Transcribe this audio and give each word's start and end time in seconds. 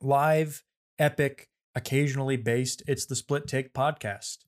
live, 0.00 0.64
epic, 0.98 1.48
occasionally 1.74 2.36
based. 2.36 2.82
It's 2.86 3.06
the 3.06 3.16
Split 3.16 3.46
Take 3.46 3.72
podcast, 3.72 4.38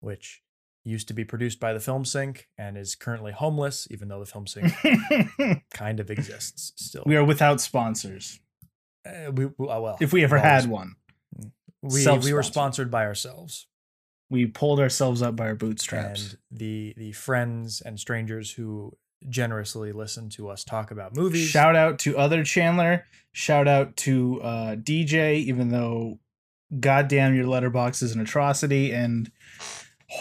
which 0.00 0.42
used 0.84 1.08
to 1.08 1.14
be 1.14 1.24
produced 1.24 1.58
by 1.60 1.72
the 1.72 1.80
Film 1.80 2.04
Sync 2.04 2.48
and 2.58 2.76
is 2.76 2.94
currently 2.94 3.32
homeless, 3.32 3.88
even 3.90 4.08
though 4.08 4.20
the 4.20 4.26
Film 4.26 4.46
Sync 4.46 4.72
kind 5.72 5.98
of 6.00 6.10
exists 6.10 6.72
still. 6.76 7.02
we 7.06 7.16
are 7.16 7.24
without 7.24 7.60
sponsors. 7.60 8.40
Uh, 9.06 9.30
we, 9.32 9.46
we- 9.46 9.68
uh, 9.68 9.80
well, 9.80 9.96
If 10.00 10.12
we 10.12 10.24
ever 10.24 10.38
had 10.38 10.66
one, 10.66 10.96
we, 11.82 12.06
we 12.22 12.32
were 12.32 12.42
sponsored 12.42 12.90
by 12.90 13.04
ourselves. 13.04 13.66
we 14.30 14.46
pulled 14.46 14.80
ourselves 14.80 15.20
up 15.22 15.36
by 15.36 15.46
our 15.48 15.54
bootstraps. 15.54 16.30
and 16.30 16.38
the 16.50 16.94
the 16.96 17.12
friends 17.12 17.80
and 17.82 17.98
strangers 18.00 18.52
who 18.52 18.92
generously 19.28 19.92
listen 19.92 20.28
to 20.30 20.48
us 20.48 20.64
talk 20.64 20.90
about 20.90 21.16
movies. 21.16 21.48
Shout 21.48 21.76
out 21.76 21.98
to 22.00 22.16
other 22.16 22.44
Chandler. 22.44 23.06
Shout 23.32 23.66
out 23.66 23.96
to 23.98 24.40
uh, 24.42 24.76
DJ, 24.76 25.36
even 25.36 25.70
though, 25.70 26.18
goddamn, 26.78 27.34
your 27.34 27.46
Letterboxd 27.46 28.02
is 28.02 28.14
an 28.14 28.20
atrocity. 28.20 28.92
And 28.92 29.30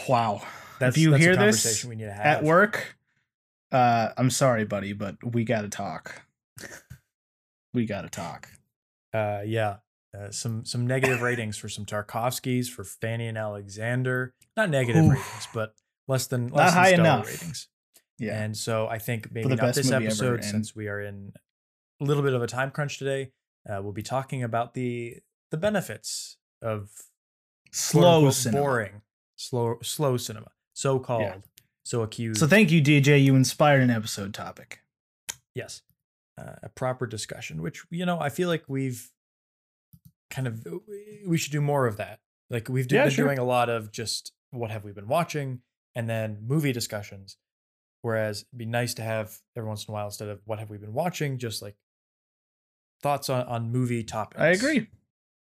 wow, 0.07 0.41
that's, 0.79 0.97
if 0.97 1.01
you 1.01 1.11
that's 1.11 1.23
hear 1.23 1.33
a 1.33 1.35
this 1.35 1.63
conversation 1.63 1.89
we 1.89 1.95
need 1.95 2.05
to 2.05 2.13
have 2.13 2.25
at 2.25 2.43
work, 2.43 2.97
uh, 3.71 4.09
I'm 4.17 4.29
sorry, 4.29 4.65
buddy, 4.65 4.93
but 4.93 5.17
we 5.23 5.43
got 5.43 5.61
to 5.61 5.69
talk. 5.69 6.23
we 7.73 7.85
got 7.85 8.01
to 8.01 8.09
talk. 8.09 8.49
Uh, 9.13 9.41
yeah, 9.45 9.77
uh, 10.17 10.31
some 10.31 10.65
some 10.65 10.87
negative 10.87 11.21
ratings 11.21 11.57
for 11.57 11.69
some 11.69 11.85
Tarkovskis 11.85 12.67
for 12.67 12.83
Fanny 12.83 13.27
and 13.27 13.37
Alexander. 13.37 14.33
Not 14.55 14.69
negative 14.69 15.05
Oof. 15.05 15.11
ratings, 15.11 15.47
but 15.53 15.73
less 16.07 16.27
than 16.27 16.47
Not 16.47 16.55
less 16.55 16.73
than 16.73 16.83
high 16.83 16.89
enough. 16.93 17.27
ratings. 17.27 17.67
Yeah. 18.25 18.41
And 18.41 18.55
so 18.57 18.87
I 18.87 18.97
think 18.99 19.31
maybe 19.31 19.49
not 19.55 19.73
this 19.75 19.85
movie 19.89 20.05
ever, 20.05 20.05
episode 20.05 20.43
since 20.43 20.75
we 20.75 20.87
are 20.87 21.01
in 21.01 21.33
a 22.01 22.03
little 22.03 22.23
bit 22.23 22.33
of 22.33 22.41
a 22.41 22.47
time 22.47 22.71
crunch 22.71 22.97
today. 22.99 23.31
Uh, 23.69 23.79
we'll 23.81 23.93
be 23.93 24.03
talking 24.03 24.43
about 24.43 24.73
the 24.73 25.17
the 25.51 25.57
benefits 25.57 26.37
of 26.61 26.89
Slow 27.71 28.29
cinema. 28.29 28.61
boring, 28.63 29.01
slow 29.35 29.77
slow 29.81 30.17
cinema, 30.17 30.51
so 30.73 30.99
called, 30.99 31.43
so 31.83 32.01
accused. 32.01 32.39
So 32.39 32.47
thank 32.47 32.71
you, 32.71 32.81
DJ. 32.81 33.23
You 33.23 33.35
inspired 33.35 33.81
an 33.81 33.89
episode 33.89 34.33
topic. 34.33 34.81
yes, 35.55 35.81
uh, 36.37 36.53
a 36.63 36.69
proper 36.69 37.07
discussion, 37.07 37.61
which 37.61 37.83
you 37.89 38.05
know 38.05 38.19
I 38.19 38.29
feel 38.29 38.47
like 38.49 38.63
we've 38.67 39.09
kind 40.29 40.47
of 40.47 40.65
we 41.25 41.37
should 41.37 41.51
do 41.51 41.61
more 41.61 41.87
of 41.87 41.97
that. 41.97 42.19
Like 42.49 42.69
we've 42.69 42.87
do- 42.87 42.95
Yeah, 42.95 43.05
been 43.05 43.11
sure. 43.13 43.25
doing 43.25 43.39
a 43.39 43.43
lot 43.43 43.69
of 43.69 43.91
just 43.91 44.33
what 44.51 44.69
have 44.71 44.83
we 44.83 44.91
been 44.91 45.07
watching, 45.07 45.61
and 45.95 46.07
then 46.09 46.39
movie 46.45 46.71
discussions. 46.73 47.37
Whereas 48.03 48.41
it'd 48.41 48.57
be 48.57 48.65
nice 48.65 48.93
to 48.95 49.01
have 49.01 49.39
every 49.55 49.67
once 49.67 49.85
in 49.85 49.91
a 49.91 49.93
while 49.93 50.07
instead 50.07 50.27
of 50.27 50.41
what 50.43 50.59
have 50.59 50.69
we 50.69 50.77
been 50.77 50.93
watching, 50.93 51.37
just 51.37 51.61
like 51.61 51.75
thoughts 53.01 53.29
on, 53.29 53.45
on 53.45 53.71
movie 53.71 54.03
topics. 54.03 54.41
I 54.41 54.49
agree. 54.49 54.87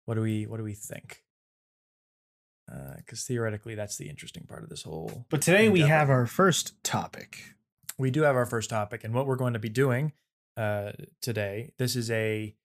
What 0.04 0.16
do 0.16 0.20
we 0.20 0.46
what 0.46 0.56
do 0.56 0.64
we 0.64 0.74
think? 0.74 1.22
Because 2.96 3.22
theoretically, 3.22 3.76
that's 3.76 3.96
the 3.96 4.08
interesting 4.08 4.44
part 4.48 4.64
of 4.64 4.68
this 4.68 4.82
whole. 4.82 5.26
But 5.30 5.42
today 5.42 5.68
we 5.68 5.82
have 5.82 6.10
our 6.10 6.26
first 6.26 6.82
topic. 6.82 7.54
we 7.98 8.10
do 8.10 8.22
have 8.22 8.34
our 8.34 8.46
first 8.46 8.68
topic, 8.68 9.04
and 9.04 9.14
what 9.14 9.26
we're 9.26 9.36
going 9.36 9.52
to 9.52 9.58
be 9.60 9.68
doing 9.68 10.12
uh, 10.56 10.92
today. 11.22 11.70
This 11.78 11.94
is 11.94 12.10
a, 12.10 12.56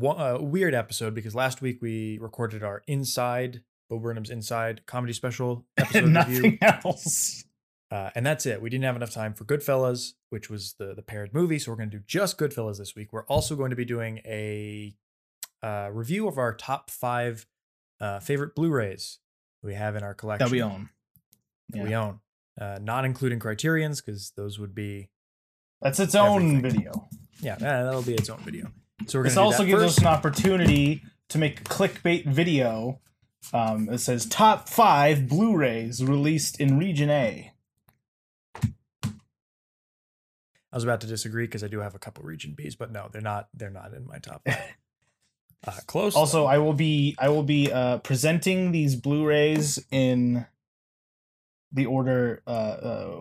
a 0.00 0.42
weird 0.42 0.74
episode 0.74 1.14
because 1.14 1.34
last 1.34 1.60
week 1.60 1.82
we 1.82 2.18
recorded 2.18 2.62
our 2.62 2.82
Inside 2.86 3.62
Bo 3.90 3.98
Burnham's 3.98 4.30
Inside 4.30 4.86
comedy 4.86 5.12
special 5.12 5.66
episode 5.76 6.04
review, 6.04 6.12
nothing 6.12 6.58
else. 6.62 7.44
Uh, 7.94 8.10
and 8.16 8.26
that's 8.26 8.44
it. 8.46 8.60
We 8.60 8.70
didn't 8.70 8.84
have 8.84 8.96
enough 8.96 9.12
time 9.12 9.34
for 9.34 9.44
Goodfellas, 9.44 10.14
which 10.30 10.50
was 10.50 10.74
the 10.78 10.94
the 10.94 11.02
paired 11.02 11.32
movie, 11.32 11.58
so 11.58 11.70
we're 11.70 11.76
going 11.76 11.90
to 11.90 11.98
do 11.98 12.04
just 12.06 12.38
Goodfellas 12.38 12.78
this 12.78 12.94
week. 12.96 13.12
We're 13.12 13.26
also 13.26 13.54
going 13.56 13.70
to 13.70 13.76
be 13.76 13.84
doing 13.84 14.18
a 14.24 14.94
uh, 15.62 15.90
review 15.92 16.26
of 16.28 16.36
our 16.38 16.54
top 16.54 16.90
five 16.90 17.46
uh, 18.00 18.18
favorite 18.20 18.54
Blu-rays 18.54 19.18
we 19.62 19.74
have 19.74 19.96
in 19.96 20.02
our 20.02 20.12
collection 20.14 20.46
That 20.48 20.52
we 20.52 20.60
own. 20.62 20.88
that 21.70 21.84
we 21.84 21.94
own, 21.94 22.20
uh, 22.60 22.78
not 22.82 23.04
including 23.04 23.38
Criterion's 23.38 24.00
because 24.02 24.32
those 24.36 24.58
would 24.58 24.74
be 24.74 25.08
That's 25.80 26.00
its 26.00 26.14
own 26.14 26.56
Everything. 26.58 26.62
video. 26.62 27.08
yeah, 27.40 27.54
uh, 27.54 27.84
that'll 27.84 28.02
be 28.02 28.14
its 28.14 28.28
own 28.28 28.40
video. 28.40 28.70
So 29.06 29.18
we're 29.20 29.24
This 29.24 29.36
also 29.38 29.64
gives 29.64 29.82
first. 29.82 29.98
us 29.98 30.02
an 30.02 30.08
opportunity 30.08 31.02
to 31.30 31.38
make 31.38 31.60
a 31.60 31.64
clickbait 31.64 32.26
video. 32.26 33.00
Um, 33.52 33.88
it 33.90 33.98
says 33.98 34.26
top 34.26 34.68
five 34.68 35.28
Blu-rays 35.28 36.02
released 36.04 36.60
in 36.60 36.78
Region 36.78 37.08
A. 37.10 37.53
I 40.74 40.76
was 40.76 40.82
about 40.82 41.02
to 41.02 41.06
disagree 41.06 41.46
because 41.46 41.62
I 41.62 41.68
do 41.68 41.78
have 41.78 41.94
a 41.94 42.00
couple 42.00 42.24
region 42.24 42.56
Bs, 42.58 42.76
but 42.76 42.90
no, 42.90 43.08
they're 43.12 43.22
not. 43.22 43.48
They're 43.54 43.70
not 43.70 43.94
in 43.94 44.06
my 44.06 44.18
top. 44.18 44.42
Five. 44.44 44.58
Uh, 45.66 45.72
close. 45.86 46.14
Also, 46.14 46.40
though. 46.40 46.46
I 46.46 46.58
will 46.58 46.74
be 46.74 47.16
I 47.18 47.30
will 47.30 47.42
be 47.42 47.72
uh, 47.72 47.96
presenting 47.96 48.70
these 48.70 48.96
Blu-rays 48.96 49.82
in 49.90 50.44
the 51.72 51.86
order 51.86 52.42
uh, 52.46 52.50
uh, 52.50 53.20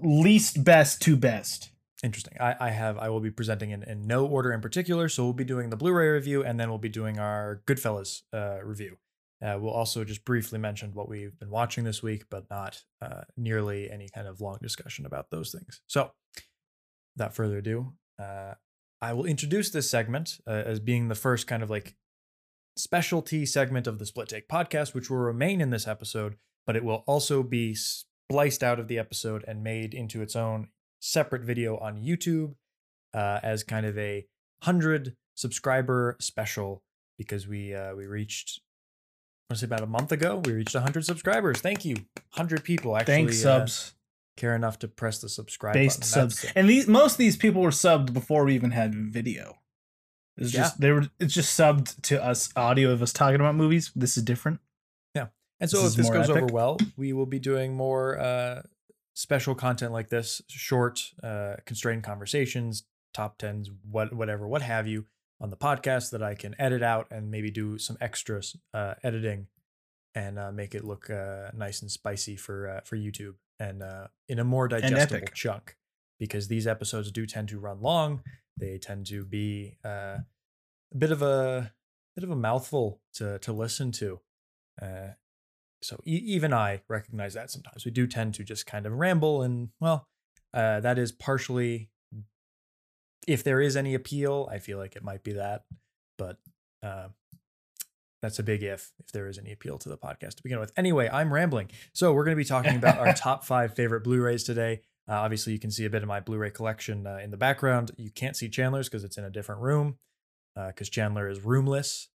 least 0.00 0.64
best 0.64 1.02
to 1.02 1.18
best. 1.18 1.70
interesting. 2.02 2.32
I, 2.40 2.56
I 2.58 2.70
have. 2.70 2.96
I 2.96 3.10
will 3.10 3.20
be 3.20 3.30
presenting 3.30 3.72
in, 3.72 3.82
in 3.82 4.06
no 4.06 4.24
order 4.24 4.54
in 4.54 4.62
particular. 4.62 5.10
So 5.10 5.24
we'll 5.24 5.34
be 5.34 5.44
doing 5.44 5.68
the 5.68 5.76
Blu-ray 5.76 6.08
review, 6.08 6.42
and 6.42 6.58
then 6.58 6.70
we'll 6.70 6.78
be 6.78 6.88
doing 6.88 7.18
our 7.18 7.60
Goodfellas 7.66 8.22
uh, 8.32 8.64
review. 8.64 8.96
Uh, 9.42 9.58
we'll 9.60 9.74
also 9.74 10.02
just 10.02 10.24
briefly 10.24 10.58
mention 10.58 10.94
what 10.94 11.10
we've 11.10 11.38
been 11.38 11.50
watching 11.50 11.84
this 11.84 12.02
week, 12.02 12.24
but 12.30 12.48
not 12.48 12.84
uh, 13.02 13.24
nearly 13.36 13.90
any 13.90 14.08
kind 14.08 14.26
of 14.26 14.40
long 14.40 14.56
discussion 14.62 15.04
about 15.04 15.30
those 15.30 15.52
things. 15.52 15.82
So, 15.88 16.12
without 17.16 17.34
further 17.34 17.58
ado, 17.58 17.92
uh, 18.18 18.54
I 19.00 19.12
will 19.12 19.24
introduce 19.24 19.70
this 19.70 19.90
segment 19.90 20.38
uh, 20.46 20.50
as 20.50 20.78
being 20.78 21.08
the 21.08 21.14
first 21.14 21.46
kind 21.46 21.62
of 21.62 21.70
like 21.70 21.96
specialty 22.76 23.44
segment 23.44 23.86
of 23.86 23.98
the 23.98 24.06
Split 24.06 24.28
Take 24.28 24.48
podcast, 24.48 24.94
which 24.94 25.10
will 25.10 25.18
remain 25.18 25.60
in 25.60 25.70
this 25.70 25.88
episode, 25.88 26.36
but 26.66 26.76
it 26.76 26.84
will 26.84 27.04
also 27.06 27.42
be 27.42 27.74
spliced 27.74 28.62
out 28.62 28.78
of 28.78 28.88
the 28.88 28.98
episode 28.98 29.44
and 29.46 29.62
made 29.62 29.92
into 29.92 30.22
its 30.22 30.36
own 30.36 30.68
separate 31.00 31.42
video 31.42 31.76
on 31.78 31.96
YouTube 31.96 32.54
uh, 33.12 33.40
as 33.42 33.64
kind 33.64 33.86
of 33.86 33.98
a 33.98 34.26
hundred 34.62 35.16
subscriber 35.34 36.16
special 36.20 36.82
because 37.18 37.46
we 37.46 37.74
uh, 37.74 37.94
we 37.94 38.06
reached. 38.06 38.60
I 39.50 39.52
want 39.52 39.58
to 39.58 39.60
say 39.60 39.66
about 39.66 39.82
a 39.82 39.86
month 39.86 40.12
ago, 40.12 40.40
we 40.44 40.52
reached 40.52 40.74
100 40.74 41.04
subscribers. 41.04 41.60
Thank 41.60 41.84
you, 41.84 41.96
100 42.34 42.64
people 42.64 42.96
actually 42.96 43.14
Thanks 43.14 43.44
uh, 43.44 43.58
subs, 43.58 43.94
care 44.36 44.54
enough 44.54 44.78
to 44.80 44.88
press 44.88 45.20
the 45.20 45.28
subscribe 45.28 45.74
based 45.74 46.00
button. 46.00 46.30
subs, 46.30 46.46
and 46.54 46.68
these 46.68 46.88
most 46.88 47.12
of 47.12 47.18
these 47.18 47.36
people 47.36 47.62
were 47.62 47.70
subbed 47.70 48.12
before 48.12 48.44
we 48.44 48.54
even 48.54 48.70
had 48.70 48.94
video. 48.94 49.58
It's 50.36 50.52
Yeah. 50.54 50.60
just 50.62 50.80
they 50.80 50.90
were. 50.90 51.08
It's 51.18 51.34
just 51.34 51.58
subbed 51.58 52.00
to 52.02 52.22
us 52.24 52.50
audio 52.56 52.90
of 52.90 53.02
us 53.02 53.12
talking 53.12 53.36
about 53.40 53.54
movies. 53.54 53.90
This 53.94 54.16
is 54.16 54.22
different. 54.22 54.60
Yeah 55.14 55.28
and 55.60 55.70
so 55.70 55.82
This 55.82 55.92
if 55.92 55.96
this 55.98 56.10
goes 56.10 56.30
over 56.30 56.46
well, 56.46 56.78
we 56.96 57.12
will 57.12 57.26
be 57.26 57.38
doing 57.38 57.74
more 57.74 58.18
uh, 58.18 58.62
special 59.14 59.54
content 59.54 59.92
like 59.92 60.08
this, 60.08 60.42
short, 60.48 61.12
uh, 61.22 61.56
constrained 61.66 62.02
conversations, 62.02 62.84
top 63.14 63.38
tens, 63.38 63.70
what 63.88 64.12
whatever, 64.12 64.48
what 64.48 64.62
have 64.62 64.86
you, 64.88 65.06
on 65.40 65.50
the 65.50 65.56
podcast 65.56 66.10
that 66.10 66.22
I 66.22 66.34
can 66.34 66.54
edit 66.58 66.82
out 66.82 67.06
and 67.10 67.30
maybe 67.30 67.50
do 67.50 67.78
some 67.78 67.96
extra 68.00 68.42
uh, 68.72 68.94
editing 69.04 69.46
and 70.14 70.38
uh, 70.38 70.50
make 70.50 70.74
it 70.74 70.82
look 70.84 71.10
uh, 71.10 71.50
nice 71.54 71.80
and 71.82 71.90
spicy 71.90 72.36
for 72.36 72.68
uh, 72.68 72.80
for 72.84 72.96
YouTube 72.96 73.34
and 73.62 73.82
uh, 73.82 74.08
in 74.28 74.38
a 74.38 74.44
more 74.44 74.68
digestible 74.68 75.26
chunk. 75.34 75.76
Because 76.18 76.48
these 76.48 76.66
episodes 76.66 77.10
do 77.10 77.26
tend 77.26 77.48
to 77.48 77.58
run 77.58 77.80
long, 77.80 78.22
they 78.56 78.78
tend 78.78 79.06
to 79.06 79.24
be 79.24 79.76
uh, 79.84 80.18
a 80.92 80.96
bit 80.96 81.10
of 81.10 81.22
a 81.22 81.72
bit 82.14 82.24
of 82.24 82.30
a 82.30 82.36
mouthful 82.36 83.00
to 83.14 83.38
to 83.40 83.52
listen 83.52 83.90
to. 83.92 84.20
Uh, 84.80 85.14
so 85.82 86.00
e- 86.04 86.22
even 86.24 86.52
I 86.52 86.82
recognize 86.88 87.34
that 87.34 87.50
sometimes 87.50 87.84
we 87.84 87.90
do 87.90 88.06
tend 88.06 88.34
to 88.34 88.44
just 88.44 88.66
kind 88.66 88.86
of 88.86 88.92
ramble, 88.92 89.42
and 89.42 89.70
well, 89.80 90.06
uh, 90.54 90.80
that 90.80 90.98
is 90.98 91.12
partially. 91.12 91.90
If 93.26 93.44
there 93.44 93.60
is 93.60 93.76
any 93.76 93.94
appeal, 93.94 94.48
I 94.50 94.58
feel 94.58 94.78
like 94.78 94.96
it 94.96 95.04
might 95.04 95.22
be 95.22 95.34
that, 95.34 95.64
but 96.18 96.38
uh, 96.82 97.08
that's 98.22 98.38
a 98.38 98.42
big 98.42 98.62
if. 98.62 98.92
If 98.98 99.12
there 99.12 99.26
is 99.28 99.36
any 99.38 99.52
appeal 99.52 99.78
to 99.78 99.88
the 99.88 99.98
podcast 99.98 100.36
to 100.36 100.42
begin 100.42 100.58
with. 100.60 100.72
Anyway, 100.76 101.08
I'm 101.12 101.32
rambling. 101.32 101.70
So 101.92 102.12
we're 102.12 102.24
going 102.24 102.36
to 102.36 102.40
be 102.40 102.44
talking 102.48 102.76
about 102.76 102.98
our 102.98 103.12
top 103.14 103.44
five 103.44 103.74
favorite 103.74 104.04
Blu-rays 104.04 104.44
today. 104.44 104.80
Uh, 105.08 105.14
obviously, 105.14 105.52
you 105.52 105.58
can 105.58 105.70
see 105.72 105.84
a 105.84 105.90
bit 105.90 106.02
of 106.02 106.08
my 106.08 106.20
Blu-ray 106.20 106.50
collection 106.50 107.06
uh, 107.06 107.16
in 107.22 107.30
the 107.32 107.36
background. 107.36 107.90
You 107.96 108.10
can't 108.10 108.36
see 108.36 108.48
Chandler's 108.48 108.88
because 108.88 109.02
it's 109.04 109.18
in 109.18 109.24
a 109.24 109.30
different 109.30 109.60
room. 109.60 109.96
Because 110.54 110.88
Chandler 110.88 111.28
is 111.28 111.40
roomless. 111.44 112.08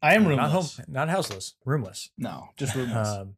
I 0.00 0.14
am 0.14 0.24
Uh, 0.24 0.28
roomless. 0.30 0.38
not 0.38 0.50
home, 0.50 0.84
not 0.88 1.08
houseless, 1.10 1.54
roomless. 1.66 2.10
No, 2.16 2.48
just 2.56 2.74
roomless. 2.74 3.08
Um, 3.08 3.34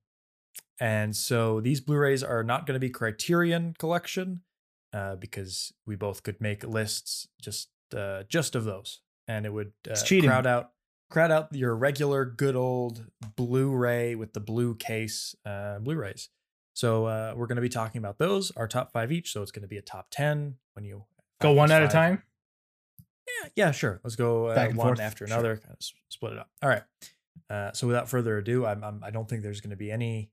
and 0.78 1.16
so 1.16 1.60
these 1.60 1.80
Blu-rays 1.80 2.22
are 2.22 2.44
not 2.44 2.66
going 2.66 2.74
to 2.74 2.80
be 2.80 2.90
Criterion 2.90 3.74
collection 3.78 4.42
uh, 4.92 5.16
because 5.16 5.72
we 5.86 5.96
both 5.96 6.22
could 6.22 6.40
make 6.40 6.64
lists 6.64 7.26
just 7.40 7.70
uh, 7.96 8.22
just 8.28 8.54
of 8.54 8.64
those, 8.64 9.00
and 9.26 9.44
it 9.46 9.52
would 9.52 9.72
uh, 9.90 9.94
crowd 10.22 10.46
out 10.46 10.70
crowd 11.12 11.30
out 11.30 11.54
your 11.54 11.76
regular 11.76 12.24
good 12.24 12.56
old 12.56 13.06
Blu-ray 13.36 14.14
with 14.14 14.32
the 14.32 14.40
blue 14.40 14.74
case 14.74 15.34
uh, 15.44 15.78
Blu-rays. 15.78 16.30
So 16.74 17.04
uh, 17.04 17.34
we're 17.36 17.46
going 17.46 17.56
to 17.56 17.62
be 17.62 17.68
talking 17.68 17.98
about 17.98 18.18
those, 18.18 18.50
our 18.52 18.66
top 18.66 18.92
five 18.92 19.12
each. 19.12 19.32
So 19.32 19.42
it's 19.42 19.50
going 19.50 19.62
to 19.62 19.68
be 19.68 19.76
a 19.76 19.82
top 19.82 20.08
ten 20.10 20.56
when 20.72 20.84
you 20.84 21.04
Go 21.40 21.52
one 21.52 21.70
at 21.70 21.82
a 21.82 21.88
time. 21.88 22.22
Yeah, 22.98 23.48
yeah, 23.56 23.70
sure. 23.72 24.00
Let's 24.04 24.16
go 24.16 24.46
uh, 24.46 24.54
Back 24.54 24.74
one 24.74 24.88
forth, 24.88 25.00
after 25.00 25.26
sure. 25.26 25.34
another, 25.34 25.56
kind 25.56 25.72
of 25.72 25.86
split 26.08 26.32
it 26.32 26.38
up. 26.38 26.48
All 26.62 26.68
right. 26.68 26.82
Uh, 27.50 27.72
so 27.72 27.86
without 27.86 28.08
further 28.08 28.38
ado, 28.38 28.64
I'm, 28.64 28.82
I'm 28.82 29.02
I 29.04 29.10
don't 29.10 29.28
think 29.28 29.42
there's 29.42 29.60
going 29.60 29.70
to 29.70 29.76
be 29.76 29.90
any 29.90 30.30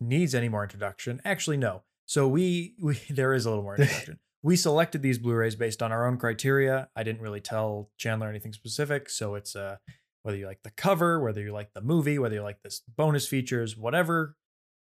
needs 0.00 0.34
any 0.34 0.48
more 0.48 0.62
introduction. 0.62 1.20
Actually, 1.24 1.56
no. 1.56 1.82
So 2.06 2.28
we 2.28 2.74
we 2.80 3.00
there 3.10 3.34
is 3.34 3.46
a 3.46 3.50
little 3.50 3.64
more 3.64 3.76
introduction. 3.76 4.18
We 4.42 4.56
selected 4.56 5.02
these 5.02 5.18
Blu-rays 5.18 5.54
based 5.54 5.82
on 5.82 5.92
our 5.92 6.06
own 6.06 6.16
criteria. 6.16 6.88
I 6.96 7.02
didn't 7.02 7.20
really 7.20 7.40
tell 7.40 7.90
Chandler 7.98 8.28
anything 8.28 8.52
specific, 8.52 9.08
so 9.08 9.34
it's 9.34 9.54
uh 9.54 9.76
whether 10.22 10.36
you 10.36 10.46
like 10.46 10.62
the 10.62 10.70
cover, 10.70 11.20
whether 11.20 11.40
you 11.40 11.52
like 11.52 11.72
the 11.72 11.80
movie, 11.80 12.18
whether 12.18 12.34
you 12.34 12.42
like 12.42 12.62
this 12.62 12.82
bonus 12.96 13.26
features, 13.26 13.76
whatever. 13.76 14.36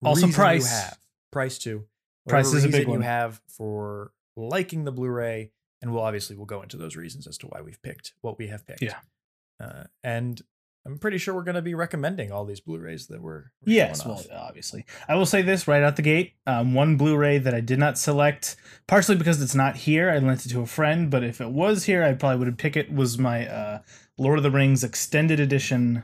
Also 0.04 0.28
price. 0.28 0.64
you 0.64 0.70
have 0.70 0.98
price 1.32 1.58
too. 1.58 1.86
Price 2.28 2.54
is 2.54 2.66
a 2.66 2.70
big 2.70 2.88
one. 2.88 3.00
you 3.00 3.06
have 3.06 3.42
for 3.48 4.12
liking 4.36 4.84
the 4.84 4.92
Blu-ray, 4.92 5.52
and 5.82 5.94
we'll 5.94 6.04
obviously 6.04 6.36
we'll 6.36 6.46
go 6.46 6.62
into 6.62 6.78
those 6.78 6.96
reasons 6.96 7.28
as 7.28 7.38
to 7.40 7.48
why 7.48 7.62
we've 7.62 7.82
picked 7.82 8.14
what 8.22 8.38
we 8.38 8.48
have 8.48 8.66
picked. 8.66 8.82
Yeah. 8.82 9.00
uh, 9.60 9.84
and 10.04 10.42
I'm 10.86 10.98
pretty 10.98 11.20
sure 11.20 11.36
we're 11.36 11.44
going 11.44 11.56
to 11.56 11.62
be 11.62 11.76
recommending 11.76 12.32
all 12.32 12.44
these 12.44 12.60
Blu-rays 12.60 13.08
that 13.08 13.22
we're, 13.22 13.52
we're 13.66 13.74
Yes, 13.74 14.04
well, 14.06 14.24
obviously. 14.34 14.86
I 15.08 15.16
will 15.16 15.28
say 15.28 15.44
this 15.44 15.68
right 15.68 15.84
out 15.84 15.96
the 15.96 16.02
gate. 16.02 16.34
Um, 16.48 16.74
one 16.74 16.98
Blu-ray 16.98 17.38
that 17.38 17.54
I 17.54 17.60
did 17.60 17.78
not 17.78 18.00
select, 18.00 18.56
partially 18.88 19.16
because 19.16 19.40
it's 19.42 19.54
not 19.54 19.76
here. 19.76 20.10
I 20.10 20.18
lent 20.18 20.46
it 20.46 20.50
to 20.50 20.62
a 20.62 20.66
friend, 20.66 21.12
but 21.12 21.24
if 21.24 21.40
it 21.40 21.52
was 21.52 21.84
here, 21.84 22.04
I 22.04 22.14
probably 22.14 22.40
would 22.40 22.48
have 22.48 22.58
picked 22.58 22.78
it. 22.78 22.92
Was 22.92 23.20
my 23.20 23.48
uh, 23.48 23.80
Lord 24.18 24.40
of 24.40 24.44
the 24.44 24.50
Rings 24.50 24.84
extended 24.84 25.40
edition 25.40 26.04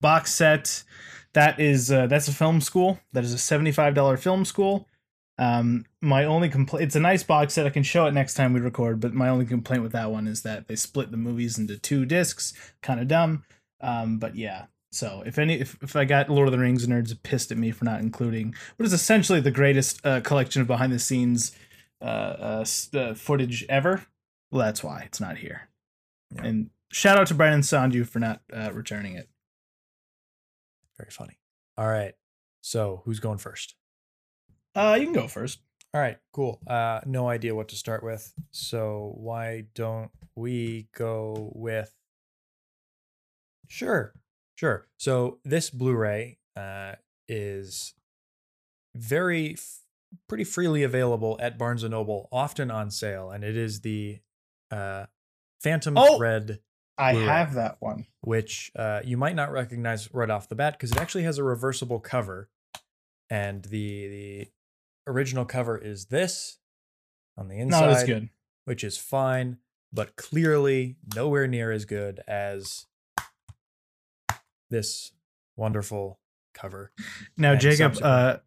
box 0.00 0.34
set. 0.34 0.82
That 1.34 1.60
is 1.60 1.92
uh, 1.92 2.06
that's 2.06 2.28
a 2.28 2.32
film 2.32 2.60
school. 2.60 2.98
That 3.12 3.22
is 3.22 3.32
a 3.32 3.38
seventy-five 3.38 3.94
dollar 3.94 4.16
film 4.16 4.44
school. 4.44 4.88
Um, 5.38 5.84
my 6.00 6.24
only 6.24 6.48
complaint. 6.48 6.84
It's 6.84 6.96
a 6.96 7.00
nice 7.00 7.22
box 7.22 7.54
set. 7.54 7.66
I 7.66 7.70
can 7.70 7.82
show 7.82 8.06
it 8.06 8.14
next 8.14 8.34
time 8.34 8.54
we 8.54 8.60
record. 8.60 9.00
But 9.00 9.14
my 9.14 9.28
only 9.28 9.44
complaint 9.44 9.82
with 9.82 9.92
that 9.92 10.10
one 10.10 10.26
is 10.26 10.42
that 10.42 10.66
they 10.66 10.76
split 10.76 11.10
the 11.10 11.16
movies 11.16 11.58
into 11.58 11.78
two 11.78 12.06
discs. 12.06 12.54
Kind 12.82 13.00
of 13.00 13.06
dumb. 13.06 13.44
Um, 13.80 14.18
but 14.18 14.36
yeah, 14.36 14.66
so 14.92 15.22
if 15.26 15.38
any, 15.38 15.60
if, 15.60 15.76
if 15.82 15.96
I 15.96 16.04
got 16.04 16.30
Lord 16.30 16.48
of 16.48 16.52
the 16.52 16.58
Rings 16.58 16.86
nerds 16.86 17.14
pissed 17.22 17.52
at 17.52 17.58
me 17.58 17.70
for 17.70 17.84
not 17.84 18.00
including 18.00 18.54
what 18.76 18.86
is 18.86 18.92
essentially 18.92 19.40
the 19.40 19.50
greatest 19.50 20.04
uh, 20.06 20.20
collection 20.20 20.62
of 20.62 20.68
behind 20.68 20.92
the 20.92 20.98
scenes 20.98 21.52
uh, 22.00 22.04
uh, 22.04 22.64
uh, 22.94 23.14
footage 23.14 23.64
ever, 23.68 24.06
well, 24.50 24.64
that's 24.64 24.82
why 24.82 25.02
it's 25.02 25.20
not 25.20 25.38
here. 25.38 25.68
Yeah. 26.34 26.44
And 26.44 26.70
shout 26.90 27.18
out 27.18 27.26
to 27.28 27.34
Brandon 27.34 27.62
Sandu 27.62 28.04
for 28.04 28.18
not 28.18 28.40
uh, 28.52 28.72
returning 28.72 29.14
it. 29.14 29.28
Very 30.96 31.10
funny. 31.10 31.38
All 31.76 31.88
right. 31.88 32.14
So 32.62 33.02
who's 33.04 33.20
going 33.20 33.38
first? 33.38 33.74
Uh, 34.74 34.96
you 34.98 35.06
can 35.06 35.14
go 35.14 35.28
first. 35.28 35.60
All 35.94 36.00
right, 36.00 36.18
cool. 36.32 36.60
Uh, 36.66 37.00
no 37.06 37.28
idea 37.28 37.54
what 37.54 37.68
to 37.68 37.76
start 37.76 38.02
with. 38.02 38.32
So 38.50 39.14
why 39.16 39.64
don't 39.74 40.10
we 40.34 40.88
go 40.94 41.52
with? 41.54 41.90
Sure, 43.68 44.14
sure. 44.54 44.86
So 44.98 45.38
this 45.44 45.70
Blu-ray 45.70 46.38
uh, 46.56 46.94
is 47.28 47.94
very, 48.94 49.52
f- 49.54 49.80
pretty 50.28 50.44
freely 50.44 50.82
available 50.82 51.36
at 51.40 51.58
Barnes 51.58 51.82
and 51.82 51.90
Noble, 51.92 52.28
often 52.32 52.70
on 52.70 52.90
sale, 52.90 53.30
and 53.30 53.44
it 53.44 53.56
is 53.56 53.80
the 53.80 54.20
uh, 54.70 55.06
Phantom 55.60 55.96
Oh! 55.96 56.16
Thread, 56.18 56.60
I 56.98 57.12
Blu-ray. 57.12 57.26
have 57.26 57.54
that 57.54 57.76
one. 57.80 58.06
which 58.22 58.70
uh, 58.76 59.00
you 59.04 59.16
might 59.16 59.36
not 59.36 59.52
recognize 59.52 60.12
right 60.14 60.30
off 60.30 60.48
the 60.48 60.54
bat 60.54 60.74
because 60.74 60.92
it 60.92 60.98
actually 60.98 61.24
has 61.24 61.38
a 61.38 61.44
reversible 61.44 62.00
cover, 62.00 62.48
and 63.28 63.64
the 63.64 64.08
the 64.08 64.48
original 65.08 65.44
cover 65.44 65.76
is 65.76 66.06
this 66.06 66.58
on 67.36 67.48
the 67.48 67.58
inside 67.58 67.80
No, 67.80 67.86
that's 67.92 68.04
good. 68.04 68.30
which 68.64 68.82
is 68.82 68.96
fine, 68.98 69.58
but 69.92 70.16
clearly 70.16 70.96
nowhere 71.14 71.46
near 71.46 71.70
as 71.70 71.84
good 71.84 72.20
as 72.26 72.86
this 74.70 75.12
wonderful 75.56 76.20
cover. 76.54 76.92
Now, 77.36 77.54
Jacob, 77.54 77.96
uh, 78.02 78.38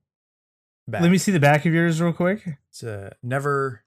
let 0.87 1.11
me 1.11 1.17
see 1.17 1.31
the 1.31 1.39
back 1.39 1.65
of 1.65 1.73
yours 1.73 2.01
real 2.01 2.13
quick. 2.13 2.43
It's 2.69 2.83
uh, 2.83 3.11
never 3.21 3.83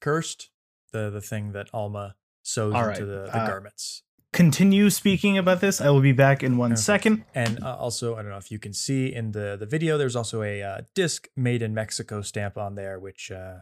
cursed. 0.00 0.50
The 0.92 1.10
the 1.10 1.20
thing 1.20 1.52
that 1.52 1.68
Alma 1.74 2.16
sews 2.42 2.74
into 2.74 3.04
the, 3.04 3.24
the 3.26 3.38
uh, 3.42 3.46
garments. 3.46 4.02
Continue 4.32 4.88
speaking 4.90 5.36
about 5.36 5.60
this. 5.60 5.80
I 5.80 5.90
will 5.90 6.00
be 6.00 6.12
back 6.12 6.42
in 6.42 6.56
one 6.56 6.72
Okay. 6.72 6.80
second. 6.80 7.24
And 7.34 7.62
uh, 7.62 7.76
also, 7.76 8.16
I 8.16 8.22
don't 8.22 8.30
know 8.30 8.38
if 8.38 8.50
you 8.50 8.58
can 8.58 8.72
see 8.72 9.12
in 9.12 9.32
the 9.32 9.56
the 9.58 9.66
video, 9.66 9.98
there's 9.98 10.16
also 10.16 10.42
a 10.42 10.62
uh, 10.62 10.80
disc 10.94 11.28
made 11.36 11.60
in 11.62 11.74
Mexico 11.74 12.22
stamp 12.22 12.56
on 12.56 12.74
there, 12.74 12.98
which 12.98 13.30
uh, 13.30 13.58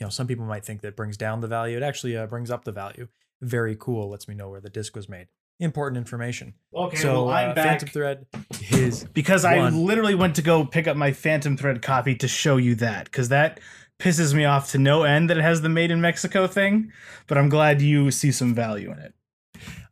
you 0.00 0.06
know 0.06 0.08
some 0.10 0.26
people 0.26 0.46
might 0.46 0.64
think 0.64 0.80
that 0.82 0.96
brings 0.96 1.16
down 1.16 1.40
the 1.40 1.48
value. 1.48 1.76
It 1.76 1.82
actually 1.82 2.16
uh, 2.16 2.26
brings 2.26 2.50
up 2.50 2.64
the 2.64 2.72
value. 2.72 3.08
Very 3.40 3.76
cool. 3.78 4.08
Lets 4.10 4.26
me 4.26 4.34
know 4.34 4.50
where 4.50 4.60
the 4.60 4.70
disc 4.70 4.96
was 4.96 5.08
made. 5.08 5.28
Important 5.60 5.98
information. 5.98 6.54
Okay, 6.74 6.96
so 6.96 7.26
well, 7.26 7.30
I'm 7.30 7.50
uh, 7.50 7.54
back. 7.54 7.66
Phantom 7.66 7.88
Thread 7.88 8.26
is 8.70 9.04
because 9.04 9.44
I 9.44 9.68
literally 9.68 10.14
went 10.14 10.36
to 10.36 10.42
go 10.42 10.64
pick 10.64 10.88
up 10.88 10.96
my 10.96 11.12
Phantom 11.12 11.56
Thread 11.56 11.82
copy 11.82 12.14
to 12.16 12.28
show 12.28 12.56
you 12.56 12.74
that 12.76 13.04
because 13.04 13.28
that 13.28 13.60
pisses 13.98 14.34
me 14.34 14.44
off 14.44 14.72
to 14.72 14.78
no 14.78 15.04
end 15.04 15.30
that 15.30 15.36
it 15.36 15.42
has 15.42 15.62
the 15.62 15.68
made 15.68 15.90
in 15.90 16.00
Mexico 16.00 16.46
thing. 16.46 16.92
But 17.28 17.38
I'm 17.38 17.48
glad 17.48 17.80
you 17.80 18.10
see 18.10 18.32
some 18.32 18.54
value 18.54 18.90
in 18.90 18.98
it. 18.98 19.14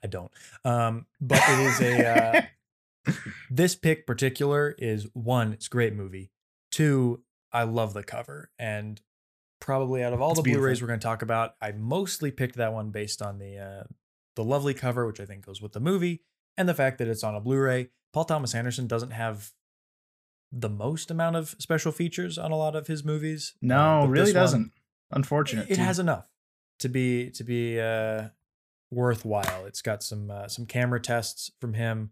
I 0.02 0.06
don't. 0.08 0.30
Um, 0.64 1.06
but 1.20 1.40
it 1.46 1.58
is 1.60 1.80
a 1.80 2.06
uh, 2.06 3.12
this 3.50 3.74
pick 3.74 4.06
particular 4.06 4.74
is 4.78 5.06
one, 5.12 5.52
it's 5.52 5.66
a 5.66 5.70
great 5.70 5.94
movie. 5.94 6.30
Two, 6.70 7.22
I 7.52 7.64
love 7.64 7.94
the 7.94 8.02
cover. 8.02 8.50
And 8.58 9.00
probably 9.60 10.02
out 10.02 10.12
of 10.12 10.20
all 10.20 10.32
It's 10.32 10.42
the 10.42 10.50
Blu-rays 10.50 10.80
we're 10.80 10.88
going 10.88 11.00
to 11.00 11.04
talk 11.04 11.22
about, 11.22 11.54
I 11.60 11.72
mostly 11.72 12.30
picked 12.30 12.56
that 12.56 12.72
one 12.72 12.90
based 12.90 13.22
on 13.22 13.38
the 13.38 13.58
uh, 13.58 13.84
the 14.40 14.44
lovely 14.48 14.72
cover, 14.72 15.06
which 15.06 15.20
I 15.20 15.26
think 15.26 15.44
goes 15.44 15.60
with 15.60 15.72
the 15.72 15.80
movie, 15.80 16.22
and 16.56 16.66
the 16.66 16.72
fact 16.72 16.96
that 16.98 17.08
it's 17.08 17.22
on 17.22 17.34
a 17.34 17.40
Blu-ray. 17.40 17.90
Paul 18.14 18.24
Thomas 18.24 18.54
Anderson 18.54 18.86
doesn't 18.86 19.10
have 19.10 19.52
the 20.50 20.70
most 20.70 21.10
amount 21.10 21.36
of 21.36 21.54
special 21.58 21.92
features 21.92 22.38
on 22.38 22.50
a 22.50 22.56
lot 22.56 22.74
of 22.74 22.86
his 22.86 23.04
movies. 23.04 23.52
uh, 23.62 23.66
No, 23.66 24.00
but 24.02 24.08
really 24.08 24.32
doesn't. 24.32 24.72
Unfortunate. 25.10 25.70
it 25.70 25.74
too. 25.76 25.82
has 25.82 25.98
enough 25.98 26.28
to 26.78 26.88
be 26.88 27.30
to 27.32 27.44
be 27.44 27.78
uh 27.78 28.28
worthwhile 28.90 29.66
it's 29.66 29.82
got 29.82 30.02
some 30.02 30.30
uh, 30.30 30.48
some 30.48 30.64
camera 30.66 31.00
tests 31.00 31.50
from 31.60 31.74
him 31.74 32.10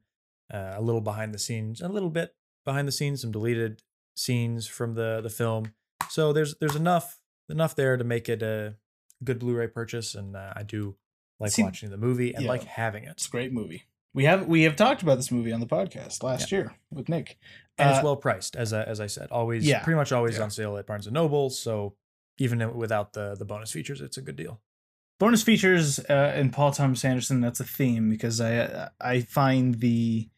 uh, 0.52 0.75
a 0.76 0.82
little 0.82 1.00
behind 1.00 1.32
the 1.32 1.38
scenes 1.38 1.80
a 1.80 1.88
little 1.88 2.10
bit 2.10 2.34
behind 2.64 2.86
the 2.86 2.92
scenes 2.92 3.22
some 3.22 3.32
deleted 3.32 3.82
scenes 4.14 4.66
from 4.66 4.94
the 4.94 5.20
the 5.22 5.30
film 5.30 5.72
so 6.10 6.32
there's 6.32 6.54
there's 6.60 6.76
enough 6.76 7.19
enough 7.48 7.75
there 7.75 7.96
to 7.96 8.04
make 8.04 8.28
it 8.28 8.42
a 8.42 8.75
good 9.25 9.38
blu-ray 9.38 9.66
purchase 9.69 10.14
and 10.14 10.36
uh, 10.36 10.52
i 10.54 10.62
do 10.62 10.96
like 11.40 11.52
See, 11.52 11.62
watching 11.62 11.90
the 11.90 11.96
movie 11.96 12.35
and 12.35 12.44
yeah. 12.44 12.50
like 12.50 12.64
having 12.64 13.05
it 13.05 13.11
It's 13.11 13.26
a 13.26 13.31
great 13.31 13.52
movie. 13.52 13.85
We 14.14 14.25
have 14.25 14.46
we 14.46 14.62
have 14.62 14.76
talked 14.76 15.02
about 15.02 15.17
this 15.17 15.31
movie 15.31 15.52
on 15.52 15.61
the 15.61 15.66
podcast 15.66 16.23
last 16.23 16.50
year 16.50 16.75
with 16.90 17.09
Nick. 17.09 17.38
and 17.76 17.90
Uh, 17.90 17.95
it's 17.95 18.04
well 18.04 18.16
priced 18.16 18.57
as 18.57 18.73
I, 18.73 18.83
as 18.83 19.00
I 19.00 19.07
said 19.07 19.28
always 19.30 19.66
Yeah. 19.66 19.83
pretty 19.85 19.97
much 19.97 20.12
always 20.12 20.37
Yeah. 20.37 20.45
on 20.45 20.50
sale 20.50 20.76
at 20.76 20.87
barnes 20.87 21.07
and 21.07 21.14
noble 21.14 21.50
so 21.50 21.95
even 22.38 22.76
without 22.76 23.12
the 23.12 23.35
the 23.38 23.45
bonus 23.45 23.71
features 23.73 24.00
it's 24.00 24.16
a 24.16 24.23
good 24.23 24.37
deal 24.37 24.61
bonus 25.21 25.42
features 25.42 25.99
uh, 26.09 26.33
in 26.37 26.50
Paul 26.50 26.71
Thomas 26.73 27.04
Anderson. 27.04 27.40
That's 27.40 27.59
a 27.61 27.64
theme 27.64 28.09
because 28.09 28.40
I 28.40 28.88
I 29.00 29.21
find 29.21 29.76
the 29.80 30.28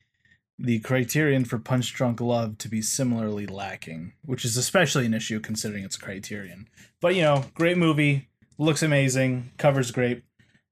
the 0.59 0.81
criterion 0.81 1.45
for 1.47 1.59
Punch 1.59 1.95
Drunk 1.95 2.21
Love 2.21 2.59
to 2.59 2.69
be 2.69 2.83
similarly 2.83 3.47
lacking, 3.47 4.13
which 4.25 4.45
is 4.45 4.57
especially 4.59 5.07
an 5.07 5.15
issue 5.15 5.41
considering 5.41 5.85
it's 5.85 5.97
a 5.97 6.01
criterion. 6.01 6.69
But 7.01 7.15
you 7.15 7.23
know, 7.23 7.45
great 7.55 7.79
movie, 7.79 8.29
looks 8.59 8.83
amazing, 8.83 9.53
covers 9.57 9.91
great. 9.91 10.23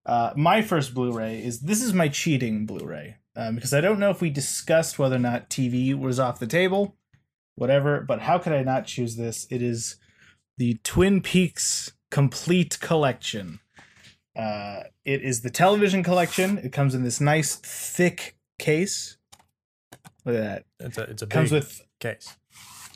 Uh, 0.08 0.32
my 0.34 0.62
first 0.62 0.94
Blu-ray 0.94 1.44
is 1.44 1.60
this 1.60 1.82
is 1.82 1.92
my 1.92 2.08
cheating 2.08 2.64
Blu-ray 2.64 3.16
um, 3.36 3.54
because 3.54 3.74
I 3.74 3.82
don't 3.82 3.98
know 3.98 4.08
if 4.08 4.22
we 4.22 4.30
discussed 4.30 4.98
whether 4.98 5.16
or 5.16 5.20
not 5.20 5.50
TV 5.50 5.94
was 5.94 6.18
off 6.18 6.38
the 6.38 6.46
table, 6.46 6.96
whatever. 7.56 8.00
But 8.00 8.22
how 8.22 8.38
could 8.38 8.54
I 8.54 8.62
not 8.62 8.86
choose 8.86 9.16
this? 9.16 9.46
It 9.50 9.60
is 9.60 9.96
the 10.56 10.78
Twin 10.82 11.20
Peaks 11.20 11.92
Complete 12.10 12.80
Collection. 12.80 13.60
Uh, 14.34 14.84
it 15.04 15.20
is 15.22 15.42
the 15.42 15.50
television 15.50 16.02
collection. 16.02 16.56
It 16.56 16.72
comes 16.72 16.94
in 16.94 17.04
this 17.04 17.20
nice 17.20 17.56
thick 17.56 18.38
case. 18.58 19.18
Look 20.24 20.36
at 20.36 20.40
that. 20.40 20.64
it's 20.80 20.96
a 20.96 21.02
it's 21.02 21.22
a 21.22 21.26
It 21.26 21.30
comes 21.30 21.50
big 21.50 21.62
with 21.64 21.82
case 22.00 22.34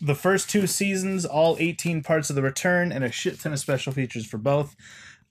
the 0.03 0.15
first 0.17 0.51
two 0.51 0.67
seasons, 0.67 1.25
all 1.25 1.57
18 1.61 2.03
parts 2.03 2.29
of 2.29 2.35
the 2.35 2.43
return, 2.43 2.91
and 2.91 3.05
a 3.05 3.13
shit 3.13 3.39
ton 3.39 3.53
of 3.53 3.61
special 3.61 3.93
features 3.93 4.27
for 4.27 4.37
both. 4.37 4.75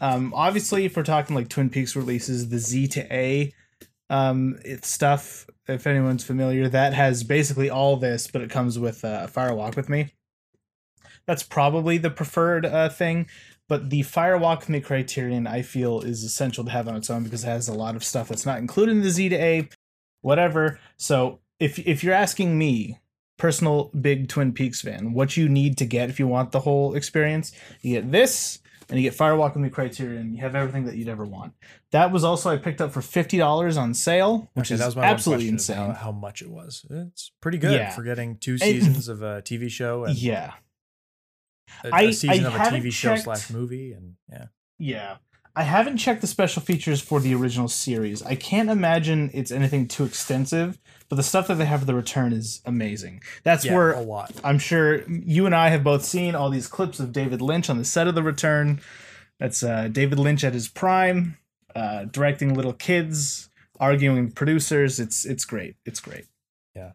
Um, 0.02 0.34
obviously, 0.36 0.84
if 0.84 0.98
we're 0.98 1.04
talking 1.04 1.36
like 1.36 1.48
Twin 1.48 1.70
Peaks 1.70 1.96
releases, 1.96 2.50
the 2.50 2.60
Z 2.60 2.88
to 2.90 3.14
A 3.14 3.54
um, 4.12 4.60
it's 4.66 4.90
stuff, 4.90 5.48
if 5.70 5.88
anyone's 5.88 6.26
familiar, 6.26 6.68
that 6.68 6.94
has 6.94 7.24
basically 7.24 7.70
all 7.70 7.96
this, 7.96 8.28
but 8.28 8.42
it 8.42 8.50
comes 8.50 8.78
with 8.78 9.06
uh, 9.06 9.26
Fire 9.28 9.56
Walk 9.56 9.78
with 9.78 9.88
Me. 9.88 10.12
That's 11.26 11.44
probably 11.44 11.98
the 11.98 12.10
preferred 12.10 12.66
uh, 12.66 12.90
thing, 12.90 13.28
but 13.70 13.90
the 13.90 14.02
Fire 14.02 14.38
Walk 14.38 14.60
with 14.60 14.70
Me 14.70 14.82
criterion 14.82 15.48
I 15.48 15.62
feel 15.62 16.02
is 16.02 16.26
essential 16.26 16.66
to 16.66 16.72
have 16.72 16.90
on 16.90 16.98
its 16.98 17.10
own 17.10 17.24
because 17.24 17.46
it 17.46 17.48
has 17.48 17.70
a 17.70 17.74
lot 17.74 17.96
of 17.96 18.04
stuff 18.04 18.28
that's 18.28 18.46
not 18.46 18.60
included 18.60 18.92
in 18.92 19.02
the 19.02 19.10
Z 19.10 19.30
to 19.30 19.38
A, 19.38 19.70
whatever. 20.20 20.78
So 20.98 21.40
if 21.62 21.80
if 21.80 22.04
you're 22.04 22.14
asking 22.14 22.58
me, 22.58 23.00
personal 23.38 23.92
big 24.02 24.28
Twin 24.28 24.52
Peaks 24.52 24.82
fan, 24.82 25.14
what 25.14 25.38
you 25.38 25.48
need 25.48 25.78
to 25.78 25.86
get 25.86 26.10
if 26.10 26.20
you 26.20 26.28
want 26.28 26.52
the 26.52 26.60
whole 26.60 26.96
experience, 26.96 27.54
you 27.80 27.94
get 27.94 28.12
this, 28.12 28.60
and 28.92 29.00
you 29.00 29.10
get 29.10 29.16
Fire 29.16 29.36
Walk 29.36 29.56
with 29.56 29.64
Me 29.64 29.70
Criterion. 29.70 30.36
You 30.36 30.42
have 30.42 30.54
everything 30.54 30.86
that 30.86 30.96
you'd 30.98 31.08
ever 31.08 31.26
want. 31.26 31.54
That 31.92 32.12
was 32.12 32.24
also 32.24 32.50
I 32.52 32.58
picked 32.58 32.82
up 32.82 32.92
for 32.92 33.02
fifty 33.02 33.38
dollars 33.38 33.78
on 33.78 33.94
sale, 33.94 34.50
which 34.54 34.68
Okay, 34.68 34.74
is 34.76 34.80
that 34.82 34.86
was 34.86 34.96
my 34.96 35.04
absolutely 35.06 35.48
insane. 35.48 35.78
How, 35.78 35.94
how 35.94 36.12
much 36.12 36.42
it 36.44 36.50
was? 36.52 36.86
It's 36.90 37.32
pretty 37.42 37.58
good 37.58 37.72
Yeah. 37.74 37.90
for 37.92 38.04
getting 38.04 38.38
two 38.38 38.58
seasons 38.60 39.08
of 39.08 39.22
a 39.24 39.42
TV 39.42 39.70
show 39.70 40.04
and 40.06 40.16
yeah, 40.16 40.54
a, 41.84 41.88
a 41.88 41.92
I- 41.94 42.12
season 42.12 42.46
I 42.46 42.50
of 42.50 42.56
a 42.56 42.78
TV 42.78 42.92
show 42.92 43.10
checked- 43.16 43.24
slash 43.24 43.50
movie, 43.50 43.94
and 43.94 44.16
yeah, 44.30 44.46
yeah. 44.78 45.16
I 45.56 45.64
haven't 45.64 45.98
checked 45.98 46.22
the 46.22 46.28
special 46.28 46.62
features 46.62 47.02
for 47.02 47.20
the 47.20 47.36
original 47.36 47.68
series. 47.68 48.24
I 48.24 48.36
can't 48.36 48.70
imagine 48.70 49.30
it's 49.34 49.52
anything 49.52 49.88
too 49.88 50.06
extensive, 50.06 50.80
but 51.10 51.18
the 51.18 51.24
stuff 51.24 51.48
that 51.48 51.56
they 51.56 51.66
have 51.66 51.82
for 51.82 51.86
the 51.86 51.94
return 51.94 52.32
is 52.32 52.62
amazing. 52.66 53.22
That's 53.44 53.66
yeah, 53.66 53.76
where 53.76 53.92
a 53.92 54.00
lot. 54.00 54.32
I'm 54.46 54.60
sure 54.60 55.04
you 55.10 55.46
and 55.46 55.54
I 55.54 55.70
have 55.70 55.84
both 55.84 56.06
seen 56.06 56.36
all 56.36 56.50
these 56.50 56.68
clips 56.68 57.02
of 57.02 57.12
David 57.12 57.42
Lynch 57.42 57.70
on 57.70 57.78
the 57.78 57.84
set 57.84 58.08
of 58.08 58.16
The 58.16 58.24
Return. 58.24 58.80
That's 59.40 59.62
uh, 59.62 59.90
David 59.90 60.20
Lynch 60.20 60.46
at 60.46 60.54
his 60.54 60.70
prime, 60.70 61.38
uh, 61.76 62.06
directing 62.06 62.54
little 62.54 62.74
kids, 62.74 63.50
arguing 63.78 64.26
with 64.26 64.36
producers. 64.36 65.02
It's 65.02 65.26
it's 65.26 65.44
great. 65.44 65.76
It's 65.86 66.00
great. 66.00 66.28
Yeah, 66.76 66.92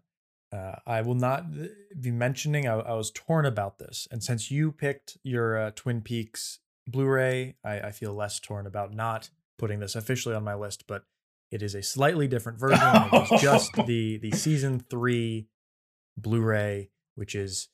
uh, 0.50 0.76
I 0.86 1.02
will 1.02 1.14
not 1.14 1.44
be 2.00 2.10
mentioning. 2.10 2.66
I, 2.66 2.74
I 2.76 2.94
was 2.94 3.10
torn 3.10 3.44
about 3.44 3.78
this, 3.78 4.08
and 4.10 4.22
since 4.24 4.50
you 4.50 4.72
picked 4.72 5.18
your 5.24 5.58
uh, 5.58 5.70
Twin 5.74 6.00
Peaks 6.00 6.60
Blu-ray, 6.86 7.56
I, 7.64 7.80
I 7.80 7.90
feel 7.90 8.14
less 8.14 8.40
torn 8.40 8.66
about 8.66 8.94
not 8.94 9.30
putting 9.58 9.80
this 9.80 9.94
officially 9.96 10.34
on 10.34 10.44
my 10.44 10.54
list. 10.54 10.84
But 10.86 11.04
it 11.50 11.62
is 11.62 11.74
a 11.74 11.82
slightly 11.82 12.28
different 12.28 12.58
version. 12.60 12.80
it 13.12 13.32
is 13.32 13.40
just 13.40 13.72
the 13.86 14.18
the 14.18 14.32
season 14.32 14.80
three 14.80 15.48
Blu-ray, 16.16 16.90
which 17.14 17.34
is 17.34 17.68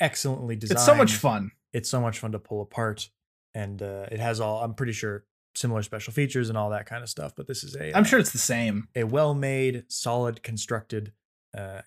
excellently 0.00 0.56
designed. 0.56 0.78
It's 0.78 0.86
so 0.86 0.94
much 0.94 1.14
fun. 1.14 1.50
It's 1.72 1.88
so 1.88 2.00
much 2.00 2.18
fun 2.18 2.32
to 2.32 2.38
pull 2.38 2.62
apart, 2.62 3.10
and 3.54 3.82
uh, 3.82 4.06
it 4.10 4.20
has 4.20 4.40
all. 4.40 4.62
I'm 4.62 4.74
pretty 4.74 4.92
sure 4.92 5.24
similar 5.54 5.82
special 5.82 6.12
features 6.12 6.48
and 6.48 6.56
all 6.56 6.70
that 6.70 6.86
kind 6.86 7.02
of 7.02 7.08
stuff. 7.08 7.32
But 7.36 7.46
this 7.46 7.64
is 7.64 7.74
a 7.74 7.94
I'm 7.96 8.02
uh, 8.02 8.06
sure 8.06 8.18
it's 8.18 8.32
the 8.32 8.38
same. 8.38 8.88
a 8.94 9.04
well-made, 9.04 9.84
solid, 9.88 10.42
constructed 10.42 11.12
uh, 11.56 11.82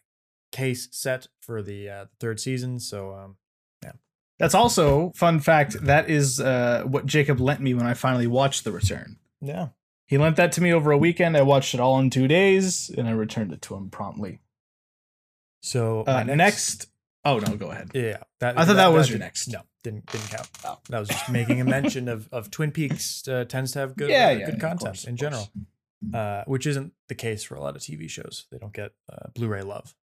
case 0.52 0.90
set 0.92 1.28
for 1.40 1.62
the 1.62 1.90
uh, 1.90 2.06
third 2.20 2.40
season. 2.40 2.80
So 2.80 3.14
um, 3.14 3.38
That's 4.42 4.56
also 4.56 5.12
fun 5.16 5.40
fact. 5.40 5.74
That 5.86 6.10
is 6.10 6.40
uh, 6.40 6.84
what 6.86 7.06
Jacob 7.06 7.40
lent 7.40 7.62
me 7.62 7.74
when 7.74 7.86
I 7.86 7.94
finally 7.94 8.28
watched 8.28 8.64
The 8.64 8.72
Return. 8.72 9.18
yeah, 9.40 9.70
He 10.08 10.18
lent 10.18 10.36
that 10.38 10.52
to 10.54 10.62
me 10.62 10.74
over 10.74 10.92
a 10.92 10.98
weekend. 10.98 11.38
I 11.38 11.42
watched 11.44 11.74
it 11.74 11.80
all 11.80 12.00
in 12.00 12.10
two 12.10 12.28
days, 12.28 12.90
and 12.98 13.08
I 13.08 13.12
returned 13.12 13.54
it 13.54 13.62
to 13.64 13.76
him 13.76 13.90
promptly. 13.90 14.40
so 15.62 16.02
Uh, 16.02 16.24
my 16.28 16.34
next, 16.34 16.88
oh 17.24 17.40
no, 17.40 17.56
go 17.56 17.72
ahead. 17.72 17.92
yeah, 17.94 18.18
that, 18.40 18.58
I 18.58 18.66
thought 18.66 18.76
that 18.78 18.88
was 18.88 19.10
your 19.10 19.16
didn't- 19.20 19.26
next. 19.28 19.48
No, 19.50 19.62
didn't 19.84 20.06
didn't 20.08 20.28
count. 20.30 20.50
Oh. 20.66 20.80
That 20.90 21.00
was 21.00 21.10
just 21.10 21.30
making 21.30 21.62
a 21.62 21.66
mention 21.66 22.08
of 22.08 22.28
of 22.32 22.50
Twin 22.52 22.72
Peaks 22.72 23.28
uh, 23.28 23.46
tends 23.46 23.72
to 23.74 23.80
have 23.80 23.96
good 23.96 24.10
Yeah, 24.10 24.28
uh, 24.28 24.32
yeah, 24.32 24.46
good 24.46 24.56
yeah, 24.56 24.60
content 24.60 24.82
course, 24.96 25.06
in 25.06 25.18
general, 25.18 25.50
uh, 26.14 26.44
which 26.46 26.66
isn't 26.68 26.94
the 27.10 27.16
case 27.16 27.44
for 27.44 27.56
a 27.56 27.62
lot 27.62 27.76
of 27.76 27.82
TV 27.82 28.10
shows. 28.10 28.46
They 28.52 28.58
don't 28.58 28.74
get 28.74 28.92
uh, 29.12 29.28
Blu-ray 29.36 29.62
love. 29.62 29.96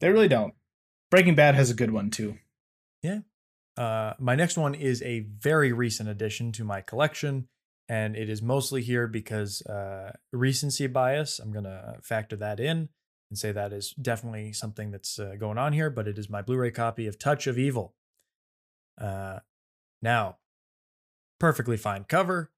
They 0.00 0.10
really 0.10 0.28
don't. 0.28 0.54
Breaking 1.10 1.34
Bad 1.36 1.54
has 1.54 1.70
a 1.70 1.74
good 1.74 1.90
one 1.92 2.10
too. 2.10 2.38
Uh, 3.76 4.12
my 4.18 4.34
next 4.34 4.56
one 4.56 4.74
is 4.74 5.02
a 5.02 5.20
very 5.20 5.72
recent 5.72 6.08
addition 6.08 6.52
to 6.52 6.64
my 6.64 6.80
collection, 6.80 7.48
and 7.88 8.16
it 8.16 8.28
is 8.28 8.42
mostly 8.42 8.82
here 8.82 9.06
because 9.06 9.62
uh, 9.62 10.12
recency 10.32 10.86
bias. 10.86 11.38
I'm 11.38 11.52
gonna 11.52 11.96
factor 12.02 12.36
that 12.36 12.60
in 12.60 12.88
and 13.30 13.38
say 13.38 13.50
that 13.52 13.72
is 13.72 13.94
definitely 14.00 14.52
something 14.52 14.90
that's 14.90 15.18
uh, 15.18 15.36
going 15.38 15.58
on 15.58 15.72
here. 15.72 15.88
But 15.88 16.06
it 16.06 16.18
is 16.18 16.28
my 16.28 16.42
Blu-ray 16.42 16.70
copy 16.70 17.06
of 17.06 17.18
Touch 17.18 17.46
of 17.46 17.58
Evil. 17.58 17.94
Uh, 19.00 19.38
now, 20.02 20.36
perfectly 21.40 21.76
fine 21.76 22.04
cover. 22.04 22.50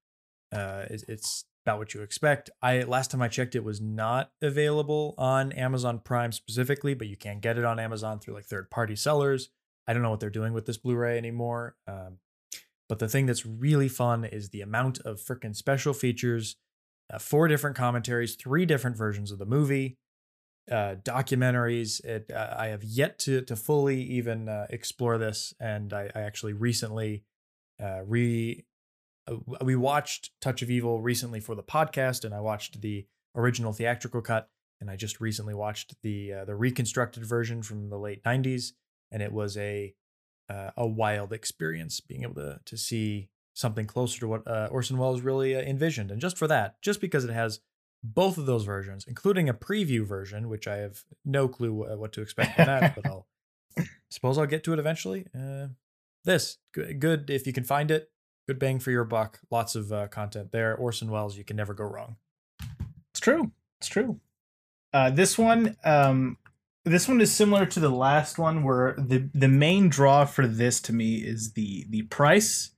Uh, 0.51 0.85
it's, 0.89 1.45
about 1.65 1.79
what 1.79 1.95
you 1.95 2.03
expect. 2.03 2.51
I 2.61 2.83
last 2.83 3.09
time 3.09 3.23
I 3.23 3.27
checked, 3.27 3.55
it 3.55 3.63
was 3.63 3.81
not 3.81 4.29
available 4.39 5.15
on 5.17 5.51
Amazon 5.53 5.97
Prime 5.97 6.31
specifically, 6.31 6.93
but 6.93 7.07
you 7.07 7.17
can 7.17 7.39
get 7.39 7.57
it 7.57 7.65
on 7.65 7.79
Amazon 7.79 8.19
through 8.19 8.35
like 8.35 8.45
third-party 8.45 8.95
sellers. 8.97 9.49
I 9.87 9.93
don't 9.93 10.01
know 10.01 10.09
what 10.09 10.19
they're 10.19 10.29
doing 10.29 10.53
with 10.53 10.65
this 10.65 10.77
Blu-ray 10.77 11.17
anymore. 11.17 11.75
Um, 11.87 12.17
but 12.87 12.99
the 12.99 13.07
thing 13.07 13.25
that's 13.25 13.45
really 13.45 13.87
fun 13.87 14.25
is 14.25 14.49
the 14.49 14.61
amount 14.61 14.99
of 14.99 15.19
freaking 15.19 15.55
special 15.55 15.93
features, 15.93 16.55
uh, 17.11 17.19
four 17.19 17.47
different 17.47 17.75
commentaries, 17.75 18.35
three 18.35 18.65
different 18.65 18.97
versions 18.97 19.31
of 19.31 19.39
the 19.39 19.45
movie, 19.45 19.97
uh, 20.71 20.95
documentaries. 21.03 22.03
It, 22.03 22.31
uh, 22.31 22.55
I 22.57 22.67
have 22.67 22.83
yet 22.83 23.19
to 23.19 23.41
to 23.41 23.55
fully 23.55 24.01
even 24.01 24.49
uh, 24.49 24.67
explore 24.69 25.17
this, 25.17 25.53
and 25.59 25.93
I, 25.93 26.11
I 26.15 26.21
actually 26.21 26.53
recently 26.53 27.23
uh, 27.81 28.01
re 28.05 28.65
uh, 29.27 29.37
we 29.63 29.75
watched 29.75 30.31
Touch 30.41 30.61
of 30.61 30.69
Evil 30.69 31.01
recently 31.01 31.39
for 31.39 31.55
the 31.55 31.63
podcast, 31.63 32.23
and 32.23 32.33
I 32.33 32.39
watched 32.39 32.81
the 32.81 33.07
original 33.35 33.73
theatrical 33.73 34.21
cut, 34.21 34.49
and 34.79 34.89
I 34.89 34.95
just 34.95 35.19
recently 35.19 35.55
watched 35.55 35.95
the 36.03 36.33
the 36.45 36.55
reconstructed 36.55 37.25
version 37.25 37.63
from 37.63 37.89
the 37.89 37.97
late 37.97 38.23
'90s 38.23 38.73
and 39.11 39.21
it 39.21 39.31
was 39.31 39.57
a 39.57 39.93
uh, 40.49 40.71
a 40.77 40.87
wild 40.87 41.33
experience 41.33 41.99
being 41.99 42.23
able 42.23 42.35
to 42.35 42.59
to 42.65 42.77
see 42.77 43.29
something 43.53 43.85
closer 43.85 44.19
to 44.19 44.27
what 44.27 44.47
uh, 44.47 44.67
Orson 44.69 44.97
Welles 44.97 45.21
really 45.21 45.55
uh, 45.55 45.61
envisioned. 45.61 46.11
And 46.11 46.19
just 46.19 46.37
for 46.37 46.47
that, 46.47 46.81
just 46.81 46.99
because 46.99 47.23
it 47.23 47.31
has 47.31 47.61
both 48.03 48.37
of 48.37 48.45
those 48.45 48.65
versions, 48.65 49.05
including 49.07 49.49
a 49.49 49.53
preview 49.53 50.05
version, 50.05 50.49
which 50.49 50.67
I 50.67 50.77
have 50.77 51.03
no 51.23 51.47
clue 51.47 51.97
what 51.97 52.11
to 52.13 52.21
expect 52.21 52.55
from 52.55 52.65
that, 52.65 52.95
but 52.95 53.05
I'll 53.07 53.27
suppose 54.09 54.37
I'll 54.37 54.45
get 54.45 54.63
to 54.65 54.73
it 54.73 54.79
eventually. 54.79 55.25
Uh, 55.33 55.67
this 56.23 56.57
good, 56.73 56.99
good 56.99 57.29
if 57.29 57.47
you 57.47 57.53
can 57.53 57.63
find 57.63 57.91
it. 57.91 58.11
Good 58.47 58.59
bang 58.59 58.79
for 58.79 58.91
your 58.91 59.05
buck. 59.05 59.39
Lots 59.49 59.75
of 59.75 59.91
uh, 59.91 60.07
content 60.07 60.51
there. 60.51 60.75
Orson 60.75 61.09
Welles, 61.09 61.37
you 61.37 61.43
can 61.43 61.55
never 61.55 61.73
go 61.73 61.85
wrong. 61.85 62.17
It's 63.11 63.19
true. 63.19 63.51
It's 63.79 63.87
true. 63.87 64.19
Uh, 64.93 65.09
this 65.09 65.37
one, 65.37 65.75
um, 65.83 66.37
this 66.85 67.07
one 67.07 67.19
is 67.19 67.33
similar 67.33 67.65
to 67.65 67.79
the 67.79 67.89
last 67.89 68.37
one, 68.37 68.63
where 68.63 68.95
the 68.97 69.29
the 69.33 69.47
main 69.47 69.89
draw 69.89 70.23
for 70.25 70.47
this 70.47 70.79
to 70.81 70.93
me 70.93 71.15
is 71.15 71.53
the 71.53 71.85
the 71.89 72.03
price, 72.03 72.71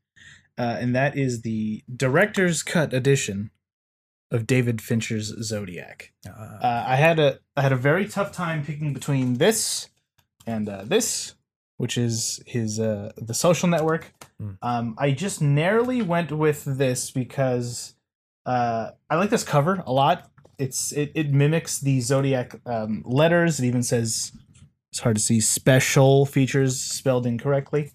uh, 0.57 0.77
and 0.79 0.95
that 0.95 1.17
is 1.17 1.41
the 1.41 1.83
director's 1.93 2.63
cut 2.63 2.93
edition 2.93 3.51
of 4.31 4.47
David 4.47 4.81
Fincher's 4.81 5.27
Zodiac. 5.43 6.13
Uh, 6.27 6.31
Uh, 6.31 6.85
I 6.87 6.95
had 6.95 7.19
a 7.19 7.39
I 7.55 7.61
had 7.61 7.71
a 7.71 7.77
very 7.77 8.07
tough 8.07 8.31
time 8.31 8.63
picking 8.63 8.93
between 8.93 9.35
this 9.35 9.89
and 10.45 10.69
uh, 10.69 10.83
this, 10.85 11.35
which 11.75 11.97
is 11.97 12.41
his 12.45 12.79
uh, 12.79 13.11
the 13.17 13.33
Social 13.33 13.67
Network. 13.67 14.13
Hmm. 14.39 14.51
Um, 14.61 14.95
I 14.97 15.11
just 15.11 15.41
narrowly 15.41 16.01
went 16.01 16.31
with 16.31 16.63
this 16.65 17.11
because 17.11 17.95
uh, 18.45 18.91
I 19.09 19.15
like 19.15 19.29
this 19.29 19.43
cover 19.43 19.83
a 19.85 19.91
lot. 19.91 20.31
It's 20.57 20.91
it, 20.91 21.11
it 21.13 21.31
mimics 21.31 21.79
the 21.79 22.01
zodiac 22.01 22.59
um, 22.65 23.03
letters. 23.05 23.59
It 23.59 23.65
even 23.65 23.83
says 23.83 24.31
it's 24.91 24.99
hard 24.99 25.17
to 25.17 25.21
see 25.21 25.39
special 25.39 26.25
features 26.25 26.79
spelled 26.79 27.27
incorrectly. 27.27 27.91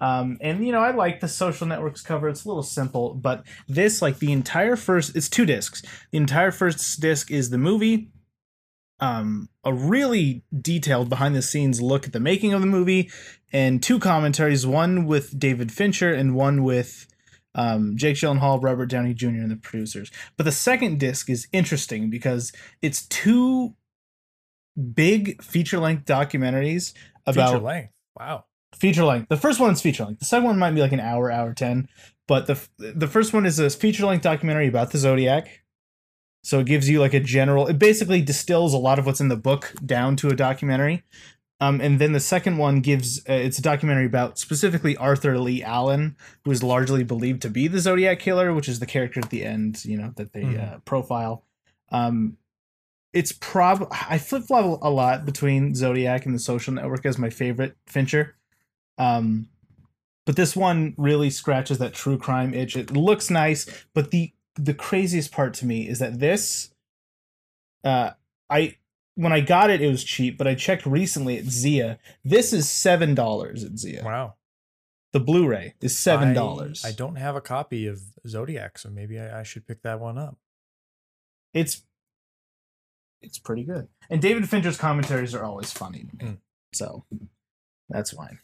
Um, 0.00 0.38
and 0.40 0.66
you 0.66 0.72
know 0.72 0.80
I 0.80 0.90
like 0.90 1.20
the 1.20 1.28
Social 1.28 1.66
Networks 1.66 2.02
cover. 2.02 2.28
It's 2.28 2.44
a 2.44 2.48
little 2.48 2.62
simple, 2.62 3.14
but 3.14 3.44
this 3.68 4.02
like 4.02 4.18
the 4.18 4.32
entire 4.32 4.76
first 4.76 5.16
it's 5.16 5.28
two 5.28 5.46
discs. 5.46 5.82
The 6.10 6.18
entire 6.18 6.50
first 6.50 7.00
disc 7.00 7.30
is 7.30 7.50
the 7.50 7.58
movie. 7.58 8.10
Um, 9.00 9.48
a 9.64 9.72
really 9.72 10.44
detailed 10.56 11.08
behind 11.08 11.34
the 11.34 11.42
scenes 11.42 11.82
look 11.82 12.06
at 12.06 12.12
the 12.12 12.20
making 12.20 12.52
of 12.52 12.60
the 12.60 12.66
movie, 12.66 13.10
and 13.52 13.82
two 13.82 13.98
commentaries, 13.98 14.66
one 14.66 15.06
with 15.06 15.38
David 15.38 15.72
Fincher 15.72 16.12
and 16.12 16.34
one 16.34 16.62
with 16.62 17.06
um, 17.54 17.96
Jake 17.96 18.16
Gyllenhaal, 18.16 18.62
Robert 18.62 18.86
Downey 18.86 19.14
Jr., 19.14 19.28
and 19.28 19.50
the 19.50 19.56
producers. 19.56 20.10
But 20.36 20.44
the 20.44 20.52
second 20.52 20.98
disc 20.98 21.30
is 21.30 21.48
interesting 21.52 22.10
because 22.10 22.52
it's 22.82 23.06
two 23.06 23.74
big 24.94 25.42
feature 25.42 25.78
length 25.78 26.04
documentaries 26.04 26.92
about 27.26 27.50
feature 27.52 27.62
length. 27.64 27.92
Wow. 28.18 28.44
feature 28.74 29.04
length. 29.04 29.28
The 29.28 29.36
first 29.36 29.60
one's 29.60 29.80
feature 29.80 30.04
length. 30.04 30.18
The 30.20 30.24
second 30.24 30.44
one 30.46 30.58
might 30.58 30.72
be 30.72 30.80
like 30.80 30.92
an 30.92 31.00
hour, 31.00 31.30
hour 31.30 31.52
ten. 31.52 31.88
But 32.26 32.46
the 32.46 32.58
the 32.78 33.08
first 33.08 33.32
one 33.32 33.46
is 33.46 33.58
a 33.58 33.70
feature 33.70 34.06
length 34.06 34.22
documentary 34.22 34.66
about 34.66 34.90
the 34.90 34.98
Zodiac. 34.98 35.62
So 36.42 36.60
it 36.60 36.66
gives 36.66 36.88
you 36.90 37.00
like 37.00 37.14
a 37.14 37.20
general. 37.20 37.66
It 37.66 37.78
basically 37.78 38.20
distills 38.20 38.74
a 38.74 38.78
lot 38.78 38.98
of 38.98 39.06
what's 39.06 39.20
in 39.20 39.28
the 39.28 39.36
book 39.36 39.72
down 39.84 40.16
to 40.16 40.28
a 40.28 40.36
documentary. 40.36 41.02
Um, 41.64 41.80
and 41.80 41.98
then 41.98 42.12
the 42.12 42.20
second 42.20 42.58
one 42.58 42.80
gives 42.80 43.20
uh, 43.28 43.32
it's 43.32 43.58
a 43.58 43.62
documentary 43.62 44.06
about 44.06 44.38
specifically 44.38 44.96
Arthur 44.96 45.38
Lee 45.38 45.62
Allen, 45.62 46.16
who 46.44 46.50
is 46.50 46.62
largely 46.62 47.04
believed 47.04 47.42
to 47.42 47.50
be 47.50 47.68
the 47.68 47.78
Zodiac 47.80 48.18
killer, 48.18 48.52
which 48.52 48.68
is 48.68 48.80
the 48.80 48.86
character 48.86 49.20
at 49.20 49.30
the 49.30 49.44
end, 49.44 49.84
you 49.84 49.96
know, 49.96 50.12
that 50.16 50.32
they 50.32 50.42
Mhm. 50.42 50.74
uh, 50.74 50.78
profile. 50.84 51.44
Um, 51.90 52.36
it's 53.12 53.32
prob 53.32 53.88
I 53.90 54.18
flip 54.18 54.44
flop 54.44 54.80
a 54.82 54.90
lot 54.90 55.24
between 55.24 55.74
Zodiac 55.74 56.26
and 56.26 56.34
the 56.34 56.38
Social 56.40 56.74
Network 56.74 57.06
as 57.06 57.18
my 57.18 57.30
favorite 57.30 57.76
Fincher. 57.86 58.34
Um, 58.98 59.48
but 60.26 60.36
this 60.36 60.56
one 60.56 60.94
really 60.96 61.30
scratches 61.30 61.78
that 61.78 61.94
true 61.94 62.18
crime 62.18 62.52
itch. 62.54 62.76
It 62.76 62.90
looks 62.90 63.30
nice, 63.30 63.66
but 63.94 64.10
the 64.10 64.32
the 64.56 64.74
craziest 64.74 65.32
part 65.32 65.54
to 65.54 65.66
me 65.66 65.88
is 65.88 65.98
that 65.98 66.18
this, 66.20 66.70
uh, 67.84 68.10
I 68.50 68.76
when 69.14 69.32
I 69.32 69.40
got 69.40 69.70
it, 69.70 69.80
it 69.80 69.88
was 69.88 70.04
cheap, 70.04 70.36
but 70.36 70.46
I 70.46 70.54
checked 70.54 70.86
recently 70.86 71.38
at 71.38 71.44
Zia. 71.44 71.98
This 72.24 72.52
is 72.52 72.68
seven 72.68 73.14
dollars 73.14 73.64
at 73.64 73.78
Zia. 73.78 74.02
Wow. 74.04 74.34
The 75.12 75.20
Blu-ray 75.20 75.74
is 75.80 75.96
seven 75.96 76.34
dollars. 76.34 76.84
I, 76.84 76.88
I 76.88 76.92
don't 76.92 77.16
have 77.16 77.36
a 77.36 77.40
copy 77.40 77.86
of 77.86 78.00
Zodiac, 78.26 78.78
so 78.78 78.90
maybe 78.90 79.20
I, 79.20 79.40
I 79.40 79.42
should 79.44 79.66
pick 79.66 79.82
that 79.82 80.00
one 80.00 80.18
up. 80.18 80.38
It's 81.52 81.82
it's 83.22 83.38
pretty 83.38 83.62
good. 83.62 83.88
And 84.10 84.20
David 84.20 84.48
Fincher's 84.48 84.76
commentaries 84.76 85.34
are 85.34 85.44
always 85.44 85.72
funny 85.72 86.04
to 86.04 86.16
me. 86.16 86.32
Mm. 86.32 86.38
So 86.72 87.04
that's 87.88 88.10
fine. 88.10 88.40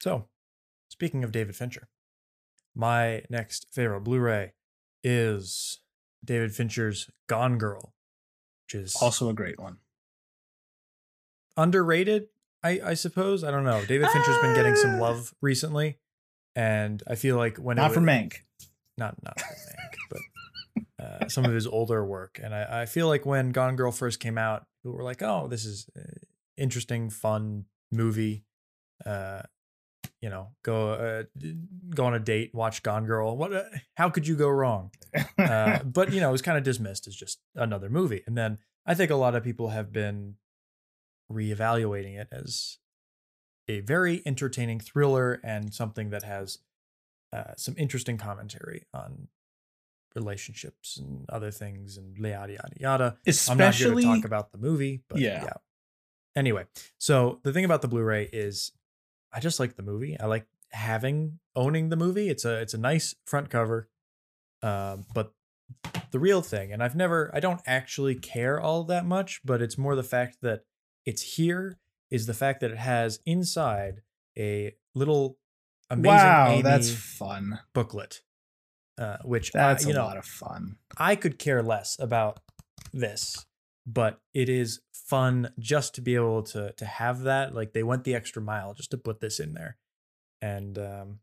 So, 0.00 0.26
speaking 0.88 1.24
of 1.24 1.32
David 1.32 1.56
Fincher, 1.56 1.88
my 2.74 3.22
next 3.30 3.68
favorite 3.72 4.02
Blu-ray 4.02 4.52
is 5.02 5.80
David 6.22 6.54
Fincher's 6.54 7.08
Gone 7.26 7.56
Girl, 7.56 7.94
which 8.74 8.82
is 8.82 8.96
Also 9.00 9.28
a 9.28 9.34
great 9.34 9.58
one. 9.58 9.78
underrated. 11.56 12.28
I 12.62 12.80
I 12.84 12.94
suppose 12.94 13.44
I 13.44 13.50
don't 13.50 13.64
know. 13.64 13.84
David 13.84 14.08
Fincher's 14.08 14.38
been 14.40 14.54
getting 14.54 14.74
some 14.76 14.94
Uh, 14.96 15.00
love 15.00 15.34
recently, 15.40 15.98
and 16.56 17.02
I 17.06 17.14
feel 17.14 17.36
like 17.36 17.58
when 17.58 17.76
Not 17.76 17.90
it 17.90 17.94
for 17.94 18.00
wa- 18.00 18.06
Mank. 18.06 18.36
not 18.96 19.22
not 19.22 19.38
for 19.38 19.46
Mank, 19.54 19.94
but 20.10 21.04
uh, 21.04 21.28
some 21.28 21.44
of 21.44 21.52
his 21.52 21.66
older 21.66 22.04
work. 22.04 22.40
And 22.42 22.54
I, 22.54 22.82
I 22.82 22.86
feel 22.86 23.06
like 23.08 23.26
when 23.26 23.50
Gone 23.52 23.76
Girl 23.76 23.92
first 23.92 24.18
came 24.20 24.38
out, 24.38 24.66
people 24.82 24.96
were 24.96 25.04
like, 25.04 25.22
"Oh, 25.22 25.46
this 25.48 25.64
is 25.64 25.88
uh, 25.96 26.00
interesting, 26.56 27.10
fun 27.10 27.66
movie." 27.92 28.44
Uh, 29.04 29.42
you 30.24 30.30
know, 30.30 30.48
go 30.62 30.92
uh, 30.92 31.22
go 31.94 32.06
on 32.06 32.14
a 32.14 32.18
date, 32.18 32.54
watch 32.54 32.82
Gone 32.82 33.04
Girl. 33.04 33.36
What? 33.36 33.52
Uh, 33.52 33.64
how 33.94 34.08
could 34.08 34.26
you 34.26 34.36
go 34.36 34.48
wrong? 34.48 34.90
Uh, 35.36 35.80
but 35.84 36.14
you 36.14 36.20
know, 36.22 36.30
it 36.30 36.32
was 36.32 36.40
kind 36.40 36.56
of 36.56 36.64
dismissed 36.64 37.06
as 37.06 37.14
just 37.14 37.40
another 37.54 37.90
movie. 37.90 38.22
And 38.26 38.34
then 38.34 38.56
I 38.86 38.94
think 38.94 39.10
a 39.10 39.16
lot 39.16 39.34
of 39.34 39.44
people 39.44 39.68
have 39.68 39.92
been 39.92 40.36
reevaluating 41.30 42.18
it 42.18 42.28
as 42.32 42.78
a 43.68 43.80
very 43.80 44.22
entertaining 44.24 44.80
thriller 44.80 45.40
and 45.44 45.74
something 45.74 46.08
that 46.08 46.22
has 46.22 46.56
uh, 47.34 47.52
some 47.58 47.74
interesting 47.76 48.16
commentary 48.16 48.86
on 48.94 49.28
relationships 50.14 50.96
and 50.96 51.28
other 51.28 51.50
things 51.50 51.98
and 51.98 52.16
yada 52.16 52.54
yada 52.54 52.76
yada. 52.80 53.16
I'm 53.50 53.58
not 53.58 53.74
here 53.74 53.94
to 53.94 54.00
talk 54.00 54.24
about 54.24 54.52
the 54.52 54.58
movie, 54.58 55.02
but 55.06 55.18
Yeah. 55.18 55.44
yeah. 55.44 55.52
Anyway, 56.34 56.64
so 56.96 57.40
the 57.42 57.52
thing 57.52 57.66
about 57.66 57.82
the 57.82 57.88
Blu-ray 57.88 58.30
is, 58.32 58.72
I 59.34 59.40
just 59.40 59.58
like 59.58 59.76
the 59.76 59.82
movie. 59.82 60.16
I 60.18 60.26
like 60.26 60.46
having 60.70 61.38
owning 61.56 61.88
the 61.88 61.96
movie. 61.96 62.28
It's 62.28 62.44
a 62.44 62.60
it's 62.60 62.74
a 62.74 62.78
nice 62.78 63.14
front 63.26 63.50
cover, 63.50 63.88
um, 64.62 65.04
but 65.14 65.32
the 66.10 66.18
real 66.18 66.42
thing, 66.42 66.72
and 66.72 66.82
I've 66.82 66.94
never, 66.94 67.30
I 67.34 67.40
don't 67.40 67.60
actually 67.66 68.14
care 68.14 68.60
all 68.60 68.84
that 68.84 69.04
much, 69.04 69.40
but 69.44 69.60
it's 69.60 69.76
more 69.76 69.96
the 69.96 70.02
fact 70.02 70.38
that 70.42 70.64
it's 71.04 71.22
here. 71.36 71.78
Is 72.10 72.26
the 72.26 72.34
fact 72.34 72.60
that 72.60 72.70
it 72.70 72.76
has 72.76 73.18
inside 73.26 74.02
a 74.38 74.76
little 74.94 75.38
amazing 75.90 76.16
wow, 76.16 76.46
Amy 76.50 76.62
that's 76.62 76.92
fun. 76.92 77.58
booklet, 77.72 78.20
uh, 78.98 79.16
which 79.24 79.50
That's 79.50 79.84
I, 79.84 79.88
you 79.88 79.94
a 79.94 79.98
know 79.98 80.04
lot 80.04 80.16
of 80.16 80.24
fun. 80.24 80.76
I 80.96 81.16
could 81.16 81.38
care 81.38 81.62
less 81.62 81.96
about 81.98 82.38
this, 82.92 83.46
but 83.86 84.20
it 84.32 84.48
is 84.48 84.80
fun 84.92 85.50
just 85.58 85.94
to 85.94 86.00
be 86.00 86.14
able 86.14 86.42
to 86.42 86.72
to 86.72 86.84
have 86.84 87.22
that. 87.22 87.54
Like 87.54 87.72
they 87.72 87.82
went 87.82 88.04
the 88.04 88.14
extra 88.14 88.42
mile 88.42 88.74
just 88.74 88.90
to 88.92 88.98
put 88.98 89.20
this 89.20 89.40
in 89.40 89.54
there, 89.54 89.76
and 90.40 90.78
um, 90.78 91.18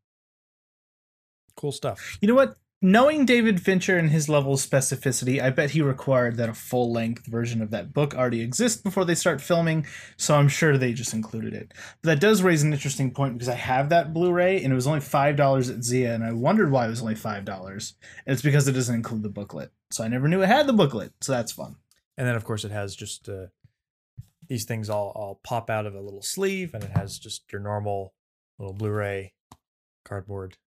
cool 1.56 1.72
stuff. 1.72 2.18
You 2.22 2.28
know 2.28 2.36
what? 2.36 2.56
Knowing 2.84 3.26
David 3.28 3.62
Fincher 3.62 3.96
and 3.96 4.10
his 4.10 4.28
level 4.28 4.54
of 4.54 4.60
specificity, 4.60 5.40
I 5.40 5.52
bet 5.52 5.70
he 5.70 5.84
required 5.84 6.38
that 6.38 6.50
a 6.50 6.54
full 6.56 6.92
length 6.92 7.28
version 7.28 7.62
of 7.62 7.70
that 7.70 7.94
book 7.94 8.16
already 8.16 8.42
exists 8.42 8.82
before 8.82 9.06
they 9.06 9.14
start 9.14 9.40
filming, 9.40 9.86
so 10.18 10.34
I'm 10.34 10.48
sure 10.48 10.76
they 10.76 10.92
just 10.92 11.14
included 11.14 11.54
it. 11.54 11.76
But 12.02 12.10
that 12.10 12.20
does 12.20 12.42
raise 12.42 12.64
an 12.64 12.74
interesting 12.74 13.12
point 13.12 13.36
because 13.36 13.50
I 13.50 13.54
have 13.54 13.90
that 13.90 14.16
Blu 14.16 14.32
ray 14.32 14.64
and 14.64 14.74
it 14.74 14.76
was 14.76 14.88
only 14.88 15.00
$5 15.00 15.70
at 15.70 15.84
Zia, 15.84 16.16
and 16.16 16.24
I 16.24 16.32
wondered 16.32 16.72
why 16.72 16.88
it 16.88 16.90
was 16.90 17.04
only 17.04 17.14
$5. 17.14 17.94
And 18.26 18.34
it's 18.34 18.42
because 18.42 18.68
it 18.68 18.72
doesn't 18.72 18.96
include 18.96 19.22
the 19.22 19.30
booklet. 19.30 19.72
So 19.92 20.04
I 20.04 20.08
never 20.08 20.28
knew 20.28 20.42
it 20.42 20.48
had 20.48 20.66
the 20.66 20.74
booklet, 20.74 21.14
so 21.22 21.34
that's 21.34 21.52
fun. 21.52 21.76
And 22.18 22.28
then 22.28 22.36
of 22.36 22.44
course 22.44 22.64
it 22.64 22.72
has 22.72 22.96
just 22.96 23.30
uh, 23.30 23.48
these 24.48 24.66
things 24.66 24.90
all 24.90 25.12
all 25.16 25.40
pop 25.44 25.70
out 25.70 25.86
of 25.86 25.96
a 25.96 26.02
little 26.02 26.22
sleeve, 26.22 26.74
and 26.74 26.84
it 26.84 26.92
has 26.92 27.18
just 27.20 27.52
your 27.52 27.62
normal 27.62 28.14
little 28.60 28.74
Blu-ray 28.74 29.34
cardboard. 30.06 30.58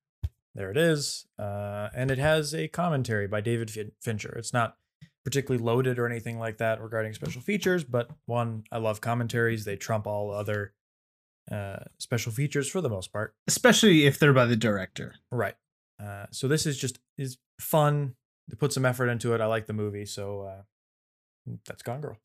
There 0.55 0.71
it 0.71 0.77
is, 0.77 1.27
uh, 1.39 1.89
and 1.95 2.11
it 2.11 2.19
has 2.19 2.55
a 2.55 2.69
commentary 2.69 3.27
by 3.27 3.41
David 3.41 3.71
fin- 3.71 3.93
Fincher. 4.01 4.35
It's 4.39 4.53
not 4.53 4.77
particularly 5.25 5.63
loaded 5.63 5.99
or 5.99 6.07
anything 6.07 6.39
like 6.39 6.59
that 6.59 6.81
regarding 6.81 7.13
special 7.15 7.41
features, 7.41 7.83
but 7.83 8.11
one, 8.27 8.65
I 8.71 8.79
love 8.79 9.01
commentaries. 9.01 9.65
They 9.65 9.77
trump 9.77 10.07
all 10.07 10.31
other 10.31 10.75
uh, 11.51 11.81
special 11.99 12.31
features 12.31 12.71
for 12.71 12.81
the 12.81 12.89
most 12.89 13.13
part. 13.13 13.35
Especially 13.49 14.07
if 14.07 14.19
they're 14.19 14.33
by 14.33 14.47
the 14.47 14.57
director. 14.57 15.15
Right. 15.31 15.57
Uh, 16.03 16.27
so 16.31 16.47
this 16.47 16.67
is 16.67 16.79
just 16.79 16.99
is 17.19 17.39
fun. 17.61 18.15
They 18.49 18.57
put 18.57 18.73
some 18.73 18.85
effort 18.85 19.09
into 19.09 19.35
it. 19.35 19.41
I 19.41 19.47
like 19.47 19.67
the 19.67 19.73
movie, 19.73 20.07
so 20.07 20.43
uh, 20.43 20.63
that's 21.67 21.83
Gone 21.83 22.01
Girl. 22.01 22.17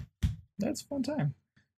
That's 0.58 0.82
a 0.82 0.86
fun 0.86 1.04
time. 1.04 1.36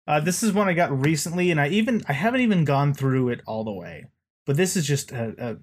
Uh, 0.07 0.19
this 0.19 0.41
is 0.43 0.51
one 0.51 0.67
I 0.67 0.73
got 0.73 0.91
recently, 1.05 1.51
and 1.51 1.61
I 1.61 1.67
even 1.69 2.03
I 2.07 2.13
haven't 2.13 2.41
even 2.41 2.65
gone 2.65 2.93
through 2.93 3.29
it 3.29 3.41
all 3.45 3.63
the 3.63 3.71
way. 3.71 4.05
But 4.45 4.57
this 4.57 4.75
is 4.75 4.85
just 4.87 5.11
a, 5.11 5.33
a 5.37 5.57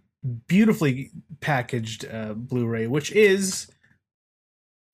beautifully 0.46 1.10
packaged 1.40 2.04
uh, 2.06 2.34
Blu-ray, 2.34 2.86
which 2.86 3.10
is 3.12 3.68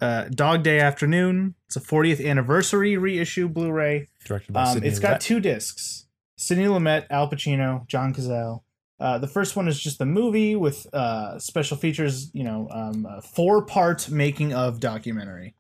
uh, 0.01 0.25
Dog 0.31 0.63
Day 0.63 0.81
Afternoon. 0.81 1.55
It's 1.67 1.77
a 1.77 1.81
40th 1.81 2.25
anniversary 2.27 2.97
reissue 2.97 3.49
Blu-ray. 3.49 4.09
Directed 4.25 4.53
by 4.53 4.63
Um, 4.65 4.75
Sidney 4.75 4.89
it's 4.89 4.99
got 4.99 5.21
two 5.21 5.41
discs: 5.41 6.07
Sidney 6.39 6.65
Lumet, 6.65 7.07
Al 7.11 7.31
Pacino, 7.31 7.87
John 7.87 8.15
Cazale. 8.15 8.63
Uh, 9.01 9.19
the 9.19 9.27
first 9.29 9.57
one 9.57 9.69
is 9.69 9.79
just 9.79 9.99
the 9.99 10.07
movie 10.07 10.55
with 10.57 10.87
uh, 10.95 11.39
special 11.39 11.77
features, 11.77 12.31
you 12.33 12.45
know, 12.45 12.69
um, 12.71 13.05
a 13.07 13.21
four-part 13.21 14.09
making 14.09 14.55
of 14.55 14.79
documentary, 14.81 15.55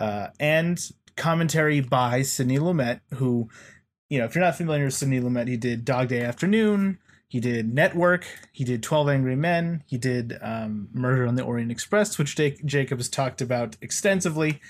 uh, 0.00 0.28
and 0.40 0.80
commentary 1.16 1.80
by 1.80 2.22
Sidney 2.22 2.58
Lumet, 2.58 3.00
who, 3.14 3.48
you 4.08 4.18
know, 4.18 4.24
if 4.24 4.34
you're 4.34 4.44
not 4.44 4.56
familiar 4.56 4.86
with 4.86 4.94
Sidney 4.94 5.20
Lumet, 5.20 5.48
he 5.48 5.56
did 5.56 5.84
Dog 5.84 6.08
Day 6.08 6.22
Afternoon, 6.22 6.98
he 7.28 7.38
did 7.40 7.72
Network, 7.72 8.26
he 8.52 8.64
did 8.64 8.82
Twelve 8.82 9.08
Angry 9.08 9.36
Men, 9.36 9.84
he 9.86 9.98
did 9.98 10.36
um, 10.40 10.88
Murder 10.92 11.26
on 11.26 11.34
the 11.36 11.44
Orient 11.44 11.70
Express, 11.70 12.18
which 12.18 12.34
Jake, 12.36 12.64
Jacob 12.64 12.98
has 12.98 13.08
talked 13.08 13.40
about 13.40 13.76
extensively. 13.80 14.60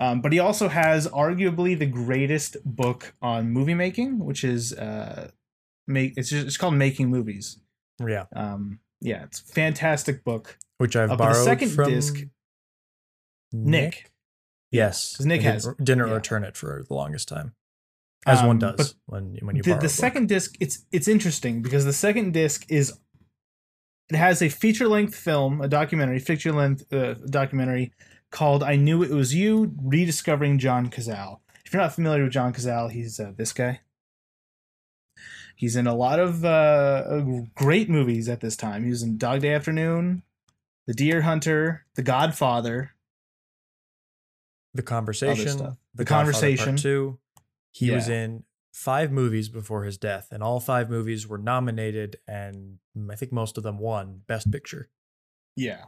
Um, 0.00 0.20
but 0.20 0.32
he 0.32 0.40
also 0.40 0.68
has 0.68 1.06
arguably 1.08 1.78
the 1.78 1.86
greatest 1.86 2.56
book 2.64 3.14
on 3.22 3.50
movie 3.50 3.74
making, 3.74 4.18
which 4.18 4.42
is 4.44 4.72
uh, 4.72 5.30
make 5.86 6.14
it's 6.16 6.30
just, 6.30 6.46
it's 6.46 6.56
called 6.56 6.74
Making 6.74 7.10
Movies. 7.10 7.60
Yeah, 8.04 8.24
Um, 8.34 8.80
yeah, 9.00 9.22
it's 9.22 9.40
a 9.40 9.44
fantastic 9.44 10.24
book. 10.24 10.58
which 10.78 10.96
I've 10.96 11.10
Uh, 11.12 11.16
but 11.16 11.24
the 11.28 11.32
borrowed 11.34 11.44
second 11.44 11.68
from 11.70 11.90
disc- 11.90 12.24
Nick. 13.52 14.10
Yes, 14.74 15.20
Nick 15.20 15.40
I 15.42 15.44
has- 15.44 15.64
didn't, 15.64 15.84
didn't 15.84 16.08
yeah. 16.08 16.14
return 16.14 16.44
it 16.44 16.56
for 16.56 16.84
the 16.88 16.94
longest 16.94 17.28
time, 17.28 17.54
as 18.26 18.40
Um, 18.40 18.46
one 18.46 18.58
does 18.58 18.94
when 19.06 19.38
when 19.42 19.56
you 19.56 19.62
the, 19.62 19.76
the 19.76 19.88
second 19.88 20.28
disc 20.28 20.56
it's 20.60 20.84
it's 20.92 21.08
interesting 21.08 21.62
because 21.62 21.84
the 21.84 21.92
second 21.92 22.32
disc 22.32 22.64
is 22.68 22.92
it 24.10 24.16
has 24.16 24.42
a 24.42 24.48
feature 24.50 24.86
length 24.88 25.14
film, 25.14 25.60
a 25.62 25.68
documentary, 25.68 26.18
feature 26.18 26.52
length 26.52 26.92
uh, 26.92 27.14
documentary 27.14 27.92
called 28.30 28.62
"I 28.62 28.76
Knew 28.76 29.02
It 29.02 29.10
Was 29.10 29.34
You: 29.34 29.72
Rediscovering 29.82 30.58
John 30.58 30.90
Cazale." 30.90 31.38
If 31.64 31.72
you're 31.72 31.80
not 31.82 31.94
familiar 31.94 32.24
with 32.24 32.32
John 32.32 32.52
Cazale, 32.52 32.90
he's 32.90 33.18
uh, 33.18 33.32
this 33.36 33.52
guy. 33.52 33.80
He's 35.56 35.76
in 35.76 35.86
a 35.86 35.94
lot 35.94 36.18
of 36.18 36.44
uh, 36.44 37.20
great 37.54 37.88
movies 37.88 38.28
at 38.28 38.40
this 38.40 38.56
time. 38.56 38.82
He 38.84 38.90
was 38.90 39.02
in 39.02 39.16
Dog 39.18 39.40
Day 39.40 39.54
Afternoon, 39.54 40.22
The 40.86 40.94
Deer 40.94 41.22
Hunter, 41.22 41.86
The 41.94 42.02
Godfather. 42.02 42.90
The 44.74 44.82
conversation, 44.82 45.58
the, 45.58 45.76
The 45.94 46.04
Conversation. 46.04 46.76
Two. 46.76 47.18
He 47.70 47.90
was 47.90 48.08
in 48.08 48.44
five 48.72 49.10
movies 49.10 49.48
before 49.48 49.84
his 49.84 49.96
death, 49.96 50.28
and 50.30 50.42
all 50.42 50.60
five 50.60 50.90
movies 50.90 51.26
were 51.26 51.38
nominated, 51.38 52.16
and 52.28 52.78
I 53.10 53.16
think 53.16 53.32
most 53.32 53.56
of 53.56 53.62
them 53.62 53.78
won 53.78 54.22
Best 54.26 54.50
Picture. 54.50 54.88
Yeah. 55.56 55.84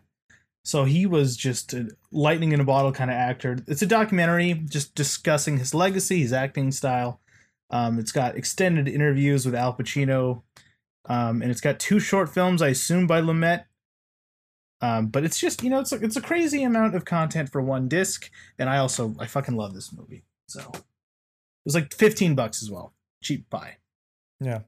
So 0.64 0.84
he 0.84 1.06
was 1.06 1.36
just 1.36 1.72
a 1.74 1.90
lightning 2.10 2.50
in 2.52 2.60
a 2.60 2.64
bottle 2.64 2.90
kind 2.90 3.10
of 3.10 3.16
actor. 3.16 3.58
It's 3.68 3.82
a 3.82 3.86
documentary 3.86 4.54
just 4.54 4.96
discussing 4.96 5.58
his 5.58 5.74
legacy, 5.74 6.22
his 6.22 6.32
acting 6.32 6.72
style. 6.72 7.20
Um, 7.70 7.98
it's 7.98 8.12
got 8.12 8.36
extended 8.36 8.88
interviews 8.88 9.44
with 9.44 9.54
Al 9.54 9.74
Pacino, 9.74 10.42
um, 11.08 11.42
and 11.42 11.50
it's 11.50 11.60
got 11.60 11.78
two 11.78 12.00
short 12.00 12.28
films, 12.32 12.62
I 12.62 12.68
assume, 12.68 13.06
by 13.06 13.20
Lumet. 13.20 13.64
Um, 14.80 15.06
but 15.06 15.24
it's 15.24 15.38
just 15.38 15.62
you 15.62 15.70
know 15.70 15.80
it's 15.80 15.92
a, 15.92 15.96
it's 15.96 16.16
a 16.16 16.20
crazy 16.20 16.62
amount 16.62 16.94
of 16.94 17.04
content 17.04 17.50
for 17.50 17.62
one 17.62 17.88
disc, 17.88 18.30
and 18.58 18.68
I 18.68 18.78
also 18.78 19.14
I 19.18 19.26
fucking 19.26 19.56
love 19.56 19.74
this 19.74 19.92
movie. 19.92 20.24
So 20.48 20.60
it 20.60 20.82
was 21.64 21.74
like 21.74 21.94
fifteen 21.94 22.34
bucks 22.34 22.62
as 22.62 22.70
well, 22.70 22.94
cheap 23.22 23.48
buy. 23.50 23.76
Yeah. 24.40 24.60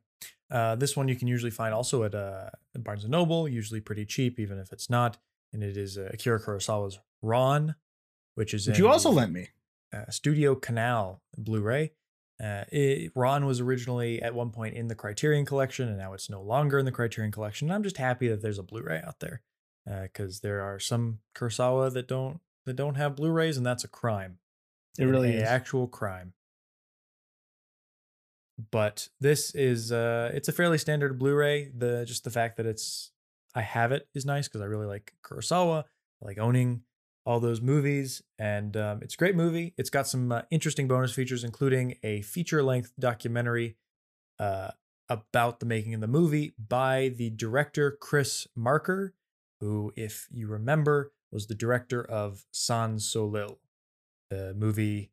Uh, 0.50 0.74
this 0.76 0.96
one 0.96 1.08
you 1.08 1.14
can 1.14 1.28
usually 1.28 1.50
find 1.50 1.74
also 1.74 2.04
at 2.04 2.14
uh, 2.14 2.48
Barnes 2.78 3.04
and 3.04 3.10
Noble, 3.10 3.46
usually 3.46 3.80
pretty 3.80 4.06
cheap, 4.06 4.40
even 4.40 4.58
if 4.58 4.72
it's 4.72 4.88
not. 4.88 5.18
And 5.52 5.62
it 5.62 5.76
is 5.76 5.98
uh, 5.98 6.08
Akira 6.12 6.40
Kurosawa's 6.40 6.98
Ran, 7.20 7.74
which 8.34 8.54
is 8.54 8.66
Which 8.66 8.78
you 8.78 8.88
also 8.88 9.10
the, 9.10 9.16
lent 9.16 9.32
me. 9.32 9.48
uh, 9.94 10.10
Studio 10.10 10.54
Canal 10.54 11.20
Blu-ray. 11.36 11.92
Uh, 12.42 12.64
it, 12.72 13.12
Ran 13.14 13.44
was 13.44 13.60
originally 13.60 14.22
at 14.22 14.34
one 14.34 14.50
point 14.50 14.74
in 14.74 14.88
the 14.88 14.94
Criterion 14.94 15.44
Collection, 15.44 15.86
and 15.86 15.98
now 15.98 16.14
it's 16.14 16.30
no 16.30 16.40
longer 16.40 16.78
in 16.78 16.86
the 16.86 16.92
Criterion 16.92 17.30
Collection. 17.32 17.68
And 17.68 17.74
I'm 17.74 17.82
just 17.82 17.98
happy 17.98 18.28
that 18.28 18.40
there's 18.40 18.58
a 18.58 18.62
Blu-ray 18.62 19.02
out 19.06 19.20
there, 19.20 19.42
because 20.02 20.40
there 20.40 20.60
are 20.60 20.78
some 20.78 21.20
Kurosawa 21.34 21.92
that 21.92 22.08
don't 22.08 22.40
that 22.66 22.76
don't 22.76 22.96
have 22.96 23.16
Blu-rays, 23.16 23.56
and 23.56 23.64
that's 23.64 23.84
a 23.84 23.88
crime. 23.88 24.38
It 24.98 25.04
really 25.04 25.30
an 25.30 25.42
is. 25.42 25.48
actual 25.48 25.86
crime. 25.86 26.34
But 28.70 29.08
this 29.20 29.54
is 29.54 29.92
uh 29.92 30.30
it's 30.34 30.48
a 30.48 30.52
fairly 30.52 30.78
standard 30.78 31.18
Blu-ray. 31.18 31.70
The 31.76 32.04
just 32.04 32.24
the 32.24 32.30
fact 32.30 32.56
that 32.56 32.66
it's 32.66 33.12
I 33.54 33.62
have 33.62 33.92
it 33.92 34.08
is 34.14 34.26
nice 34.26 34.48
because 34.48 34.60
I 34.60 34.66
really 34.66 34.86
like 34.86 35.14
Kurosawa. 35.24 35.84
I 36.22 36.26
like 36.26 36.38
owning 36.38 36.82
all 37.24 37.40
those 37.40 37.60
movies, 37.60 38.22
and 38.38 38.74
um, 38.76 39.00
it's 39.02 39.14
a 39.14 39.16
great 39.18 39.36
movie. 39.36 39.74
It's 39.76 39.90
got 39.90 40.06
some 40.06 40.32
uh, 40.32 40.42
interesting 40.50 40.88
bonus 40.88 41.12
features, 41.12 41.44
including 41.44 41.96
a 42.02 42.22
feature-length 42.22 42.94
documentary 42.98 43.76
uh, 44.38 44.70
about 45.10 45.60
the 45.60 45.66
making 45.66 45.92
of 45.92 46.00
the 46.00 46.06
movie 46.06 46.54
by 46.58 47.12
the 47.14 47.28
director 47.28 47.98
Chris 48.00 48.46
Marker, 48.56 49.14
who, 49.60 49.92
if 49.96 50.26
you 50.30 50.46
remember, 50.46 51.12
was 51.32 51.46
the 51.46 51.54
director 51.54 52.02
of 52.02 52.44
Sans 52.52 53.06
Soleil, 53.08 53.58
the 54.30 54.54
movie 54.54 55.10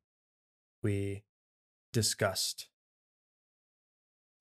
we 0.84 1.24
discussed. 1.94 2.68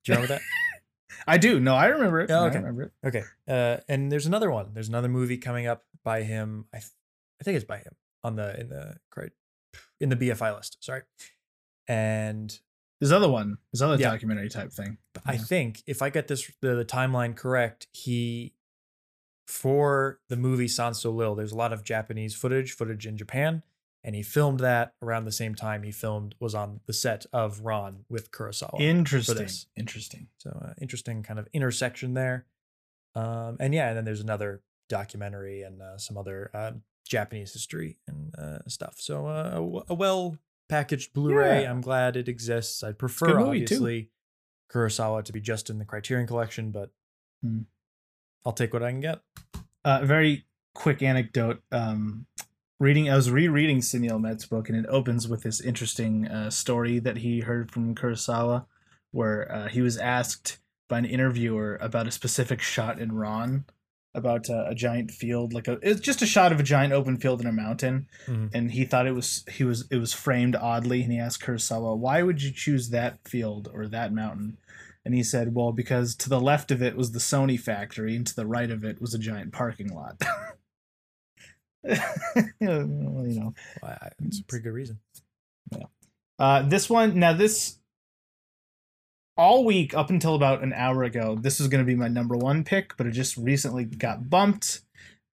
Do 0.03 0.11
you 0.11 0.15
remember 0.17 0.35
that? 0.35 0.41
I 1.27 1.37
do. 1.37 1.59
No, 1.59 1.75
I 1.75 1.87
remember 1.87 2.19
it. 2.21 2.29
Oh, 2.29 2.43
I 2.43 2.47
okay. 2.47 2.57
remember 2.57 2.83
it. 2.83 2.91
Okay. 3.07 3.23
Uh, 3.47 3.77
and 3.87 4.11
there's 4.11 4.25
another 4.25 4.51
one. 4.51 4.71
There's 4.73 4.89
another 4.89 5.07
movie 5.07 5.37
coming 5.37 5.65
up 5.65 5.83
by 6.03 6.23
him. 6.23 6.65
I, 6.73 6.77
th- 6.77 6.91
I 7.41 7.43
think 7.43 7.55
it's 7.55 7.65
by 7.65 7.77
him 7.77 7.95
on 8.23 8.35
the 8.35 8.59
in 8.59 8.69
the 8.69 8.95
in 9.99 10.09
the 10.09 10.15
BFI 10.15 10.55
list. 10.55 10.77
Sorry. 10.81 11.01
And 11.87 12.57
His 12.99 13.11
other 13.11 13.29
one, 13.29 13.57
his 13.71 13.81
other 13.81 13.95
Yeah. 13.95 14.11
documentary 14.11 14.49
type 14.49 14.71
thing. 14.71 14.97
I 15.25 15.33
Yeah. 15.33 15.39
think 15.39 15.83
if 15.87 16.01
I 16.01 16.09
get 16.09 16.27
this 16.27 16.49
the, 16.61 16.75
the 16.75 16.85
timeline 16.85 17.35
correct, 17.35 17.87
he 17.91 18.53
for 19.45 20.19
the 20.29 20.35
movie 20.35 20.67
Sans 20.67 20.99
Soleil, 20.99 21.35
there's 21.35 21.51
a 21.51 21.57
lot 21.57 21.71
of 21.71 21.83
Japanese 21.83 22.35
footage, 22.35 22.71
footage 22.71 23.05
in 23.05 23.17
Japan, 23.17 23.63
and 24.03 24.15
he 24.15 24.23
filmed 24.23 24.59
that 24.59 24.93
around 25.01 25.25
the 25.25 25.31
same 25.31 25.55
time 25.55 25.83
he 25.83 25.91
filmed 25.91 26.35
was 26.39 26.55
on 26.55 26.79
the 26.85 26.93
set 26.93 27.25
of 27.31 27.61
Ran 27.61 28.05
with 28.09 28.31
Kurosawa. 28.31 28.79
Interesting. 28.79 29.47
Interesting. 29.75 30.27
So 30.37 30.49
uh, 30.63 30.73
interesting 30.81 31.23
kind 31.23 31.39
of 31.39 31.47
intersection 31.53 32.13
there. 32.13 32.45
Um, 33.15 33.57
and 33.59 33.73
yeah, 33.73 33.89
and 33.89 33.97
then 33.97 34.05
there's 34.05 34.21
another 34.21 34.61
documentary 34.89 35.61
and 35.63 35.81
uh, 35.81 35.97
some 35.97 36.17
other 36.17 36.51
uh, 36.53 36.71
Japanese 37.07 37.53
history 37.53 37.97
and 38.07 38.33
uh, 38.37 38.59
stuff. 38.67 38.95
So 38.99 39.27
uh, 39.27 39.51
a, 39.55 39.93
a 39.93 39.95
well 39.95 40.37
packaged 40.69 41.13
Blu-ray. 41.13 41.61
Yeah. 41.63 41.71
I'm 41.71 41.81
glad 41.81 42.17
it 42.17 42.27
exists. 42.27 42.83
I'd 42.83 42.99
prefer 42.99 43.39
movie, 43.39 43.65
too. 43.65 43.75
obviously 43.75 44.09
Kurosawa 44.71 45.23
to 45.23 45.33
be 45.33 45.39
just 45.39 45.69
in 45.69 45.77
the 45.77 45.85
Criterion 45.85 46.27
Collection, 46.27 46.71
but 46.71 46.91
Hmm. 47.43 47.61
I'll 48.45 48.53
take 48.53 48.73
what 48.73 48.83
I 48.83 48.91
can 48.91 48.99
get. 48.99 49.19
Uh, 49.83 50.01
very 50.03 50.45
quick 50.73 51.01
anecdote. 51.01 51.61
Um, 51.71 52.25
reading, 52.79 53.09
I 53.09 53.15
was 53.15 53.31
rereading 53.31 53.81
Sidney 53.81 54.09
Lumet's 54.09 54.45
book, 54.45 54.69
and 54.69 54.77
it 54.77 54.85
opens 54.89 55.27
with 55.27 55.43
this 55.43 55.59
interesting 55.61 56.27
uh, 56.27 56.49
story 56.49 56.99
that 56.99 57.17
he 57.17 57.41
heard 57.41 57.71
from 57.71 57.95
Kurosawa, 57.95 58.65
where 59.11 59.51
uh, 59.51 59.67
he 59.69 59.81
was 59.81 59.97
asked 59.97 60.57
by 60.87 60.99
an 60.99 61.05
interviewer 61.05 61.77
about 61.81 62.07
a 62.07 62.11
specific 62.11 62.61
shot 62.61 62.99
in 62.99 63.15
Ran, 63.15 63.65
about 64.13 64.49
uh, 64.49 64.65
a 64.67 64.75
giant 64.75 65.11
field, 65.11 65.51
like 65.51 65.67
a 65.67 65.77
it's 65.81 65.99
just 65.99 66.21
a 66.21 66.25
shot 66.25 66.51
of 66.51 66.59
a 66.59 66.63
giant 66.63 66.93
open 66.93 67.17
field 67.17 67.41
in 67.41 67.47
a 67.47 67.51
mountain, 67.51 68.07
Mhm. 68.27 68.49
and 68.53 68.71
he 68.71 68.85
thought 68.85 69.07
it 69.07 69.11
was 69.13 69.43
he 69.51 69.63
was 69.63 69.85
it 69.89 69.97
was 69.97 70.13
framed 70.13 70.55
oddly, 70.55 71.01
and 71.03 71.11
he 71.11 71.19
asked 71.19 71.41
Kurosawa, 71.43 71.97
"Why 71.97 72.21
would 72.21 72.41
you 72.41 72.51
choose 72.51 72.89
that 72.89 73.27
field 73.27 73.69
or 73.73 73.87
that 73.87 74.13
mountain?" 74.13 74.57
And 75.05 75.13
he 75.13 75.23
said, 75.23 75.53
"Well, 75.53 75.71
because 75.71 76.15
to 76.15 76.29
the 76.29 76.41
left 76.41 76.71
of 76.71 76.81
it 76.81 76.97
was 76.97 77.11
the 77.11 77.19
Sony 77.19 77.59
factory, 77.59 78.15
and 78.15 78.25
to 78.25 78.35
the 78.35 78.47
right 78.47 78.71
of 78.71 78.83
it 78.83 78.99
was 78.99 79.13
a 79.13 79.19
giant 79.19 79.53
parking 79.53 79.93
lot." 79.93 80.19
you 81.83 81.97
know, 82.59 83.53
Well, 83.81 83.97
It's 84.25 84.39
a 84.39 84.43
pretty 84.43 84.63
good 84.63 84.73
reason. 84.73 84.99
uh, 86.39 86.63
this 86.63 86.89
one 86.89 87.19
now 87.19 87.33
this 87.33 87.77
all 89.37 89.65
week 89.65 89.93
up 89.93 90.09
until 90.09 90.35
about 90.35 90.63
an 90.63 90.73
hour 90.73 91.03
ago, 91.03 91.37
this 91.39 91.59
was 91.59 91.67
going 91.67 91.83
to 91.83 91.87
be 91.87 91.95
my 91.95 92.07
number 92.07 92.35
one 92.35 92.63
pick, 92.63 92.95
but 92.97 93.05
it 93.05 93.11
just 93.11 93.35
recently 93.37 93.85
got 93.85 94.29
bumped. 94.29 94.81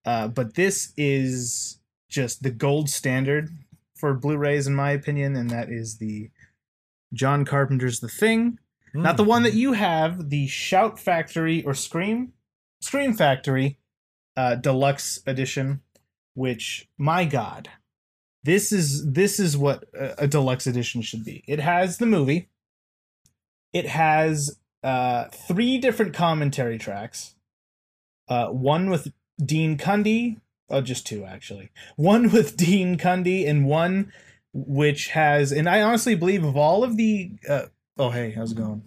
Uh, 0.05 0.27
but 0.27 0.55
this 0.55 0.93
is 0.97 1.79
just 2.09 2.43
the 2.43 2.51
gold 2.51 2.89
standard 2.89 3.49
for 3.95 4.13
Blu-rays, 4.13 4.67
in 4.67 4.75
my 4.75 4.91
opinion, 4.91 5.35
and 5.37 5.49
that 5.49 5.69
is 5.69 5.97
the 5.97 6.29
John 7.13 7.45
Carpenter's 7.45 8.01
The 8.01 8.09
Thing. 8.09 8.59
Not 8.93 9.17
the 9.17 9.23
Mm. 9.23 9.27
one 9.27 9.43
that 9.43 9.53
you 9.53 9.73
have, 9.73 10.29
the 10.29 10.47
Shout 10.47 10.99
Factory 10.99 11.63
or 11.63 11.73
Scream, 11.73 12.33
Scream 12.81 13.13
Factory 13.13 13.77
uh, 14.35 14.55
Deluxe 14.55 15.21
Edition, 15.25 15.81
which 16.35 16.87
my 16.97 17.25
God, 17.25 17.69
this 18.43 18.71
is 18.71 19.11
this 19.13 19.39
is 19.39 19.55
what 19.57 19.85
a, 19.93 20.23
a 20.23 20.27
deluxe 20.27 20.67
edition 20.67 21.01
should 21.01 21.23
be. 21.23 21.43
It 21.47 21.59
has 21.59 21.97
the 21.97 22.05
movie. 22.05 22.49
It 23.71 23.85
has 23.87 24.59
uh, 24.83 25.25
three 25.29 25.77
different 25.77 26.13
commentary 26.13 26.77
tracks. 26.77 27.35
Uh, 28.27 28.47
one 28.47 28.89
with 28.89 29.11
Dean 29.43 29.77
Cundey, 29.77 30.39
oh, 30.69 30.81
just 30.81 31.07
two 31.07 31.23
actually. 31.25 31.71
One 31.95 32.31
with 32.31 32.57
Dean 32.57 32.97
Cundey, 32.97 33.47
and 33.47 33.65
one 33.65 34.11
which 34.53 35.09
has, 35.09 35.51
and 35.51 35.67
I 35.67 35.81
honestly 35.81 36.13
believe 36.15 36.43
of 36.43 36.55
all 36.55 36.83
of 36.83 36.97
the 36.97 37.31
uh, 37.49 37.65
Oh, 37.97 38.09
hey, 38.09 38.31
how's 38.31 38.51
it 38.53 38.57
going? 38.57 38.81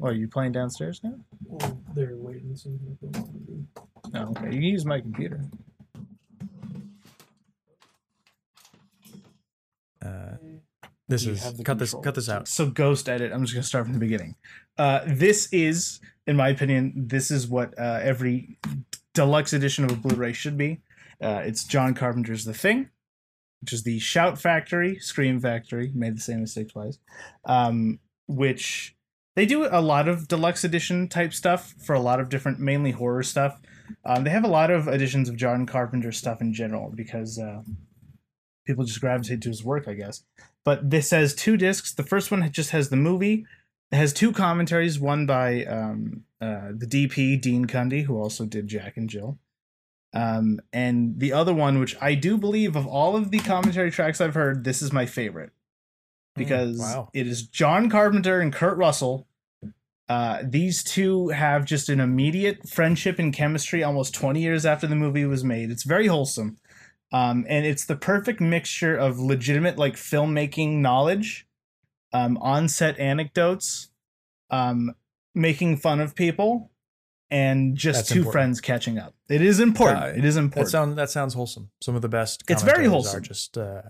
Oh, 0.00 0.06
are 0.06 0.12
you 0.12 0.28
playing 0.28 0.52
downstairs 0.52 1.00
now? 1.02 1.14
Well, 1.44 1.80
they're 1.94 2.14
waiting 2.16 2.52
to 2.52 2.56
see 2.56 2.70
what 2.70 3.00
they 3.00 3.18
want 3.18 3.32
to 3.32 3.38
do. 3.40 3.66
Oh, 4.14 4.30
okay. 4.30 4.46
You 4.46 4.52
can 4.52 4.62
use 4.62 4.84
my 4.84 5.00
computer. 5.00 5.40
Uh, 10.04 10.36
this 11.08 11.24
You 11.24 11.32
is 11.32 11.42
have 11.42 11.56
the 11.56 11.64
cut 11.64 11.78
this 11.78 11.94
cut 12.02 12.14
this 12.14 12.28
out. 12.28 12.46
So, 12.46 12.70
ghost 12.70 13.08
edit. 13.08 13.32
I'm 13.32 13.42
just 13.42 13.54
gonna 13.54 13.62
start 13.64 13.84
from 13.84 13.94
the 13.94 14.00
beginning. 14.00 14.36
Uh, 14.78 15.00
this 15.06 15.52
is, 15.52 16.00
in 16.26 16.36
my 16.36 16.48
opinion, 16.48 16.92
this 16.96 17.30
is 17.30 17.48
what 17.48 17.76
uh, 17.78 18.00
every 18.02 18.58
deluxe 19.14 19.52
edition 19.52 19.84
of 19.84 19.90
a 19.90 19.96
Blu-ray 19.96 20.32
should 20.32 20.56
be. 20.56 20.80
Uh, 21.20 21.42
it's 21.44 21.64
John 21.64 21.94
Carpenter's 21.94 22.44
The 22.44 22.54
Thing, 22.54 22.90
which 23.62 23.72
is 23.72 23.84
the 23.84 23.98
Shout 24.00 24.38
Factory, 24.38 24.98
Scream 24.98 25.40
Factory. 25.40 25.90
Made 25.94 26.16
the 26.16 26.20
same 26.20 26.40
mistake 26.40 26.68
twice. 26.68 26.98
Um, 27.44 28.00
which 28.26 28.94
they 29.36 29.46
do 29.46 29.68
a 29.70 29.80
lot 29.80 30.08
of 30.08 30.28
deluxe 30.28 30.64
edition 30.64 31.08
type 31.08 31.32
stuff 31.32 31.74
for 31.84 31.94
a 31.94 32.00
lot 32.00 32.20
of 32.20 32.28
different, 32.28 32.58
mainly 32.58 32.90
horror 32.90 33.22
stuff. 33.22 33.60
Um, 34.04 34.24
they 34.24 34.30
have 34.30 34.44
a 34.44 34.48
lot 34.48 34.70
of 34.70 34.88
editions 34.88 35.28
of 35.28 35.36
John 35.36 35.64
Carpenter 35.64 36.12
stuff 36.12 36.40
in 36.40 36.52
general 36.52 36.92
because 36.94 37.38
uh, 37.38 37.62
people 38.66 38.84
just 38.84 39.00
gravitate 39.00 39.40
to 39.42 39.48
his 39.48 39.64
work, 39.64 39.86
I 39.88 39.94
guess. 39.94 40.24
But 40.64 40.90
this 40.90 41.10
has 41.10 41.34
two 41.34 41.56
discs. 41.56 41.94
The 41.94 42.02
first 42.02 42.30
one 42.30 42.50
just 42.52 42.70
has 42.70 42.88
the 42.88 42.96
movie. 42.96 43.46
It 43.90 43.96
has 43.96 44.12
two 44.12 44.32
commentaries, 44.32 44.98
one 44.98 45.26
by 45.26 45.64
um, 45.66 46.24
uh, 46.40 46.70
the 46.74 46.86
DP 46.86 47.40
Dean 47.40 47.66
Cundey, 47.66 48.04
who 48.04 48.18
also 48.18 48.44
did 48.44 48.66
Jack 48.66 48.96
and 48.96 49.08
Jill, 49.08 49.38
um, 50.14 50.60
and 50.72 51.18
the 51.18 51.32
other 51.32 51.54
one, 51.54 51.78
which 51.78 51.96
I 52.00 52.14
do 52.14 52.36
believe 52.36 52.76
of 52.76 52.86
all 52.86 53.16
of 53.16 53.30
the 53.30 53.38
commentary 53.38 53.90
tracks 53.90 54.20
I've 54.20 54.34
heard, 54.34 54.64
this 54.64 54.82
is 54.82 54.92
my 54.92 55.06
favorite 55.06 55.52
because 56.34 56.78
wow. 56.78 57.10
it 57.12 57.26
is 57.26 57.42
John 57.42 57.90
Carpenter 57.90 58.40
and 58.40 58.52
Kurt 58.52 58.76
Russell. 58.76 59.26
Uh, 60.08 60.42
these 60.44 60.82
two 60.82 61.28
have 61.28 61.64
just 61.64 61.88
an 61.88 62.00
immediate 62.00 62.68
friendship 62.68 63.18
and 63.18 63.32
chemistry 63.32 63.82
almost 63.82 64.14
20 64.14 64.40
years 64.40 64.66
after 64.66 64.86
the 64.86 64.96
movie 64.96 65.24
was 65.24 65.44
made. 65.44 65.70
It's 65.70 65.84
very 65.84 66.06
wholesome. 66.06 66.58
Um, 67.12 67.44
and 67.48 67.66
it's 67.66 67.84
the 67.84 67.96
perfect 67.96 68.40
mixture 68.40 68.96
of 68.96 69.18
legitimate 69.18 69.78
like 69.78 69.94
filmmaking 69.94 70.78
knowledge, 70.78 71.46
um, 72.12 72.38
on-set 72.38 72.98
anecdotes, 72.98 73.90
um, 74.50 74.94
making 75.34 75.76
fun 75.78 76.00
of 76.00 76.14
people, 76.14 76.70
and 77.32 77.74
just 77.76 77.98
That's 78.00 78.08
two 78.10 78.18
important. 78.18 78.32
friends 78.32 78.60
catching 78.60 78.98
up. 78.98 79.14
It 79.28 79.40
is 79.42 79.58
important. 79.58 80.02
Uh, 80.02 80.06
it 80.18 80.24
is 80.24 80.34
That 80.36 80.42
important. 80.42 80.70
sound 80.70 80.98
that 80.98 81.10
sounds 81.10 81.34
wholesome. 81.34 81.70
Some 81.80 81.96
of 81.96 82.02
the 82.02 82.08
best. 82.08 82.44
It's 82.48 82.62
very 82.62 82.84
commentaries 82.84 82.88
Are 82.88 82.90
wholesome. 82.92 83.22
just 83.24 83.58
uh, 83.58 83.82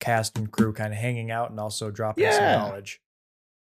cast 0.00 0.36
and 0.38 0.50
crew 0.52 0.72
kind 0.72 0.92
of 0.92 0.98
hanging 0.98 1.30
out 1.30 1.50
and 1.50 1.58
also 1.58 1.90
dropping 1.90 2.30
some 2.30 2.44
knowledge. 2.44 3.00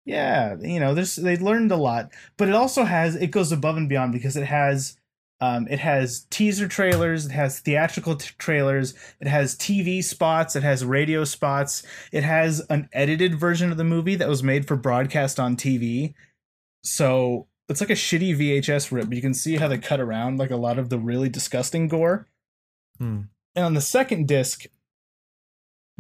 yeah 0.05 0.55
you 0.61 0.79
know 0.79 0.95
there's 0.95 1.17
they 1.17 1.37
learned 1.37 1.73
a 1.73 1.77
lot 1.77 2.11
but 2.37 2.49
it 2.49 2.55
also 2.55 2.85
has 2.85 3.17
it 3.17 3.31
goes 3.33 3.51
above 3.53 3.77
and 3.77 3.89
beyond 3.89 4.13
because 4.13 4.37
it 4.37 4.47
has 4.47 4.97
um, 5.43 5.67
it 5.69 5.79
has 5.81 6.27
teaser 6.31 6.69
trailers 6.69 7.27
it 7.27 7.33
has 7.33 7.59
theatrical 7.61 8.15
t- 8.17 8.31
trailers 8.39 8.95
it 9.21 9.27
has 9.27 9.57
tv 9.57 10.03
spots 10.05 10.55
it 10.55 10.63
has 10.63 10.85
radio 10.85 11.25
spots 11.25 11.83
it 12.13 12.23
has 12.23 12.61
an 12.71 12.89
edited 12.93 13.35
version 13.35 13.71
of 13.73 13.77
the 13.77 13.85
movie 13.85 14.15
that 14.15 14.29
was 14.29 14.43
made 14.43 14.67
for 14.69 14.77
broadcast 14.77 15.41
on 15.41 15.57
tv 15.57 16.15
so 16.85 17.47
it's 17.71 17.81
like 17.81 17.91
a 17.91 17.95
shitty 17.95 18.37
vhs 18.37 18.91
rip 18.91 19.07
but 19.07 19.17
you 19.17 19.23
can 19.23 19.35
see 19.35 19.57
how 19.57 19.69
they 19.69 19.79
cut 19.79 20.01
around 20.01 20.39
like 20.39 20.51
a 20.51 20.57
lot 20.57 20.79
of 20.79 20.89
the 20.89 20.99
really 20.99 21.29
disgusting 21.29 21.89
gore 21.89 22.27
Hmm. 22.99 23.23
and 23.55 23.65
on 23.65 23.75
the 23.75 23.81
second 23.81 24.29
disc 24.29 24.67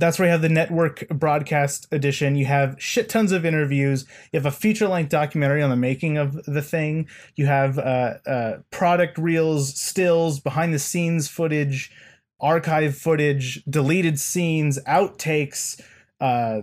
that's 0.00 0.18
where 0.18 0.28
you 0.28 0.32
have 0.32 0.40
the 0.42 0.48
network 0.48 1.06
broadcast 1.08 1.86
edition. 1.92 2.34
You 2.34 2.46
have 2.46 2.76
shit 2.78 3.10
tons 3.10 3.32
of 3.32 3.44
interviews. 3.44 4.06
You 4.32 4.38
have 4.38 4.46
a 4.46 4.50
feature 4.50 4.88
length 4.88 5.10
documentary 5.10 5.62
on 5.62 5.68
the 5.68 5.76
making 5.76 6.16
of 6.16 6.42
the 6.46 6.62
thing. 6.62 7.06
You 7.36 7.46
have 7.46 7.78
uh, 7.78 8.14
uh, 8.26 8.58
product 8.70 9.18
reels, 9.18 9.78
stills, 9.78 10.40
behind 10.40 10.72
the 10.72 10.78
scenes 10.78 11.28
footage, 11.28 11.92
archive 12.40 12.96
footage, 12.96 13.62
deleted 13.66 14.18
scenes, 14.18 14.78
outtakes. 14.88 15.78
Uh, 16.18 16.62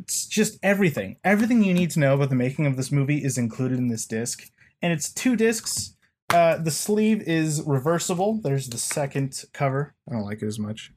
it's 0.00 0.26
just 0.26 0.58
everything. 0.62 1.16
Everything 1.24 1.62
you 1.62 1.74
need 1.74 1.90
to 1.90 2.00
know 2.00 2.14
about 2.14 2.30
the 2.30 2.36
making 2.36 2.66
of 2.66 2.76
this 2.76 2.92
movie 2.92 3.24
is 3.24 3.38
included 3.38 3.78
in 3.78 3.88
this 3.88 4.06
disc. 4.06 4.50
And 4.82 4.92
it's 4.92 5.12
two 5.12 5.36
discs. 5.36 5.96
Uh, 6.32 6.58
the 6.58 6.70
sleeve 6.70 7.22
is 7.22 7.62
reversible. 7.62 8.40
There's 8.42 8.68
the 8.68 8.78
second 8.78 9.44
cover. 9.52 9.94
I 10.08 10.12
don't 10.12 10.24
like 10.24 10.42
it 10.42 10.46
as 10.46 10.58
much. 10.58 10.92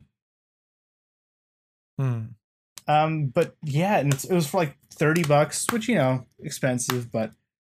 Hmm. 1.97 2.23
Um, 2.87 3.27
but 3.27 3.55
yeah, 3.63 3.99
and 3.99 4.13
it's, 4.13 4.25
it 4.25 4.33
was 4.33 4.47
for 4.47 4.57
like 4.57 4.77
30 4.93 5.23
bucks, 5.23 5.65
which, 5.71 5.87
you 5.87 5.95
know, 5.95 6.25
expensive, 6.39 7.11
but 7.11 7.31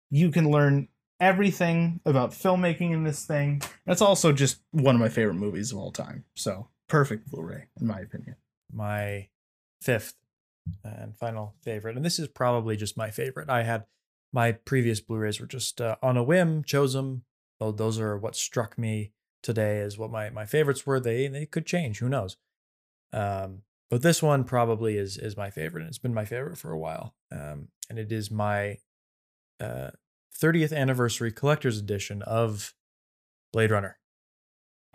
you 0.10 0.30
can 0.30 0.51
learn 0.51 0.89
everything 1.19 1.99
about 2.06 2.32
filmmaking 2.32 2.91
in 2.91 3.03
this 3.03 3.25
thing. 3.25 3.62
It's 3.86 4.01
also 4.01 4.32
just 4.32 4.62
one 4.71 4.95
of 4.95 5.01
my 5.01 5.10
favorite 5.10 5.36
movies 5.36 5.71
of 5.71 5.80
all 5.80 5.91
time. 5.91 6.25
So 6.36 6.67
perfect 6.88 7.30
Blu 7.30 7.43
ray, 7.43 7.63
in 7.80 7.88
my 7.88 7.99
opinion. 7.99 8.36
My 8.71 9.30
fifth 9.82 10.13
and 10.84 11.17
final 11.17 11.56
favorite, 11.62 11.95
and 11.95 12.06
this 12.06 12.19
is 12.19 12.27
probably 12.27 12.75
just 12.77 12.97
my 12.97 13.10
favorite. 13.12 13.49
I 13.49 13.63
had 13.63 13.86
my 14.34 14.51
previous 14.51 14.99
Blu-rays 14.99 15.39
were 15.39 15.47
just 15.47 15.82
uh, 15.82 15.95
on 16.01 16.17
a 16.17 16.23
whim, 16.23 16.63
chose 16.63 16.93
them. 16.93 17.23
Though 17.60 17.71
those 17.71 17.99
are 17.99 18.17
what 18.17 18.36
struck 18.36 18.77
me 18.77 19.13
today 19.41 19.80
as 19.80 19.97
what 19.97 20.12
my 20.12 20.30
my 20.30 20.45
favorites 20.45 20.86
were. 20.86 20.99
They 20.99 21.27
they 21.27 21.45
could 21.45 21.65
change. 21.65 21.99
Who 21.99 22.10
knows? 22.10 22.38
Um, 23.13 23.63
but 23.89 24.01
this 24.01 24.21
one 24.21 24.43
probably 24.43 24.97
is 24.97 25.17
is 25.17 25.38
my 25.38 25.49
favorite, 25.49 25.82
and 25.82 25.89
it's 25.89 25.97
been 25.97 26.13
my 26.13 26.25
favorite 26.25 26.58
for 26.58 26.71
a 26.71 26.80
while. 26.80 27.15
Um, 27.32 27.69
and 27.89 27.97
it 27.97 28.12
is 28.12 28.30
my 28.30 28.77
uh, 29.60 29.91
30th 30.39 30.75
anniversary 30.75 31.32
collector's 31.32 31.77
edition 31.77 32.21
of 32.21 32.73
Blade 33.53 33.71
Runner. 33.71 33.97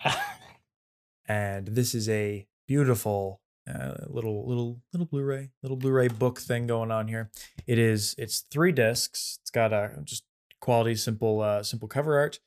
and 1.27 1.69
this 1.69 1.95
is 1.95 2.09
a 2.09 2.47
beautiful 2.67 3.42
uh, 3.69 3.95
little 4.09 4.47
little 4.49 4.81
little 4.93 5.07
Blu-ray 5.07 5.51
little 5.63 5.77
Blu-ray 5.77 6.09
book 6.09 6.41
thing 6.41 6.67
going 6.67 6.91
on 6.91 7.09
here. 7.09 7.31
It 7.67 7.79
is 7.79 8.15
it's 8.19 8.41
three 8.41 8.73
discs. 8.73 9.39
It's 9.43 9.51
got 9.51 9.73
a 9.73 9.99
just 10.05 10.25
quality 10.61 10.95
simple 10.97 11.41
uh, 11.41 11.63
simple 11.63 11.89
cover 11.89 12.19
art, 12.19 12.41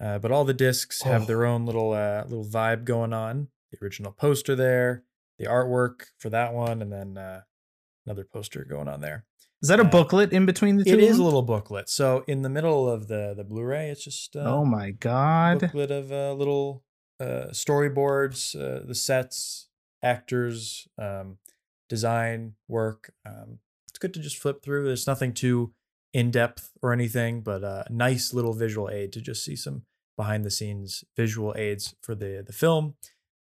uh, 0.00 0.18
but 0.18 0.30
all 0.30 0.44
the 0.44 0.54
discs 0.54 1.02
have 1.02 1.22
Oh. 1.22 1.24
their 1.26 1.44
own 1.44 1.66
little 1.66 1.92
uh, 1.92 2.24
little 2.24 2.44
vibe 2.44 2.84
going 2.84 3.12
on. 3.12 3.48
The 3.72 3.78
original 3.84 4.12
poster 4.12 4.56
there, 4.56 5.04
the 5.38 5.46
artwork 5.46 6.06
for 6.18 6.28
that 6.30 6.52
one, 6.52 6.82
and 6.82 6.92
then 6.92 7.16
uh, 7.16 7.42
another 8.06 8.24
poster 8.24 8.64
going 8.64 8.88
on 8.88 9.00
there. 9.00 9.24
Is 9.62 9.68
that 9.68 9.78
a 9.78 9.84
Uh, 9.84 9.90
booklet 9.90 10.32
in 10.32 10.46
between 10.46 10.76
the 10.76 10.84
two? 10.84 10.92
It 10.94 11.00
is 11.00 11.18
a 11.18 11.22
little 11.22 11.42
booklet. 11.42 11.88
So 11.88 12.24
in 12.26 12.42
the 12.42 12.48
middle 12.48 12.88
of 12.88 13.08
the 13.08 13.34
the 13.36 13.44
Blu-ray, 13.44 13.90
it's 13.90 14.04
just 14.04 14.34
uh, 14.36 14.40
oh 14.40 14.64
my 14.64 14.90
god. 14.92 15.60
booklet 15.60 15.90
of 15.90 16.10
uh, 16.12 16.32
little 16.32 16.82
uh, 17.20 17.48
storyboards, 17.52 18.54
uh, 18.56 18.84
the 18.86 18.94
sets, 18.94 19.68
actors, 20.02 20.88
um, 20.98 21.38
design 21.88 22.54
work. 22.68 23.12
Um, 23.26 23.58
it's 23.88 23.98
good 23.98 24.14
to 24.14 24.20
just 24.20 24.36
flip 24.38 24.62
through. 24.62 24.84
There's 24.84 25.06
nothing 25.06 25.32
too 25.34 25.72
in 26.12 26.30
depth 26.30 26.70
or 26.82 26.92
anything, 26.92 27.40
but 27.42 27.62
a 27.62 27.86
nice 27.90 28.32
little 28.34 28.52
visual 28.52 28.88
aid 28.88 29.12
to 29.12 29.20
just 29.20 29.44
see 29.44 29.56
some 29.56 29.82
behind 30.16 30.44
the 30.44 30.50
scenes 30.50 31.04
visual 31.16 31.54
aids 31.56 31.94
for 32.02 32.14
the 32.14 32.42
the 32.46 32.52
film. 32.52 32.94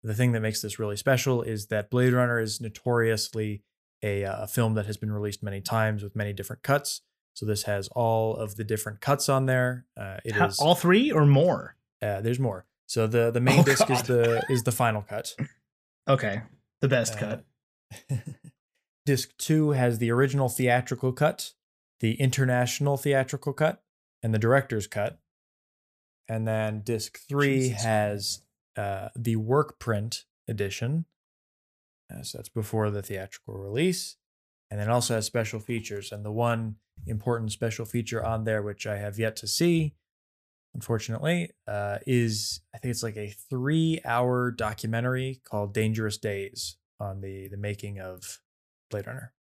The 0.03 0.13
thing 0.15 0.31
that 0.31 0.41
makes 0.41 0.61
this 0.61 0.79
really 0.79 0.97
special 0.97 1.43
is 1.43 1.67
that 1.67 1.91
Blade 1.91 2.13
Runner 2.13 2.39
is 2.39 2.59
notoriously 2.59 3.61
a, 4.03 4.25
uh, 4.25 4.43
a 4.43 4.47
film 4.47 4.73
that 4.73 4.87
has 4.87 4.97
been 4.97 5.11
released 5.11 5.43
many 5.43 5.61
times 5.61 6.01
with 6.01 6.15
many 6.15 6.33
different 6.33 6.63
cuts. 6.63 7.01
So 7.35 7.45
this 7.45 7.63
has 7.63 7.87
all 7.89 8.35
of 8.35 8.55
the 8.55 8.63
different 8.63 8.99
cuts 8.99 9.29
on 9.29 9.45
there. 9.45 9.85
Uh, 9.95 10.17
it 10.25 10.35
is 10.35 10.39
How- 10.59 10.65
all 10.65 10.75
three 10.75 11.11
or 11.11 11.25
more? 11.27 11.75
uh, 12.01 12.19
there's 12.21 12.39
more. 12.39 12.65
So 12.87 13.05
the 13.05 13.29
the 13.31 13.39
main 13.41 13.59
Oh, 13.59 13.63
disc 13.63 13.87
is 13.91 14.01
the 14.03 14.43
is 14.49 14.63
the 14.63 14.71
final 14.71 15.01
cut. 15.03 15.35
Okay. 16.11 16.41
The 16.81 16.87
best 16.87 17.15
Uh, 17.15 17.19
cut. 17.19 17.45
disc 19.05 19.35
two 19.37 19.71
has 19.71 19.99
the 19.99 20.11
original 20.11 20.49
theatrical 20.49 21.13
cut, 21.13 21.53
the 21.99 22.13
international 22.15 22.97
theatrical 22.97 23.53
cut, 23.53 23.83
and 24.21 24.33
the 24.33 24.39
director's 24.39 24.87
cut. 24.87 25.19
And 26.27 26.47
then 26.47 26.81
disc 26.81 27.19
three 27.27 27.69
Jesus 27.69 27.83
has 27.83 28.41
uh, 28.75 29.09
the 29.15 29.35
work 29.37 29.79
print 29.79 30.25
edition. 30.47 31.05
Uh, 32.13 32.23
so 32.23 32.37
that's 32.37 32.49
before 32.49 32.89
the 32.89 33.01
theatrical 33.01 33.57
release. 33.57 34.17
And 34.69 34.79
then 34.79 34.89
also 34.89 35.15
has 35.15 35.25
special 35.25 35.59
features. 35.59 36.11
And 36.11 36.23
the 36.25 36.31
one 36.31 36.75
important 37.05 37.51
special 37.51 37.85
feature 37.85 38.23
on 38.23 38.43
there, 38.45 38.61
which 38.61 38.85
I 38.87 38.97
have 38.97 39.19
yet 39.19 39.35
to 39.37 39.47
see, 39.47 39.95
unfortunately, 40.73 41.51
uh, 41.67 41.97
is 42.05 42.61
I 42.73 42.77
think 42.77 42.91
it's 42.91 43.03
like 43.03 43.17
a 43.17 43.33
three 43.49 43.99
hour 44.05 44.51
documentary 44.51 45.41
called 45.43 45.73
Dangerous 45.73 46.17
Days 46.17 46.77
on 46.99 47.21
the, 47.21 47.47
the 47.49 47.57
making 47.57 47.99
of 47.99 48.39
Blade 48.89 49.07
Runner. 49.07 49.33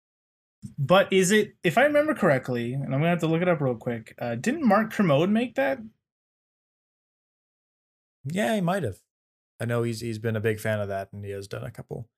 But 0.79 1.12
is 1.12 1.31
it, 1.31 1.55
if 1.62 1.79
I 1.79 1.85
remember 1.85 2.14
correctly, 2.14 2.73
and 2.73 2.85
I'm 2.85 3.01
gonna 3.01 3.11
have 3.11 3.21
to 3.21 3.27
look 3.27 3.43
it 3.43 3.49
up 3.49 3.61
real 3.61 3.77
quick, 3.77 4.14
uh, 4.21 4.35
didn't 4.35 4.67
Mark 4.67 4.93
Kermode 4.93 5.31
make 5.31 5.55
that? 5.55 5.79
Yeah, 8.25 8.55
he 8.55 8.61
might 8.61 8.83
have. 8.83 8.99
I 9.61 9.64
know 9.64 9.83
he's 9.83 10.01
he's 10.01 10.19
been 10.19 10.37
a 10.37 10.41
big 10.41 10.61
fan 10.61 10.81
of 10.81 10.88
that, 10.88 11.12
and 11.12 11.25
he 11.25 11.31
has 11.31 11.49
done 11.49 11.64
a 11.64 11.71
couple 11.71 12.09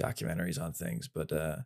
documentaries 0.00 0.60
on 0.60 0.72
things. 0.72 1.08
But 1.08 1.32
uh, 1.32 1.56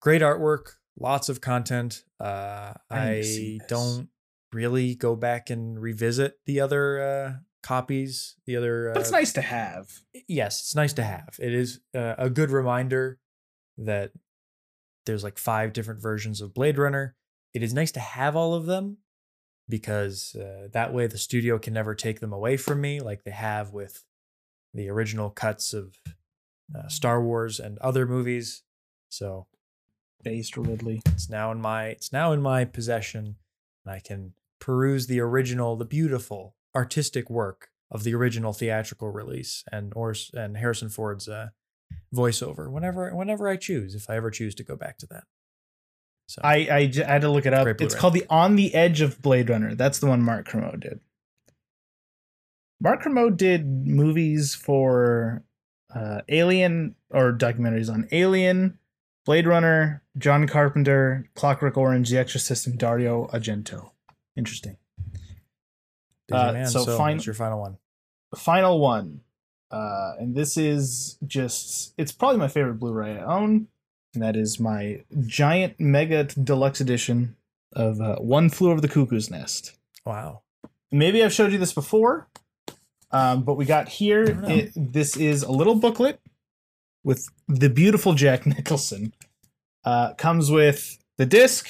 great 0.00 0.22
artwork, 0.22 0.72
lots 0.98 1.28
of 1.28 1.40
content. 1.40 2.02
Uh, 2.18 2.74
I 2.90 3.08
need 3.08 3.16
to 3.16 3.24
see 3.24 3.60
I 3.62 3.66
don't 3.68 4.08
really 4.54 4.94
go 4.94 5.16
back 5.16 5.50
and 5.50 5.80
revisit 5.80 6.38
the 6.46 6.60
other 6.60 7.02
uh, 7.02 7.32
copies. 7.62 8.36
The 8.46 8.56
other 8.56 8.90
uh, 8.90 8.94
That's 8.94 9.10
nice 9.10 9.32
to 9.34 9.42
have. 9.42 9.90
yes, 10.28 10.60
it's 10.60 10.74
nice 10.74 10.92
to 10.94 11.04
have. 11.04 11.36
It 11.38 11.52
is 11.52 11.80
uh, 11.94 12.14
a 12.16 12.30
good 12.30 12.50
reminder 12.50 13.18
that 13.78 14.12
there's 15.06 15.24
like 15.24 15.38
five 15.38 15.72
different 15.72 16.00
versions 16.00 16.40
of 16.40 16.54
Blade 16.54 16.78
Runner. 16.78 17.16
It 17.52 17.62
is 17.62 17.74
nice 17.74 17.92
to 17.92 18.00
have 18.00 18.36
all 18.36 18.54
of 18.54 18.66
them 18.66 18.98
because 19.68 20.34
uh, 20.34 20.68
that 20.72 20.92
way 20.92 21.06
the 21.06 21.18
studio 21.18 21.58
can 21.58 21.72
never 21.74 21.94
take 21.94 22.20
them 22.20 22.32
away 22.32 22.56
from 22.56 22.80
me 22.80 23.00
like 23.00 23.24
they 23.24 23.30
have 23.30 23.72
with 23.72 24.04
the 24.72 24.88
original 24.88 25.30
cuts 25.30 25.72
of 25.72 25.96
uh, 26.74 26.88
Star 26.88 27.22
Wars 27.22 27.60
and 27.60 27.78
other 27.78 28.06
movies. 28.06 28.62
So 29.08 29.46
Based 30.22 30.56
Ridley. 30.56 31.02
it's 31.06 31.28
now 31.28 31.52
in 31.52 31.60
my 31.60 31.88
it's 31.88 32.12
now 32.12 32.32
in 32.32 32.40
my 32.40 32.64
possession 32.64 33.36
and 33.84 33.94
I 33.94 34.00
can 34.00 34.32
peruse 34.60 35.06
the 35.06 35.20
original, 35.20 35.76
the 35.76 35.84
beautiful 35.84 36.54
artistic 36.74 37.30
work 37.30 37.68
of 37.90 38.02
the 38.02 38.14
original 38.14 38.52
theatrical 38.52 39.10
release 39.10 39.64
and 39.70 39.92
or 39.94 40.14
and 40.32 40.56
Harrison 40.56 40.88
Ford's 40.88 41.28
uh, 41.28 41.48
voiceover 42.14 42.70
whenever 42.70 43.14
whenever 43.14 43.48
I 43.48 43.56
choose 43.56 43.94
if 43.94 44.10
I 44.10 44.16
ever 44.16 44.30
choose 44.30 44.54
to 44.56 44.64
go 44.64 44.76
back 44.76 44.98
to 44.98 45.06
that. 45.08 45.24
So 46.26 46.40
I, 46.42 46.68
I, 46.70 46.86
j- 46.86 47.04
I 47.04 47.12
had 47.12 47.22
to 47.22 47.30
look 47.30 47.46
it 47.46 47.52
up. 47.52 47.66
It's 47.80 47.94
called 47.94 48.14
the 48.14 48.24
On 48.30 48.56
the 48.56 48.74
Edge 48.74 49.02
of 49.02 49.20
Blade 49.20 49.50
Runner. 49.50 49.74
That's 49.74 49.98
the 49.98 50.06
one 50.06 50.22
Mark 50.22 50.48
Kermode 50.48 50.80
did. 50.80 51.00
Mark 52.80 53.02
Kermode 53.02 53.36
did 53.36 53.66
movies 53.66 54.54
for 54.54 55.44
uh, 55.94 56.22
Alien 56.28 56.94
or 57.10 57.32
documentaries 57.32 57.92
on 57.92 58.08
Alien, 58.10 58.78
Blade 59.24 59.46
Runner, 59.46 60.02
John 60.18 60.46
Carpenter, 60.46 61.28
Clockwork 61.34 61.76
Orange, 61.76 62.10
The 62.10 62.18
Exorcist, 62.18 62.66
and 62.66 62.78
Dario 62.78 63.26
Argento. 63.28 63.90
Interesting. 64.36 64.76
uh, 66.32 66.64
so 66.66 66.84
so, 66.84 66.98
fin- 66.98 67.20
your 67.20 67.34
final 67.34 67.60
one? 67.60 67.78
final 68.36 68.80
one. 68.80 69.20
Uh 69.70 70.12
and 70.18 70.34
this 70.34 70.56
is 70.56 71.18
just 71.26 71.94
it's 71.96 72.12
probably 72.12 72.38
my 72.38 72.48
favorite 72.48 72.74
blu-ray 72.74 73.18
i 73.18 73.22
own. 73.24 73.68
And 74.14 74.22
that 74.22 74.36
is 74.36 74.60
my 74.60 75.02
giant 75.26 75.80
mega 75.80 76.24
deluxe 76.24 76.80
edition 76.80 77.36
of 77.72 78.00
uh, 78.00 78.16
one 78.16 78.50
flew 78.50 78.70
over 78.70 78.80
the 78.80 78.88
cuckoo's 78.88 79.30
nest. 79.30 79.76
Wow. 80.06 80.42
maybe 80.92 81.22
i've 81.24 81.32
showed 81.32 81.50
you 81.52 81.58
this 81.58 81.72
before 81.72 82.28
um, 83.10 83.42
but 83.44 83.54
we 83.54 83.64
got 83.64 83.88
here 83.88 84.24
it, 84.48 84.72
this 84.76 85.16
is 85.16 85.42
a 85.44 85.50
little 85.52 85.76
booklet 85.76 86.20
with 87.04 87.28
the 87.46 87.70
beautiful 87.70 88.14
jack 88.14 88.44
nicholson. 88.54 89.12
Uh, 89.84 90.14
comes 90.14 90.50
with 90.50 90.98
the 91.18 91.26
disc. 91.26 91.68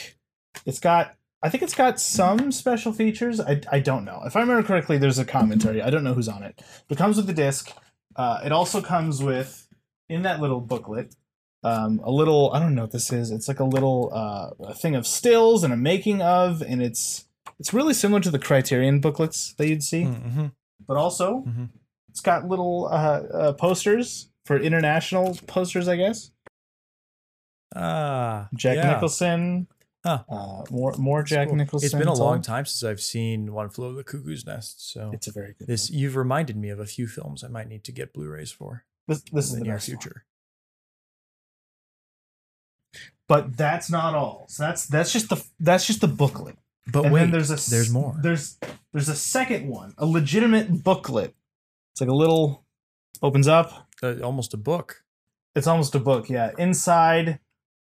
It's 0.65 0.79
got 0.79 1.17
i 1.45 1.49
think 1.49 1.63
it's 1.63 1.75
got 1.75 2.01
some 2.01 2.51
special 2.51 2.93
features 2.93 3.41
i, 3.41 3.61
I 3.71 3.79
don't 3.79 4.05
know 4.05 4.21
if 4.27 4.35
i 4.35 4.41
remember 4.41 4.67
correctly 4.67 4.99
there's 4.99 5.19
a 5.21 5.25
commentary 5.25 5.81
i 5.83 5.91
don't 5.91 6.03
know 6.03 6.15
who's 6.15 6.29
on 6.29 6.43
it 6.43 6.61
it 6.89 6.99
comes 6.99 7.17
with 7.17 7.27
the 7.29 7.33
disc 7.33 7.71
uh, 8.17 8.41
it 8.45 8.51
also 8.53 8.81
comes 8.81 9.23
with 9.23 9.69
in 10.09 10.23
that 10.23 10.41
little 10.41 10.61
booklet 10.61 11.15
um, 11.63 12.01
a 12.05 12.11
little 12.11 12.53
i 12.53 12.59
don't 12.59 12.75
know 12.75 12.83
what 12.83 12.93
this 12.93 13.13
is 13.13 13.31
it's 13.31 13.47
like 13.49 13.61
a 13.61 13.65
little 13.65 14.11
uh, 14.13 14.51
a 14.71 14.75
thing 14.75 14.95
of 14.97 15.07
stills 15.07 15.63
and 15.65 15.73
a 15.73 15.77
making 15.77 16.21
of 16.23 16.63
and 16.63 16.83
it's 16.83 17.27
it's 17.61 17.73
really 17.73 17.95
similar 17.95 18.21
to 18.21 18.31
the 18.31 18.39
criterion 18.39 19.01
booklets 19.01 19.55
that 19.55 19.69
you'd 19.69 19.83
see 19.83 20.03
Mm-hmm. 20.05 20.47
but 20.89 20.97
also 20.97 21.43
Mhm. 21.47 21.69
it's 22.09 22.21
got 22.21 22.49
little 22.49 22.89
uh, 22.91 23.21
uh, 23.41 23.53
posters 23.55 24.29
for 24.47 24.59
international 24.59 25.37
posters, 25.47 25.89
I 25.89 25.97
guess. 25.97 26.31
Ah, 27.75 28.49
Jack 28.55 28.77
yeah. 28.77 28.93
Nicholson. 28.93 29.67
Huh. 30.05 30.23
Uh, 30.29 30.65
more 30.71 30.95
more 30.99 31.23
Jack 31.23 31.49
cool. 31.49 31.57
Nicholson. 31.57 31.87
It's 31.87 31.95
been 31.95 32.09
a 32.09 32.13
long 32.15 32.43
time 32.43 32.67
since 32.67 32.85
I've 32.89 33.01
seen 33.01 33.53
One 33.55 33.71
Flew 33.71 33.87
Over 33.87 33.97
the 33.97 34.05
Cuckoo's 34.05 34.45
Nest, 34.45 34.93
so 34.93 35.11
It's 35.15 35.27
a 35.29 35.33
very 35.33 35.55
good. 35.59 35.67
this 35.67 35.91
one. 35.91 35.99
you've 35.99 36.15
reminded 36.17 36.57
me 36.59 36.69
of 36.69 36.79
a 36.79 36.85
few 36.87 37.07
films 37.07 37.43
I 37.43 37.49
might 37.49 37.69
need 37.69 37.85
to 37.85 37.93
get 37.93 38.13
Blu-rays 38.13 38.53
for 38.53 38.85
This, 39.09 39.23
this 39.33 39.47
is 39.47 39.55
in 39.55 39.59
the 39.61 39.65
near 39.65 39.75
next 39.75 39.89
one. 39.89 39.99
future. 39.99 40.25
But 43.27 43.57
that's 43.57 43.91
not 43.91 44.15
all. 44.15 44.45
So 44.49 44.65
that's 44.65 44.87
that's 44.87 45.13
just 45.13 45.31
the 45.31 45.43
that's 45.59 45.87
just 45.87 46.01
the 46.03 46.09
booklet. 46.09 46.57
But 46.87 47.07
and 47.07 47.15
wait, 47.15 47.31
there's 47.31 47.51
a 47.51 47.71
there's 47.71 47.91
more. 47.91 48.15
There's 48.23 48.59
there's 48.93 49.09
a 49.09 49.17
second 49.17 49.67
one, 49.69 49.95
a 49.97 50.05
legitimate 50.05 50.85
booklet. 50.85 51.35
It's 51.95 52.01
like 52.03 52.11
a 52.11 52.15
little 52.15 52.65
opens 53.23 53.49
up. 53.49 53.89
Uh, 54.03 54.17
almost 54.23 54.53
a 54.53 54.59
book. 54.59 55.03
It's 55.55 55.67
almost 55.67 55.95
a 55.95 56.01
book, 56.01 56.29
yeah. 56.29 56.51
Inside, 56.59 57.39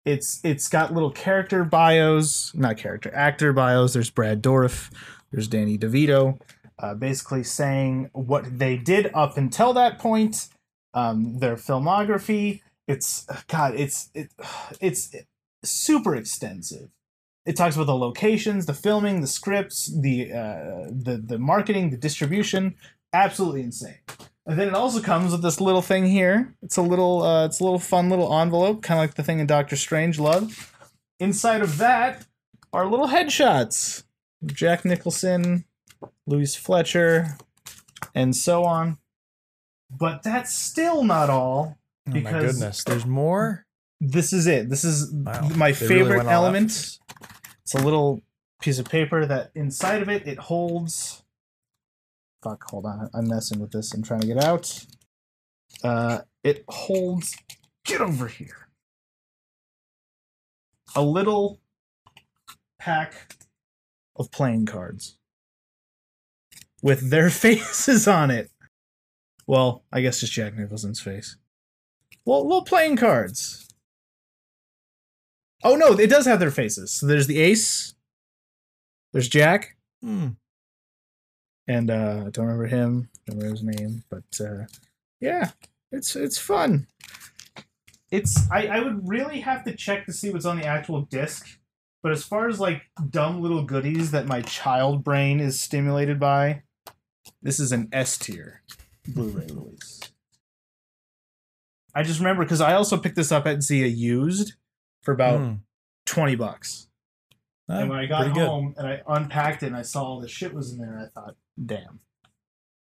it's 0.08 0.40
it's 0.44 0.70
got 0.70 0.94
little 0.94 1.12
character 1.12 1.66
bios, 1.66 2.54
not 2.56 2.78
character 2.78 3.14
actor 3.14 3.52
bios. 3.52 3.94
There's 3.94 4.10
Brad 4.10 4.42
Dourif, 4.42 4.90
there's 5.32 5.48
Danny 5.50 5.78
DeVito, 5.78 6.40
uh, 6.80 6.94
basically 6.94 7.44
saying 7.44 8.10
what 8.14 8.58
they 8.58 8.78
did 8.78 9.12
up 9.14 9.38
until 9.38 9.74
that 9.74 10.00
point, 10.00 10.48
um, 10.94 11.40
their 11.40 11.56
filmography. 11.56 12.62
It's 12.88 13.26
God, 13.48 13.76
it's 13.76 14.10
it, 14.14 14.32
it's 14.80 15.14
super 15.64 16.16
extensive. 16.16 16.90
It 17.46 17.58
talks 17.58 17.76
about 17.76 17.88
the 17.88 17.96
locations, 17.96 18.66
the 18.66 18.74
filming, 18.74 19.20
the 19.20 19.28
scripts, 19.28 19.88
the 19.88 20.32
uh, 20.32 20.88
the 20.90 21.22
the 21.24 21.38
marketing, 21.38 21.90
the 21.90 21.98
distribution. 21.98 22.76
Absolutely 23.12 23.62
insane. 23.62 24.00
And 24.48 24.58
then 24.58 24.70
it 24.70 24.74
also 24.74 25.02
comes 25.02 25.34
with 25.34 25.42
this 25.42 25.60
little 25.60 25.82
thing 25.82 26.06
here. 26.06 26.56
It's 26.62 26.78
a 26.78 26.82
little, 26.82 27.22
uh, 27.22 27.46
it's 27.46 27.60
a 27.60 27.64
little 27.66 27.80
fun 27.80 28.10
little 28.10 28.34
envelope, 28.34 28.82
kind 28.82 28.98
of 28.98 29.04
like 29.04 29.16
the 29.16 29.24
thing 29.24 29.40
in 29.40 29.46
Doctor 29.46 29.76
Strangelove. 29.76 30.72
Inside 31.20 31.62
of 31.62 31.78
that 31.80 32.26
are 32.72 32.88
little 32.88 33.10
headshots: 33.10 34.04
Jack 34.46 34.86
Nicholson, 34.86 35.66
Louise 36.26 36.56
Fletcher, 36.56 37.36
and 38.16 38.34
so 38.36 38.64
on. 38.64 39.00
But 39.92 40.24
that's 40.24 40.56
still 40.56 41.04
not 41.04 41.30
all. 41.30 41.78
Oh 42.08 42.12
my 42.12 42.32
goodness, 42.32 42.86
there's 42.86 43.06
more. 43.06 43.66
This 44.00 44.32
is 44.32 44.48
it. 44.48 44.70
This 44.70 44.86
is 44.86 45.12
Wow, 45.12 45.50
my 45.56 45.68
really 45.68 45.74
favorite 45.74 46.18
went 46.18 46.30
all 46.30 46.36
out 46.36 46.40
for 46.40 46.46
element. 46.46 47.00
It's 47.64 47.74
a 47.74 47.80
little 47.84 48.22
piece 48.62 48.80
of 48.80 48.86
paper 48.86 49.26
that 49.26 49.52
inside 49.56 50.02
of 50.02 50.08
it 50.08 50.26
it 50.26 50.38
holds. 50.38 51.24
Fuck, 52.44 52.64
hold 52.70 52.86
on. 52.86 53.10
I'm 53.14 53.28
messing 53.28 53.60
with 53.60 53.72
this. 53.72 53.94
I'm 53.94 54.04
trying 54.04 54.22
to 54.22 54.28
get 54.28 54.44
out. 54.44 54.86
Uh, 55.84 56.20
it 56.44 56.64
holds. 56.68 57.36
Get 57.86 58.02
over 58.02 58.28
here. 58.28 58.68
A 60.96 61.02
little 61.02 61.60
pack 62.80 63.34
of 64.16 64.32
playing 64.32 64.66
cards 64.66 65.18
with 66.82 67.10
their 67.10 67.30
faces 67.32 68.08
on 68.08 68.32
it. 68.32 68.52
Well, 69.46 69.84
I 69.92 70.02
guess 70.02 70.20
just 70.20 70.34
Jack 70.34 70.56
Nicholson's 70.56 71.00
face. 71.00 71.38
Well, 72.26 72.44
little 72.44 72.64
playing 72.64 72.98
cards. 72.98 73.68
Oh 75.64 75.76
no, 75.76 75.94
it 75.94 76.10
does 76.10 76.26
have 76.26 76.40
their 76.40 76.52
faces. 76.52 76.92
So 76.94 77.08
there's 77.08 77.28
the 77.28 77.40
ace. 77.40 77.94
There's 79.14 79.30
Jack, 79.30 79.76
Hmm. 80.02 80.30
And 81.68 81.90
uh, 81.92 82.24
I 82.28 82.30
don't 82.30 82.46
remember 82.46 82.68
him. 82.68 83.10
Don't 83.26 83.38
remember 83.38 83.56
his 83.56 83.64
name, 83.64 84.04
but 84.10 84.24
uh, 84.40 84.66
yeah, 85.20 85.52
it's 85.92 86.16
it's 86.16 86.38
fun. 86.38 86.88
It's 88.12 88.50
I, 88.50 88.68
I 88.68 88.80
would 88.80 89.08
really 89.08 89.42
have 89.42 89.64
to 89.66 89.76
check 89.76 90.06
to 90.06 90.14
see 90.14 90.30
what's 90.30 90.46
on 90.46 90.58
the 90.58 90.66
actual 90.66 91.02
disc. 91.02 91.46
But 92.04 92.12
as 92.12 92.24
far 92.24 92.48
as 92.48 92.60
like 92.60 92.84
dumb 93.10 93.42
little 93.42 93.64
goodies 93.64 94.12
that 94.12 94.28
my 94.28 94.42
child 94.42 95.04
brain 95.04 95.40
is 95.40 95.60
stimulated 95.60 96.20
by, 96.20 96.62
this 97.42 97.60
is 97.60 97.72
an 97.74 97.90
S 97.92 98.18
tier 98.18 98.62
Blu-ray 99.08 99.48
release. 99.48 100.00
I 101.94 102.04
just 102.04 102.20
remember 102.20 102.44
because 102.44 102.62
I 102.62 102.74
also 102.76 102.98
picked 102.98 103.16
this 103.16 103.32
up 103.32 103.46
at 103.48 103.64
Zia 103.64 103.88
used 103.88 104.54
for 105.02 105.12
about 105.14 105.40
Hmm. 105.40 105.54
twenty 106.06 106.36
bucks. 106.36 106.87
Ah, 107.70 107.80
and 107.80 107.90
when 107.90 108.00
I 108.00 108.06
got 108.06 108.20
pretty 108.24 108.34
good. 108.40 108.48
home 108.48 108.74
and 108.78 108.88
I 108.88 109.02
unpacked 109.08 109.64
it 109.64 109.68
and 109.68 109.76
I 109.76 109.82
saw 109.82 110.04
all 110.04 110.20
the 110.22 110.28
shit 110.30 110.54
was 110.54 110.72
in 110.72 110.80
there, 110.80 110.98
I 111.00 111.20
thought, 111.20 111.36
damn, 111.66 112.00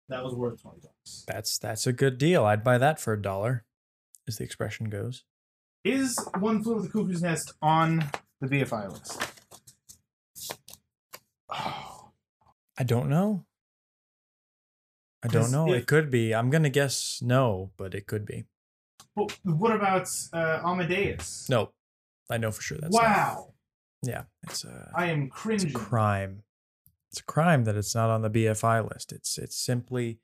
that 0.09 0.23
was 0.23 0.33
worth 0.35 0.61
twenty 0.61 0.79
bucks. 0.81 1.23
That's 1.27 1.57
that's 1.57 1.87
a 1.87 1.93
good 1.93 2.17
deal. 2.17 2.43
I'd 2.45 2.63
buy 2.63 2.77
that 2.77 2.99
for 2.99 3.13
a 3.13 3.21
dollar, 3.21 3.63
as 4.27 4.37
the 4.37 4.43
expression 4.43 4.89
goes. 4.89 5.23
Is 5.85 6.17
One 6.39 6.61
Flew 6.63 6.73
Over 6.75 6.81
the 6.83 6.89
Cuckoo's 6.89 7.21
Nest 7.21 7.53
on 7.61 8.09
the 8.41 8.47
BFI 8.47 8.91
list? 8.91 9.21
Oh, 11.49 12.11
I 12.77 12.83
don't 12.83 13.09
know. 13.09 13.45
I 15.23 15.27
don't 15.29 15.51
know. 15.51 15.71
if- 15.71 15.83
It 15.83 15.87
could 15.87 16.09
be. 16.11 16.33
I'm 16.35 16.49
gonna 16.49 16.69
guess 16.69 17.19
no, 17.21 17.71
but 17.77 17.95
it 17.95 18.07
could 18.07 18.25
be. 18.25 18.45
but 19.15 19.31
what 19.43 19.71
about 19.73 20.07
uh, 20.33 20.59
Amadeus? 20.65 21.47
No, 21.49 21.71
I 22.29 22.37
know 22.37 22.51
for 22.51 22.61
sure 22.61 22.77
that's 22.81 22.93
not. 22.93 23.52
Wow, 24.03 24.09
Yeah, 24.09 24.23
it's 24.43 24.63
a 24.65 24.91
I 24.95 25.07
am 25.07 25.29
it's 25.45 25.63
a 25.63 25.71
crime. 25.71 26.43
It's 27.11 27.19
a 27.19 27.23
crime 27.25 27.63
that 27.65 27.75
it's 27.75 27.93
not 27.93 28.09
on 28.09 28.21
the 28.23 28.29
BFI 28.29 28.89
list. 28.91 29.11
It's 29.11 29.37
it's 29.37 29.55
simply 29.57 30.19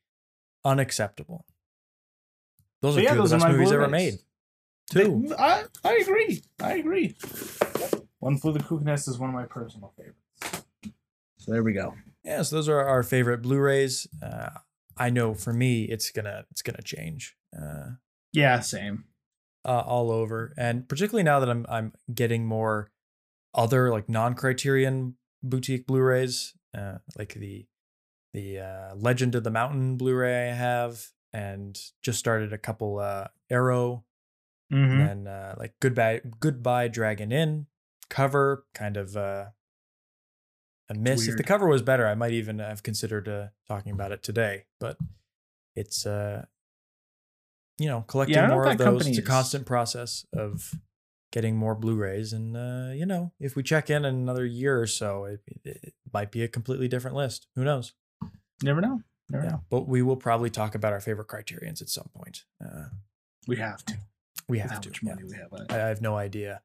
unacceptable. 0.66 1.46
Those 2.82 2.96
So 2.96 3.00
are 3.00 3.04
yeah, 3.04 3.12
two 3.14 3.18
those 3.18 3.32
of 3.32 3.36
are 3.36 3.40
the 3.40 3.46
best 3.46 3.52
my 3.52 3.58
movies 3.58 3.72
ever 3.72 3.88
made. 3.88 4.14
Two. 4.92 5.26
They- 5.28 5.36
I, 5.36 5.64
I 5.84 5.94
agree. 6.02 6.42
I 6.62 6.74
agree. 6.78 7.16
One 8.20 8.38
Flew 8.38 8.54
the 8.54 8.60
Cuckoo's 8.60 8.84
Nest 8.84 9.08
is 9.08 9.18
one 9.20 9.30
of 9.30 9.36
my 9.36 9.46
personal 9.46 9.94
favorites. 9.96 10.66
So 11.38 11.52
there 11.52 11.64
we 11.64 11.74
go. 11.74 11.94
Yeah, 12.24 12.42
so 12.42 12.56
those 12.58 12.68
are 12.68 12.80
our 12.86 13.04
favorite 13.04 13.42
Blu-rays. 13.42 14.08
Uh, 14.22 14.50
I 14.98 15.10
know 15.10 15.34
for 15.34 15.54
me, 15.54 15.84
it's 15.84 16.12
gonna 16.12 16.46
it's 16.52 16.62
gonna 16.62 16.82
change. 16.82 17.38
Uh, 17.58 17.92
Yeah, 18.34 18.60
same. 18.60 19.06
uh, 19.64 19.80
all 19.86 20.12
over, 20.12 20.54
and 20.58 20.88
particularly 20.90 21.24
now 21.24 21.40
that 21.40 21.50
I'm 21.50 21.66
I'm 21.70 21.94
getting 22.14 22.46
more 22.46 22.92
other 23.54 23.92
like 23.92 24.10
non-Criterion 24.10 25.16
boutique 25.44 25.88
Blu-rays, 25.88 26.54
uh, 26.78 27.00
like 27.18 27.34
the 27.34 27.66
the 28.34 28.60
uh, 28.60 28.96
Legend 28.96 29.36
of 29.36 29.44
the 29.44 29.52
Mountain 29.52 29.98
Blu-ray 29.98 30.52
I 30.52 30.54
have, 30.54 31.08
and 31.34 31.80
just 32.04 32.20
started 32.20 32.54
a 32.54 32.58
couple 32.58 33.00
uh, 33.00 33.28
Arrow, 33.50 34.06
Mm-hmm. 34.72 35.02
and 35.02 35.26
then 35.26 35.34
uh, 35.34 35.56
like 35.58 35.74
Goodbye 35.80 36.22
Goodbye 36.40 36.90
Dragon 36.90 37.32
Inn 37.32 37.66
cover, 38.08 38.66
kind 38.76 38.98
of 38.98 39.18
uh, 39.18 39.46
a 40.90 40.94
miss. 40.94 41.28
If 41.28 41.38
the 41.38 41.44
cover 41.44 41.68
was 41.68 41.82
better, 41.82 42.06
I 42.06 42.14
might 42.14 42.34
even 42.34 42.60
have 42.60 42.84
considered 42.84 43.28
uh, 43.28 43.48
talking 43.68 43.92
about 43.92 44.12
it 44.12 44.22
today, 44.22 44.66
but 44.80 44.98
it's 45.76 46.06
uh 46.06 46.46
you 47.80 47.88
know 47.88 48.02
collecting 48.08 48.38
I 48.38 48.48
more 48.48 48.68
of 48.68 48.78
those 48.78 48.86
company 48.86 49.10
it's 49.10 49.20
a 49.20 49.24
constant 49.24 49.66
process 49.66 50.26
of 50.34 50.76
getting 51.32 51.56
more 51.56 51.76
blu-rays 51.76 52.34
and 52.34 52.58
uh 52.58 52.92
you 52.94 53.06
know 53.06 53.32
if 53.40 53.56
we 53.56 53.62
check 53.64 53.90
in 53.90 54.04
in 54.06 54.16
another 54.16 54.46
year 54.46 54.82
or 54.82 54.88
so 54.88 55.26
it, 55.26 55.42
it 55.64 55.94
might 56.14 56.32
be 56.32 56.42
a 56.44 56.48
completely 56.48 56.88
different 56.88 57.16
list 57.16 57.48
who 57.56 57.64
knows 57.64 57.94
Never 58.64 58.82
know. 58.82 59.02
Never 59.30 59.44
yeah 59.46 59.50
know. 59.52 59.64
but 59.70 59.88
we 59.88 60.02
will 60.02 60.18
probably 60.18 60.50
talk 60.50 60.76
about 60.76 60.92
our 60.94 61.00
favorite 61.00 61.28
criterions 61.28 61.82
at 61.82 61.90
some 61.90 62.10
point 62.16 62.44
uh 62.64 62.86
We 63.48 63.58
have 63.58 63.86
to. 63.86 63.98
we 64.48 64.60
have 64.60 64.72
how 64.72 64.80
to 64.80 64.92
yeah. 65.04 65.16
we 65.24 65.36
have. 65.36 65.54
I, 65.70 65.76
I 65.76 65.88
have 65.90 66.02
no 66.02 66.18
idea 66.18 66.62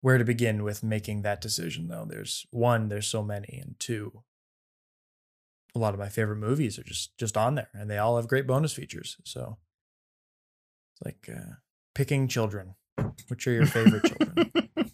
where 0.00 0.18
to 0.18 0.24
begin 0.24 0.64
with 0.64 0.82
making 0.82 1.22
that 1.22 1.40
decision 1.40 1.88
though 1.88 2.04
there's 2.08 2.46
one 2.50 2.88
there's 2.88 3.06
so 3.06 3.22
many 3.22 3.58
and 3.62 3.76
two 3.78 4.22
a 5.74 5.78
lot 5.78 5.94
of 5.94 5.98
my 6.00 6.08
favorite 6.08 6.36
movies 6.36 6.78
are 6.78 6.84
just 6.84 7.16
just 7.16 7.36
on 7.36 7.54
there 7.54 7.70
and 7.72 7.90
they 7.90 7.98
all 7.98 8.16
have 8.16 8.28
great 8.28 8.46
bonus 8.46 8.72
features 8.72 9.16
so 9.24 9.56
it's 10.92 11.04
like 11.04 11.28
uh, 11.36 11.54
picking 11.94 12.28
children 12.28 12.74
which 13.28 13.46
are 13.46 13.52
your 13.52 13.66
favorite 13.66 14.04
children 14.04 14.52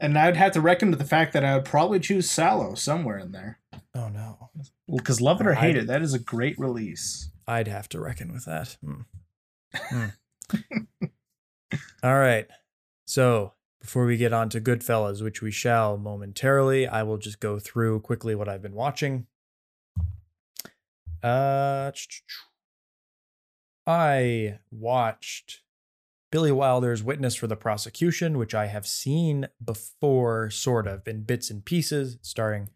and 0.00 0.16
I'd 0.18 0.36
have 0.36 0.52
to 0.52 0.60
reckon 0.60 0.90
with 0.90 0.98
the 0.98 1.04
fact 1.04 1.32
that 1.32 1.44
I 1.44 1.54
would 1.56 1.64
probably 1.64 2.00
choose 2.00 2.28
Salò 2.28 2.76
somewhere 2.78 3.18
in 3.18 3.32
there. 3.32 3.58
oh 3.94 4.08
no 4.08 4.50
Well, 4.86 4.98
because 4.98 5.20
love 5.20 5.40
it 5.40 5.46
or 5.46 5.54
hate 5.54 5.76
it, 5.76 5.86
that 5.86 6.02
is 6.02 6.14
a 6.14 6.18
great 6.18 6.58
release. 6.58 7.30
i'd 7.46 7.68
have 7.68 7.88
to 7.90 8.00
reckon 8.00 8.32
with 8.32 8.44
that 8.46 8.76
Hmm. 8.82 9.00
Hmm. 9.74 10.06
all 12.02 12.18
right 12.18 12.46
so 13.06 13.52
before 13.80 14.06
we 14.06 14.16
get 14.16 14.32
on 14.32 14.48
to 14.50 14.60
goodfellas 14.60 15.22
which 15.22 15.42
we 15.42 15.50
shall 15.50 15.98
momentarily 15.98 16.86
i 16.88 17.02
will 17.02 17.18
just 17.18 17.38
go 17.40 17.58
through 17.58 18.00
quickly 18.00 18.34
what 18.34 18.48
i've 18.48 18.62
been 18.62 18.74
watching 18.74 19.26
uh 21.22 21.90
i 23.86 24.58
watched 24.70 25.60
billy 26.30 26.52
wilder's 26.52 27.02
witness 27.02 27.34
for 27.34 27.46
the 27.46 27.56
prosecution 27.56 28.38
which 28.38 28.54
i 28.54 28.66
have 28.66 28.86
seen 28.86 29.48
before 29.64 30.50
sort 30.50 30.86
of 30.86 31.06
in 31.06 31.22
bits 31.22 31.50
and 31.50 31.64
pieces 31.64 32.18
starring 32.22 32.70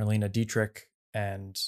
marlene 0.00 0.30
dietrich 0.30 0.88
and 1.12 1.58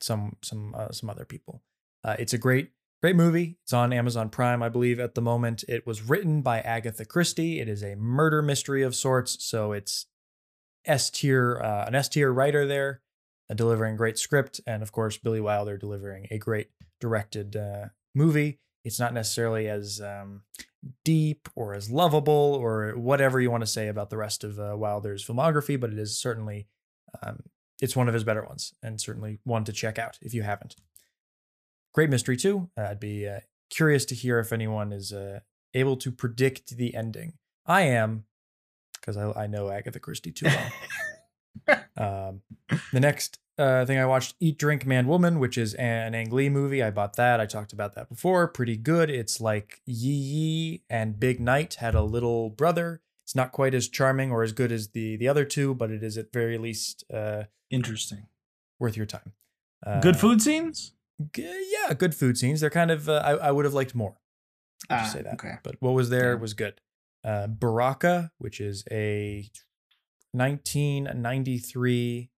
some 0.00 0.36
some 0.42 0.74
uh, 0.76 0.90
some 0.90 1.10
other 1.10 1.24
people 1.24 1.62
uh, 2.02 2.16
it's 2.18 2.32
a 2.32 2.38
great 2.38 2.70
great 3.02 3.16
movie. 3.16 3.56
It's 3.62 3.72
on 3.72 3.92
Amazon 3.92 4.28
Prime, 4.28 4.62
I 4.62 4.68
believe, 4.68 5.00
at 5.00 5.14
the 5.14 5.22
moment. 5.22 5.64
It 5.68 5.86
was 5.86 6.02
written 6.02 6.42
by 6.42 6.60
Agatha 6.60 7.04
Christie. 7.04 7.60
It 7.60 7.68
is 7.68 7.82
a 7.82 7.96
murder 7.96 8.42
mystery 8.42 8.82
of 8.82 8.94
sorts, 8.94 9.42
so 9.44 9.72
it's 9.72 10.06
S 10.84 11.10
tier, 11.10 11.60
uh, 11.62 11.84
an 11.86 11.94
S 11.94 12.08
tier 12.08 12.32
writer 12.32 12.66
there, 12.66 13.00
uh, 13.50 13.54
delivering 13.54 13.96
great 13.96 14.18
script, 14.18 14.60
and 14.66 14.82
of 14.82 14.92
course 14.92 15.16
Billy 15.16 15.40
Wilder 15.40 15.76
delivering 15.76 16.26
a 16.30 16.38
great 16.38 16.70
directed 17.00 17.56
uh, 17.56 17.86
movie. 18.14 18.60
It's 18.84 18.98
not 18.98 19.14
necessarily 19.14 19.68
as 19.68 20.00
um, 20.00 20.42
deep 21.04 21.48
or 21.54 21.74
as 21.74 21.90
lovable 21.90 22.58
or 22.60 22.92
whatever 22.96 23.40
you 23.40 23.50
want 23.50 23.62
to 23.62 23.66
say 23.66 23.88
about 23.88 24.10
the 24.10 24.16
rest 24.16 24.44
of 24.44 24.58
uh, 24.58 24.74
Wilder's 24.76 25.24
filmography, 25.24 25.78
but 25.78 25.92
it 25.92 25.98
is 25.98 26.18
certainly 26.18 26.66
um, 27.22 27.42
it's 27.80 27.96
one 27.96 28.08
of 28.08 28.14
his 28.14 28.24
better 28.24 28.44
ones, 28.44 28.74
and 28.82 29.00
certainly 29.00 29.38
one 29.44 29.64
to 29.64 29.72
check 29.72 29.98
out 29.98 30.18
if 30.20 30.34
you 30.34 30.42
haven't. 30.42 30.76
Great 31.92 32.10
mystery 32.10 32.36
too. 32.36 32.70
Uh, 32.78 32.82
I'd 32.82 33.00
be 33.00 33.26
uh, 33.28 33.40
curious 33.70 34.04
to 34.06 34.14
hear 34.14 34.38
if 34.38 34.52
anyone 34.52 34.92
is 34.92 35.12
uh, 35.12 35.40
able 35.74 35.96
to 35.96 36.12
predict 36.12 36.76
the 36.76 36.94
ending. 36.94 37.34
I 37.66 37.82
am, 37.82 38.24
because 38.94 39.16
I, 39.16 39.44
I 39.44 39.46
know 39.46 39.70
Agatha 39.70 39.98
Christie 39.98 40.32
too 40.32 40.46
well. 41.66 41.80
um, 41.96 42.42
the 42.92 43.00
next 43.00 43.38
uh, 43.60 43.84
thing 43.86 43.98
I 43.98 44.06
watched, 44.06 44.34
Eat, 44.40 44.58
Drink, 44.58 44.86
Man, 44.86 45.06
Woman, 45.06 45.38
which 45.38 45.56
is 45.58 45.74
an 45.74 46.14
Ang 46.14 46.30
Lee 46.30 46.48
movie. 46.48 46.82
I 46.82 46.90
bought 46.90 47.16
that. 47.16 47.40
I 47.40 47.46
talked 47.46 47.72
about 47.72 47.94
that 47.94 48.08
before. 48.08 48.48
Pretty 48.48 48.76
good. 48.76 49.10
It's 49.10 49.40
like 49.40 49.80
Yee 49.86 50.12
Yi 50.12 50.82
and 50.88 51.20
Big 51.20 51.38
Night 51.40 51.74
had 51.74 51.94
a 51.94 52.02
little 52.02 52.50
brother. 52.50 53.00
It's 53.24 53.34
not 53.36 53.52
quite 53.52 53.74
as 53.74 53.88
charming 53.88 54.32
or 54.32 54.42
as 54.42 54.52
good 54.52 54.72
as 54.72 54.88
the 54.88 55.16
the 55.16 55.28
other 55.28 55.44
two, 55.44 55.74
but 55.74 55.90
it 55.90 56.02
is 56.02 56.18
at 56.18 56.32
very 56.32 56.58
least 56.58 57.04
uh, 57.12 57.44
Interesting. 57.70 58.26
worth 58.80 58.96
your 58.96 59.06
time. 59.06 59.32
Good 60.02 60.16
Uh, 60.16 60.18
food 60.18 60.42
scenes. 60.42 60.94
g- 61.32 61.74
yeah, 61.86 61.94
good 61.94 62.14
food 62.14 62.36
scenes. 62.38 62.60
They're 62.60 62.70
kind 62.70 62.90
of. 62.90 63.08
Uh, 63.08 63.22
I, 63.24 63.32
I 63.48 63.50
would 63.52 63.64
have 63.64 63.74
liked 63.74 63.94
more. 63.94 64.16
Ah, 64.88 65.04
say 65.04 65.22
that. 65.22 65.34
okay. 65.34 65.58
But 65.62 65.76
what 65.80 65.92
was 65.92 66.08
there 66.10 66.32
Yeah. 66.32 66.40
was 66.40 66.54
good. 66.54 66.80
Uh, 67.22 67.46
Baraka, 67.46 68.32
which 68.38 68.60
is 68.60 68.82
a 68.90 69.48
1993 70.32 72.30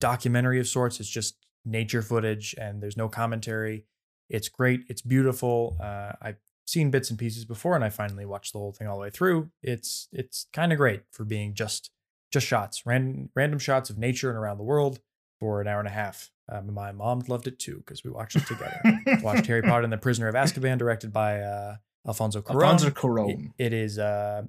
documentary 0.00 0.60
of 0.60 0.68
sorts. 0.68 1.00
It's 1.00 1.08
just 1.08 1.36
nature 1.64 2.02
footage 2.02 2.54
and 2.60 2.82
there's 2.82 2.96
no 2.96 3.08
commentary. 3.08 3.86
It's 4.28 4.48
great. 4.48 4.84
It's 4.88 5.02
beautiful. 5.02 5.76
Uh, 5.82 6.12
I've 6.20 6.36
seen 6.66 6.90
bits 6.90 7.10
and 7.10 7.18
pieces 7.18 7.44
before, 7.44 7.74
and 7.76 7.84
I 7.84 7.90
finally 7.90 8.26
watched 8.26 8.52
the 8.52 8.58
whole 8.58 8.72
thing 8.72 8.88
all 8.88 8.96
the 8.96 9.02
way 9.02 9.10
through. 9.10 9.50
It's 9.62 10.08
it's 10.12 10.46
kind 10.52 10.72
of 10.72 10.78
great 10.78 11.02
for 11.12 11.24
being 11.24 11.54
just 11.54 11.90
just 12.32 12.46
shots, 12.46 12.84
random 12.84 13.30
random 13.36 13.58
shots 13.60 13.88
of 13.88 13.98
nature 13.98 14.28
and 14.30 14.38
around 14.38 14.58
the 14.58 14.64
world 14.64 14.98
for 15.38 15.60
an 15.60 15.68
hour 15.68 15.78
and 15.78 15.86
a 15.88 15.92
half. 15.92 16.30
Um, 16.48 16.72
my 16.74 16.90
mom 16.92 17.22
loved 17.28 17.46
it 17.46 17.58
too 17.58 17.76
because 17.78 18.02
we 18.04 18.10
watched 18.10 18.36
it 18.36 18.46
together 18.46 18.80
watched 19.22 19.46
Harry 19.46 19.62
Potter 19.62 19.82
and 19.84 19.92
the 19.92 19.96
Prisoner 19.98 20.28
of 20.28 20.34
Azkaban, 20.34 20.78
directed 20.78 21.12
by 21.12 21.40
uh, 21.40 21.76
Alfonso 22.06 22.40
Cuarón. 22.42 22.62
Alfonso 22.62 22.86
It- 22.88 22.94
Cuarón. 22.94 23.50
it 23.58 23.72
is 23.72 23.98
uh, 23.98 24.42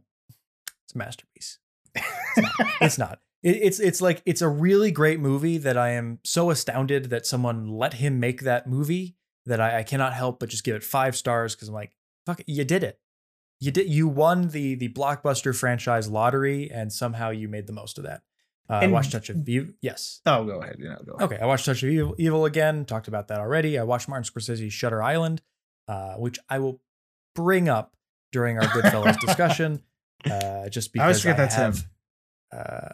it's 0.86 0.96
a 0.96 0.98
masterpiece. 0.98 1.60
It's 2.82 2.98
not. 2.98 3.20
It, 3.44 3.58
it's 3.58 3.80
it's 3.80 4.02
like 4.02 4.22
it's 4.26 4.42
a 4.42 4.48
really 4.50 4.92
great 4.92 5.20
movie 5.20 5.58
that 5.60 5.78
I 5.78 5.92
am 5.92 6.20
so 6.24 6.50
astounded 6.50 7.10
that 7.12 7.26
someone 7.26 7.68
let 7.68 7.96
him 7.96 8.20
make 8.20 8.42
that 8.42 8.68
movie 8.68 9.16
that 9.46 9.62
I, 9.62 9.80
I 9.80 9.84
cannot 9.84 10.14
help 10.14 10.40
but 10.40 10.50
just 10.50 10.64
give 10.64 10.76
it 10.76 10.84
five 10.84 11.16
stars 11.16 11.56
because 11.56 11.68
I'm 11.70 11.74
like, 11.74 11.96
fuck, 12.26 12.40
it, 12.42 12.50
you 12.50 12.64
did 12.64 12.84
it. 12.84 13.00
You 13.60 13.72
did. 13.72 13.90
You 13.90 14.08
won 14.08 14.50
the 14.50 14.76
the 14.76 14.90
blockbuster 14.90 15.56
franchise 15.56 16.10
lottery, 16.10 16.70
and 16.72 16.92
somehow 16.92 17.30
you 17.30 17.48
made 17.48 17.68
the 17.68 17.74
most 17.74 17.98
of 17.98 18.04
that. 18.04 18.22
Uh, 18.70 18.74
I 18.74 18.88
watched 18.88 19.14
Touch 19.14 19.30
of 19.30 19.48
Evil. 19.48 19.74
Yes. 19.82 20.22
oh, 20.26 20.44
go 20.44 20.62
ahead. 20.62 20.76
Yeah, 20.80 20.96
go. 21.06 21.14
Ahead. 21.14 21.32
Okay, 21.32 21.38
I 21.42 21.46
watched 21.46 21.66
Touch 21.66 21.82
of 21.84 21.90
Evil, 21.90 22.16
Evil 22.18 22.46
again. 22.46 22.86
Talked 22.86 23.08
about 23.08 23.30
that 23.30 23.40
already. 23.40 23.80
I 23.80 23.84
watched 23.84 24.10
Martin 24.10 24.26
Scorsese's 24.30 24.74
Shutter 24.74 25.02
Island, 25.02 25.42
uh, 25.88 26.16
which 26.16 26.38
I 26.50 26.60
will 26.60 26.82
bring 27.34 27.70
up 27.70 27.96
during 28.32 28.58
our 28.58 28.66
Goodfellas 28.66 29.20
discussion, 29.20 29.82
uh, 30.30 30.68
just 30.70 30.92
because 30.92 31.02
I 31.02 31.06
always 31.06 31.22
forget 31.22 31.40
I 31.40 31.44
that's 31.44 31.56
him. 31.56 31.62
have 31.62 31.86
uh, 32.52 32.90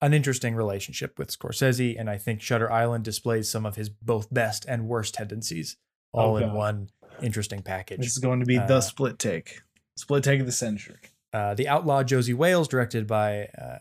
an 0.00 0.14
interesting 0.14 0.54
relationship 0.54 1.18
with 1.18 1.36
Scorsese, 1.36 1.98
and 1.98 2.08
I 2.08 2.18
think 2.18 2.40
Shutter 2.40 2.70
Island 2.70 3.04
displays 3.04 3.48
some 3.48 3.66
of 3.66 3.76
his 3.76 3.88
both 3.88 4.32
best 4.32 4.64
and 4.68 4.86
worst 4.88 5.14
tendencies 5.14 5.76
all 6.12 6.34
Oh, 6.34 6.36
in 6.38 6.52
one 6.52 6.90
interesting 7.22 7.62
package. 7.62 7.98
This 8.00 8.12
is 8.12 8.18
going 8.18 8.40
to 8.40 8.46
be 8.46 8.58
Uh, 8.58 8.66
the 8.66 8.80
split 8.80 9.18
take. 9.18 9.62
Split 9.96 10.22
take 10.24 10.40
of 10.40 10.46
the 10.46 10.52
century. 10.52 11.00
uh, 11.32 11.54
the 11.54 11.68
Outlaw 11.68 12.02
Josey 12.04 12.32
Wales, 12.34 12.68
directed 12.68 13.06
by 13.06 13.46
uh, 13.60 13.78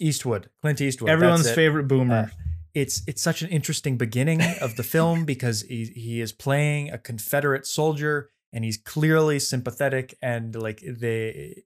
Eastwood, 0.00 0.50
Clint 0.62 0.80
Eastwood. 0.80 1.10
Everyone's 1.10 1.46
it. 1.46 1.54
favorite 1.54 1.84
boomer. 1.88 2.14
Uh, 2.14 2.26
it's 2.74 3.02
it's 3.06 3.22
such 3.22 3.42
an 3.42 3.48
interesting 3.50 3.96
beginning 3.96 4.40
of 4.60 4.76
the 4.76 4.82
film 4.82 5.24
because 5.32 5.62
he 5.62 5.84
he 5.94 6.20
is 6.20 6.32
playing 6.32 6.90
a 6.90 6.98
Confederate 6.98 7.66
soldier 7.66 8.30
and 8.52 8.64
he's 8.64 8.76
clearly 8.76 9.38
sympathetic 9.38 10.16
and 10.20 10.54
like 10.56 10.80
the 10.80 11.62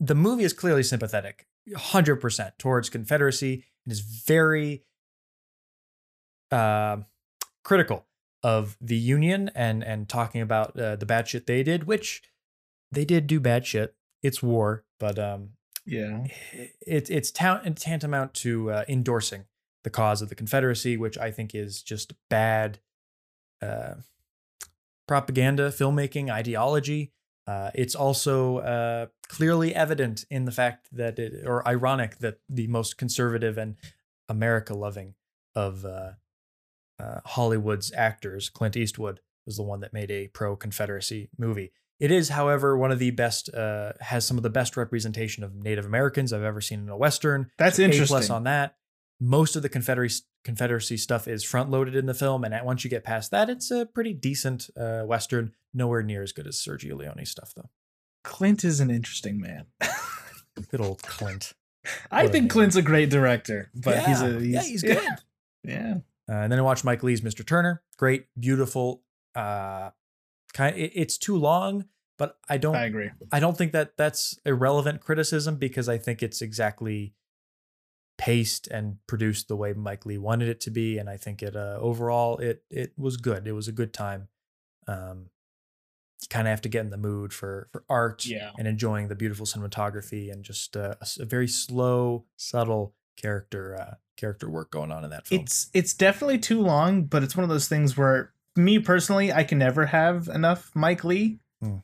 the 0.00 0.14
movie 0.14 0.44
is 0.44 0.52
clearly 0.52 0.82
sympathetic, 0.82 1.46
hundred 1.76 2.16
percent 2.16 2.58
towards 2.58 2.90
Confederacy 2.90 3.64
and 3.84 3.92
is 3.92 4.00
very 4.00 4.84
uh, 6.50 6.98
critical 7.64 8.06
of 8.42 8.76
the 8.80 8.96
Union 8.96 9.50
and 9.54 9.82
and 9.82 10.08
talking 10.08 10.40
about 10.40 10.78
uh, 10.78 10.96
the 10.96 11.06
bad 11.06 11.28
shit 11.28 11.46
they 11.46 11.62
did, 11.62 11.84
which 11.84 12.22
they 12.92 13.04
did 13.04 13.26
do 13.26 13.40
bad 13.40 13.66
shit. 13.66 13.94
It's 14.22 14.42
war, 14.42 14.84
but 14.98 15.18
um, 15.18 15.50
yeah. 15.86 16.26
it's 16.80 17.10
it's 17.10 17.30
ta- 17.30 17.62
tantamount 17.76 18.34
to 18.34 18.70
uh, 18.70 18.84
endorsing 18.88 19.44
the 19.84 19.90
cause 19.90 20.22
of 20.22 20.28
the 20.28 20.34
Confederacy, 20.34 20.96
which 20.96 21.16
I 21.18 21.30
think 21.30 21.54
is 21.54 21.82
just 21.82 22.12
bad 22.28 22.78
uh, 23.62 23.94
propaganda, 25.06 25.70
filmmaking, 25.70 26.30
ideology. 26.30 27.12
Uh, 27.48 27.70
it's 27.74 27.94
also 27.94 28.58
uh, 28.58 29.06
clearly 29.26 29.74
evident 29.74 30.26
in 30.30 30.44
the 30.44 30.52
fact 30.52 30.88
that 30.92 31.18
it, 31.18 31.46
or 31.46 31.66
ironic 31.66 32.18
that 32.18 32.40
the 32.46 32.66
most 32.66 32.98
conservative 32.98 33.56
and 33.56 33.76
America-loving 34.28 35.14
of 35.54 35.86
uh, 35.86 36.10
uh, 37.00 37.20
Hollywood's 37.24 37.90
actors, 37.96 38.50
Clint 38.50 38.76
Eastwood, 38.76 39.20
was 39.46 39.56
the 39.56 39.62
one 39.62 39.80
that 39.80 39.94
made 39.94 40.10
a 40.10 40.28
pro-Confederacy 40.28 41.30
movie. 41.38 41.72
It 41.98 42.10
is, 42.10 42.28
however, 42.28 42.76
one 42.76 42.92
of 42.92 42.98
the 42.98 43.12
best, 43.12 43.52
uh, 43.54 43.92
has 44.00 44.26
some 44.26 44.36
of 44.36 44.42
the 44.42 44.50
best 44.50 44.76
representation 44.76 45.42
of 45.42 45.54
Native 45.54 45.86
Americans 45.86 46.34
I've 46.34 46.42
ever 46.42 46.60
seen 46.60 46.80
in 46.80 46.88
a 46.90 46.98
Western. 46.98 47.50
That's 47.56 47.78
A 47.78 47.84
interesting. 47.84 48.14
plus 48.14 48.28
on 48.28 48.44
that. 48.44 48.76
Most 49.20 49.56
of 49.56 49.62
the 49.62 49.70
Confederacy 49.70 50.24
Confederacy 50.44 50.96
stuff 50.96 51.26
is 51.26 51.44
front 51.44 51.70
loaded 51.70 51.96
in 51.96 52.06
the 52.06 52.14
film, 52.14 52.44
and 52.44 52.54
once 52.64 52.84
you 52.84 52.90
get 52.90 53.04
past 53.04 53.30
that, 53.32 53.50
it's 53.50 53.70
a 53.70 53.86
pretty 53.86 54.12
decent 54.12 54.70
uh, 54.76 55.02
Western. 55.02 55.52
Nowhere 55.74 56.02
near 56.02 56.22
as 56.22 56.32
good 56.32 56.46
as 56.46 56.56
Sergio 56.56 56.96
Leone 56.96 57.24
stuff, 57.26 57.52
though. 57.54 57.70
Clint 58.24 58.64
is 58.64 58.80
an 58.80 58.90
interesting 58.90 59.40
man. 59.40 59.66
Good 60.70 60.80
old 60.80 61.02
Clint. 61.02 61.52
I 62.10 62.24
What 62.24 62.32
think 62.32 62.42
name. 62.44 62.48
Clint's 62.48 62.76
a 62.76 62.82
great 62.82 63.10
director, 63.10 63.70
but 63.74 64.04
he's 64.06 64.20
Yeah. 64.20 64.28
a 64.28 64.40
he's, 64.40 64.48
yeah, 64.52 64.62
he's 64.62 64.82
good. 64.94 65.08
Yeah. 65.62 65.94
Uh, 66.28 66.32
and 66.32 66.52
then 66.52 66.58
I 66.58 66.62
watched 66.62 66.84
Mike 66.84 67.02
Lee's 67.02 67.20
Mr. 67.20 67.46
Turner. 67.46 67.82
Great, 67.96 68.26
beautiful. 68.38 69.02
Uh, 69.34 69.90
kind. 70.52 70.76
It, 70.76 70.92
it's 70.94 71.16
too 71.16 71.36
long, 71.36 71.86
but 72.18 72.38
I 72.48 72.58
don't. 72.58 72.74
I 72.74 72.84
agree. 72.84 73.10
I 73.32 73.38
don't 73.40 73.56
think 73.56 73.72
that 73.72 73.96
that's 73.96 74.38
irrelevant 74.44 75.00
criticism 75.00 75.56
because 75.56 75.88
I 75.88 75.96
think 75.96 76.22
it's 76.22 76.42
exactly 76.42 77.14
paced 78.18 78.66
and 78.66 78.96
produced 79.06 79.46
the 79.48 79.56
way 79.56 79.72
Mike 79.72 80.04
Lee 80.04 80.18
wanted 80.18 80.48
it 80.48 80.60
to 80.62 80.70
be, 80.70 80.98
and 80.98 81.08
I 81.08 81.16
think 81.16 81.42
it 81.42 81.54
uh, 81.56 81.78
overall 81.80 82.38
it 82.38 82.64
it 82.68 82.92
was 82.98 83.16
good. 83.16 83.46
It 83.46 83.52
was 83.52 83.68
a 83.68 83.72
good 83.72 83.94
time. 83.94 84.28
Um, 84.88 85.26
you 86.22 86.28
kind 86.28 86.46
of 86.48 86.50
have 86.50 86.62
to 86.62 86.68
get 86.68 86.80
in 86.84 86.90
the 86.90 86.96
mood 86.96 87.32
for 87.32 87.68
for 87.72 87.84
art 87.88 88.26
Yeah. 88.26 88.50
and 88.58 88.66
enjoying 88.68 89.08
the 89.08 89.14
beautiful 89.14 89.46
cinematography 89.46 90.32
and 90.32 90.44
just 90.44 90.76
uh, 90.76 90.94
a, 91.00 91.06
a 91.22 91.24
very 91.24 91.48
slow, 91.48 92.24
subtle 92.36 92.94
character 93.16 93.76
uh, 93.80 93.94
character 94.16 94.48
work 94.50 94.70
going 94.70 94.90
on 94.92 95.04
in 95.04 95.10
that 95.10 95.26
film. 95.28 95.40
It's 95.42 95.70
it's 95.74 95.94
definitely 95.94 96.38
too 96.38 96.60
long, 96.60 97.04
but 97.04 97.22
it's 97.22 97.36
one 97.36 97.44
of 97.44 97.50
those 97.50 97.68
things 97.68 97.96
where 97.96 98.32
me 98.56 98.78
personally, 98.80 99.32
I 99.32 99.44
can 99.44 99.58
never 99.58 99.86
have 99.86 100.26
enough 100.28 100.72
Mike 100.74 101.04
Lee. 101.04 101.38
Hmm. 101.62 101.76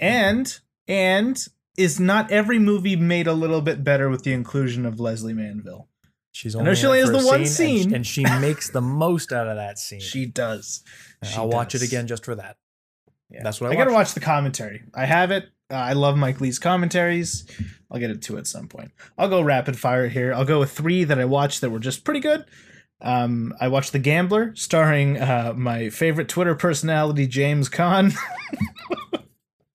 And 0.00 0.58
and 0.88 1.46
is 1.76 2.00
not 2.00 2.30
every 2.30 2.58
movie 2.58 2.96
made 2.96 3.26
a 3.26 3.32
little 3.32 3.60
bit 3.60 3.84
better 3.84 4.08
with 4.08 4.22
the 4.24 4.32
inclusion 4.32 4.86
of 4.86 4.98
Lesley 5.00 5.34
Manville? 5.34 5.88
She's 6.32 6.54
I 6.54 6.58
only 6.60 6.70
know 6.70 6.74
she 6.74 6.86
only 6.86 7.00
has 7.00 7.10
the 7.10 7.24
one 7.26 7.40
and 7.40 7.46
sh- 7.46 7.50
scene. 7.50 7.94
and, 7.94 8.06
she 8.06 8.22
makes 8.24 8.70
the 8.70 8.80
most 8.80 9.32
out 9.32 9.46
of 9.48 9.56
that 9.56 9.78
scene. 9.86 10.00
She 10.00 10.26
does. 10.26 10.82
She 11.22 11.36
I'll 11.36 11.48
watch 11.48 11.74
it 11.74 11.82
again 11.82 12.06
just 12.06 12.24
for 12.24 12.34
that. 12.34 12.56
Yeah. 13.30 13.42
That's 13.42 13.60
what 13.60 13.70
I 13.70 13.74
I 13.74 13.76
gotta 13.76 13.92
watch 13.92 14.14
the 14.14 14.20
commentary. 14.20 14.82
I 14.94 15.04
have 15.04 15.30
it. 15.30 15.48
Uh, 15.70 15.74
I 15.74 15.92
love 15.94 16.16
Mike 16.16 16.40
Lee's 16.40 16.58
commentaries. 16.58 17.46
I'll 17.90 17.98
get 17.98 18.10
it 18.10 18.22
to 18.22 18.38
at 18.38 18.46
some 18.46 18.68
point. 18.68 18.92
I'll 19.18 19.28
go 19.28 19.40
rapid 19.40 19.78
fire 19.78 20.08
here. 20.08 20.32
I'll 20.32 20.44
go 20.44 20.60
with 20.60 20.70
three 20.70 21.04
that 21.04 21.18
I 21.18 21.24
watched 21.24 21.60
that 21.60 21.70
were 21.70 21.80
just 21.80 22.04
pretty 22.04 22.20
good. 22.20 22.44
Um, 23.00 23.52
I 23.60 23.68
watched 23.68 23.92
The 23.92 23.98
Gambler, 23.98 24.54
starring 24.54 25.20
uh, 25.20 25.52
my 25.56 25.90
favorite 25.90 26.28
Twitter 26.28 26.54
personality, 26.54 27.26
James 27.26 27.68
Caan. 27.68 28.14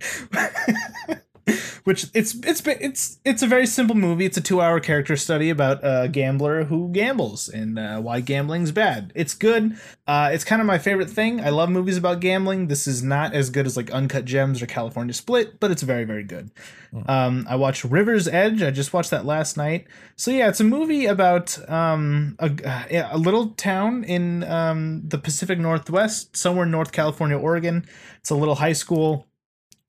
which 1.84 2.06
it's 2.14 2.36
it's 2.44 2.66
it's 2.66 3.20
it's 3.26 3.42
a 3.42 3.48
very 3.48 3.66
simple 3.66 3.96
movie. 3.96 4.26
It's 4.26 4.38
a 4.38 4.42
two 4.42 4.62
hour 4.62 4.80
character 4.80 5.16
study 5.16 5.50
about 5.50 5.80
a 5.84 6.08
gambler 6.08 6.66
who 6.66 6.90
gambles 6.92 7.50
and 7.50 7.78
uh, 7.78 8.00
why 8.00 8.22
gambling's 8.22 8.72
bad. 8.72 9.12
It's 9.16 9.34
good. 9.34 9.78
Uh, 10.08 10.30
it's 10.34 10.44
kind 10.44 10.62
of 10.62 10.68
my 10.68 10.78
favorite 10.78 11.10
thing. 11.10 11.42
I 11.42 11.50
love 11.50 11.70
movies 11.70 11.98
about 11.98 12.20
gambling. 12.20 12.68
This 12.68 12.88
is 12.88 13.04
not 13.04 13.34
as 13.34 13.50
good 13.50 13.66
as 13.66 13.78
like 13.78 13.92
Uncut 13.92 14.26
Gems 14.26 14.62
or 14.62 14.66
California 14.66 15.14
Split, 15.14 15.60
but 15.60 15.72
it's 15.72 15.82
very 15.84 16.04
very 16.04 16.24
good. 16.24 16.52
Mm. 16.94 17.10
Um, 17.10 17.46
I 17.50 17.56
watched 17.56 17.84
River's 17.84 18.28
Edge. 18.28 18.62
I 18.62 18.72
just 18.72 18.94
watched 18.94 19.12
that 19.12 19.26
last 19.26 19.58
night. 19.58 19.88
So 20.16 20.32
yeah, 20.32 20.50
it's 20.50 20.60
a 20.60 20.66
movie 20.66 21.06
about 21.06 21.58
um, 21.70 22.36
a, 22.40 23.08
a 23.12 23.18
little 23.18 23.50
town 23.52 24.04
in 24.04 24.44
um, 24.44 25.02
the 25.08 25.18
Pacific 25.18 25.58
Northwest, 25.58 26.36
somewhere 26.36 26.66
in 26.66 26.72
North 26.72 26.92
California, 26.92 27.38
Oregon. 27.38 27.86
It's 28.20 28.30
a 28.30 28.36
little 28.36 28.56
high 28.56 28.74
school 28.74 29.28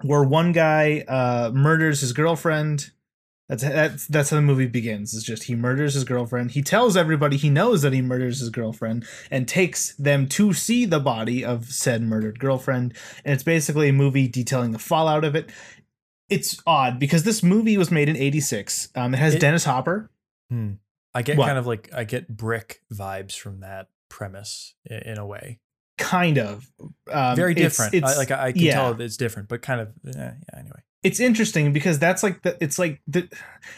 where 0.02 0.22
one 0.22 0.52
guy 0.52 1.00
uh, 1.08 1.50
murders 1.54 2.00
his 2.00 2.12
girlfriend. 2.12 2.90
That's 3.48 3.62
that's 3.64 4.06
that's 4.06 4.30
how 4.30 4.36
the 4.36 4.42
movie 4.42 4.66
begins. 4.66 5.12
It's 5.14 5.24
just 5.24 5.42
he 5.44 5.54
murders 5.54 5.92
his 5.94 6.04
girlfriend. 6.04 6.52
He 6.52 6.62
tells 6.62 6.96
everybody 6.96 7.36
he 7.36 7.50
knows 7.50 7.82
that 7.82 7.92
he 7.92 8.00
murders 8.00 8.38
his 8.40 8.48
girlfriend 8.48 9.04
and 9.30 9.46
takes 9.46 9.94
them 9.96 10.26
to 10.28 10.54
see 10.54 10.86
the 10.86 11.00
body 11.00 11.44
of 11.44 11.66
said 11.66 12.02
murdered 12.02 12.38
girlfriend. 12.38 12.94
And 13.24 13.34
it's 13.34 13.42
basically 13.42 13.88
a 13.90 13.92
movie 13.92 14.26
detailing 14.28 14.70
the 14.70 14.78
fallout 14.78 15.24
of 15.24 15.34
it. 15.34 15.50
It's 16.30 16.62
odd 16.66 16.98
because 16.98 17.24
this 17.24 17.42
movie 17.42 17.76
was 17.76 17.90
made 17.90 18.08
in 18.08 18.16
'86. 18.16 18.88
Um, 18.94 19.12
it 19.12 19.18
has 19.18 19.34
It- 19.34 19.40
Dennis 19.40 19.64
Hopper. 19.64 20.10
Hmm. 20.48 20.74
I 21.12 21.20
get 21.20 21.36
What? 21.36 21.46
kind 21.46 21.58
of 21.58 21.66
like 21.66 21.90
I 21.92 22.04
get 22.04 22.34
brick 22.34 22.80
vibes 22.90 23.36
from 23.36 23.60
that 23.60 23.88
premise 24.08 24.74
i- 24.90 24.94
in 24.94 25.18
a 25.18 25.26
way. 25.26 25.58
Kind 26.02 26.38
of 26.38 26.70
um, 27.10 27.36
Very 27.36 27.54
different. 27.54 27.94
It's, 27.94 28.06
I, 28.06 28.16
like 28.16 28.30
I, 28.30 28.46
I 28.46 28.52
can 28.52 28.62
yeah. 28.62 28.74
tell 28.74 29.00
it's 29.00 29.16
different, 29.16 29.48
but 29.48 29.62
kind 29.62 29.80
of 29.80 29.88
eh, 30.06 30.12
yeah. 30.14 30.34
Anyway, 30.54 30.80
it's 31.02 31.18
interesting 31.18 31.72
because 31.72 31.98
that's 31.98 32.22
like 32.22 32.42
the 32.42 32.56
it's 32.62 32.78
like 32.78 33.00
the 33.08 33.28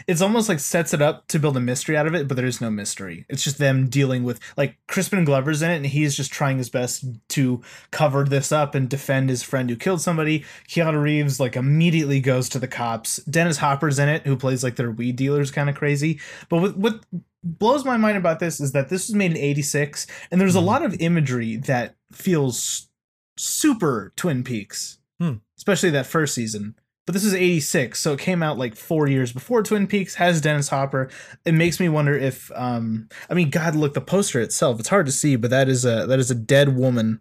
it's 0.06 0.20
almost 0.20 0.48
like 0.48 0.60
sets 0.60 0.92
it 0.92 1.00
up 1.00 1.26
to 1.28 1.38
build 1.38 1.56
a 1.56 1.60
mystery 1.60 1.96
out 1.96 2.06
of 2.06 2.14
it 2.14 2.28
but 2.28 2.36
there 2.36 2.46
is 2.46 2.60
no 2.60 2.70
mystery. 2.70 3.24
It's 3.28 3.42
just 3.42 3.58
them 3.58 3.88
dealing 3.88 4.24
with 4.24 4.40
like 4.56 4.76
crispin 4.88 5.24
glover's 5.24 5.62
in 5.62 5.70
it 5.70 5.76
and 5.76 5.86
he's 5.86 6.14
just 6.16 6.32
trying 6.32 6.58
his 6.58 6.68
best 6.68 7.04
to 7.30 7.62
cover 7.90 8.24
this 8.24 8.52
up 8.52 8.74
and 8.74 8.88
defend 8.88 9.30
his 9.30 9.42
friend 9.42 9.70
who 9.70 9.76
killed 9.76 10.00
somebody. 10.02 10.44
Keanu 10.68 11.00
reeves 11.02 11.40
like 11.40 11.56
immediately 11.56 12.20
goes 12.20 12.48
to 12.50 12.58
the 12.58 12.68
cops. 12.68 13.16
Dennis 13.24 13.56
hopper's 13.58 13.98
in 13.98 14.08
it 14.08 14.26
who 14.26 14.36
plays 14.36 14.62
like 14.62 14.76
their 14.76 14.90
weed 14.90 15.16
dealers 15.16 15.50
kind 15.50 15.70
of 15.70 15.76
crazy. 15.76 16.20
But 16.50 16.60
what, 16.60 16.76
what 16.76 17.00
blows 17.42 17.84
my 17.84 17.96
mind 17.96 18.16
about 18.18 18.38
this 18.40 18.60
is 18.60 18.72
that 18.72 18.88
this 18.90 19.08
was 19.08 19.14
made 19.14 19.30
in 19.30 19.36
86 19.38 20.06
and 20.30 20.40
there's 20.40 20.56
a 20.56 20.60
Mhm. 20.60 20.66
lot 20.66 20.84
of 20.84 21.00
imagery 21.00 21.56
that 21.56 21.96
feels 22.12 22.88
super 23.36 24.12
twin 24.16 24.44
peaks 24.44 24.98
Hmm. 25.20 25.34
especially 25.58 25.90
that 25.90 26.06
first 26.06 26.34
season 26.34 26.74
but 27.06 27.12
this 27.12 27.24
is 27.24 27.34
86 27.34 27.98
so 28.00 28.12
it 28.14 28.20
came 28.20 28.42
out 28.42 28.56
like 28.58 28.74
four 28.76 29.06
years 29.08 29.32
before 29.32 29.62
twin 29.62 29.86
peaks 29.86 30.14
has 30.14 30.40
dennis 30.40 30.68
hopper. 30.68 31.10
It 31.44 31.52
makes 31.54 31.78
me 31.80 31.88
wonder 31.88 32.14
if 32.16 32.50
um 32.54 33.08
i 33.28 33.34
mean 33.34 33.50
god 33.50 33.74
look 33.74 33.94
the 33.94 34.00
poster 34.00 34.40
itself 34.40 34.80
it's 34.80 34.88
hard 34.88 35.06
to 35.06 35.12
see 35.12 35.36
but 35.36 35.50
that 35.50 35.68
is 35.68 35.84
a 35.84 36.06
that 36.06 36.18
is 36.18 36.30
a 36.30 36.34
dead 36.34 36.76
woman. 36.76 37.20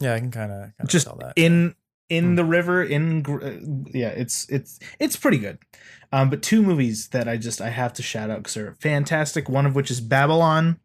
Yeah, 0.00 0.14
I 0.14 0.18
can 0.20 0.30
kind 0.30 0.52
of 0.52 0.88
just 0.88 1.06
tell 1.06 1.16
that. 1.16 1.32
in 1.36 1.74
in 2.08 2.24
Hmm. 2.30 2.34
the 2.36 2.44
river 2.44 2.84
in 2.84 3.24
uh, 3.26 3.88
yeah 3.92 4.08
it's 4.10 4.48
it's 4.48 4.78
it's 5.00 5.16
pretty 5.16 5.38
good. 5.38 5.58
Um 6.12 6.30
but 6.30 6.40
two 6.42 6.62
movies 6.62 7.08
that 7.08 7.26
i 7.26 7.36
just 7.36 7.60
i 7.60 7.70
have 7.70 7.92
to 7.94 8.02
shout 8.02 8.30
out 8.30 8.38
because 8.38 8.54
they're 8.54 8.76
fantastic 8.80 9.48
one 9.48 9.66
of 9.66 9.74
which 9.74 9.90
is 9.90 10.00
babylon. 10.00 10.78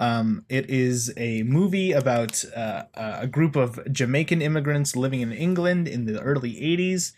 Um 0.00 0.44
it 0.48 0.68
is 0.70 1.12
a 1.16 1.42
movie 1.44 1.92
about 1.92 2.44
uh, 2.56 2.84
a 2.94 3.26
group 3.26 3.54
of 3.56 3.80
jamaican 3.92 4.40
immigrants 4.42 4.96
living 4.96 5.20
in 5.20 5.32
england 5.32 5.86
in 5.88 6.04
the 6.06 6.20
early 6.20 6.54
80s 6.54 7.12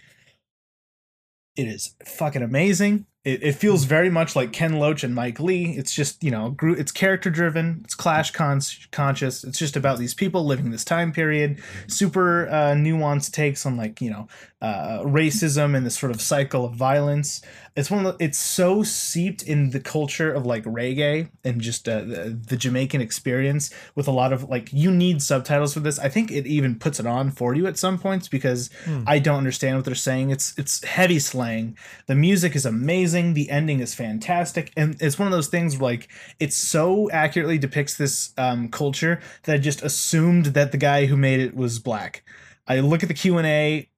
it 1.57 1.66
is 1.66 1.94
fucking 2.05 2.42
amazing. 2.42 3.07
It, 3.22 3.42
it 3.42 3.53
feels 3.53 3.84
very 3.84 4.09
much 4.09 4.34
like 4.34 4.51
ken 4.51 4.78
loach 4.78 5.05
and 5.05 5.14
mike 5.14 5.38
lee. 5.38 5.72
It's 5.76 5.94
just 5.94 6.24
you 6.24 6.30
know 6.30 6.57
it's 6.62 6.90
character 6.90 7.28
driven 7.28 7.82
it's 7.84 7.94
clash 7.94 8.30
cons- 8.30 8.88
conscious 8.92 9.44
it's 9.44 9.59
just 9.59 9.76
about 9.76 9.98
these 9.98 10.14
people 10.14 10.46
living 10.46 10.70
this 10.70 10.84
time 10.84 11.12
period. 11.12 11.61
Super 11.86 12.48
uh, 12.48 12.74
nuanced 12.74 13.32
takes 13.32 13.66
on 13.66 13.76
like 13.76 14.01
you 14.01 14.11
know 14.11 14.26
uh, 14.61 15.01
racism 15.05 15.77
and 15.77 15.87
this 15.87 15.99
sort 15.99 16.13
of 16.13 16.21
cycle 16.21 16.65
of 16.65 16.75
violence. 16.75 17.41
It's 17.77 17.91
one 17.91 18.05
of 18.05 18.19
the, 18.19 18.25
it's 18.25 18.39
so 18.39 18.83
seeped 18.83 19.43
in 19.43 19.71
the 19.71 19.81
culture 19.81 20.33
of 20.33 20.45
like 20.45 20.65
reggae 20.65 21.31
and 21.45 21.61
just 21.61 21.89
uh, 21.89 22.01
the, 22.01 22.39
the 22.49 22.57
Jamaican 22.57 23.01
experience 23.01 23.71
with 23.95 24.09
a 24.09 24.11
lot 24.11 24.33
of 24.33 24.45
like 24.45 24.73
you 24.73 24.91
need 24.91 25.23
subtitles 25.23 25.75
for 25.75 25.81
this. 25.81 25.99
I 25.99 26.09
think 26.09 26.31
it 26.31 26.47
even 26.47 26.79
puts 26.79 27.01
it 27.01 27.07
on 27.07 27.31
for 27.31 27.55
you 27.55 27.67
at 27.67 27.79
some 27.79 27.99
points 27.99 28.29
because 28.29 28.71
Hmm. 28.85 29.03
I 29.07 29.19
don't 29.19 29.37
understand 29.37 29.77
what 29.77 29.85
they're 29.85 29.95
saying. 29.95 30.31
It's 30.31 30.57
it's 30.59 30.85
heavy 30.85 31.19
slang. 31.19 31.77
The 32.07 32.15
music 32.15 32.57
is 32.57 32.65
amazing. 32.67 33.35
The 33.35 33.51
ending 33.51 33.81
is 33.81 33.95
fantastic, 33.95 34.73
and 34.77 34.97
it's 35.01 35.19
one 35.19 35.27
of 35.27 35.33
those 35.33 35.49
things 35.49 35.77
where, 35.77 35.93
like 35.93 36.09
it 36.39 36.53
so 36.53 37.11
accurately 37.11 37.59
depicts 37.59 37.97
this 37.97 38.33
um, 38.39 38.69
culture 38.69 39.21
that 39.43 39.55
I 39.55 39.59
just 39.59 39.83
assumed 39.83 40.47
that 40.47 40.73
the 40.73 40.79
guy 40.79 41.07
who 41.07 41.17
made 41.17 41.41
it 41.41 41.55
was 41.55 41.79
black. 41.79 42.23
I 42.67 42.81
look 42.81 43.03
at 43.03 43.09
the 43.09 43.15
Q 43.15 43.39
and 43.39 43.47
A, 43.47 43.89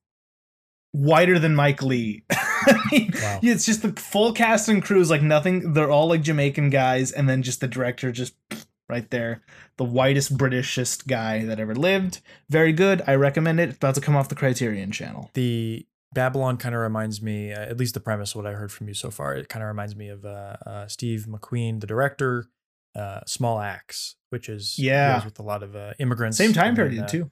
whiter 0.92 1.38
than 1.38 1.54
Mike 1.54 1.82
Lee. 1.82 2.22
I 2.30 2.78
mean, 2.92 3.10
Wow. 3.14 3.40
it's 3.42 3.64
just 3.66 3.82
the 3.82 3.92
full 3.92 4.32
cast 4.32 4.68
and 4.68 4.82
crew 4.82 5.00
is 5.00 5.10
like 5.10 5.22
nothing. 5.22 5.72
They're 5.72 5.90
all 5.90 6.06
like 6.08 6.22
Jamaican 6.22 6.70
guys, 6.70 7.10
and 7.12 7.28
then 7.28 7.42
just 7.42 7.60
the 7.60 7.68
director 7.68 8.12
just 8.12 8.34
right 8.88 9.08
there, 9.10 9.42
the 9.78 9.84
whitest 9.84 10.36
Britishest 10.36 11.06
guy 11.06 11.44
that 11.46 11.58
ever 11.58 11.74
lived. 11.74 12.20
Very 12.50 12.72
good. 12.72 13.02
I 13.06 13.14
recommend 13.14 13.58
it. 13.60 13.70
It's 13.70 13.78
about 13.78 13.94
to 13.96 14.00
come 14.00 14.14
off 14.16 14.28
the 14.28 14.34
Criterion 14.34 14.90
Channel. 14.92 15.30
the 15.34 15.86
Babylon 16.14 16.58
kind 16.58 16.74
of 16.74 16.82
reminds 16.82 17.22
me, 17.22 17.54
uh, 17.54 17.60
at 17.62 17.78
least 17.78 17.94
the 17.94 18.00
premise, 18.00 18.36
what 18.36 18.44
I 18.46 18.52
heard 18.52 18.70
from 18.70 18.86
you 18.86 18.92
so 18.92 19.10
far, 19.10 19.34
it 19.34 19.48
kind 19.48 19.62
of 19.62 19.68
reminds 19.68 19.96
me 19.96 20.08
of 20.08 20.26
uh, 20.26 20.56
uh, 20.66 20.86
Steve 20.86 21.24
McQueen, 21.26 21.80
the 21.80 21.86
director, 21.86 22.50
uh, 22.94 23.20
Small 23.26 23.58
Axe, 23.58 24.16
which 24.28 24.50
is 24.50 24.78
Yeah. 24.78 25.12
deals 25.14 25.24
with 25.24 25.38
a 25.38 25.42
lot 25.42 25.62
of 25.62 25.74
uh, 25.74 25.94
immigrants. 25.98 26.36
Same 26.36 26.52
time 26.52 26.70
in, 26.72 26.76
period 26.76 27.02
uh, 27.04 27.06
too. 27.06 27.30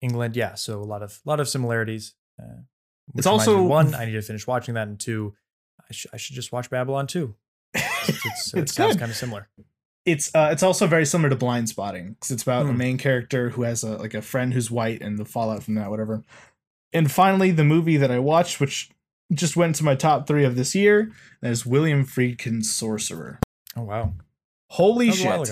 England, 0.00 0.34
yeah. 0.34 0.54
So 0.56 0.80
a 0.80 0.82
lot 0.82 1.04
of 1.04 1.20
lot 1.24 1.38
of 1.38 1.48
similarities. 1.48 2.14
Uh, 2.36 2.62
It's 3.14 3.26
reminds 3.26 3.46
me, 3.46 3.52
also- 3.54 3.62
one. 3.66 3.94
I 4.00 4.04
need 4.06 4.12
to 4.12 4.22
finish 4.22 4.46
watching 4.46 4.74
that, 4.74 4.88
and 4.88 4.98
two, 4.98 5.34
I, 5.80 5.92
sh- 5.92 6.06
I 6.12 6.16
should 6.16 6.34
just 6.36 6.52
watch 6.52 6.70
Babylon 6.70 7.06
too. 7.06 7.34
It's, 7.74 8.24
it's, 8.24 8.54
it 8.54 8.68
sounds 8.70 8.96
kind 8.96 9.10
of 9.10 9.16
similar. 9.16 9.48
it's 10.04 10.34
uh, 10.34 10.48
it's 10.52 10.62
also 10.62 10.86
very 10.86 11.04
similar 11.04 11.28
to 11.30 11.36
Blindspotting 11.36 12.10
because 12.10 12.30
it's 12.30 12.42
about 12.42 12.66
a 12.66 12.70
Hmm. 12.70 12.78
main 12.78 12.98
character 12.98 13.50
who 13.50 13.62
has 13.62 13.82
a 13.84 13.96
like 13.96 14.14
a 14.14 14.22
friend 14.22 14.54
who's 14.54 14.70
white 14.70 15.02
and 15.02 15.18
the 15.18 15.24
fallout 15.24 15.62
from 15.62 15.74
that, 15.74 15.90
whatever. 15.90 16.22
And 16.92 17.10
finally, 17.10 17.50
the 17.50 17.64
movie 17.64 17.96
that 17.98 18.10
I 18.10 18.18
watched, 18.18 18.60
which 18.60 18.90
just 19.32 19.56
went 19.56 19.74
to 19.76 19.84
my 19.84 19.94
top 19.96 20.26
three 20.26 20.44
of 20.44 20.54
this 20.56 20.74
year, 20.74 21.10
that 21.42 21.50
is 21.50 21.66
William 21.66 22.04
Friedkin's 22.04 22.72
Sorcerer. 22.74 23.40
Oh 23.76 23.82
wow, 23.82 24.14
Holy 24.70 25.10
shit! 25.12 25.50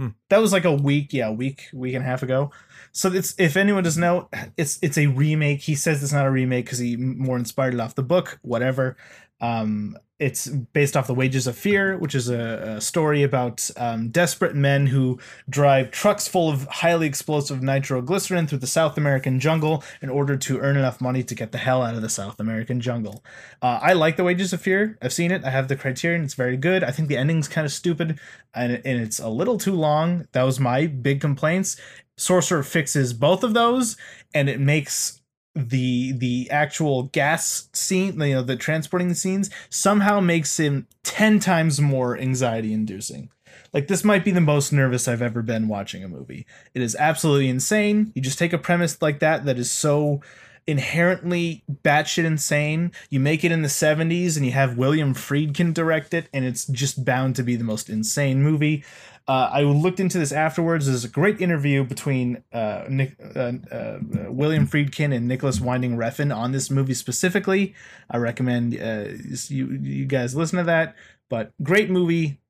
A. 0.00 0.08
That 0.28 0.38
was 0.38 0.52
like 0.52 0.64
a 0.64 0.72
week, 0.72 1.12
yeah, 1.12 1.30
week, 1.30 1.68
week 1.72 1.94
and 1.94 2.04
a 2.04 2.06
half 2.06 2.22
ago. 2.22 2.50
So 2.92 3.12
it's 3.12 3.34
if 3.38 3.56
anyone 3.56 3.84
doesn't 3.84 4.00
know, 4.00 4.28
it's 4.56 4.78
it's 4.82 4.98
a 4.98 5.06
remake. 5.06 5.60
He 5.60 5.74
says 5.74 6.02
it's 6.02 6.12
not 6.12 6.26
a 6.26 6.30
remake 6.30 6.66
because 6.66 6.78
he 6.78 6.96
more 6.96 7.36
inspired 7.36 7.74
it 7.74 7.80
off 7.80 7.94
the 7.94 8.02
book, 8.02 8.38
whatever. 8.42 8.96
Um, 9.40 9.96
it's 10.18 10.48
based 10.48 10.96
off 10.96 11.06
the 11.06 11.14
Wages 11.14 11.46
of 11.46 11.56
Fear, 11.56 11.96
which 11.98 12.14
is 12.14 12.28
a, 12.28 12.76
a 12.76 12.80
story 12.80 13.22
about 13.22 13.70
um, 13.76 14.08
desperate 14.08 14.56
men 14.56 14.86
who 14.86 15.18
drive 15.48 15.92
trucks 15.92 16.26
full 16.26 16.50
of 16.50 16.64
highly 16.64 17.06
explosive 17.06 17.62
nitroglycerin 17.62 18.48
through 18.48 18.58
the 18.58 18.66
South 18.66 18.98
American 18.98 19.38
jungle 19.38 19.84
in 20.02 20.10
order 20.10 20.36
to 20.36 20.58
earn 20.58 20.76
enough 20.76 21.00
money 21.00 21.22
to 21.22 21.34
get 21.36 21.52
the 21.52 21.58
hell 21.58 21.82
out 21.82 21.94
of 21.94 22.02
the 22.02 22.08
South 22.08 22.40
American 22.40 22.80
jungle. 22.80 23.22
Uh, 23.62 23.78
I 23.80 23.92
like 23.92 24.16
the 24.16 24.24
Wages 24.24 24.52
of 24.52 24.60
Fear. 24.60 24.98
I've 25.00 25.12
seen 25.12 25.30
it. 25.30 25.44
I 25.44 25.50
have 25.50 25.68
the 25.68 25.76
Criterion. 25.76 26.24
It's 26.24 26.34
very 26.34 26.56
good. 26.56 26.82
I 26.82 26.90
think 26.90 27.08
the 27.08 27.16
ending's 27.16 27.46
kind 27.46 27.64
of 27.64 27.70
stupid 27.70 28.18
and, 28.54 28.72
and 28.84 29.00
it's 29.00 29.20
a 29.20 29.28
little 29.28 29.56
too 29.56 29.74
long. 29.74 30.26
That 30.32 30.42
was 30.42 30.58
my 30.58 30.86
big 30.86 31.20
complaints. 31.20 31.76
Sorcerer 32.16 32.64
fixes 32.64 33.12
both 33.12 33.44
of 33.44 33.54
those, 33.54 33.96
and 34.34 34.48
it 34.48 34.58
makes 34.58 35.20
the 35.54 36.12
the 36.12 36.48
actual 36.50 37.04
gas 37.04 37.68
scene, 37.72 38.20
you 38.20 38.34
know, 38.34 38.42
the 38.42 38.56
transporting 38.56 39.14
scenes 39.14 39.50
somehow 39.70 40.20
makes 40.20 40.58
him 40.58 40.86
ten 41.02 41.40
times 41.40 41.80
more 41.80 42.16
anxiety 42.18 42.72
inducing. 42.72 43.30
Like 43.72 43.88
this 43.88 44.04
might 44.04 44.24
be 44.24 44.30
the 44.30 44.40
most 44.40 44.72
nervous 44.72 45.08
I've 45.08 45.22
ever 45.22 45.42
been 45.42 45.68
watching 45.68 46.02
a 46.02 46.08
movie. 46.08 46.46
It 46.74 46.82
is 46.82 46.96
absolutely 46.96 47.48
insane. 47.48 48.12
You 48.14 48.22
just 48.22 48.38
take 48.38 48.52
a 48.52 48.58
premise 48.58 49.02
like 49.02 49.20
that 49.20 49.44
that 49.44 49.58
is 49.58 49.70
so 49.70 50.22
inherently 50.66 51.64
batshit 51.82 52.24
insane. 52.24 52.92
You 53.08 53.20
make 53.20 53.42
it 53.42 53.50
in 53.50 53.62
the 53.62 53.68
70s 53.68 54.36
and 54.36 54.44
you 54.44 54.52
have 54.52 54.76
William 54.76 55.14
Friedkin 55.14 55.72
direct 55.72 56.12
it, 56.12 56.28
and 56.32 56.44
it's 56.44 56.66
just 56.66 57.04
bound 57.04 57.36
to 57.36 57.42
be 57.42 57.56
the 57.56 57.64
most 57.64 57.88
insane 57.88 58.42
movie. 58.42 58.84
Uh, 59.28 59.50
I 59.52 59.62
looked 59.62 60.00
into 60.00 60.18
this 60.18 60.32
afterwards. 60.32 60.86
There's 60.86 61.04
a 61.04 61.08
great 61.08 61.40
interview 61.40 61.84
between 61.84 62.42
uh, 62.50 62.84
Nick, 62.88 63.14
uh, 63.36 63.52
uh, 63.70 63.98
William 64.30 64.66
Friedkin 64.66 65.14
and 65.14 65.28
Nicholas 65.28 65.60
Winding 65.60 65.96
Refn 65.96 66.34
on 66.34 66.52
this 66.52 66.70
movie 66.70 66.94
specifically. 66.94 67.74
I 68.10 68.16
recommend 68.16 68.74
uh, 68.74 69.10
you 69.48 69.68
you 69.82 70.06
guys 70.06 70.34
listen 70.34 70.56
to 70.58 70.64
that. 70.64 70.96
But 71.28 71.52
great 71.62 71.90
movie, 71.90 72.40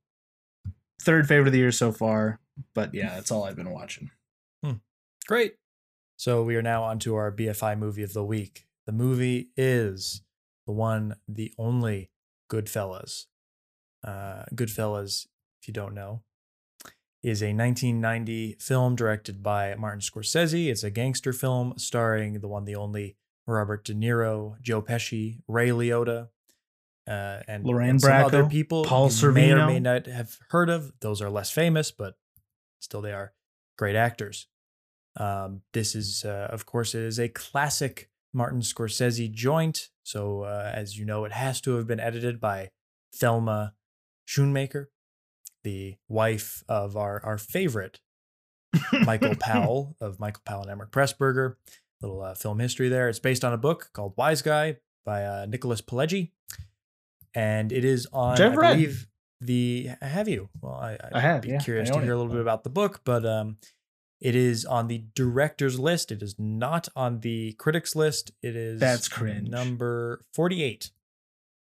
third 1.02 1.26
favorite 1.26 1.48
of 1.48 1.52
the 1.52 1.58
year 1.58 1.72
so 1.72 1.90
far. 1.90 2.38
But 2.74 2.94
yeah, 2.94 3.16
that's 3.16 3.32
all 3.32 3.42
I've 3.42 3.56
been 3.56 3.70
watching. 3.70 4.10
Great. 5.28 5.56
So 6.16 6.42
we 6.42 6.56
are 6.56 6.62
now 6.62 6.84
onto 6.84 7.14
our 7.14 7.30
BFI 7.30 7.78
movie 7.78 8.02
of 8.02 8.14
the 8.14 8.24
week. 8.24 8.66
The 8.86 8.92
movie 8.92 9.50
is 9.58 10.22
the 10.66 10.72
one, 10.72 11.16
the 11.28 11.52
only 11.58 12.10
Goodfellas. 12.50 13.26
Uh, 14.02 14.44
Goodfellas, 14.54 15.26
if 15.60 15.68
you 15.68 15.74
don't 15.74 15.92
know, 15.92 16.22
is 17.28 17.42
a 17.42 17.52
1990 17.52 18.56
film 18.58 18.96
directed 18.96 19.42
by 19.42 19.74
Martin 19.74 20.00
Scorsese. 20.00 20.68
It's 20.68 20.82
a 20.82 20.90
gangster 20.90 21.32
film 21.32 21.74
starring 21.76 22.40
the 22.40 22.48
one, 22.48 22.64
the 22.64 22.76
only 22.76 23.16
Robert 23.46 23.84
De 23.84 23.94
Niro, 23.94 24.60
Joe 24.60 24.82
Pesci, 24.82 25.40
Ray 25.48 25.68
Liotta, 25.68 26.28
uh, 27.08 27.40
and, 27.48 27.64
Lorraine 27.64 27.90
and 27.90 28.00
some 28.00 28.12
other 28.12 28.44
Bracco, 28.44 28.50
people 28.50 28.84
Paul 28.84 29.10
you 29.10 29.32
may 29.32 29.52
or 29.52 29.66
may 29.66 29.80
not 29.80 30.06
have 30.06 30.36
heard 30.50 30.68
of. 30.68 30.92
Those 31.00 31.22
are 31.22 31.30
less 31.30 31.50
famous, 31.50 31.90
but 31.90 32.14
still 32.80 33.00
they 33.00 33.12
are 33.12 33.32
great 33.78 33.96
actors. 33.96 34.46
Um, 35.16 35.62
this 35.72 35.94
is, 35.94 36.24
uh, 36.24 36.48
of 36.50 36.66
course, 36.66 36.94
it 36.94 37.02
is 37.02 37.18
a 37.18 37.28
classic 37.28 38.10
Martin 38.32 38.60
Scorsese 38.60 39.32
joint. 39.32 39.88
So, 40.02 40.42
uh, 40.42 40.70
as 40.74 40.98
you 40.98 41.04
know, 41.04 41.24
it 41.24 41.32
has 41.32 41.60
to 41.62 41.76
have 41.76 41.86
been 41.86 42.00
edited 42.00 42.40
by 42.40 42.70
Thelma 43.14 43.74
Schoonmaker, 44.28 44.86
the 45.64 45.96
wife 46.08 46.62
of 46.68 46.96
our 46.96 47.20
our 47.24 47.38
favorite 47.38 48.00
Michael 49.04 49.34
Powell 49.36 49.96
of 50.00 50.20
Michael 50.20 50.42
Powell 50.44 50.66
and 50.66 50.80
Emeric 50.80 50.90
Pressburger. 50.90 51.54
Little 52.00 52.22
uh, 52.22 52.34
film 52.34 52.60
history 52.60 52.88
there. 52.88 53.08
It's 53.08 53.18
based 53.18 53.44
on 53.44 53.52
a 53.52 53.56
book 53.58 53.90
called 53.92 54.14
Wiseguy 54.16 54.76
by 55.04 55.24
uh, 55.24 55.46
Nicholas 55.48 55.80
Pileggi, 55.80 56.30
and 57.34 57.72
it 57.72 57.84
is 57.84 58.06
on. 58.12 58.32
Which 58.32 58.40
I've 58.40 58.52
I 58.52 58.56
read. 58.56 58.72
believe 58.76 59.06
the 59.40 59.90
have 60.00 60.28
you? 60.28 60.48
Well, 60.60 60.74
I, 60.74 60.92
I'd 60.92 61.12
I 61.14 61.20
have, 61.20 61.42
Be 61.42 61.48
yeah. 61.50 61.58
curious 61.58 61.90
I 61.90 61.94
to 61.94 62.00
hear 62.00 62.12
it. 62.12 62.14
a 62.14 62.18
little 62.18 62.32
bit 62.32 62.40
about 62.40 62.62
the 62.64 62.70
book, 62.70 63.00
but 63.04 63.24
um, 63.26 63.56
it 64.20 64.34
is 64.36 64.64
on 64.64 64.86
the 64.88 65.04
director's 65.14 65.78
list. 65.80 66.12
It 66.12 66.22
is 66.22 66.36
not 66.38 66.88
on 66.94 67.20
the 67.20 67.52
critics 67.54 67.96
list. 67.96 68.30
It 68.42 68.54
is 68.56 68.78
That's 68.80 69.08
cringe. 69.08 69.48
number 69.48 70.24
forty-eight 70.34 70.90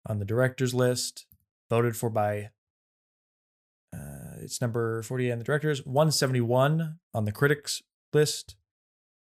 on 0.07 0.19
the 0.19 0.25
director's 0.25 0.75
list, 0.75 1.27
voted 1.71 1.97
for 1.97 2.11
by. 2.11 2.51
It's 4.45 4.61
number 4.61 5.03
48 5.03 5.33
on 5.33 5.39
the 5.39 5.45
directors, 5.45 5.85
171 5.87 6.99
on 7.13 7.25
the 7.25 7.33
critics 7.33 7.83
list. 8.13 8.57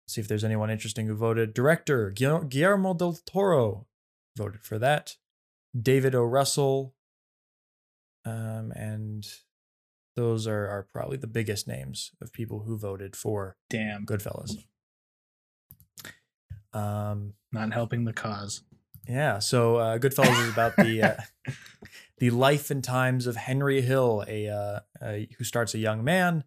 see 0.09 0.21
if 0.21 0.27
there's 0.29 0.45
anyone 0.45 0.71
interesting 0.71 1.07
who 1.07 1.15
voted. 1.15 1.55
Director 1.55 2.11
Guillermo 2.11 2.95
del 2.95 3.19
Toro 3.27 3.87
voted 4.37 4.63
for 4.63 4.79
that. 4.79 5.17
David 5.81 6.15
O. 6.15 6.23
Russell. 6.23 6.95
Um, 8.25 8.73
and 8.77 9.27
those 10.17 10.47
are, 10.47 10.67
are 10.69 10.87
probably 10.93 11.17
the 11.17 11.27
biggest 11.27 11.67
names 11.67 12.13
of 12.21 12.33
people 12.33 12.61
who 12.61 12.79
voted 12.79 13.17
for 13.17 13.57
Damn, 13.71 14.07
Goodfellas. 14.07 14.65
Um, 16.73 17.35
not 17.53 17.73
helping 17.73 18.05
the 18.05 18.13
cause. 18.13 18.63
yeah, 19.09 19.39
so 19.41 19.77
uh, 19.77 19.99
Goodfellas 19.99 20.43
is 20.47 20.53
about 20.53 20.77
the 20.77 21.03
uh, 21.03 21.17
the 22.23 22.31
life 22.31 22.71
and 22.71 22.85
times 22.85 23.27
of 23.27 23.35
Henry 23.35 23.81
Hill, 23.81 24.25
a, 24.29 24.49
uh, 24.49 24.81
a 25.03 25.29
who 25.39 25.43
starts 25.43 25.75
a 25.75 25.79
young 25.79 26.05
man 26.05 26.45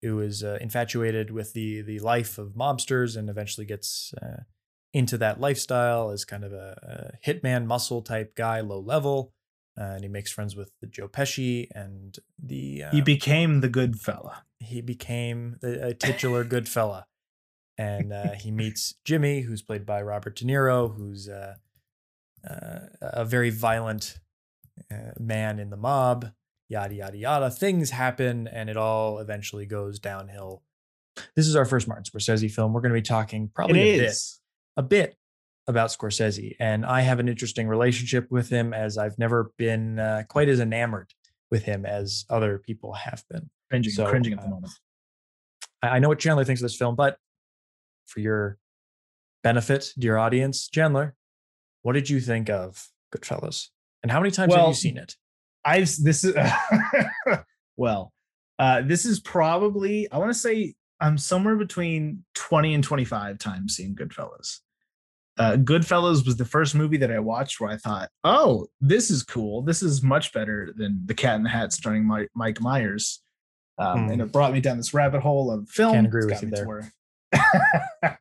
who 0.00 0.20
is 0.20 0.42
uh, 0.42 0.56
infatuated 0.58 1.30
with 1.30 1.52
the 1.52 1.82
the 1.82 1.98
life 1.98 2.38
of 2.38 2.54
mobsters 2.54 3.14
and 3.14 3.28
eventually 3.28 3.66
gets 3.66 4.14
uh, 4.22 4.44
into 4.94 5.18
that 5.18 5.38
lifestyle 5.38 6.08
as 6.08 6.24
kind 6.24 6.44
of 6.44 6.54
a, 6.54 7.12
a 7.22 7.30
hitman 7.30 7.66
muscle 7.66 8.00
type 8.00 8.34
guy, 8.36 8.62
low 8.62 8.80
level, 8.80 9.34
uh, 9.78 9.96
and 9.96 10.02
he 10.02 10.08
makes 10.08 10.32
friends 10.32 10.56
with 10.56 10.70
the 10.80 10.86
Joe 10.86 11.08
Pesci 11.08 11.68
and 11.74 12.18
the 12.42 12.84
he 12.90 13.00
um, 13.00 13.04
became 13.04 13.60
the 13.60 13.68
good 13.68 14.00
fella. 14.00 14.44
he 14.60 14.80
became 14.80 15.56
the, 15.60 15.88
a 15.88 15.92
titular 15.92 16.42
good 16.42 16.70
fella. 16.70 17.04
And 17.76 18.14
uh, 18.14 18.32
he 18.32 18.50
meets 18.50 18.94
Jimmy, 19.04 19.42
who's 19.42 19.60
played 19.60 19.84
by 19.84 20.00
Robert 20.00 20.36
De 20.36 20.46
Niro, 20.46 20.96
who's 20.96 21.28
uh, 21.28 21.56
uh, 22.48 22.78
a 23.02 23.26
very 23.26 23.50
violent 23.50 24.18
uh, 24.90 25.12
man 25.18 25.58
in 25.58 25.70
the 25.70 25.76
mob. 25.76 26.30
Yada 26.68 26.94
yada 26.94 27.16
yada. 27.16 27.50
Things 27.50 27.90
happen, 27.90 28.46
and 28.46 28.68
it 28.68 28.76
all 28.76 29.18
eventually 29.18 29.64
goes 29.64 29.98
downhill. 29.98 30.62
This 31.34 31.46
is 31.46 31.56
our 31.56 31.64
first 31.64 31.88
Martin 31.88 32.04
Scorsese 32.04 32.50
film. 32.50 32.72
We're 32.72 32.82
going 32.82 32.92
to 32.92 32.98
be 32.98 33.02
talking 33.02 33.50
probably 33.54 33.96
a 33.96 33.98
bit 33.98 34.16
a 34.76 34.82
bit 34.82 35.16
about 35.66 35.90
Scorsese, 35.90 36.56
and 36.60 36.84
I 36.84 37.00
have 37.00 37.20
an 37.20 37.28
interesting 37.28 37.68
relationship 37.68 38.30
with 38.30 38.50
him 38.50 38.74
as 38.74 38.98
I've 38.98 39.18
never 39.18 39.52
been 39.56 39.98
uh, 39.98 40.24
quite 40.28 40.48
as 40.48 40.60
enamored 40.60 41.12
with 41.50 41.64
him 41.64 41.86
as 41.86 42.24
other 42.28 42.58
people 42.58 42.92
have 42.92 43.24
been. 43.30 43.48
cringing, 43.70 43.92
So, 43.92 44.06
cringing 44.06 44.34
at 44.34 44.40
the 44.40 44.46
uh, 44.46 44.50
moment. 44.50 44.72
I, 45.82 45.88
I 45.88 45.98
know 45.98 46.08
what 46.08 46.18
Chandler 46.18 46.44
thinks 46.44 46.60
of 46.60 46.66
this 46.66 46.76
film, 46.76 46.94
but 46.96 47.18
for 48.06 48.20
your 48.20 48.58
benefit, 49.42 49.92
dear 49.98 50.16
audience, 50.16 50.68
Chandler, 50.68 51.14
what 51.82 51.92
did 51.92 52.10
you 52.10 52.20
think 52.20 52.50
of 52.50 52.88
Goodfellas? 53.14 53.68
And 54.02 54.12
how 54.12 54.20
many 54.20 54.30
times 54.30 54.54
have 54.54 54.68
you 54.68 54.74
seen 54.74 54.96
it? 54.96 55.16
I've 55.64 55.88
this 56.02 56.24
is 56.24 56.34
well, 57.76 58.12
uh, 58.58 58.82
this 58.82 59.04
is 59.04 59.20
probably 59.20 60.10
I 60.10 60.18
want 60.18 60.32
to 60.32 60.38
say 60.38 60.74
I'm 61.00 61.18
somewhere 61.18 61.56
between 61.56 62.24
20 62.34 62.74
and 62.74 62.82
25 62.84 63.38
times 63.38 63.76
seeing 63.76 63.94
Goodfellas. 63.94 64.58
Uh, 65.38 65.56
Goodfellas 65.56 66.26
was 66.26 66.36
the 66.36 66.44
first 66.44 66.74
movie 66.74 66.96
that 66.96 67.12
I 67.12 67.20
watched 67.20 67.60
where 67.60 67.70
I 67.70 67.76
thought, 67.76 68.08
"Oh, 68.24 68.66
this 68.80 69.10
is 69.10 69.22
cool. 69.22 69.62
This 69.62 69.82
is 69.82 70.02
much 70.02 70.32
better 70.32 70.72
than 70.76 71.02
The 71.06 71.14
Cat 71.14 71.36
in 71.36 71.44
the 71.44 71.48
Hat 71.48 71.72
starring 71.72 72.04
Mike, 72.04 72.30
Mike 72.34 72.60
Myers." 72.60 73.22
Um, 73.78 74.06
Hmm. 74.06 74.10
And 74.12 74.22
it 74.22 74.32
brought 74.32 74.52
me 74.52 74.60
down 74.60 74.76
this 74.76 74.92
rabbit 74.92 75.20
hole 75.20 75.52
of 75.52 75.68
film. 75.68 75.92
Can't 75.94 76.06
agree 76.08 76.24
with 76.26 76.42
you 76.42 76.48
me 76.48 76.56
to 76.56 76.64
where- 76.64 76.92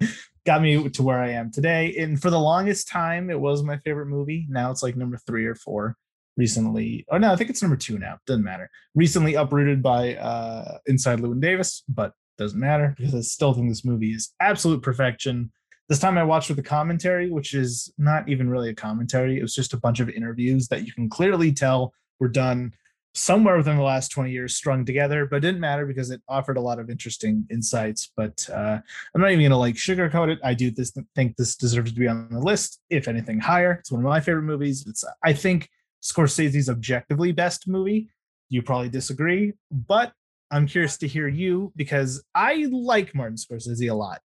got 0.47 0.61
me 0.61 0.89
to 0.89 1.03
where 1.03 1.19
I 1.19 1.31
am 1.31 1.51
today. 1.51 1.93
And 1.97 2.19
for 2.19 2.29
the 2.29 2.39
longest 2.39 2.87
time, 2.87 3.29
it 3.29 3.39
was 3.39 3.63
my 3.63 3.77
favorite 3.79 4.05
movie. 4.07 4.47
Now 4.49 4.71
it's 4.71 4.81
like 4.81 4.95
number 4.95 5.17
three 5.27 5.45
or 5.45 5.55
four. 5.55 5.95
Recently, 6.37 7.05
Oh 7.11 7.17
no, 7.17 7.33
I 7.33 7.35
think 7.35 7.49
it's 7.49 7.61
number 7.61 7.75
two 7.75 7.99
now. 7.99 8.19
Doesn't 8.25 8.43
matter. 8.43 8.69
Recently 8.95 9.33
uprooted 9.33 9.83
by 9.83 10.15
uh, 10.15 10.77
Inside 10.85 11.19
Llewyn 11.19 11.41
Davis, 11.41 11.83
but 11.89 12.13
doesn't 12.37 12.59
matter 12.59 12.95
because 12.95 13.13
I 13.13 13.21
still 13.21 13.53
think 13.53 13.69
this 13.69 13.83
movie 13.83 14.11
is 14.11 14.33
absolute 14.39 14.81
perfection. 14.81 15.51
This 15.89 15.99
time 15.99 16.17
I 16.17 16.23
watched 16.23 16.49
with 16.49 16.59
a 16.59 16.63
commentary, 16.63 17.29
which 17.29 17.53
is 17.53 17.91
not 17.97 18.29
even 18.29 18.49
really 18.49 18.69
a 18.69 18.75
commentary. 18.75 19.37
It 19.37 19.41
was 19.41 19.55
just 19.55 19.73
a 19.73 19.77
bunch 19.77 19.99
of 19.99 20.09
interviews 20.09 20.67
that 20.67 20.85
you 20.85 20.93
can 20.93 21.09
clearly 21.09 21.51
tell 21.51 21.93
were 22.19 22.27
done 22.29 22.71
somewhere 23.17 23.57
within 23.57 23.77
the 23.77 23.83
last 23.83 24.09
20 24.09 24.31
years 24.31 24.55
strung 24.55 24.85
together, 24.85 25.25
but 25.25 25.41
didn't 25.41 25.59
matter 25.59 25.85
because 25.85 26.11
it 26.11 26.21
offered 26.27 26.57
a 26.57 26.61
lot 26.61 26.79
of 26.79 26.89
interesting 26.89 27.45
insights. 27.49 28.11
But 28.15 28.47
uh, 28.53 28.79
I'm 29.13 29.21
not 29.21 29.31
even 29.31 29.43
gonna 29.43 29.57
like 29.57 29.75
sugarcoat 29.75 30.29
it. 30.29 30.39
I 30.43 30.53
do 30.53 30.71
this 30.71 30.93
think 31.15 31.35
this 31.35 31.55
deserves 31.55 31.91
to 31.91 31.99
be 31.99 32.07
on 32.07 32.29
the 32.29 32.39
list, 32.39 32.79
if 32.89 33.07
anything 33.07 33.39
higher. 33.39 33.73
It's 33.73 33.91
one 33.91 34.01
of 34.01 34.05
my 34.05 34.19
favorite 34.19 34.43
movies. 34.43 34.85
It's 34.87 35.03
I 35.23 35.33
think 35.33 35.69
Scorsese's 36.03 36.69
objectively 36.69 37.31
best 37.31 37.67
movie. 37.67 38.09
You 38.49 38.61
probably 38.61 38.89
disagree, 38.89 39.53
but 39.71 40.13
I'm 40.51 40.67
curious 40.67 40.97
to 40.99 41.07
hear 41.07 41.27
you 41.27 41.73
because 41.75 42.23
I 42.33 42.67
like 42.71 43.13
Martin 43.13 43.37
Scorsese 43.37 43.91
a 43.91 43.95
lot. 43.95 44.21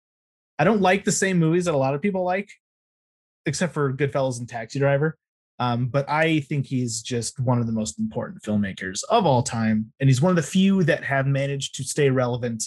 I 0.60 0.64
don't 0.64 0.82
like 0.82 1.06
the 1.06 1.12
same 1.12 1.40
movies 1.40 1.66
that 1.66 1.74
a 1.74 1.78
lot 1.78 1.96
of 1.96 2.02
people 2.02 2.24
like, 2.24 2.52
except 3.46 3.74
for 3.74 3.92
Goodfellas 3.94 4.38
and 4.38 4.48
Taxi 4.48 4.78
Driver. 4.78 5.18
Um, 5.62 5.86
but 5.86 6.10
I 6.10 6.40
think 6.40 6.66
he's 6.66 7.04
just 7.04 7.40
one 7.40 7.60
of 7.60 7.68
the 7.68 7.72
most 7.72 8.00
important 8.00 8.42
filmmakers 8.42 9.04
of 9.12 9.28
all 9.28 9.44
time, 9.44 9.94
and 10.00 10.10
he's 10.10 10.20
one 10.20 10.32
of 10.32 10.36
the 10.36 10.42
few 10.42 10.84
that 10.86 11.04
have 11.04 11.28
managed 11.28 11.76
to 11.76 11.84
stay 11.84 12.10
relevant 12.10 12.64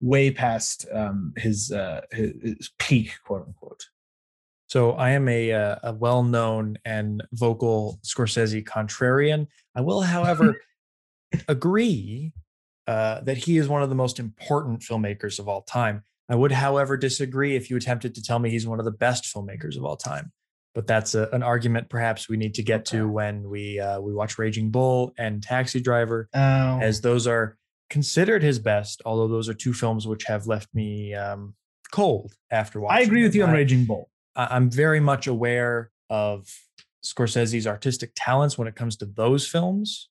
way 0.00 0.32
past 0.32 0.84
um, 0.92 1.32
his, 1.36 1.70
uh, 1.70 2.00
his 2.10 2.32
his 2.42 2.70
peak, 2.80 3.14
quote 3.24 3.46
unquote. 3.46 3.84
So 4.66 4.94
I 4.94 5.10
am 5.10 5.28
a 5.28 5.52
uh, 5.52 5.76
a 5.84 5.92
well 5.92 6.24
known 6.24 6.76
and 6.84 7.22
vocal 7.34 8.00
Scorsese 8.02 8.64
contrarian. 8.64 9.46
I 9.76 9.82
will, 9.82 10.00
however, 10.00 10.56
agree 11.48 12.32
uh, 12.88 13.20
that 13.20 13.36
he 13.36 13.58
is 13.58 13.68
one 13.68 13.84
of 13.84 13.90
the 13.90 13.94
most 13.94 14.18
important 14.18 14.80
filmmakers 14.80 15.38
of 15.38 15.48
all 15.48 15.62
time. 15.62 16.02
I 16.28 16.34
would, 16.34 16.50
however, 16.50 16.96
disagree 16.96 17.54
if 17.54 17.70
you 17.70 17.76
attempted 17.76 18.16
to 18.16 18.22
tell 18.24 18.40
me 18.40 18.50
he's 18.50 18.66
one 18.66 18.80
of 18.80 18.84
the 18.84 18.90
best 18.90 19.32
filmmakers 19.32 19.76
of 19.76 19.84
all 19.84 19.96
time. 19.96 20.32
But 20.74 20.86
that's 20.88 21.14
a, 21.14 21.28
an 21.32 21.42
argument 21.44 21.88
perhaps 21.88 22.28
we 22.28 22.36
need 22.36 22.54
to 22.54 22.62
get 22.62 22.84
to 22.86 23.08
when 23.08 23.48
we 23.48 23.78
uh, 23.78 24.00
we 24.00 24.12
watch 24.12 24.38
Raging 24.38 24.70
Bull 24.70 25.12
and 25.16 25.42
Taxi 25.42 25.80
Driver, 25.80 26.28
Oh, 26.34 26.78
as 26.82 27.00
those 27.00 27.26
are 27.28 27.56
considered 27.90 28.42
his 28.42 28.58
best. 28.58 29.00
Although 29.04 29.28
those 29.28 29.48
are 29.48 29.54
two 29.54 29.72
films 29.72 30.06
which 30.06 30.24
have 30.24 30.46
left 30.48 30.68
me 30.74 31.14
um, 31.14 31.54
cold 31.92 32.32
after 32.50 32.80
watching. 32.80 32.98
I 32.98 33.02
agree 33.02 33.22
with 33.22 33.34
you 33.36 33.44
on 33.44 33.50
I- 33.50 33.54
Raging 33.54 33.84
Bull. 33.84 34.10
I- 34.34 34.48
I'm 34.50 34.68
very 34.68 34.98
much 35.00 35.28
aware 35.28 35.90
of 36.10 36.48
Scorsese's 37.04 37.66
artistic 37.68 38.10
talents 38.16 38.58
when 38.58 38.66
it 38.66 38.74
comes 38.74 38.96
to 38.96 39.06
those 39.06 39.46
films. 39.46 40.08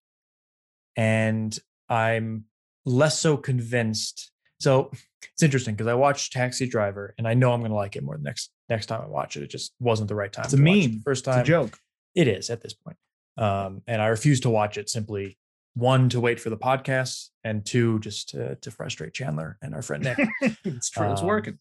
And 0.96 1.58
I'm 1.90 2.46
less 2.86 3.20
so 3.20 3.36
convinced. 3.36 4.32
So 4.60 4.92
it's 5.34 5.44
interesting 5.44 5.74
because 5.76 5.88
I 5.88 5.94
watched 5.96 6.32
Taxi 6.34 6.68
Driver 6.68 7.14
and 7.18 7.28
I 7.28 7.34
know 7.34 7.52
I'm 7.52 7.60
going 7.60 7.72
to 7.72 7.76
like 7.76 7.96
it 7.96 8.04
more 8.04 8.16
the 8.16 8.24
next 8.24 8.52
next 8.74 8.88
time 8.88 9.02
I 9.02 9.08
watch 9.08 9.38
it. 9.38 9.44
It 9.44 9.50
just 9.50 9.74
wasn't 9.80 10.08
the 10.10 10.16
right 10.16 10.32
time. 10.32 10.46
It's 10.46 10.54
a 10.54 10.58
meme. 10.58 10.82
the 10.82 11.02
First 11.06 11.22
It's 11.28 11.34
time 11.36 11.42
a 11.42 11.46
joke. 11.46 11.78
it 12.16 12.28
is 12.28 12.50
at 12.50 12.62
this 12.62 12.74
point. 12.74 12.98
Um, 13.38 13.82
and 13.88 14.02
I 14.02 14.08
refuse 14.08 14.40
to 14.42 14.50
watch 14.50 14.78
it 14.78 14.90
simply 14.90 15.38
one 15.76 16.10
to 16.10 16.20
wait 16.20 16.40
for 16.40 16.50
the 16.52 16.58
podcast 16.58 17.30
and 17.44 17.66
two 17.66 18.00
just 18.00 18.30
to, 18.30 18.56
to 18.58 18.70
frustrate 18.72 19.14
Chandler 19.14 19.58
and 19.62 19.74
our 19.74 19.82
friend 19.82 20.04
Nick 20.04 20.18
it's 20.64 20.90
true. 20.92 21.12
It's 21.12 21.22
Um, 21.22 21.28
working. 21.28 21.58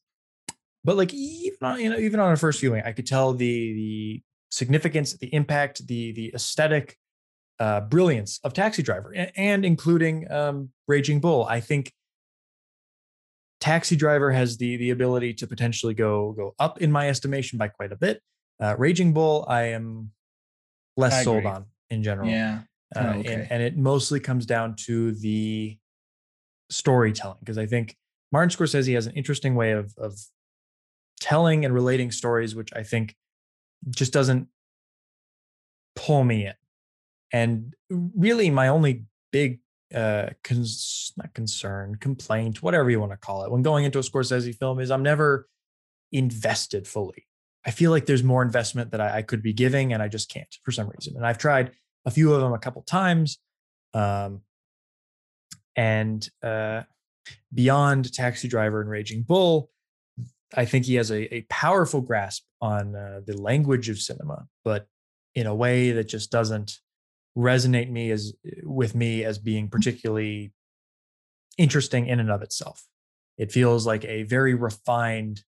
but 0.85 0.97
like 0.97 1.15
even 1.15 1.59
on 1.63 1.81
you 1.81 1.89
know 1.91 1.97
even 1.99 2.21
on 2.21 2.31
a 2.33 2.37
first 2.37 2.61
viewing 2.61 2.83
i 2.85 2.93
could 2.93 3.07
tell 3.07 3.33
the 3.33 3.73
the 3.73 4.23
significance, 4.51 5.15
the 5.17 5.33
impact, 5.35 5.87
the 5.87 6.13
the 6.13 6.31
aesthetic 6.35 6.99
uh, 7.59 7.81
brilliance 7.81 8.39
of 8.45 8.53
Taxi 8.53 8.83
Driver, 8.83 9.11
and, 9.15 9.33
and 9.37 9.65
including 9.65 10.31
um, 10.31 10.69
Raging 10.89 11.21
Bull. 11.21 11.47
I 11.47 11.61
think 11.61 11.91
Taxi 13.63 13.95
Driver 13.95 14.33
has 14.33 14.57
the 14.57 14.77
the 14.77 14.91
ability 14.91 15.35
to 15.35 15.47
potentially 15.47 15.95
go 15.95 16.33
go 16.33 16.53
up 16.59 16.83
in 16.83 16.91
my 16.91 17.09
estimation 17.09 17.59
by 17.59 17.69
quite 17.69 17.93
a 17.93 17.97
bit. 17.97 18.21
Uh, 18.61 18.75
Raging 18.77 19.13
Bull, 19.13 19.45
I 19.49 19.67
am 19.69 20.11
less 20.97 21.15
I 21.15 21.23
sold 21.23 21.47
on 21.47 21.67
in 21.89 22.03
general. 22.03 22.29
Yeah. 22.29 22.63
Uh, 22.95 23.13
Oh, 23.15 23.19
okay. 23.21 23.35
and, 23.35 23.53
and 23.53 23.63
it 23.63 23.77
mostly 23.77 24.19
comes 24.19 24.47
down 24.47 24.75
to 24.87 25.13
the 25.13 25.79
storytelling 26.71 27.39
because 27.39 27.57
I 27.57 27.67
think 27.67 27.97
Martin 28.33 28.51
Scorsese 28.51 28.95
has 28.95 29.07
an 29.07 29.15
interesting 29.15 29.55
way 29.55 29.71
of 29.71 29.95
of 29.97 30.19
telling 31.21 31.65
and 31.65 31.73
relating 31.73 32.11
stories, 32.11 32.57
which 32.57 32.71
I 32.75 32.83
think 32.83 33.15
just 33.91 34.13
doesn't 34.13 34.49
pull 35.95 36.25
me 36.25 36.47
in. 36.47 36.55
And 37.33 37.75
really, 37.91 38.51
my 38.51 38.67
only 38.67 39.05
big 39.31 39.61
uh 39.95 40.31
cons- 40.45 41.13
not 41.17 41.33
concern 41.35 41.97
complaint 41.97 42.63
whatever 42.63 42.91
you 42.91 43.01
want 43.01 43.13
to 43.13 43.19
call 43.19 43.45
it. 43.45 43.51
When 43.51 43.63
going 43.63 43.85
into 43.85 43.99
a 43.99 44.03
scorsese 44.03 44.57
film 44.57 44.81
is 44.81 44.91
i'm 44.91 45.03
never 45.03 45.49
invested 46.11 46.87
fully. 46.87 47.27
I 47.65 47.71
feel 47.71 47.91
like 47.91 48.07
there's 48.07 48.25
more 48.25 48.43
investment 48.43 48.91
that 48.91 49.01
I, 49.01 49.19
I 49.19 49.23
could 49.23 49.43
be 49.43 49.53
giving 49.53 49.93
and 49.93 50.03
i 50.03 50.09
just 50.09 50.31
can't 50.31 50.55
for 50.65 50.73
some 50.73 50.89
reason. 50.89 51.17
And 51.17 51.27
i've 51.27 51.39
tried 51.39 51.73
a 52.05 52.11
few 52.11 52.33
of 52.33 52.41
them 52.41 52.53
a 52.53 52.59
couple 52.59 52.83
times 52.83 53.39
um 53.95 54.41
and 55.77 56.29
uh 56.43 56.83
beyond 57.55 58.13
taxi 58.13 58.49
driver 58.49 58.81
and 58.81 58.91
raging 58.91 59.23
bull 59.23 59.71
i 60.55 60.65
think 60.65 60.87
he 60.87 60.97
has 60.97 61.11
a, 61.11 61.35
a 61.35 61.43
powerful 61.43 62.01
grasp 62.01 62.45
on 62.61 62.95
uh, 62.97 63.21
the 63.27 63.37
language 63.37 63.89
of 63.89 63.99
cinema 63.99 64.47
but 64.65 64.87
in 65.35 65.47
a 65.47 65.55
way 65.55 65.93
that 65.93 66.09
just 66.09 66.31
doesn't 66.31 66.79
resonate 67.37 67.91
me 67.91 68.11
as 68.11 68.35
with 68.63 68.95
me 68.95 69.25
as 69.25 69.39
being 69.39 69.69
mm. 69.69 69.73
particularly 69.73 70.53
interesting 71.59 72.07
in 72.07 72.21
and 72.21 72.31
of 72.31 72.43
itself. 72.43 72.87
It 73.39 73.53
feels 73.53 73.87
like 73.87 74.05
a 74.05 74.25
very 74.25 74.55
refined 74.55 75.43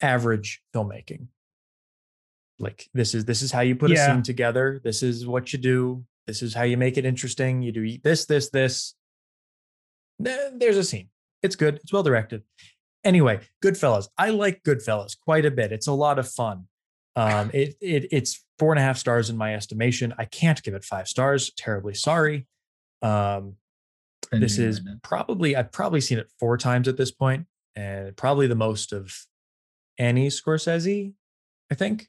average 0.00 0.62
filmmaking. 0.74 1.28
Like 2.58 2.88
this 2.94 3.14
is 3.14 3.26
this 3.26 3.42
is 3.42 3.52
how 3.52 3.60
you 3.60 3.76
put 3.76 3.90
a 3.90 3.96
scene 3.96 4.22
together. 4.22 4.80
This 4.82 5.02
is 5.02 5.26
what 5.26 5.52
you 5.52 5.58
do. 5.58 6.04
This 6.26 6.42
is 6.42 6.54
how 6.54 6.62
you 6.62 6.76
make 6.76 6.96
it 6.96 7.04
interesting. 7.04 7.62
You 7.62 7.70
do 7.70 7.98
this, 8.02 8.24
this, 8.24 8.50
this. 8.50 8.94
There's 10.18 10.78
a 10.78 10.84
scene. 10.84 11.10
It's 11.42 11.54
good. 11.54 11.76
It's 11.76 11.92
well 11.92 12.02
directed. 12.02 12.42
Anyway, 13.04 13.40
Goodfellas. 13.62 14.08
I 14.18 14.30
like 14.30 14.64
Goodfellas 14.64 15.16
quite 15.20 15.44
a 15.44 15.50
bit. 15.50 15.70
It's 15.70 15.86
a 15.86 15.92
lot 15.92 16.18
of 16.18 16.28
fun. 16.28 16.66
Um, 17.16 17.50
it, 17.54 17.76
it 17.80 18.08
it's 18.12 18.44
four 18.58 18.72
and 18.72 18.78
a 18.78 18.82
half 18.82 18.98
stars 18.98 19.30
in 19.30 19.36
my 19.36 19.54
estimation. 19.54 20.14
I 20.18 20.26
can't 20.26 20.62
give 20.62 20.74
it 20.74 20.84
five 20.84 21.08
stars. 21.08 21.50
Terribly 21.56 21.94
sorry. 21.94 22.46
Um, 23.02 23.56
this 24.30 24.58
is 24.58 24.80
probably 25.02 25.56
I've 25.56 25.72
probably 25.72 26.00
seen 26.00 26.18
it 26.18 26.30
four 26.38 26.58
times 26.58 26.88
at 26.88 26.96
this 26.96 27.10
point, 27.10 27.46
and 27.74 28.14
probably 28.16 28.46
the 28.46 28.54
most 28.54 28.92
of 28.92 29.14
any 29.98 30.28
Scorsese. 30.28 31.12
I 31.70 31.74
think 31.74 32.08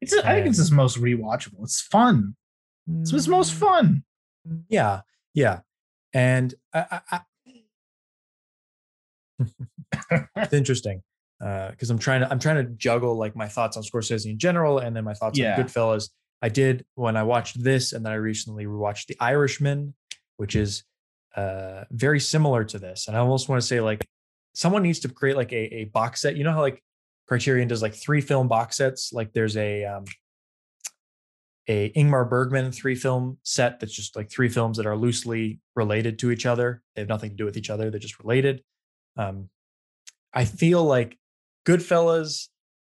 It's. 0.00 0.14
I 0.14 0.34
think 0.34 0.46
it's 0.46 0.58
his 0.58 0.70
most 0.70 1.00
rewatchable. 1.00 1.62
It's 1.62 1.80
fun. 1.80 2.36
It's 3.00 3.10
his 3.10 3.28
most 3.28 3.54
fun. 3.54 4.04
Mm, 4.48 4.62
Yeah, 4.68 5.00
yeah, 5.32 5.60
and 6.12 6.54
I, 6.72 7.00
I, 7.10 7.20
I 10.10 10.18
it's 10.36 10.52
interesting 10.52 11.02
because 11.40 11.90
I'm 11.90 11.98
trying 11.98 12.20
to 12.20 12.30
I'm 12.30 12.38
trying 12.38 12.56
to 12.64 12.70
juggle 12.72 13.16
like 13.16 13.34
my 13.36 13.48
thoughts 13.48 13.76
on 13.76 13.82
Scorsese 13.82 14.26
in 14.30 14.38
general 14.38 14.78
and 14.78 14.94
then 14.96 15.04
my 15.04 15.14
thoughts 15.14 15.38
Yeah. 15.38 15.56
on 15.56 15.62
Goodfellas. 15.64 16.10
I 16.42 16.48
did 16.48 16.84
when 16.94 17.16
I 17.16 17.22
watched 17.22 17.62
this, 17.62 17.92
and 17.92 18.04
then 18.04 18.12
I 18.12 18.16
recently 18.16 18.66
rewatched 18.66 19.06
The 19.06 19.16
Irishman, 19.20 19.94
which 20.36 20.54
is 20.56 20.84
uh, 21.36 21.84
very 21.90 22.20
similar 22.20 22.64
to 22.64 22.78
this. 22.78 23.08
And 23.08 23.16
I 23.16 23.20
almost 23.20 23.48
want 23.48 23.60
to 23.62 23.66
say 23.66 23.80
like 23.80 24.06
someone 24.54 24.82
needs 24.82 25.00
to 25.00 25.08
create 25.08 25.36
like 25.36 25.52
a, 25.52 25.74
a 25.74 25.84
box 25.86 26.20
set. 26.20 26.36
You 26.36 26.44
know 26.44 26.52
how 26.52 26.60
like 26.60 26.82
Criterion 27.26 27.66
does 27.68 27.82
like 27.82 27.94
three 27.94 28.20
film 28.20 28.46
box 28.48 28.76
sets. 28.76 29.12
Like 29.12 29.32
there's 29.32 29.56
a 29.56 29.84
um, 29.84 30.04
a 31.66 31.90
Ingmar 31.92 32.28
Bergman 32.28 32.72
three 32.72 32.94
film 32.94 33.38
set 33.42 33.80
that's 33.80 33.94
just 33.94 34.14
like 34.16 34.30
three 34.30 34.48
films 34.50 34.76
that 34.76 34.86
are 34.86 34.96
loosely 34.96 35.60
related 35.74 36.18
to 36.20 36.30
each 36.30 36.44
other. 36.46 36.82
They 36.94 37.00
have 37.02 37.08
nothing 37.08 37.30
to 37.30 37.36
do 37.36 37.44
with 37.46 37.56
each 37.56 37.70
other. 37.70 37.90
They're 37.90 37.98
just 38.00 38.18
related. 38.18 38.62
Um, 39.16 39.48
I 40.34 40.44
feel 40.44 40.84
like 40.84 41.16
Goodfellas, 41.66 42.48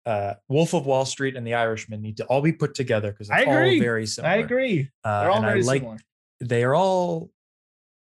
uh, 0.04 0.34
Wolf 0.48 0.74
of 0.74 0.86
Wall 0.86 1.04
Street, 1.04 1.36
and 1.36 1.46
The 1.46 1.54
Irishman 1.54 2.00
need 2.02 2.16
to 2.18 2.24
all 2.26 2.40
be 2.42 2.52
put 2.52 2.74
together 2.74 3.10
because 3.12 3.30
I 3.30 3.40
agree. 3.40 3.80
very 3.80 4.06
similar. 4.06 4.34
I 4.34 4.36
agree. 4.38 4.90
Uh, 5.04 5.20
They're 5.22 5.30
all 5.30 5.36
and 5.38 5.46
I 5.46 5.50
very 5.50 5.62
like 5.62 5.82
similar. 5.82 5.98
they 6.40 6.64
are 6.64 6.74
all 6.74 7.30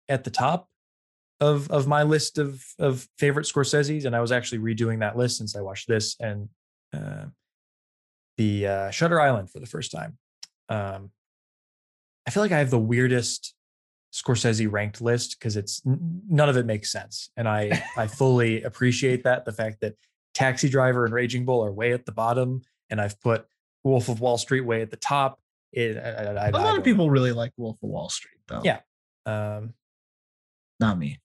at 0.10 0.24
the 0.24 0.30
top 0.32 0.70
of 1.42 1.70
of 1.70 1.88
my 1.88 2.04
list 2.04 2.38
of 2.38 2.64
of 2.80 3.08
favorite 3.18 3.46
Scorsese's, 3.46 4.06
and 4.06 4.16
I 4.16 4.22
was 4.22 4.32
actually 4.32 4.60
redoing 4.60 5.00
that 5.00 5.18
list 5.18 5.38
since 5.38 5.56
I 5.56 5.62
watched 5.62 5.88
this 5.88 6.16
and 6.20 6.50
uh, 6.94 7.26
the 8.38 8.68
uh, 8.68 8.92
Shutter 8.92 9.20
Island 9.20 9.50
for 9.52 9.60
the 9.60 9.66
first 9.66 9.92
time. 9.92 10.18
Um, 10.70 11.12
I 12.28 12.32
feel 12.32 12.42
like 12.42 12.52
I 12.52 12.60
have 12.60 12.72
the 12.72 12.80
weirdest 12.80 13.54
Scorsese 14.14 14.72
ranked 14.72 15.02
list 15.02 15.38
because 15.38 15.58
it's 15.58 15.82
none 15.86 16.48
of 16.50 16.56
it 16.58 16.66
makes 16.66 16.92
sense, 16.92 17.30
and 17.36 17.48
I 17.50 17.84
I 17.98 18.08
fully 18.08 18.64
appreciate 18.64 19.24
that 19.26 19.44
the 19.46 19.52
fact 19.52 19.82
that 19.82 19.96
Taxi 20.36 20.70
Driver 20.70 21.06
and 21.06 21.14
Raging 21.14 21.46
Bull 21.46 21.64
are 21.66 21.72
way 21.72 21.94
at 21.94 22.06
the 22.06 22.12
bottom, 22.12 22.62
and 22.92 23.02
I've 23.02 23.20
put 23.22 23.46
Wolf 23.84 24.10
of 24.10 24.20
Wall 24.22 24.38
Street 24.38 24.62
way 24.62 24.82
at 24.84 24.92
the 24.92 24.98
top. 24.98 25.40
It, 25.74 25.98
I, 25.98 26.10
I, 26.10 26.24
I 26.46 26.48
A 26.50 26.52
lot 26.52 26.78
of 26.78 26.84
people 26.84 27.10
really 27.10 27.32
like 27.32 27.52
Wolf 27.58 27.78
of 27.82 27.90
Wall 27.90 28.10
Street, 28.10 28.38
though. 28.48 28.62
Yeah. 28.64 28.80
Um, 29.26 29.74
Not 30.80 31.00
me. 31.00 31.20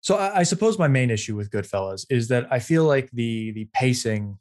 So 0.00 0.16
I, 0.16 0.38
I 0.38 0.42
suppose 0.42 0.78
my 0.78 0.88
main 0.88 1.10
issue 1.10 1.36
with 1.36 1.50
Goodfellas 1.50 2.06
is 2.10 2.28
that 2.28 2.46
I 2.50 2.58
feel 2.58 2.84
like 2.84 3.10
the 3.12 3.52
the 3.52 3.68
pacing, 3.72 4.38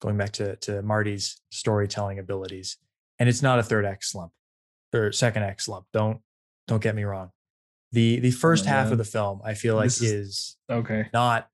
going 0.00 0.16
back 0.16 0.32
to 0.32 0.56
to 0.56 0.82
Marty's 0.82 1.40
storytelling 1.50 2.18
abilities, 2.18 2.76
and 3.18 3.28
it's 3.28 3.42
not 3.42 3.58
a 3.58 3.62
third 3.62 3.84
act 3.84 4.04
slump 4.04 4.32
or 4.94 5.10
second 5.12 5.42
act 5.42 5.62
slump. 5.62 5.86
Don't 5.92 6.20
don't 6.68 6.82
get 6.82 6.94
me 6.94 7.04
wrong. 7.04 7.30
The 7.92 8.20
the 8.20 8.30
first 8.30 8.64
my 8.64 8.70
half 8.72 8.92
of 8.92 8.98
the 8.98 9.04
film 9.04 9.40
I 9.44 9.54
feel 9.54 9.74
like 9.76 9.86
is- 9.86 10.02
is 10.02 10.56
Okay. 10.70 11.06
not 11.12 11.48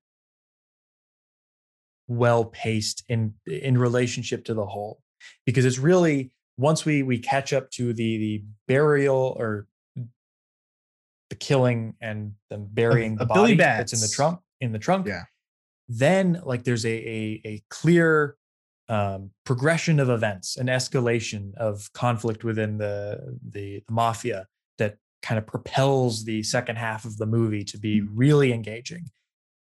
well 2.07 2.45
paced 2.45 3.03
in 3.09 3.33
in 3.47 3.77
relationship 3.77 4.43
to 4.45 4.53
the 4.53 4.65
whole 4.65 4.99
because 5.45 5.65
it's 5.65 5.79
really 5.79 6.31
once 6.57 6.85
we 6.85 7.03
we 7.03 7.17
catch 7.17 7.53
up 7.53 7.69
to 7.71 7.93
the 7.93 8.17
the 8.17 8.43
burial 8.67 9.35
or 9.39 9.67
the 11.29 11.35
killing 11.35 11.95
and 12.01 12.33
them 12.49 12.67
burying 12.71 13.15
the 13.15 13.23
of 13.23 13.29
Billy 13.29 13.55
body 13.55 13.55
that's 13.55 13.93
in 13.93 13.99
the 14.01 14.07
trunk 14.13 14.39
in 14.61 14.71
the 14.71 14.79
trunk 14.79 15.07
Yeah. 15.07 15.23
then 15.87 16.41
like 16.43 16.63
there's 16.63 16.85
a 16.85 16.89
a, 16.89 17.41
a 17.45 17.63
clear 17.69 18.35
um, 18.89 19.31
progression 19.45 19.99
of 19.99 20.09
events 20.09 20.57
an 20.57 20.67
escalation 20.67 21.55
of 21.55 21.91
conflict 21.93 22.43
within 22.43 22.77
the 22.77 23.37
the, 23.49 23.81
the 23.87 23.93
mafia 23.93 24.45
that 24.77 24.97
kind 25.21 25.39
of 25.39 25.47
propels 25.47 26.25
the 26.25 26.43
second 26.43 26.75
half 26.75 27.05
of 27.05 27.17
the 27.17 27.25
movie 27.25 27.63
to 27.63 27.77
be 27.77 28.01
really 28.01 28.51
engaging 28.51 29.05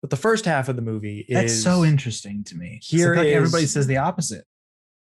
but 0.06 0.12
the 0.12 0.22
first 0.22 0.46
half 0.46 0.70
of 0.70 0.76
the 0.76 0.84
movie 0.84 1.26
That's 1.28 1.52
is 1.52 1.64
so 1.64 1.84
interesting 1.84 2.44
to 2.44 2.56
me. 2.56 2.80
Here 2.84 3.16
like 3.16 3.28
everybody 3.30 3.66
says 3.66 3.88
the 3.88 3.98
opposite. 3.98 4.46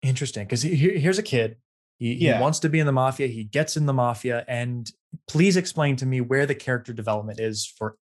interesting 0.01 0.45
because 0.45 0.61
here's 0.61 1.17
a 1.17 1.23
kid 1.23 1.55
he, 1.99 2.15
he 2.15 2.31
wants 2.33 2.59
to 2.59 2.69
be 2.69 2.79
in 2.79 2.85
the 2.85 2.91
mafia 2.91 3.27
he 3.27 3.43
gets 3.45 3.77
in 3.77 3.85
the 3.85 3.93
mafia 3.93 4.43
and 4.47 4.91
please 5.27 5.55
explain 5.57 5.95
to 5.97 6.05
me 6.05 6.19
where 6.21 6.45
the 6.45 6.55
character 6.55 6.91
development 6.93 7.39
is 7.39 7.65
for 7.65 7.95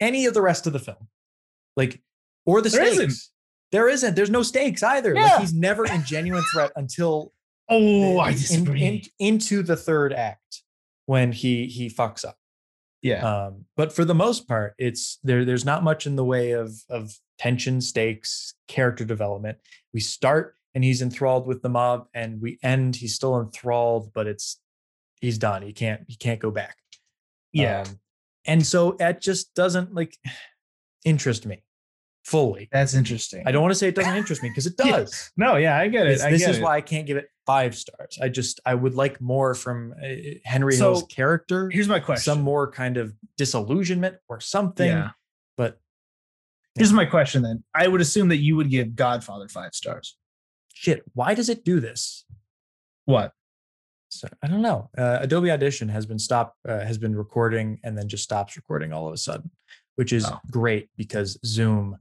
any 0.00 0.26
of 0.26 0.34
the 0.34 0.42
rest 0.42 0.66
of 0.68 0.72
the 0.72 0.78
film 0.78 1.08
like 1.76 2.00
or 2.46 2.60
the 2.60 2.68
There 2.68 2.84
stakes 2.86 2.98
isn't. 3.00 3.22
there 3.72 3.88
isn't 3.88 4.14
there's 4.16 4.30
no 4.30 4.42
stakes 4.42 4.82
either 4.84 5.14
Yeah. 5.14 5.22
like 5.22 5.40
he's 5.40 5.52
never 5.54 5.84
in 5.84 6.04
genuine 6.04 6.44
threat 6.52 6.70
until 6.76 7.32
Oh, 7.68 8.18
I 8.18 8.28
in- 8.30 8.34
disagree. 8.34 8.82
in- 8.84 9.02
into 9.18 9.62
the 9.62 9.76
third 9.76 10.12
act 10.12 10.62
when 11.06 11.32
he 11.32 11.66
he 11.66 11.88
fucks 11.88 12.24
up 12.24 12.36
yeah. 13.04 13.46
um, 13.46 13.66
but 13.76 13.92
for 13.92 14.04
the 14.04 14.14
most 14.14 14.48
part, 14.48 14.74
it's 14.78 15.18
there. 15.22 15.44
There's 15.44 15.64
not 15.64 15.84
much 15.84 16.06
in 16.06 16.16
the 16.16 16.24
way 16.24 16.52
of 16.52 16.72
of 16.90 17.12
tension, 17.38 17.80
stakes, 17.80 18.54
character 18.66 19.04
development. 19.04 19.58
We 19.92 20.00
start 20.00 20.56
and 20.74 20.82
he's 20.82 21.02
enthralled 21.02 21.46
with 21.46 21.62
the 21.62 21.68
mob, 21.68 22.08
and 22.14 22.40
we 22.42 22.58
end. 22.64 22.96
He's 22.96 23.14
still 23.14 23.38
enthralled, 23.40 24.12
but 24.12 24.26
it's 24.26 24.58
he's 25.20 25.38
done. 25.38 25.62
He 25.62 25.72
can't 25.72 26.02
he 26.08 26.16
can't 26.16 26.40
go 26.40 26.50
back. 26.50 26.76
yeah. 27.52 27.82
Um, 27.82 28.00
and 28.46 28.66
so 28.66 28.92
that 28.98 29.20
just 29.22 29.54
doesn't 29.54 29.94
like 29.94 30.16
interest 31.04 31.46
me 31.46 31.62
fully. 32.24 32.68
That's 32.72 32.94
interesting. 32.94 33.42
I 33.46 33.52
don't 33.52 33.62
want 33.62 33.72
to 33.72 33.78
say 33.78 33.88
it 33.88 33.94
doesn't 33.94 34.16
interest 34.22 34.42
me 34.42 34.48
because 34.48 34.66
it 34.66 34.74
Yeah, 34.82 34.98
does. 34.98 35.30
No, 35.36 35.56
yeah, 35.56 35.78
I 35.78 35.88
get 35.88 36.06
it. 36.06 36.12
It's- 36.14 36.26
I 36.26 36.30
this 36.30 36.40
get 36.40 36.50
is 36.50 36.58
it. 36.58 36.62
why 36.62 36.76
I 36.76 36.80
can't 36.80 37.06
give 37.06 37.16
it 37.18 37.28
five 37.46 37.74
stars. 37.76 38.18
I 38.22 38.28
just 38.28 38.60
I 38.64 38.74
would 38.74 38.94
like 38.94 39.20
more 39.20 39.54
from 39.54 39.94
uh, 40.02 40.06
Henry 40.44 40.74
So, 40.74 40.92
Hill's 40.92 41.02
character 41.04 41.70
Here's 41.70 41.88
my 41.88 42.00
question. 42.00 42.32
some 42.34 42.42
more 42.42 42.70
kind 42.70 42.96
of 42.96 43.14
disillusionment 43.36 44.16
or 44.28 44.40
something. 44.40 44.88
Yeah. 44.88 45.10
But 45.56 45.78
Here's 46.76 46.92
my 46.92 47.04
question 47.04 47.42
then. 47.42 47.62
I 47.74 47.86
would 47.88 48.00
assume 48.00 48.28
that 48.28 48.38
you 48.38 48.56
would 48.56 48.70
give 48.70 48.96
Godfather 48.96 49.48
five 49.48 49.74
stars. 49.74 50.16
Shit, 50.72 51.02
why 51.12 51.34
does 51.34 51.48
it 51.48 51.64
do 51.64 51.78
this? 51.80 52.24
What? 53.04 53.32
So 54.08 54.28
I 54.42 54.46
don't 54.48 54.62
know. 54.62 54.90
Uh, 54.96 55.18
Adobe 55.20 55.50
Audition 55.50 55.88
has 55.88 56.06
been 56.06 56.18
stopped, 56.18 56.56
uh, 56.68 56.80
has 56.80 56.98
been 56.98 57.14
recording, 57.16 57.78
and 57.84 57.96
then 57.98 58.08
just 58.08 58.24
stops 58.24 58.56
recording 58.56 58.92
all 58.92 59.06
of 59.06 59.12
a 59.12 59.16
sudden, 59.16 59.50
which 59.96 60.12
is 60.12 60.24
Oh. 60.26 60.40
great 60.50 60.88
because 60.96 61.38
Zoom 61.44 61.98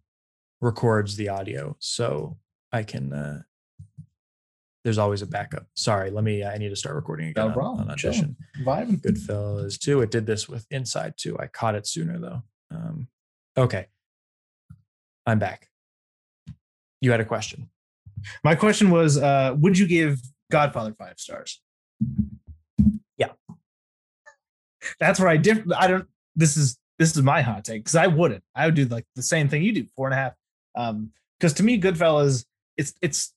records 0.62 1.16
the 1.18 1.30
audio, 1.30 1.76
so 1.80 2.38
I 2.72 2.84
can. 2.84 3.14
Uh, 3.14 3.42
there's 4.84 4.98
always 4.98 5.22
a 5.22 5.26
backup. 5.28 5.66
Sorry, 5.76 6.12
let 6.12 6.24
me. 6.24 6.44
I 6.44 6.58
need 6.58 6.70
to 6.70 6.76
start 6.76 6.96
recording 6.96 7.28
again 7.30 7.42
No 7.44 7.48
on, 7.48 7.54
problem. 7.54 7.90
on 7.90 7.98
Chill. 7.98 8.10
Audition. 8.10 8.36
Vibing. 8.66 9.02
Goodfellas 9.02 9.80
too. 9.80 10.02
It 10.02 10.12
did 10.12 10.26
this 10.26 10.50
with 10.50 10.66
Inside 10.72 11.14
too. 11.18 11.38
I 11.40 11.48
caught 11.48 11.76
it 11.76 11.88
sooner 11.88 12.20
though. 12.20 12.44
Um, 12.72 13.08
okay, 13.58 13.88
I'm 15.26 15.40
back. 15.40 15.70
You 17.02 17.12
had 17.12 17.20
a 17.22 17.26
question. 17.26 17.70
My 18.44 18.56
question 18.56 18.90
was, 18.90 19.18
uh, 19.18 19.56
would 19.60 19.78
you 19.78 19.88
give 19.88 20.20
Godfather 20.52 20.94
five 20.98 21.20
stars? 21.20 21.62
Yeah. 23.18 23.32
That's 25.00 25.20
where 25.20 25.30
I 25.30 25.38
diff. 25.38 25.64
I 25.76 25.88
don't. 25.88 26.08
This 26.36 26.58
is 26.58 26.78
this 27.00 27.16
is 27.16 27.22
my 27.24 27.42
hot 27.42 27.64
take 27.64 27.82
because 27.84 27.96
I 27.96 28.08
wouldn't. 28.08 28.44
I 28.56 28.66
would 28.66 28.76
do 28.76 28.86
like 28.86 29.06
the 29.16 29.24
same 29.24 29.48
thing 29.48 29.64
you 29.64 29.74
do, 29.74 29.88
four 29.96 30.08
and 30.08 30.14
a 30.14 30.18
half. 30.18 30.34
Um, 30.76 31.12
because 31.40 31.54
to 31.54 31.64
me, 31.64 31.80
Goodfellas, 31.80 32.46
it's 32.78 32.94
it's. 33.02 33.34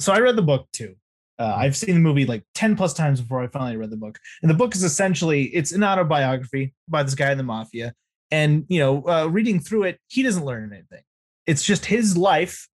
So 0.00 0.12
I 0.12 0.18
read 0.20 0.36
the 0.36 0.42
book 0.42 0.66
too. 0.72 0.96
Uh, 1.38 1.54
I've 1.56 1.76
seen 1.76 1.94
the 1.94 2.00
movie 2.00 2.26
like 2.26 2.42
ten 2.54 2.76
plus 2.76 2.92
times 2.92 3.20
before 3.20 3.42
I 3.42 3.46
finally 3.46 3.76
read 3.76 3.90
the 3.90 3.96
book. 3.96 4.18
And 4.42 4.50
the 4.50 4.54
book 4.54 4.74
is 4.74 4.82
essentially 4.82 5.44
it's 5.44 5.72
an 5.72 5.84
autobiography 5.84 6.74
by 6.88 7.02
this 7.02 7.14
guy 7.14 7.30
in 7.32 7.38
the 7.38 7.44
mafia. 7.44 7.94
And 8.30 8.64
you 8.68 8.80
know, 8.80 9.06
uh, 9.06 9.26
reading 9.26 9.60
through 9.60 9.84
it, 9.84 10.00
he 10.08 10.22
doesn't 10.22 10.44
learn 10.44 10.72
anything. 10.72 11.02
It's 11.46 11.62
just 11.62 11.86
his 11.86 12.16
life 12.16 12.68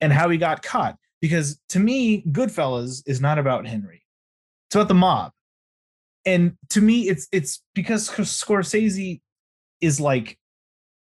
and 0.00 0.12
how 0.12 0.28
he 0.28 0.38
got 0.38 0.62
caught. 0.62 0.96
Because 1.20 1.60
to 1.70 1.78
me, 1.78 2.22
Goodfellas 2.24 3.02
is 3.06 3.20
not 3.20 3.38
about 3.38 3.66
Henry. 3.66 4.02
It's 4.68 4.76
about 4.76 4.88
the 4.88 4.94
mob. 4.94 5.32
And 6.24 6.56
to 6.70 6.80
me, 6.80 7.08
it's 7.08 7.28
it's 7.32 7.62
because 7.74 8.08
Scorsese 8.08 9.20
is 9.80 10.00
like 10.00 10.38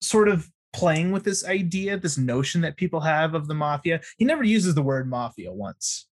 sort 0.00 0.28
of 0.28 0.48
playing 0.72 1.12
with 1.12 1.24
this 1.24 1.44
idea, 1.46 1.96
this 1.98 2.18
notion 2.18 2.60
that 2.62 2.76
people 2.76 3.00
have 3.00 3.34
of 3.34 3.48
the 3.48 3.54
mafia. 3.54 4.00
He 4.18 4.24
never 4.24 4.42
uses 4.42 4.74
the 4.74 4.82
word 4.82 5.08
mafia 5.08 5.52
once. 5.52 6.06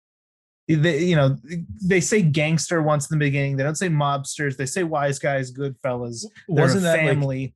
They, 0.68 1.04
you 1.04 1.16
know, 1.16 1.36
they 1.84 2.00
say 2.00 2.22
gangster 2.22 2.82
once 2.82 3.10
in 3.10 3.18
the 3.18 3.24
beginning. 3.24 3.56
They 3.56 3.64
don't 3.64 3.74
say 3.76 3.88
mobsters. 3.88 4.56
They 4.56 4.66
say 4.66 4.82
wise 4.82 5.18
guys, 5.18 5.50
good 5.50 5.76
fellas. 5.82 6.26
Wasn't 6.48 6.80
a 6.80 6.84
that 6.84 6.96
like 6.98 7.06
family. 7.08 7.54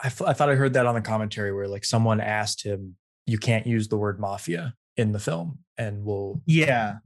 I, 0.00 0.06
f- 0.06 0.22
I 0.22 0.32
thought 0.32 0.48
I 0.48 0.54
heard 0.54 0.74
that 0.74 0.86
on 0.86 0.94
the 0.94 1.00
commentary 1.00 1.52
where 1.52 1.66
like 1.66 1.84
someone 1.84 2.20
asked 2.20 2.62
him, 2.62 2.94
"You 3.26 3.38
can't 3.38 3.66
use 3.66 3.88
the 3.88 3.96
word 3.96 4.20
mafia 4.20 4.74
in 4.96 5.10
the 5.10 5.18
film," 5.18 5.58
and 5.76 6.04
we'll 6.04 6.40
yeah, 6.46 6.98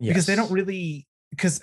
Yeah, 0.00 0.12
because 0.12 0.24
they 0.24 0.36
don't 0.36 0.50
really 0.50 1.06
because 1.30 1.60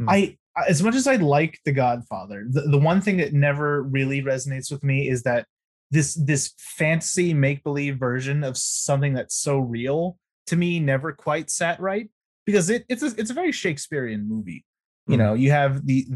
Mm. 0.00 0.06
I 0.08 0.38
as 0.68 0.82
much 0.82 0.94
as 0.94 1.06
I 1.06 1.16
like 1.16 1.58
The 1.64 1.72
Godfather, 1.72 2.46
the, 2.48 2.62
the 2.62 2.78
one 2.78 3.00
thing 3.00 3.16
that 3.18 3.32
never 3.32 3.82
really 3.82 4.22
resonates 4.22 4.70
with 4.70 4.82
me 4.84 5.08
is 5.08 5.22
that 5.22 5.46
this 5.90 6.14
this 6.14 6.52
fantasy 6.58 7.34
make 7.34 7.62
believe 7.64 7.98
version 7.98 8.44
of 8.44 8.56
something 8.56 9.12
that's 9.14 9.36
so 9.36 9.58
real 9.58 10.16
to 10.46 10.56
me 10.56 10.80
never 10.80 11.12
quite 11.12 11.50
sat 11.50 11.78
right 11.80 12.08
because 12.46 12.70
it, 12.70 12.84
it's 12.88 13.02
a, 13.02 13.12
it's 13.18 13.30
a 13.30 13.34
very 13.34 13.52
Shakespearean 13.52 14.28
movie. 14.28 14.64
You 15.06 15.16
Mm. 15.16 15.18
know, 15.18 15.34
you 15.34 15.50
have 15.50 15.86
the 15.86 16.06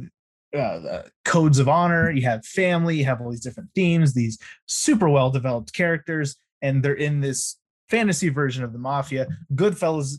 uh, 0.54 0.78
the 0.78 1.04
codes 1.24 1.58
of 1.58 1.68
honor, 1.68 2.10
you 2.10 2.22
have 2.22 2.44
family, 2.46 2.96
you 2.96 3.04
have 3.04 3.20
all 3.20 3.30
these 3.30 3.40
different 3.42 3.68
themes, 3.74 4.14
these 4.14 4.38
super 4.66 5.08
well 5.08 5.30
developed 5.30 5.72
characters, 5.74 6.36
and 6.62 6.82
they're 6.82 6.94
in 6.94 7.20
this 7.20 7.58
fantasy 7.90 8.28
version 8.28 8.64
of 8.64 8.72
the 8.72 8.78
mafia. 8.78 9.26
Goodfellas 9.54 10.18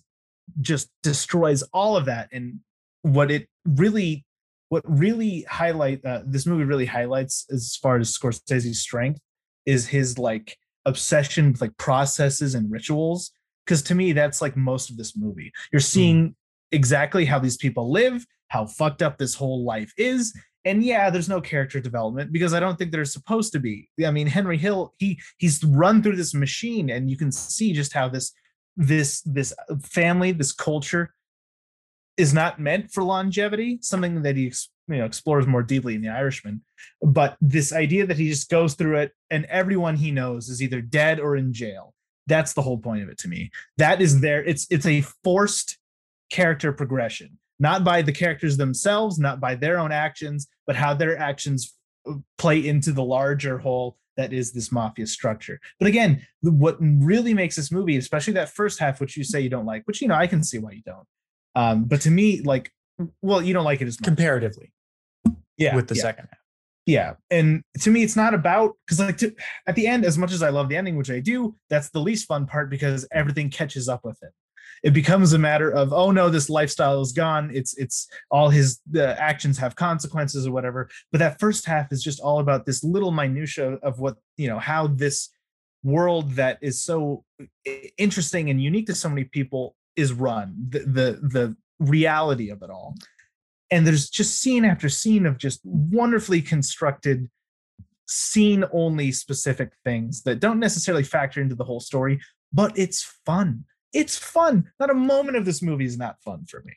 just 0.61 0.89
destroys 1.01 1.63
all 1.74 1.97
of 1.97 2.05
that 2.05 2.30
and 2.32 2.59
what 3.01 3.32
it 3.32 3.47
really 3.68 4.26
what 4.70 4.84
really 4.86 5.43
highlight 5.43 6.03
uh, 6.05 6.22
this 6.26 6.45
movie 6.45 6.65
really 6.65 6.86
highlights 6.86 7.45
as 7.51 7.78
far 7.82 7.97
as 7.97 8.18
Scorsese's 8.18 8.82
strength 8.82 9.20
is 9.65 9.88
his 9.88 10.18
like 10.18 10.57
obsession 10.86 11.51
with 11.51 11.61
like 11.61 11.76
processes 11.78 12.55
and 12.55 12.72
rituals 12.72 13.32
because 13.65 13.82
to 13.84 13.95
me 13.95 14.13
that's 14.13 14.41
like 14.41 14.55
most 14.57 14.89
of 14.89 14.97
this 14.97 15.15
movie. 15.15 15.51
You're 15.72 15.80
seeing 15.80 16.36
exactly 16.72 17.26
how 17.26 17.39
these 17.39 17.57
people 17.57 17.91
live 17.91 18.26
how 18.49 18.65
fucked 18.65 19.01
up 19.01 19.18
this 19.18 19.36
whole 19.36 19.63
life 19.63 19.91
is 19.97 20.34
and 20.65 20.84
yeah 20.84 21.09
there's 21.09 21.30
no 21.30 21.39
character 21.39 21.80
development 21.80 22.32
because 22.32 22.53
i 22.53 22.59
don't 22.59 22.78
think 22.78 22.91
there's 22.91 23.13
supposed 23.13 23.53
to 23.53 23.59
be. 23.59 23.89
I 24.05 24.11
mean 24.11 24.28
henry 24.28 24.57
hill 24.57 24.93
he 24.97 25.20
he's 25.38 25.63
run 25.63 26.03
through 26.03 26.15
this 26.18 26.34
machine 26.34 26.89
and 26.89 27.09
you 27.09 27.18
can 27.18 27.32
see 27.32 27.74
just 27.74 27.93
how 27.93 28.09
this 28.09 28.34
this 28.76 29.22
this 29.22 29.53
family 29.82 30.32
this 30.32 30.53
culture 30.53 31.13
is 32.18 32.34
not 32.34 32.59
meant 32.59 32.91
for 32.91 33.03
longevity 33.03 33.78
something 33.82 34.24
that 34.24 34.36
he 34.36 34.51
you 34.88 34.97
know 34.97 35.05
explores 35.05 35.45
more 35.47 35.63
deeply 35.63 35.95
in 35.95 36.01
the 36.01 36.09
irishman. 36.09 36.61
But 37.01 37.38
this 37.39 37.72
idea 37.72 38.05
that 38.07 38.18
he 38.18 38.30
just 38.30 38.49
goes 38.49 38.74
through 38.74 38.97
it 38.97 39.11
and 39.30 39.45
everyone 39.45 39.95
he 39.95 40.11
knows 40.11 40.49
is 40.49 40.61
either 40.61 40.82
dead 40.82 41.20
or 41.20 41.36
in 41.36 41.53
jail. 41.53 41.93
That's 42.26 42.53
the 42.53 42.61
whole 42.61 42.78
point 42.78 43.03
of 43.03 43.09
it 43.09 43.18
to 43.20 43.28
me. 43.28 43.51
That 43.78 44.01
is 44.01 44.20
there 44.22 44.43
it's 44.43 44.68
it's 44.70 44.86
a 44.86 45.01
forced 45.24 45.78
character 46.30 46.74
progression 46.74 47.38
not 47.59 47.84
by 47.84 48.01
the 48.01 48.11
characters 48.11 48.57
themselves 48.57 49.18
not 49.18 49.39
by 49.39 49.55
their 49.55 49.80
own 49.80 49.91
actions 49.91 50.47
but 50.65 50.76
how 50.76 50.93
their 50.93 51.18
actions 51.18 51.74
uh, 52.05 52.13
play 52.38 52.68
into 52.68 52.91
the 52.91 53.03
larger 53.03 53.57
whole 53.57 53.97
that 54.18 54.34
is 54.34 54.51
this 54.51 54.72
mafia 54.72 55.07
structure. 55.07 55.59
But 55.80 55.88
again 55.88 56.26
what 56.41 56.78
really 56.82 57.34
makes 57.34 57.55
this 57.55 57.72
movie 57.72 57.97
especially 57.97 58.34
that 58.34 58.49
first 58.49 58.80
half 58.80 58.99
which 58.99 59.15
you 59.15 59.24
say 59.24 59.39
you 59.41 59.49
don't 59.49 59.65
like 59.65 59.84
which 59.86 60.01
you 60.01 60.07
know 60.07 60.15
i 60.15 60.28
can 60.28 60.43
see 60.43 60.57
why 60.57 60.72
you 60.72 60.82
don't 60.86 61.07
um 61.57 61.85
but 61.85 62.01
to 62.01 62.11
me 62.11 62.41
like 62.41 62.71
well 63.21 63.41
you 63.41 63.53
don't 63.53 63.65
like 63.65 63.81
it 63.81 63.87
as 63.87 63.99
much. 63.99 64.05
Comparatively. 64.05 64.71
Yeah 65.57 65.75
with 65.75 65.87
the 65.87 65.95
yeah. 65.95 66.01
second 66.01 66.25
half. 66.31 66.39
yeah 66.85 67.13
and 67.31 67.63
to 67.81 67.89
me 67.91 68.03
it's 68.03 68.15
not 68.15 68.33
about 68.33 68.75
because 68.85 68.99
like 68.99 69.17
to, 69.17 69.33
at 69.67 69.75
the 69.75 69.87
end 69.87 70.05
as 70.05 70.17
much 70.17 70.31
as 70.31 70.43
i 70.43 70.49
love 70.49 70.69
the 70.69 70.77
ending 70.77 70.95
which 70.95 71.09
i 71.09 71.19
do 71.19 71.55
that's 71.69 71.89
the 71.89 71.99
least 71.99 72.27
fun 72.27 72.45
part 72.45 72.69
because 72.69 73.07
everything 73.11 73.49
catches 73.49 73.89
up 73.89 74.01
with 74.03 74.19
it. 74.21 74.31
It 74.83 74.93
becomes 74.93 75.33
a 75.33 75.39
matter 75.39 75.71
of 75.71 75.91
oh 75.91 76.11
no 76.11 76.29
this 76.29 76.49
lifestyle 76.49 77.01
is 77.01 77.11
gone. 77.11 77.49
It's 77.53 77.75
it's 77.77 78.07
all 78.29 78.49
his 78.49 78.79
the 78.89 79.19
actions 79.19 79.57
have 79.57 79.75
consequences 79.75 80.45
or 80.45 80.51
whatever. 80.51 80.89
But 81.11 81.19
that 81.19 81.39
first 81.39 81.65
half 81.65 81.91
is 81.91 82.03
just 82.03 82.19
all 82.19 82.39
about 82.39 82.65
this 82.67 82.83
little 82.83 83.11
minutia 83.11 83.79
of 83.81 83.99
what 83.99 84.17
you 84.37 84.47
know 84.47 84.59
how 84.59 84.87
this 84.87 85.29
world 85.83 86.31
that 86.33 86.59
is 86.61 86.83
so 86.83 87.23
interesting 87.97 88.49
and 88.49 88.61
unique 88.61 88.87
to 88.87 88.95
so 88.95 89.09
many 89.09 89.23
people 89.23 89.75
is 89.97 90.13
run 90.13 90.55
the 90.69 90.79
the, 90.79 91.19
the 91.27 91.55
reality 91.79 92.49
of 92.49 92.61
it 92.61 92.69
all. 92.69 92.95
And 93.69 93.85
there's 93.85 94.09
just 94.09 94.39
scene 94.41 94.63
after 94.63 94.87
scene 94.87 95.25
of 95.25 95.37
just 95.37 95.59
wonderfully 95.65 96.41
constructed 96.41 97.29
scene 98.07 98.63
only 98.71 99.11
specific 99.11 99.71
things 99.83 100.23
that 100.23 100.39
don't 100.39 100.59
necessarily 100.59 101.03
factor 101.03 101.41
into 101.41 101.55
the 101.55 101.65
whole 101.65 101.81
story 101.81 102.19
but 102.53 102.71
it's 102.79 103.03
fun. 103.25 103.65
It's 103.91 104.17
fun. 104.17 104.71
Not 104.79 104.89
a 104.89 104.93
moment 104.93 105.35
of 105.35 105.43
this 105.43 105.61
movie 105.61 105.83
is 105.83 105.97
not 105.97 106.21
fun 106.21 106.45
for 106.45 106.63
me. 106.65 106.71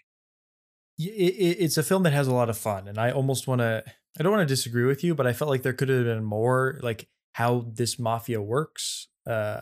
It, 0.98 1.34
it- 1.38 1.64
it's 1.64 1.78
a 1.78 1.84
film 1.84 2.02
that 2.02 2.12
has 2.12 2.26
a 2.26 2.34
lot 2.34 2.50
of 2.50 2.58
fun 2.58 2.88
and 2.88 2.98
i 2.98 3.10
almost 3.10 3.46
want 3.46 3.60
to 3.60 3.82
i 4.18 4.22
don't 4.22 4.32
want 4.32 4.46
to 4.46 4.52
disagree 4.54 4.84
with 4.84 5.02
you 5.04 5.14
but 5.14 5.26
i 5.26 5.32
felt 5.32 5.48
like 5.48 5.62
there 5.62 5.72
could 5.72 5.88
have 5.88 6.04
been 6.04 6.24
more 6.24 6.78
like 6.82 7.08
how 7.32 7.64
this 7.72 7.98
mafia 7.98 8.42
works 8.42 9.06
uh 9.26 9.60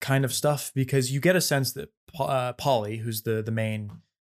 kind 0.00 0.24
of 0.24 0.32
stuff 0.32 0.72
because 0.74 1.12
you 1.12 1.20
get 1.20 1.36
a 1.36 1.40
sense 1.40 1.72
that 1.74 1.90
uh, 2.18 2.52
polly 2.54 2.98
who's 2.98 3.22
the 3.22 3.42
the 3.42 3.50
main 3.50 3.90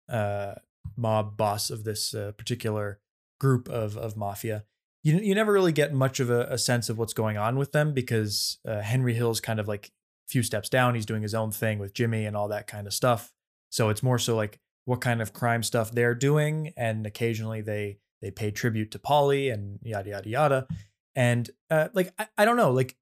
uh 0.09 0.55
mob 0.95 1.35
boss 1.35 1.69
of 1.69 1.83
this 1.83 2.13
uh, 2.13 2.31
particular 2.37 2.99
group 3.39 3.67
of 3.67 3.97
of 3.97 4.15
mafia 4.15 4.63
you, 5.03 5.17
you 5.17 5.35
never 5.35 5.51
really 5.53 5.71
get 5.71 5.93
much 5.93 6.19
of 6.19 6.29
a, 6.29 6.45
a 6.45 6.57
sense 6.57 6.89
of 6.89 6.97
what's 6.97 7.13
going 7.13 7.37
on 7.37 7.57
with 7.57 7.71
them 7.71 7.93
because 7.93 8.57
uh, 8.67 8.81
henry 8.81 9.13
hill's 9.13 9.39
kind 9.39 9.59
of 9.59 9.67
like 9.67 9.91
a 10.27 10.31
few 10.31 10.43
steps 10.43 10.69
down. 10.69 10.95
He's 10.95 11.05
doing 11.05 11.21
his 11.21 11.35
own 11.35 11.51
thing 11.51 11.79
with 11.79 11.93
jimmy 11.93 12.25
and 12.25 12.35
all 12.35 12.47
that 12.49 12.67
kind 12.67 12.87
of 12.87 12.93
stuff. 12.93 13.31
So 13.69 13.89
it's 13.89 14.03
more 14.03 14.19
so 14.19 14.35
like 14.35 14.59
what 14.85 15.01
kind 15.01 15.21
of 15.21 15.33
crime 15.33 15.63
stuff 15.63 15.91
they're 15.91 16.15
doing 16.15 16.73
and 16.77 17.05
occasionally 17.05 17.61
they 17.61 17.97
they 18.21 18.31
pay 18.31 18.51
tribute 18.51 18.91
to 18.91 18.99
polly 18.99 19.49
and 19.49 19.79
yada 19.83 20.09
yada 20.09 20.29
yada. 20.29 20.67
And 21.15 21.49
uh, 21.69 21.89
like 21.93 22.13
I, 22.17 22.27
I 22.37 22.45
don't 22.45 22.57
know 22.57 22.71
like 22.71 22.95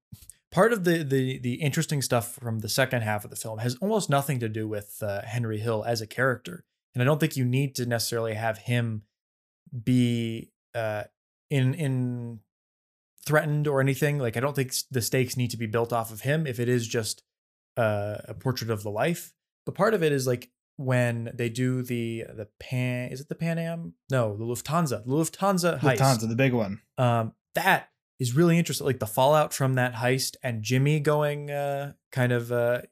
part 0.54 0.72
of 0.72 0.84
the 0.84 1.02
the 1.02 1.38
the 1.38 1.54
interesting 1.54 2.00
stuff 2.00 2.34
from 2.34 2.60
the 2.60 2.68
second 2.68 3.02
half 3.02 3.24
of 3.24 3.30
the 3.30 3.36
film 3.36 3.58
has 3.58 3.76
almost 3.82 4.08
nothing 4.08 4.38
to 4.38 4.48
do 4.48 4.68
with 4.68 5.02
uh, 5.02 5.20
henry 5.22 5.58
hill 5.58 5.84
as 5.86 6.00
a 6.00 6.06
character. 6.06 6.64
And 6.94 7.02
i 7.02 7.04
don't 7.04 7.18
think 7.18 7.36
you 7.36 7.44
need 7.44 7.74
to 7.74 7.86
necessarily 7.86 8.34
have 8.34 8.58
him 8.58 9.02
be 9.82 10.52
uh 10.74 11.04
in 11.50 11.74
in 11.74 12.40
threatened 13.26 13.66
or 13.66 13.80
anything. 13.80 14.18
Like 14.18 14.36
i 14.36 14.40
don't 14.40 14.56
think 14.56 14.72
the 14.90 15.02
stakes 15.02 15.36
need 15.36 15.50
to 15.50 15.56
be 15.56 15.66
built 15.66 15.92
off 15.92 16.12
of 16.12 16.20
him 16.22 16.46
if 16.46 16.60
it 16.60 16.68
is 16.68 16.86
just 16.86 17.22
uh, 17.76 18.18
a 18.28 18.34
portrait 18.34 18.70
of 18.70 18.84
the 18.84 18.90
life 18.90 19.32
but 19.66 19.74
part 19.74 19.94
of 19.94 20.02
it 20.02 20.12
is 20.12 20.26
like 20.26 20.50
when 20.76 21.30
they 21.34 21.48
do 21.48 21.82
the 21.82 22.24
the 22.34 22.48
pan 22.60 23.10
is 23.10 23.20
it 23.20 23.28
the 23.28 23.34
pan 23.34 23.58
am? 23.58 23.94
No 24.10 24.36
the 24.36 24.44
lufthansa. 24.44 25.04
The 25.04 25.12
lufthansa 25.12 25.80
heist. 25.80 25.98
Lufthansa, 25.98 26.28
the 26.28 26.36
big 26.36 26.52
one. 26.52 26.80
Um 26.98 27.32
that 27.54 27.88
is 28.18 28.34
really 28.34 28.58
interesting. 28.58 28.86
Like 28.86 29.00
the 29.00 29.06
fallout 29.06 29.52
from 29.52 29.74
that 29.74 29.94
heist 29.94 30.36
and 30.42 30.62
Jimmy 30.62 31.00
going 31.00 31.50
uh, 31.50 31.92
kind 32.12 32.32
of 32.32 32.52
uh, 32.52 32.82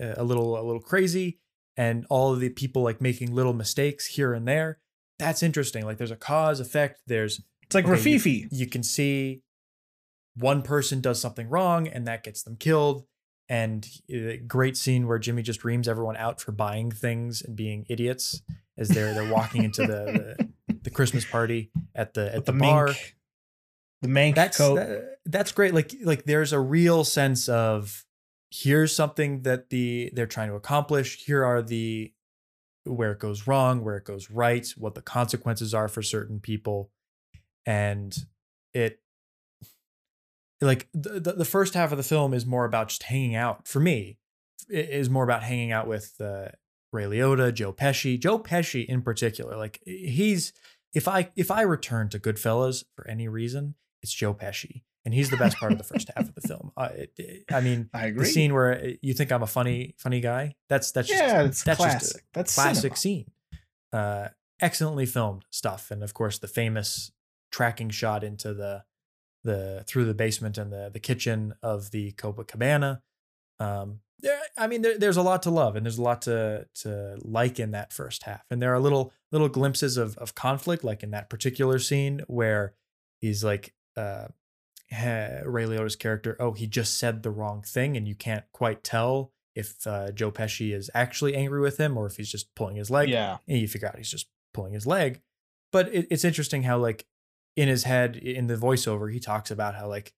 a 0.00 0.24
little 0.24 0.58
a 0.58 0.62
little 0.62 0.80
crazy, 0.80 1.38
and 1.76 2.06
all 2.10 2.32
of 2.32 2.40
the 2.40 2.50
people 2.50 2.82
like 2.82 3.00
making 3.00 3.34
little 3.34 3.52
mistakes 3.54 4.06
here 4.06 4.32
and 4.32 4.46
there. 4.46 4.78
That's 5.18 5.42
interesting. 5.42 5.84
Like 5.84 5.98
there's 5.98 6.10
a 6.10 6.16
cause 6.16 6.60
effect. 6.60 7.00
There's 7.06 7.40
It's 7.62 7.74
like 7.74 7.86
Okay, 7.86 7.94
Rififi. 8.16 8.48
you 8.50 8.66
can 8.66 8.82
see 8.82 9.42
one 10.36 10.62
person 10.62 11.00
does 11.00 11.20
something 11.20 11.48
wrong 11.48 11.86
and 11.86 12.06
that 12.08 12.24
gets 12.24 12.42
them 12.42 12.56
killed. 12.56 13.04
And 13.48 13.86
a 14.10 14.38
great 14.38 14.76
scene 14.76 15.06
where 15.06 15.18
Jimmy 15.18 15.42
just 15.42 15.64
reams 15.64 15.86
everyone 15.86 16.16
out 16.16 16.40
for 16.40 16.50
buying 16.50 16.90
things 16.90 17.42
and 17.42 17.54
being 17.54 17.84
idiots 17.88 18.42
as 18.78 18.88
they're 18.88 19.12
they're 19.14 19.30
walking 19.32 19.64
into 19.64 19.82
the, 19.82 20.46
the 20.66 20.76
the 20.82 20.90
Christmas 20.90 21.24
party 21.24 21.70
at 21.94 22.14
the 22.14 22.28
at 22.28 22.36
with 22.36 22.44
the, 22.46 22.52
the, 22.52 22.58
bar. 22.58 22.86
mink, 22.86 23.16
the 24.08 24.32
That's 24.32 24.56
coat. 24.58 24.76
that- 24.76 25.10
that's 25.26 25.52
great. 25.52 25.72
Like 25.72 25.94
like 26.02 26.24
there's 26.24 26.52
a 26.52 26.60
real 26.60 27.02
sense 27.04 27.48
of 27.48 28.04
here's 28.50 28.94
something 28.94 29.42
that 29.42 29.70
the 29.70 30.10
they're 30.12 30.26
trying 30.26 30.48
to 30.50 30.54
accomplish. 30.54 31.24
Here 31.24 31.42
are 31.44 31.62
the 31.62 32.12
where 32.84 33.12
it 33.12 33.18
goes 33.20 33.46
wrong, 33.46 33.82
where 33.82 33.96
it 33.96 34.04
goes 34.04 34.30
right, 34.30 34.66
what 34.76 34.94
the 34.94 35.00
consequences 35.00 35.72
are 35.72 35.88
for 35.88 36.02
certain 36.02 36.40
people, 36.40 36.90
and 37.64 38.14
it 38.74 39.00
like 40.60 40.88
the 40.92 41.20
the, 41.20 41.32
the 41.32 41.44
first 41.44 41.74
half 41.74 41.90
of 41.92 41.96
the 41.98 42.04
film 42.04 42.34
is 42.34 42.46
more 42.46 42.64
about 42.64 42.88
just 42.88 43.04
hanging 43.04 43.34
out 43.34 43.66
for 43.66 43.80
me. 43.80 44.18
It 44.68 44.90
is 44.90 45.10
more 45.10 45.24
about 45.24 45.42
hanging 45.42 45.72
out 45.72 45.86
with 45.86 46.14
uh, 46.20 46.48
Ray 46.92 47.04
Liotta, 47.04 47.52
Joe 47.52 47.72
Pesci, 47.72 48.18
Joe 48.20 48.38
Pesci 48.38 48.84
in 48.86 49.02
particular. 49.02 49.56
Like 49.56 49.80
he's 49.84 50.52
if 50.94 51.08
I 51.08 51.30
if 51.36 51.50
I 51.50 51.62
return 51.62 52.08
to 52.10 52.18
Goodfellas 52.18 52.84
for 52.94 53.08
any 53.08 53.26
reason, 53.28 53.74
it's 54.04 54.12
Joe 54.12 54.34
Pesci, 54.34 54.82
and 55.04 55.12
he's 55.12 55.30
the 55.30 55.36
best 55.36 55.56
part 55.56 55.72
of 55.72 55.78
the 55.78 55.84
first 55.84 56.10
half 56.14 56.28
of 56.28 56.34
the 56.34 56.40
film. 56.42 56.70
I, 56.76 57.08
I 57.50 57.60
mean, 57.60 57.90
I 57.94 58.10
the 58.10 58.24
scene 58.24 58.52
where 58.52 58.74
uh, 58.74 58.90
you 59.02 59.14
think 59.14 59.32
I'm 59.32 59.42
a 59.42 59.48
funny 59.48 59.94
funny 59.98 60.20
guy. 60.20 60.54
That's 60.68 60.92
that's 60.92 61.08
just 61.08 61.22
yeah, 61.22 61.42
it's 61.42 61.64
that's 61.64 61.78
classic. 61.78 62.24
That's 62.32 62.54
classic 62.54 62.96
cinema. 62.96 62.96
scene. 62.96 63.30
Uh, 63.92 64.28
excellently 64.60 65.06
filmed 65.06 65.46
stuff, 65.50 65.90
and 65.90 66.04
of 66.04 66.14
course 66.14 66.38
the 66.38 66.48
famous 66.48 67.10
tracking 67.50 67.90
shot 67.90 68.22
into 68.22 68.54
the 68.54 68.84
the 69.42 69.84
through 69.86 70.04
the 70.04 70.14
basement 70.14 70.58
and 70.58 70.70
the 70.70 70.90
the 70.92 71.00
kitchen 71.00 71.54
of 71.62 71.90
the 71.90 72.12
Copacabana. 72.12 73.00
Um, 73.58 74.00
there, 74.20 74.40
I 74.56 74.66
mean, 74.66 74.82
there, 74.82 74.98
there's 74.98 75.16
a 75.16 75.22
lot 75.22 75.42
to 75.44 75.50
love, 75.50 75.76
and 75.76 75.86
there's 75.86 75.98
a 75.98 76.02
lot 76.02 76.22
to 76.22 76.66
to 76.82 77.16
like 77.22 77.58
in 77.58 77.70
that 77.72 77.92
first 77.92 78.24
half, 78.24 78.44
and 78.50 78.60
there 78.60 78.74
are 78.74 78.80
little 78.80 79.12
little 79.32 79.48
glimpses 79.48 79.96
of 79.96 80.16
of 80.18 80.34
conflict, 80.34 80.84
like 80.84 81.02
in 81.02 81.10
that 81.12 81.30
particular 81.30 81.78
scene 81.78 82.20
where 82.26 82.74
he's 83.20 83.42
like. 83.42 83.72
Uh, 83.96 84.28
Ray 84.92 85.64
Liotta's 85.64 85.96
character, 85.96 86.36
oh, 86.38 86.52
he 86.52 86.66
just 86.66 86.98
said 86.98 87.22
the 87.22 87.30
wrong 87.30 87.62
thing, 87.62 87.96
and 87.96 88.06
you 88.06 88.14
can't 88.14 88.44
quite 88.52 88.84
tell 88.84 89.32
if 89.54 89.86
uh, 89.86 90.10
Joe 90.10 90.30
Pesci 90.30 90.74
is 90.74 90.90
actually 90.94 91.34
angry 91.36 91.60
with 91.60 91.78
him 91.78 91.96
or 91.96 92.06
if 92.06 92.16
he's 92.16 92.30
just 92.30 92.54
pulling 92.54 92.76
his 92.76 92.90
leg. 92.90 93.08
yeah, 93.08 93.38
And 93.46 93.58
you 93.58 93.68
figure 93.68 93.88
out 93.88 93.96
he's 93.96 94.10
just 94.10 94.26
pulling 94.52 94.72
his 94.72 94.86
leg. 94.86 95.20
But 95.72 95.92
it, 95.94 96.06
it's 96.10 96.24
interesting 96.24 96.64
how, 96.64 96.78
like, 96.78 97.06
in 97.56 97.68
his 97.68 97.84
head, 97.84 98.16
in 98.16 98.46
the 98.46 98.56
voiceover, 98.56 99.12
he 99.12 99.20
talks 99.20 99.50
about 99.50 99.74
how, 99.74 99.88
like, 99.88 100.12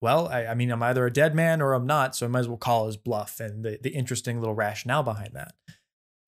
well, 0.00 0.28
I, 0.28 0.46
I 0.46 0.54
mean, 0.54 0.70
I'm 0.70 0.82
either 0.82 1.06
a 1.06 1.12
dead 1.12 1.34
man 1.34 1.62
or 1.62 1.72
I'm 1.72 1.86
not, 1.86 2.14
so 2.14 2.26
I 2.26 2.28
might 2.28 2.40
as 2.40 2.48
well 2.48 2.58
call 2.58 2.86
his 2.86 2.98
bluff 2.98 3.40
and 3.40 3.64
the, 3.64 3.78
the 3.82 3.90
interesting 3.90 4.38
little 4.38 4.54
rationale 4.54 5.02
behind 5.02 5.30
that. 5.32 5.54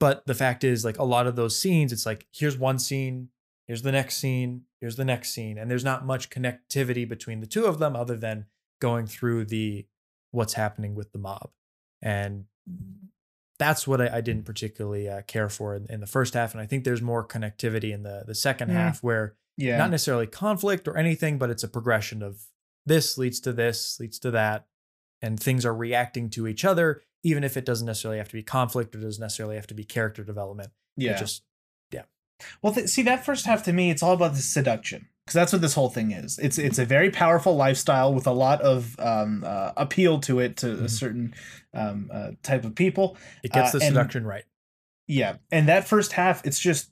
But 0.01 0.27
the 0.27 0.35
fact 0.35 0.65
is, 0.65 0.85
like, 0.85 0.99
a 0.99 1.05
lot 1.05 1.27
of 1.27 1.37
those 1.37 1.59
scenes, 1.59 1.93
it's 1.93 2.07
like, 2.07 2.27
here's 2.33 2.57
one 2.57 2.79
scene, 2.79 3.29
here's 3.67 3.83
the 3.83 3.93
next 3.93 4.17
scene, 4.19 4.63
here's 4.81 4.97
the 4.97 5.05
next 5.05 5.33
scene. 5.33 5.59
And 5.59 5.71
there's 5.71 5.85
not 5.85 6.07
much 6.07 6.31
connectivity 6.31 7.09
between 7.09 7.41
the 7.41 7.47
two 7.47 7.65
of 7.67 7.79
them 7.79 7.97
other 7.97 8.17
than 8.17 8.47
going 8.81 9.07
through 9.07 9.47
the 9.47 9.87
what's 10.31 10.55
happening 10.55 10.95
with 10.95 11.13
the 11.13 11.19
mob. 11.19 11.51
And 12.03 12.45
that's 13.59 13.87
what 13.87 14.01
I, 14.01 14.19
I 14.19 14.21
didn't 14.21 14.45
particularly 14.45 15.09
uh, 15.09 15.23
care 15.23 15.49
for 15.49 15.75
in, 15.75 15.87
in 15.89 16.01
the 16.01 16.07
first 16.07 16.35
half. 16.35 16.53
And 16.53 16.61
I 16.61 16.67
think 16.67 16.85
there's 16.85 17.01
more 17.03 17.27
connectivity 17.27 17.93
in 17.93 18.03
the, 18.03 18.25
the 18.27 18.35
second 18.35 18.69
Mm. 18.69 18.75
half 18.75 19.03
where 19.03 19.35
yeah. 19.57 19.79
not 19.79 19.91
necessarily 19.91 20.27
conflict 20.27 20.87
or 20.87 20.97
anything, 20.97 21.39
but 21.39 21.49
it's 21.51 21.65
a 21.65 21.69
progression 21.69 22.23
of 22.23 22.43
this 22.85 23.17
leads 23.17 23.41
to 23.41 23.53
this, 23.53 23.99
leads 23.99 24.19
to 24.21 24.31
that. 24.33 24.67
And 25.23 25.41
things 25.41 25.65
are 25.65 25.75
reacting 25.75 26.29
to 26.31 26.47
each 26.47 26.65
other, 26.65 27.03
even 27.23 27.43
if 27.43 27.57
it 27.57 27.65
doesn't 27.65 27.87
necessarily 27.87 28.19
have 28.19 28.29
to 28.29 28.35
be 28.35 28.43
conflict 28.43 28.95
or 28.95 29.01
doesn't 29.01 29.21
necessarily 29.21 29.57
have 29.57 29.67
to 29.69 29.75
be 29.75 29.85
character 29.85 30.23
development. 30.23 30.71
yeah. 30.97 31.13
It 31.13 31.19
just 31.19 31.43
Well, 32.63 32.73
th- 32.73 32.89
see 32.89 33.03
that 33.03 33.25
first 33.25 33.47
half 33.47 33.63
to 33.65 33.73
me, 33.73 33.91
it's 33.91 34.03
all 34.03 34.13
about 34.13 34.35
the 34.35 34.41
seduction 34.43 35.09
because 35.25 35.35
that's 35.35 35.53
what 35.53 35.63
this 35.63 35.75
whole 35.75 35.89
thing 35.91 36.13
is. 36.13 36.39
It's 36.39 36.59
it's 36.59 36.79
a 36.79 36.85
very 36.85 37.11
powerful 37.11 37.57
lifestyle 37.57 38.13
with 38.15 38.27
a 38.27 38.33
lot 38.33 38.61
of 38.63 38.95
um, 39.01 39.43
uh, 39.47 39.73
appeal 39.77 40.21
to 40.21 40.39
it 40.41 40.57
to 40.59 40.73
a 40.73 40.77
Mhm. 40.85 40.91
certain 40.91 41.35
um, 41.75 42.11
uh, 42.13 42.31
type 42.43 42.65
of 42.65 42.75
people. 42.75 43.17
it 43.43 43.53
gets 43.53 43.75
Uh, 43.75 43.79
the 43.79 43.85
and- 43.85 43.95
seduction 43.95 44.25
right. 44.27 44.45
Yeah, 45.09 45.37
and 45.53 45.69
that 45.69 45.87
first 45.87 46.13
half, 46.13 46.45
it's 46.45 46.59
just 46.59 46.91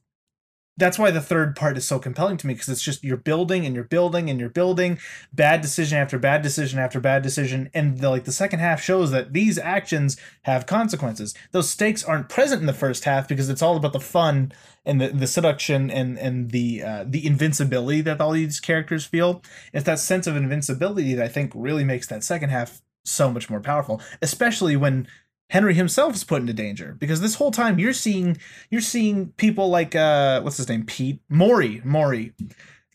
that's 0.76 0.98
why 0.98 1.10
the 1.10 1.20
third 1.20 1.54
part 1.54 1.76
is 1.76 1.86
so 1.86 1.98
compelling 1.98 2.36
to 2.38 2.46
me 2.46 2.54
because 2.54 2.68
it's 2.68 2.82
just 2.82 3.04
you're 3.04 3.16
building 3.16 3.64
and 3.64 3.74
you're 3.74 3.84
building 3.84 4.28
and 4.28 4.40
you're 4.40 4.48
building 4.48 4.98
bad 5.32 5.60
decision 5.60 5.98
after 5.98 6.18
bad 6.18 6.42
decision 6.42 6.78
after 6.78 7.00
bad 7.00 7.22
decision 7.22 7.70
and 7.74 7.98
the 7.98 8.10
like 8.10 8.24
the 8.24 8.32
second 8.32 8.58
half 8.58 8.82
shows 8.82 9.10
that 9.10 9.32
these 9.32 9.58
actions 9.58 10.16
have 10.42 10.66
consequences. 10.66 11.34
Those 11.52 11.70
stakes 11.70 12.02
aren't 12.02 12.28
present 12.28 12.60
in 12.60 12.66
the 12.66 12.72
first 12.72 13.04
half 13.04 13.28
because 13.28 13.48
it's 13.48 13.62
all 13.62 13.76
about 13.76 13.92
the 13.92 14.00
fun 14.00 14.52
and 14.84 15.00
the, 15.00 15.08
the 15.08 15.26
seduction 15.26 15.90
and 15.90 16.18
and 16.18 16.50
the 16.50 16.82
uh, 16.82 17.04
the 17.06 17.26
invincibility 17.26 18.00
that 18.02 18.20
all 18.20 18.32
these 18.32 18.60
characters 18.60 19.06
feel. 19.06 19.42
It's 19.72 19.84
that 19.84 19.98
sense 19.98 20.26
of 20.26 20.36
invincibility 20.36 21.14
that 21.14 21.24
i 21.24 21.28
think 21.28 21.52
really 21.54 21.84
makes 21.84 22.06
that 22.08 22.22
second 22.22 22.50
half 22.50 22.80
so 23.04 23.30
much 23.30 23.50
more 23.50 23.60
powerful 23.60 24.00
especially 24.22 24.76
when 24.76 25.06
henry 25.50 25.74
himself 25.74 26.14
is 26.14 26.24
put 26.24 26.40
into 26.40 26.52
danger 26.52 26.96
because 26.98 27.20
this 27.20 27.36
whole 27.36 27.50
time 27.50 27.78
you're 27.78 27.92
seeing 27.92 28.36
you're 28.70 28.80
seeing 28.80 29.28
people 29.32 29.68
like 29.68 29.94
uh 29.94 30.40
what's 30.40 30.56
his 30.56 30.68
name? 30.68 30.84
Pete? 30.84 31.20
Morrie 31.30 31.84
morrie. 31.84 32.32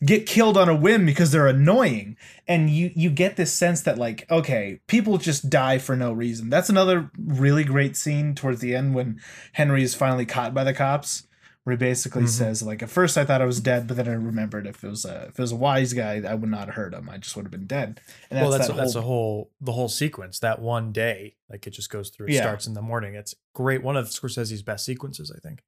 Get 0.02 0.24
killed 0.24 0.56
on 0.56 0.68
a 0.70 0.74
whim 0.74 1.04
because 1.04 1.30
they're 1.30 1.46
annoying. 1.46 2.16
And 2.48 2.70
you 2.70 2.90
you 2.94 3.10
get 3.10 3.36
this 3.36 3.52
sense 3.52 3.82
that 3.82 3.98
like 3.98 4.26
okay 4.30 4.80
people 4.86 5.18
just 5.18 5.50
die 5.50 5.78
for 5.78 5.96
no 5.96 6.12
reason. 6.12 6.50
That's 6.50 6.70
another 6.70 7.10
really 7.18 7.64
great 7.64 7.96
scene 7.96 8.34
towards 8.34 8.60
the 8.60 8.74
end 8.74 8.94
when 8.94 9.20
henry 9.52 9.82
is 9.82 9.94
finally 9.94 10.26
caught 10.26 10.54
by 10.54 10.64
the 10.64 10.74
cops 10.74 11.26
where 11.64 11.74
he 11.74 11.78
basically 11.78 12.22
Mhm. 12.22 12.28
says 12.28 12.62
like 12.62 12.82
at 12.82 12.88
first 12.90 13.18
i 13.18 13.24
thought 13.24 13.42
i 13.42 13.44
was 13.44 13.60
dead 13.60 13.86
but 13.86 13.96
then 13.96 14.08
i 14.08 14.12
remembered 14.12 14.66
if 14.66 14.82
it 14.82 14.88
was 14.88 15.04
a 15.04 15.24
if 15.28 15.38
it 15.38 15.42
was 15.42 15.52
a 15.52 15.56
wise 15.56 15.92
guy 15.92 16.22
i 16.26 16.34
would 16.34 16.48
not 16.50 16.66
have 16.66 16.74
hurt 16.74 16.94
him 16.94 17.08
i 17.10 17.18
just 17.18 17.36
would 17.36 17.44
have 17.44 17.50
been 17.50 17.66
dead 17.66 18.00
and 18.30 18.40
well, 18.40 18.50
that's 18.50 18.66
that 18.68 18.76
that's 18.76 18.94
whole- 18.94 19.02
a 19.02 19.04
whole 19.06 19.50
the 19.60 19.72
whole 19.72 19.88
sequence. 19.88 20.38
That 20.38 20.60
one 20.60 20.90
day, 20.92 21.36
like 21.50 21.66
it 21.66 21.70
just 21.70 21.90
goes 21.90 22.08
through. 22.10 22.26
It 22.28 22.32
Yeah. 22.34 22.42
starts 22.42 22.66
in 22.66 22.74
the 22.74 22.80
morning. 22.82 23.14
It's 23.14 23.34
great. 23.54 23.82
One 23.82 23.96
of 23.96 24.06
Scorsese's 24.08 24.62
best 24.62 24.84
sequences, 24.84 25.30
I 25.34 25.38
think. 25.40 25.62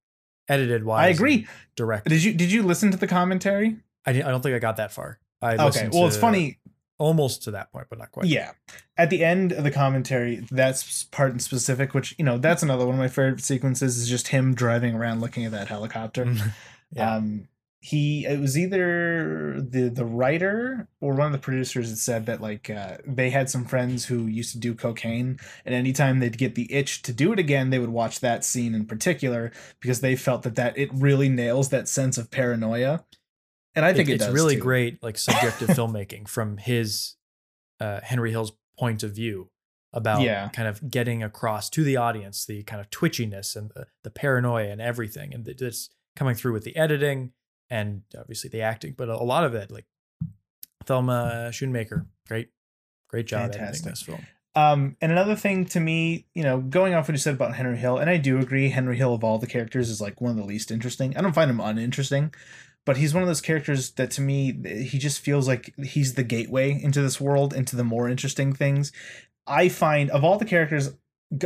Edited 0.49 0.84
wise, 0.84 1.05
i 1.05 1.09
agree 1.09 1.47
Direct. 1.76 2.09
did 2.09 2.22
you 2.24 2.32
did 2.32 2.51
you 2.53 2.62
listen 2.62 2.90
to 2.90 2.97
the 2.97 3.07
commentary 3.07 3.76
I, 4.07 4.11
I 4.11 4.14
don't 4.14 4.40
think 4.43 4.55
I 4.55 4.59
got 4.59 4.76
that 4.76 4.93
far. 4.93 5.18
I 5.40 5.57
okay 5.68 5.88
well 5.93 6.07
it's 6.07 6.16
funny 6.16 6.59
almost 7.03 7.42
to 7.42 7.50
that 7.50 7.72
point, 7.72 7.88
but 7.90 7.98
not 7.98 8.12
quite. 8.12 8.26
Yeah. 8.26 8.53
At 8.96 9.11
the 9.11 9.24
end 9.24 9.50
of 9.50 9.64
the 9.64 9.72
commentary, 9.72 10.46
that's 10.53 11.03
part 11.05 11.32
in 11.32 11.40
specific, 11.40 11.94
which, 11.94 12.14
you 12.16 12.24
know, 12.24 12.38
that's 12.38 12.62
another 12.62 12.86
one 12.86 12.94
of 12.94 13.00
my 13.00 13.09
favorite 13.09 13.40
sequences 13.40 13.98
is 13.98 14.09
just 14.09 14.28
him 14.28 14.55
driving 14.55 14.94
around 14.94 15.20
looking 15.20 15.44
at 15.44 15.50
that 15.50 15.68
helicopter. 15.68 16.26
Mm, 16.26 16.53
Yeah. 16.94 17.16
Um 17.16 17.48
he 17.84 18.24
it 18.26 18.38
was 18.38 18.57
either 18.57 19.61
the 19.61 19.88
the 19.88 20.05
writer 20.05 20.86
or 21.00 21.14
one 21.14 21.26
of 21.26 21.32
the 21.32 21.38
producers 21.38 21.90
that 21.90 21.96
said 21.96 22.26
that 22.26 22.40
like 22.40 22.70
uh, 22.70 22.98
they 23.05 23.28
had 23.28 23.50
some 23.50 23.64
friends 23.64 24.05
who 24.05 24.26
used 24.26 24.53
to 24.53 24.59
do 24.59 24.72
cocaine 24.72 25.36
and 25.64 25.74
anytime 25.74 26.20
they'd 26.20 26.38
get 26.38 26.55
the 26.55 26.72
itch 26.72 27.03
to 27.03 27.12
do 27.12 27.32
it 27.32 27.40
again 27.40 27.70
they 27.70 27.80
would 27.80 27.88
watch 27.90 28.20
that 28.20 28.44
scene 28.44 28.74
in 28.76 28.86
particular 28.86 29.50
because 29.80 30.00
they 30.00 30.14
felt 30.14 30.42
that 30.42 30.55
that 30.55 30.78
it 30.78 30.90
really 30.92 31.28
nails 31.28 31.70
that 31.70 31.88
sense 31.88 32.16
of 32.18 32.30
paranoia 32.30 33.05
and 33.74 33.84
i 33.84 33.92
think 33.92 34.08
it, 34.08 34.14
it's 34.14 34.26
does 34.26 34.34
really 34.34 34.56
too. 34.56 34.62
great, 34.62 35.02
like 35.02 35.16
subjective 35.18 35.68
filmmaking 35.76 36.28
from 36.28 36.56
his 36.58 37.16
uh, 37.80 38.00
Henry 38.02 38.30
Hill's 38.30 38.52
point 38.78 39.02
of 39.02 39.12
view 39.12 39.50
about 39.92 40.22
Yeah. 40.22 40.48
kind 40.50 40.68
of 40.68 40.90
getting 40.90 41.22
across 41.22 41.68
to 41.70 41.82
the 41.84 41.96
audience 41.96 42.46
the 42.46 42.62
kind 42.62 42.80
of 42.80 42.88
twitchiness 42.90 43.56
and 43.56 43.70
the, 43.74 43.86
the 44.04 44.10
paranoia 44.10 44.68
and 44.70 44.80
everything, 44.80 45.34
and 45.34 45.46
it's 45.48 45.90
coming 46.16 46.34
through 46.34 46.52
with 46.52 46.64
the 46.64 46.76
editing 46.76 47.32
and 47.70 48.02
obviously 48.18 48.48
the 48.50 48.60
acting, 48.62 48.94
but 48.96 49.08
a, 49.08 49.16
lot 49.16 49.44
of 49.44 49.54
it, 49.54 49.70
like 49.70 49.86
Thelma 50.86 51.48
Schoonmaker, 51.50 52.06
great, 52.28 52.50
great 53.08 53.26
job 53.26 53.42
editing 53.50 53.60
Fantastic. 53.60 53.90
this 53.92 54.02
film. 54.02 54.26
Um, 54.54 54.96
and 55.00 55.10
another 55.10 55.34
thing 55.34 55.64
to 55.66 55.80
me, 55.80 56.26
you 56.34 56.42
know, 56.42 56.60
going 56.60 56.92
off 56.94 57.08
what 57.08 57.14
you 57.14 57.18
said 57.18 57.34
about 57.34 57.54
Henry 57.54 57.76
Hill, 57.78 57.96
and 57.98 58.10
I 58.10 58.18
do 58.18 58.38
agree, 58.38 58.68
Henry 58.68 58.96
Hill 58.96 59.14
of 59.14 59.24
all 59.24 59.38
the 59.38 59.46
characters 59.46 59.88
is 59.88 60.00
like 60.00 60.20
one 60.20 60.30
of 60.30 60.36
the 60.36 60.44
least 60.44 60.70
interesting. 60.70 61.16
I 61.16 61.22
don't 61.22 61.32
find 61.32 61.50
him 61.50 61.60
uninteresting, 61.60 62.34
but 62.84 62.96
he's 62.96 63.14
one 63.14 63.22
of 63.22 63.28
those 63.28 63.40
characters 63.40 63.92
that 63.92 64.10
to 64.12 64.20
me, 64.20 64.52
he 64.84 64.98
just 64.98 65.20
feels 65.20 65.46
like 65.48 65.74
he's 65.82 66.14
the 66.14 66.24
gateway 66.24 66.70
into 66.82 67.00
this 67.02 67.20
world, 67.20 67.52
into 67.54 67.76
the 67.76 67.84
more 67.84 68.08
interesting 68.08 68.52
things. 68.52 68.92
I 69.46 69.68
find 69.68 70.10
of 70.10 70.24
all 70.24 70.38
the 70.38 70.44
characters, 70.44 70.94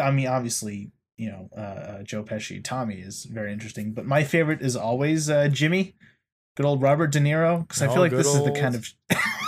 I 0.02 0.10
mean, 0.10 0.26
obviously, 0.26 0.90
you 1.16 1.30
know, 1.30 1.48
uh, 1.56 1.60
uh, 1.60 2.02
Joe 2.02 2.22
Pesci, 2.24 2.62
Tommy 2.62 2.96
is 3.00 3.24
very 3.24 3.52
interesting, 3.52 3.92
but 3.92 4.04
my 4.06 4.22
favorite 4.24 4.60
is 4.62 4.76
always 4.76 5.30
uh, 5.30 5.48
Jimmy, 5.48 5.94
good 6.56 6.66
old 6.66 6.82
Robert 6.82 7.08
De 7.12 7.20
Niro, 7.20 7.60
because 7.66 7.82
I 7.82 7.86
Oh, 7.86 7.92
feel 7.94 8.02
like 8.02 8.12
this 8.12 8.26
is 8.34 8.42
the 8.44 8.50
kind 8.50 8.74
of 8.74 8.86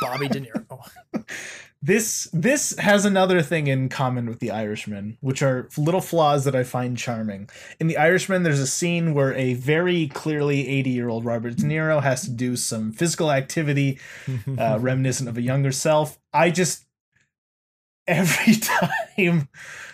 Bobby 0.01 0.29
De 0.29 0.41
Niro. 0.41 0.79
this 1.81 2.29
this 2.33 2.77
has 2.79 3.05
another 3.05 3.41
thing 3.41 3.69
in 3.69 3.89
common 3.89 4.27
with 4.27 4.41
the 4.41 4.51
Irishman, 4.51 5.17
which 5.21 5.43
are 5.43 5.69
little 5.77 6.01
flaws 6.01 6.45
that 6.45 6.57
I 6.57 6.65
find 6.65 6.99
charming. 6.99 7.49
In 7.79 7.87
the 7.87 7.97
Irishman, 7.97 8.43
there's 8.43 8.59
a 8.59 8.67
scene 8.67 9.15
where 9.15 9.33
a 9.35 9.55
very 9.55 10.09
clearly 10.09 10.67
80 10.67 10.91
year 10.91 11.09
old 11.09 11.25
Robert 11.25 11.57
De 11.57 11.63
Niro 11.63 12.03
has 12.03 12.23
to 12.23 12.31
do 12.31 12.57
some 12.57 12.91
physical 12.91 13.31
activity 13.31 14.01
uh, 14.59 14.79
reminiscent 14.81 15.29
of 15.29 15.37
a 15.37 15.43
younger 15.43 15.71
self. 15.71 16.19
I 16.33 16.51
just 16.51 16.85
every 18.09 18.55
time 18.57 19.49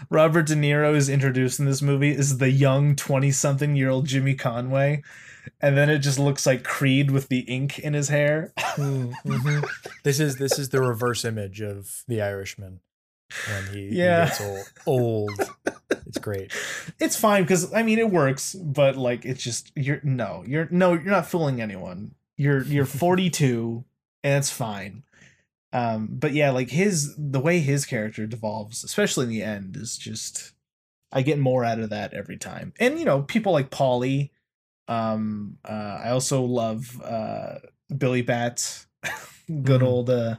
Robert 0.09 0.47
De 0.47 0.55
Niro 0.55 0.95
is 0.95 1.11
introduced 1.11 1.59
in 1.59 1.67
this 1.67 1.83
movie 1.83 2.13
is 2.13 2.39
the 2.39 2.51
young 2.51 2.97
20 2.97 3.31
something 3.31 3.77
year 3.77 3.91
old 3.91 4.07
Jimmy 4.07 4.35
Conway. 4.35 5.03
And 5.61 5.77
then 5.77 5.91
it 5.91 5.99
just 5.99 6.19
looks 6.19 6.47
like 6.47 6.65
Creed 6.65 7.11
with 7.11 7.29
the 7.29 7.41
ink 7.41 7.79
in 7.79 7.95
his 7.95 8.09
hair. 8.09 8.53
Mm-hmm. 8.59 9.65
This 10.03 10.21
is 10.21 10.37
this 10.37 10.59
is 10.59 10.69
the 10.71 10.81
reverse 10.81 11.25
image 11.25 11.61
of 11.61 12.03
the 12.09 12.21
Irishman 12.23 12.81
when 13.49 13.67
he, 13.75 13.89
he 13.91 13.97
Yeah. 13.97 14.27
gets 14.27 14.41
old. 14.41 14.73
Old. 14.87 15.51
It's 16.07 16.19
great. 16.19 16.53
It's 17.01 17.17
fine 17.17 17.43
because 17.43 17.73
I 17.73 17.83
mean 17.83 17.99
it 17.99 18.11
works, 18.11 18.55
but 18.55 18.97
like 18.97 19.25
it's 19.25 19.43
just 19.43 19.73
you're 19.75 20.01
no, 20.03 20.45
you're 20.47 20.69
no, 20.71 20.93
you're 20.95 21.05
not 21.05 21.27
fooling 21.27 21.61
anyone. 21.61 22.15
You're 22.37 22.63
you're 22.65 22.85
42 22.87 23.85
and 24.23 24.39
it's 24.39 24.51
fine. 24.51 25.03
Um, 25.73 26.09
but 26.13 26.33
yeah, 26.33 26.51
like 26.51 26.71
his 26.71 27.15
the 27.17 27.41
way 27.41 27.59
his 27.61 27.85
character 27.85 28.27
devolves, 28.27 28.85
especially 28.85 29.25
in 29.25 29.31
the 29.31 29.43
end, 29.43 29.77
is 29.77 29.97
just 29.97 30.53
I 31.11 31.23
get 31.23 31.39
more 31.39 31.65
out 31.65 31.81
of 31.81 31.91
that 31.91 32.15
every 32.15 32.37
time. 32.37 32.73
And 32.79 32.99
you 32.99 33.05
know, 33.05 33.23
people 33.23 33.53
like 33.53 33.71
Paulie. 33.71 34.31
Um, 34.89 35.59
uh, 35.65 36.01
I 36.05 36.11
also 36.11 36.43
love 36.43 37.01
uh, 37.03 37.57
Billy 37.97 38.23
Batts, 38.23 38.87
good 39.63 39.81
Mhm. 39.81 39.87
old 39.87 40.11
uh, 40.11 40.37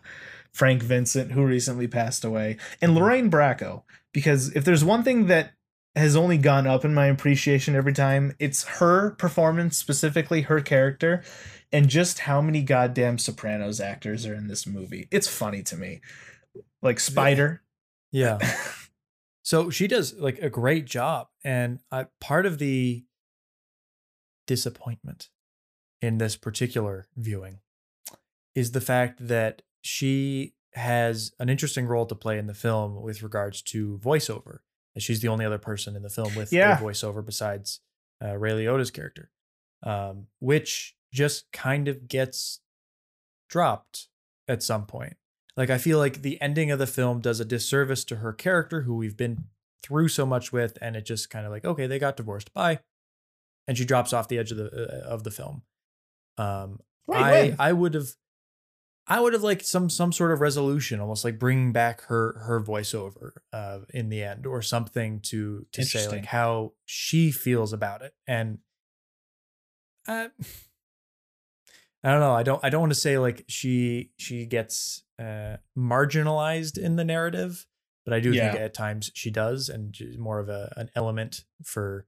Frank 0.53 0.81
Vincent, 0.83 1.31
who 1.31 1.45
recently 1.45 1.87
passed 1.87 2.23
away, 2.23 2.57
and 2.81 2.95
Lorraine 2.95 3.29
Bracco. 3.29 3.83
Because 4.13 4.55
if 4.55 4.63
there's 4.63 4.83
one 4.83 5.03
thing 5.03 5.27
that 5.27 5.51
has 5.95 6.15
only 6.15 6.37
gone 6.37 6.67
up 6.67 6.83
in 6.85 6.93
my 6.93 7.07
appreciation 7.07 7.75
every 7.75 7.93
time, 7.93 8.35
it's 8.39 8.63
her 8.65 9.11
performance, 9.11 9.77
specifically 9.77 10.41
her 10.41 10.61
character, 10.61 11.23
and 11.71 11.89
just 11.89 12.19
how 12.19 12.41
many 12.41 12.61
goddamn 12.61 13.17
Sopranos 13.17 13.79
actors 13.79 14.25
are 14.25 14.33
in 14.33 14.47
this 14.47 14.67
movie. 14.67 15.07
It's 15.11 15.27
funny 15.27 15.63
to 15.63 15.75
me. 15.77 16.01
Like 16.81 16.99
Spider. 16.99 17.61
Yeah. 18.11 18.39
So 19.43 19.69
she 19.69 19.87
does 19.87 20.15
like 20.15 20.39
a 20.39 20.49
great 20.49 20.85
job, 20.85 21.27
and 21.43 21.77
I, 21.91 22.07
part 22.19 22.47
of 22.47 22.57
the 22.57 23.05
disappointment 24.45 25.29
in 26.01 26.17
this 26.17 26.35
particular 26.35 27.07
viewing 27.15 27.59
is 28.53 28.71
the 28.71 28.81
fact 28.81 29.27
that 29.27 29.61
she 29.81 30.53
has 30.73 31.33
an 31.39 31.49
interesting 31.49 31.85
role 31.85 32.05
to 32.05 32.15
play 32.15 32.37
in 32.37 32.47
the 32.47 32.53
film 32.53 33.01
with 33.01 33.23
regards 33.23 33.61
to 33.61 33.97
voiceover. 34.03 34.59
And 34.93 35.01
she's 35.03 35.21
the 35.21 35.27
only 35.27 35.45
other 35.45 35.57
person 35.57 35.95
in 35.95 36.03
the 36.03 36.09
film 36.09 36.35
with 36.35 36.51
Yeah. 36.53 36.77
a 36.77 36.81
voiceover 36.81 37.25
besides 37.25 37.81
uh, 38.23 38.37
Ray 38.37 38.51
Liotta's 38.51 38.91
character, 38.91 39.29
um, 39.83 40.27
which 40.39 40.95
just 41.13 41.51
kind 41.51 41.87
of 41.87 42.07
gets 42.07 42.59
dropped 43.49 44.07
at 44.47 44.63
some 44.63 44.85
point. 44.85 45.17
Like 45.57 45.69
I 45.69 45.77
feel 45.77 45.97
like 45.97 46.21
the 46.21 46.39
ending 46.41 46.71
of 46.71 46.79
the 46.79 46.87
film 46.87 47.21
does 47.21 47.39
a 47.39 47.45
disservice 47.45 48.03
to 48.05 48.17
her 48.17 48.33
character, 48.33 48.81
who 48.81 48.95
we've 48.95 49.17
been 49.17 49.45
through 49.83 50.09
so 50.09 50.25
much 50.25 50.51
with, 50.51 50.77
and 50.81 50.95
it 50.95 51.05
just 51.05 51.29
kind 51.29 51.45
of 51.45 51.51
like, 51.51 51.63
okay, 51.65 51.87
they 51.87 51.99
got 51.99 52.17
divorced, 52.17 52.53
bye, 52.53 52.79
and 53.68 53.78
she 53.78 53.86
drops 53.86 54.13
off 54.13 54.28
the 54.28 54.38
edge 54.38 54.51
of 54.51 54.57
the 54.57 54.66
uh, 54.72 55.07
of 55.07 55.24
the 55.24 55.32
film. 55.32 55.63
Um, 56.38 56.80
Right 57.07 57.53
I? 57.59 57.70
I 57.70 57.74
would 57.74 57.93
have, 57.93 58.09
I 59.07 59.20
would 59.20 59.34
have 59.34 59.43
liked 59.43 59.66
some 59.66 59.89
some 59.91 60.11
sort 60.11 60.32
of 60.32 60.41
resolution, 60.41 60.99
almost 60.99 61.24
like 61.24 61.38
bringing 61.38 61.72
back 61.72 62.01
her 62.05 62.39
her 62.45 62.59
voiceover 62.59 63.32
uh, 63.53 63.82
in 63.93 64.09
the 64.09 64.24
end, 64.24 64.45
or 64.47 64.61
something 64.63 65.20
to 65.26 65.68
to 65.74 65.84
say 65.86 65.99
like 66.07 66.26
how 66.26 66.74
she 66.86 67.32
feels 67.32 67.74
about 67.74 68.01
it, 68.01 68.16
and 68.28 68.57
uh, 70.07 70.30
I 72.03 72.11
don't 72.11 72.20
know. 72.20 72.34
I 72.34 72.43
don't. 72.43 72.63
I 72.63 72.70
don't 72.70 72.82
want 72.82 72.93
to 72.93 72.99
say 72.99 73.18
like 73.18 73.45
she 73.47 74.11
she 74.18 74.45
gets 74.45 75.03
uh, 75.20 75.57
marginalized 75.78 76.78
in 76.78 76.95
the 76.95 77.03
narrative, 77.05 77.66
but 78.03 78.13
I 78.13 78.20
do 78.20 78.32
think 78.32 78.53
Yeah. 78.55 78.61
at 78.61 78.74
times 78.74 79.11
she 79.16 79.32
does, 79.32 79.70
and 79.70 79.95
she's 79.95 80.18
more 80.18 80.39
of 80.39 80.49
a 80.49 80.74
an 80.78 80.89
element 80.95 81.45
for 81.63 82.05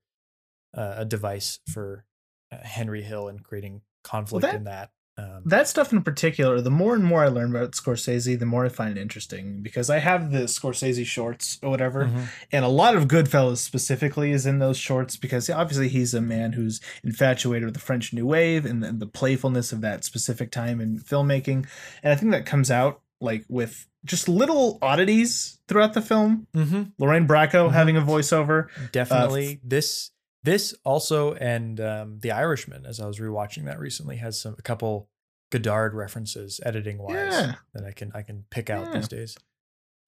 uh, 0.76 0.96
a 0.98 1.06
device 1.06 1.60
for 1.72 2.06
uh, 2.52 2.58
Henry 2.64 3.02
Hill 3.04 3.28
and 3.28 3.44
creating 3.44 3.82
conflict 4.04 4.44
that- 4.44 4.56
in 4.56 4.64
that. 4.66 4.90
Um, 5.20 5.42
that 5.48 5.68
stuff 5.68 5.92
in 5.92 6.04
particular, 6.04 6.62
the 6.62 6.70
more 6.70 6.94
and 6.94 7.04
more 7.04 7.24
I 7.24 7.28
learn 7.28 7.50
about 7.50 7.72
Scorsese, 7.72 8.38
the 8.38 8.46
more 8.46 8.66
I 8.66 8.70
find 8.70 8.96
it 8.96 9.02
interesting 9.02 9.64
because 9.64 9.90
I 9.90 9.98
have 9.98 10.30
the 10.32 10.42
Scorsese 10.44 11.08
shorts 11.08 11.58
or 11.64 11.72
whatever, 11.72 12.06
mhm. 12.06 12.28
and 12.52 12.64
a 12.64 12.68
lot 12.68 12.96
of 12.96 13.08
Goodfellas 13.08 13.58
specifically 13.58 14.30
is 14.30 14.46
in 14.46 14.60
those 14.60 14.78
shorts 14.78 15.18
because 15.18 15.50
obviously 15.50 15.88
he's 15.90 16.14
a 16.14 16.22
man 16.22 16.54
who's 16.54 16.80
infatuated 17.04 17.66
with 17.66 17.74
the 17.74 17.80
French 17.80 18.14
New 18.14 18.28
Wave 18.28 18.64
and 18.64 18.84
the, 18.84 18.92
the 18.92 19.08
playfulness 19.08 19.72
of 19.72 19.82
that 19.82 20.04
specific 20.04 20.52
time 20.52 20.80
in 20.80 21.00
filmmaking, 21.00 21.66
and 22.04 22.14
I 22.14 22.16
think 22.16 22.32
that 22.32 22.46
comes 22.46 22.70
out 22.70 23.02
like 23.20 23.44
with 23.50 23.88
just 24.06 24.30
little 24.30 24.78
oddities 24.84 25.60
throughout 25.68 25.94
the 25.96 26.02
film. 26.04 26.46
Mhm. 26.56 26.92
Lorraine 27.00 27.28
Bracco 27.28 27.70
Mhm. 27.70 27.74
having 27.74 27.98
a 27.98 28.02
voiceover. 28.02 28.68
Definitely 28.92 29.62
this 29.64 30.12
this 30.52 30.74
also 30.84 31.34
and 31.36 31.80
um, 31.80 32.20
the 32.24 32.32
Irishman, 32.32 32.86
as 32.86 33.00
I 33.00 33.06
was 33.06 33.20
rewatching 33.20 33.66
that 33.66 33.80
recently, 33.80 34.18
has 34.18 34.40
some 34.42 34.56
a 34.58 34.62
couple 34.62 35.10
Godard 35.52 35.94
references 35.94 36.60
editing 36.66 36.98
wise 36.98 37.14
Yeah. 37.34 37.54
that 37.74 37.84
I 37.86 37.92
can 37.92 38.12
I 38.14 38.22
can 38.22 38.46
pick 38.50 38.70
out 38.70 38.88
Yeah. 38.88 38.94
these 38.98 39.08
days. 39.18 39.38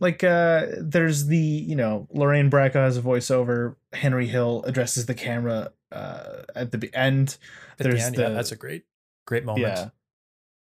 like 0.01 0.23
uh 0.23 0.65
there's 0.95 1.25
the 1.27 1.37
you 1.71 1.75
know 1.75 2.07
lorraine 2.19 2.49
bracco 2.49 2.75
has 2.87 2.95
a 2.97 3.01
voiceover 3.01 3.75
henry 3.91 4.27
hill 4.27 4.63
addresses 4.69 5.05
the 5.07 5.13
camera 5.13 5.59
uh 5.91 6.43
at 6.55 6.71
the 6.71 6.89
end 6.93 7.37
At 7.77 7.83
There's 7.83 7.95
the 7.99 8.05
end, 8.07 8.15
yeah, 8.17 8.29
that's 8.29 8.53
a 8.53 8.55
great 8.55 8.83
great 9.27 9.43
moment. 9.43 9.67
yeah 9.67 9.89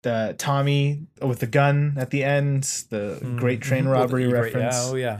the 0.02 0.34
tommy 0.38 1.06
with 1.30 1.38
the 1.40 1.46
gun 1.46 1.94
at 1.98 2.10
the 2.10 2.22
end 2.24 2.64
the 2.90 3.18
Mhm, 3.22 3.38
great 3.38 3.60
train. 3.62 3.84
Well, 3.86 3.94
the 3.94 4.00
robbery 4.00 4.24
great- 4.28 4.42
reference 4.54 4.74
Yeah, 4.76 4.90
oh 4.90 4.96
yeah. 4.96 5.18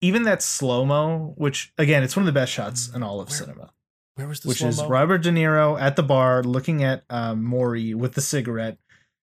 even 0.00 0.22
that 0.24 0.40
slow 0.42 0.84
mo 0.86 1.34
which 1.36 1.72
again 1.76 2.02
it's 2.02 2.16
one 2.16 2.22
of 2.26 2.32
the 2.32 2.40
best 2.40 2.52
shots 2.52 2.88
in 2.94 3.02
all 3.02 3.20
of 3.20 3.28
Where- 3.28 3.38
cinema 3.40 3.72
Where 4.16 4.28
was 4.28 4.40
the 4.40 4.48
which 4.48 4.62
is 4.62 4.76
slow-mo? 4.76 4.90
robert 4.90 5.18
de 5.22 5.30
niro 5.30 5.80
at 5.80 5.96
the 5.96 6.02
bar 6.02 6.42
looking 6.42 6.82
at 6.84 7.04
um 7.10 7.44
morrie 7.44 7.94
with 7.94 8.14
the 8.14 8.20
cigarette 8.20 8.78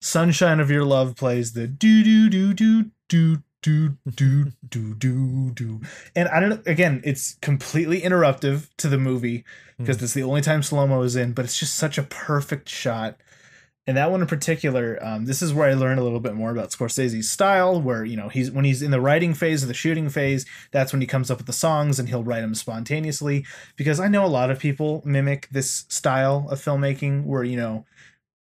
sunshine 0.00 0.60
of 0.60 0.70
your 0.70 0.84
love 0.84 1.16
plays 1.16 1.52
the 1.52 1.66
do 1.66 2.02
do 2.04 2.28
do 2.28 2.52
do 2.52 2.90
do 3.08 3.42
do 3.62 3.96
do 4.16 4.52
do 4.68 4.94
do 4.94 5.50
do 5.52 5.80
and 6.16 6.28
i 6.28 6.40
don't 6.40 6.48
know 6.50 6.62
again 6.66 7.00
it's 7.04 7.36
completely 7.40 8.00
interruptive 8.00 8.68
to 8.76 8.88
the 8.88 8.98
movie 8.98 9.44
because 9.78 9.98
Hmm. 9.98 10.04
it's 10.04 10.14
the 10.14 10.24
only 10.24 10.40
time 10.40 10.62
slow 10.62 10.86
mo 10.86 11.02
is 11.02 11.14
in 11.16 11.32
but 11.32 11.44
it's 11.44 11.58
just 11.58 11.76
such 11.76 11.96
a 11.96 12.02
perfect 12.02 12.68
shot 12.68 13.18
and 13.86 13.96
that 13.96 14.10
one 14.10 14.20
in 14.20 14.26
particular 14.26 14.98
um, 15.02 15.24
this 15.24 15.42
is 15.42 15.52
where 15.52 15.68
i 15.68 15.74
learned 15.74 15.98
a 15.98 16.02
little 16.02 16.20
bit 16.20 16.34
more 16.34 16.50
about 16.50 16.70
scorsese's 16.70 17.30
style 17.30 17.80
where 17.80 18.04
you 18.04 18.16
know 18.16 18.28
he's 18.28 18.50
when 18.50 18.64
he's 18.64 18.82
in 18.82 18.90
the 18.90 19.00
writing 19.00 19.34
phase 19.34 19.62
or 19.62 19.66
the 19.66 19.74
shooting 19.74 20.08
phase 20.08 20.46
that's 20.70 20.92
when 20.92 21.00
he 21.00 21.06
comes 21.06 21.30
up 21.30 21.38
with 21.38 21.46
the 21.46 21.52
songs 21.52 21.98
and 21.98 22.08
he'll 22.08 22.24
write 22.24 22.40
them 22.40 22.54
spontaneously. 22.54 23.44
Because 23.76 24.00
i 24.00 24.08
know 24.08 24.24
a 24.24 24.26
lot 24.26 24.50
of 24.50 24.58
people 24.58 25.02
mimic 25.04 25.48
this 25.50 25.84
style 25.88 26.46
of 26.50 26.60
filmmaking 26.60 27.24
where 27.24 27.44
you 27.44 27.56
know 27.56 27.84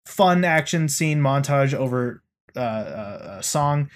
fun 0.05 0.43
action 0.43 0.87
scene 0.87 1.19
montage 1.19 1.73
over 1.73 2.21
uh, 2.55 2.59
uh, 2.59 3.35
a 3.39 3.43
song 3.43 3.89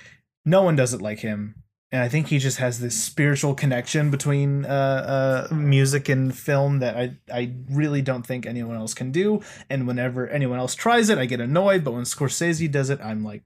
no 0.45 0.63
one 0.63 0.75
does 0.75 0.93
it 0.93 1.01
like 1.01 1.19
him 1.19 1.55
and 1.91 2.01
i 2.01 2.09
think 2.09 2.27
he 2.27 2.39
just 2.39 2.57
has 2.57 2.79
this 2.79 3.01
spiritual 3.01 3.53
connection 3.53 4.11
between 4.11 4.65
uh, 4.65 5.47
uh, 5.49 5.53
music 5.53 6.09
and 6.09 6.37
film 6.37 6.79
that 6.79 6.95
I, 6.97 7.17
I 7.33 7.53
really 7.69 8.01
don't 8.01 8.25
think 8.25 8.45
anyone 8.45 8.75
else 8.75 8.93
can 8.93 9.11
do 9.11 9.41
and 9.69 9.87
whenever 9.87 10.27
anyone 10.27 10.59
else 10.59 10.75
tries 10.75 11.09
it 11.09 11.17
i 11.17 11.25
get 11.25 11.41
annoyed 11.41 11.83
but 11.83 11.93
when 11.93 12.03
scorsese 12.03 12.71
does 12.71 12.89
it 12.89 12.99
i'm 13.01 13.23
like 13.23 13.43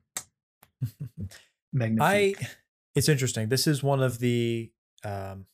magnifique 1.74 2.42
I 2.42 2.48
it's 2.96 3.10
interesting. 3.10 3.50
This 3.50 3.68
is 3.68 3.82
one 3.82 4.02
of 4.02 4.20
the 4.20 4.72
um, 5.04 5.46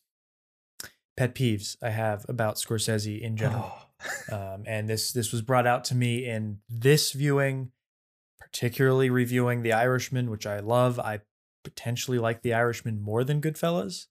pet 1.16 1.36
peeves 1.36 1.78
I 1.82 1.90
have 1.90 2.26
about 2.28 2.56
Scorsese 2.56 3.20
in 3.20 3.38
general. 3.38 3.72
Oh. 3.72 3.86
um, 4.32 4.64
and 4.66 4.88
this 4.88 5.11
this 5.11 5.32
was 5.32 5.41
brought 5.41 5.68
out 5.68 5.84
to 5.86 5.95
me 5.95 6.26
in 6.26 6.60
this 6.70 7.11
viewing, 7.11 7.72
particularly 8.40 9.10
reviewing 9.10 9.61
The 9.61 9.74
Irishman, 9.74 10.30
which 10.30 10.45
I 10.45 10.60
love. 10.60 10.99
I 10.99 11.20
potentially 11.64 12.19
like 12.19 12.41
The 12.41 12.53
Irishman 12.53 13.02
more 13.02 13.23
than 13.23 13.41
Goodfellas. 13.41 14.07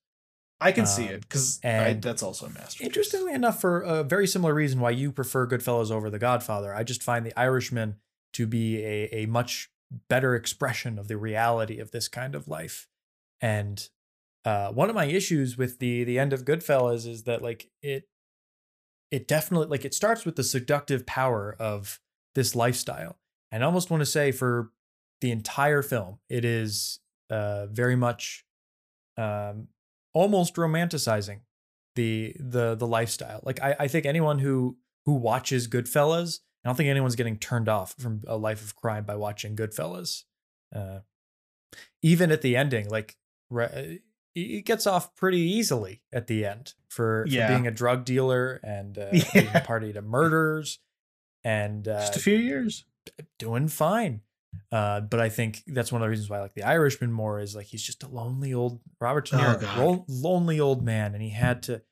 i 0.61 0.73
can 0.73 0.87
see 0.87 1.07
Um, 1.09 1.15
it 1.15 1.21
because 1.23 1.61
that's 1.61 2.23
also 2.23 2.47
a 2.47 2.51
masterpiece 2.51 2.87
Interestingly 2.87 3.33
enough, 3.33 3.61
for 3.61 3.81
a 3.81 4.03
very 4.03 4.27
similar 4.27 4.55
reason 4.55 4.81
why 4.81 4.91
you 4.91 5.13
prefer 5.13 5.47
Goodfellas 5.47 5.91
over 5.91 6.11
The 6.11 6.19
Godfather, 6.19 6.75
I 6.75 6.83
just 6.83 7.03
find 7.03 7.25
The 7.25 7.39
Irishman 7.39 7.97
to 8.35 8.47
be 8.47 8.83
a, 8.85 9.09
a 9.13 9.27
much 9.27 9.71
better 10.09 10.35
expression 10.35 10.99
of 10.99 11.09
the 11.09 11.17
reality 11.17 11.79
of 11.79 11.91
this 11.93 12.09
kind 12.09 12.35
of 12.35 12.47
life. 12.49 12.87
And 13.41 13.89
uh, 14.45 14.71
one 14.73 14.89
of 14.91 14.95
my 14.95 15.07
issues 15.07 15.57
with 15.57 15.79
the 15.79 16.05
the 16.05 16.19
end 16.19 16.33
of 16.33 16.45
Goodfellas 16.45 17.07
is 17.07 17.23
that 17.25 17.41
like 17.43 17.71
it 17.83 18.09
it 19.11 19.27
definitely 19.27 19.69
like 19.69 19.85
it 19.87 19.95
starts 19.95 20.25
with 20.27 20.37
the 20.37 20.45
seductive 20.45 21.07
power 21.07 21.57
of 21.59 22.01
this 22.35 22.55
lifestyle. 22.55 23.19
And 23.51 23.63
I 23.63 23.67
almost 23.67 23.91
want 23.91 24.01
to 24.03 24.07
say 24.07 24.31
for 24.33 24.71
the 25.23 25.31
entire 25.31 25.83
film, 25.83 26.19
it 26.29 26.45
is 26.45 27.01
uh, 27.31 27.67
very 27.67 27.97
much 27.97 28.45
um, 29.17 29.69
almost 30.15 30.55
romanticizing 30.57 31.41
the 31.97 32.35
the 32.39 32.75
the 32.75 32.87
lifestyle. 32.87 33.41
Like 33.43 33.63
I, 33.63 33.77
I 33.81 33.89
think 33.89 34.07
anyone 34.07 34.39
who 34.39 34.77
who 35.07 35.15
watches 35.15 35.69
Goodfellas, 35.69 36.41
I 36.65 36.69
don't 36.69 36.77
think 36.77 36.89
anyone's 36.89 37.17
getting 37.17 37.39
turned 37.39 37.69
off 37.69 37.95
from 37.99 38.23
a 38.27 38.37
life 38.37 38.63
of 38.63 38.77
crime 38.77 39.05
by 39.05 39.17
watching 39.17 39.57
Goodfellas. 39.57 40.25
Uh, 40.75 41.01
even 42.03 42.31
at 42.31 42.43
the 42.43 42.57
ending, 42.57 42.89
like 42.89 43.17
re- 43.51 44.01
it 44.35 44.65
gets 44.65 44.87
off 44.87 45.15
pretty 45.17 45.41
easily 45.41 46.03
at 46.13 46.27
the 46.29 46.45
end 46.47 46.75
for, 46.89 47.25
for 47.27 47.29
Yeah. 47.33 47.49
being 47.49 47.67
a 47.67 47.71
drug 47.73 48.05
dealer 48.05 48.61
and 48.63 48.97
uh, 48.99 49.11
being 49.33 49.49
a 49.55 49.61
party 49.61 49.93
to 49.93 50.01
murders 50.03 50.79
and 51.43 51.89
uh, 51.89 52.01
Just 52.01 52.17
a 52.17 52.21
few 52.21 52.37
years. 52.37 52.85
doing 53.39 53.67
fine. 53.69 54.21
Uh, 54.73 55.01
but 55.01 55.21
I 55.21 55.29
think 55.29 55.63
that's 55.67 55.91
one 55.93 56.01
of 56.03 56.07
the 56.07 56.11
reasons 56.11 56.29
why 56.31 56.39
I 56.39 56.41
like 56.41 56.55
The 56.55 56.63
Irishman 56.65 57.13
more 57.13 57.41
is 57.41 57.55
like 57.57 57.67
he's 57.67 57.83
just 57.83 58.03
a 58.03 58.09
lonely 58.09 58.53
old 58.55 58.81
Robert 59.01 59.29
De 59.29 59.37
Oh, 59.37 59.39
Niro, 59.39 59.61
God. 59.61 59.79
ro- 59.79 60.05
lonely 60.09 60.59
old 60.61 60.83
man, 60.85 61.15
and 61.15 61.23
he 61.23 61.31
had 61.31 61.63
to 61.65 61.83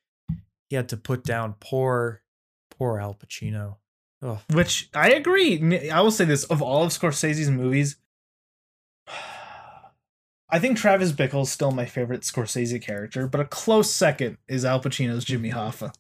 he 0.69 0.77
had 0.77 0.89
to 0.91 0.97
put 0.97 1.23
down 1.24 1.55
poor 1.61 2.23
poor 2.70 2.99
Al 2.99 3.15
Pacino. 3.15 3.77
Oh, 4.23 4.41
Which 4.53 4.89
I 4.95 5.11
agree. 5.11 5.91
I 5.91 6.01
will 6.01 6.11
say 6.11 6.24
this: 6.24 6.45
of 6.45 6.62
all 6.62 6.83
of 6.85 6.91
Scorsese's 6.93 7.51
movies, 7.51 7.97
I 10.49 10.61
think 10.61 10.78
Travis 10.78 11.11
Bickle's 11.12 11.51
still 11.51 11.73
my 11.73 11.87
favorite 11.87 12.20
Scorsese 12.23 12.81
character, 12.81 13.27
but 13.27 13.41
a 13.41 13.45
close 13.45 13.91
second 13.91 14.39
is 14.49 14.65
Al 14.65 14.81
Pacino's 14.81 15.24
Jimmy 15.24 15.51
Hoffa. 15.51 15.93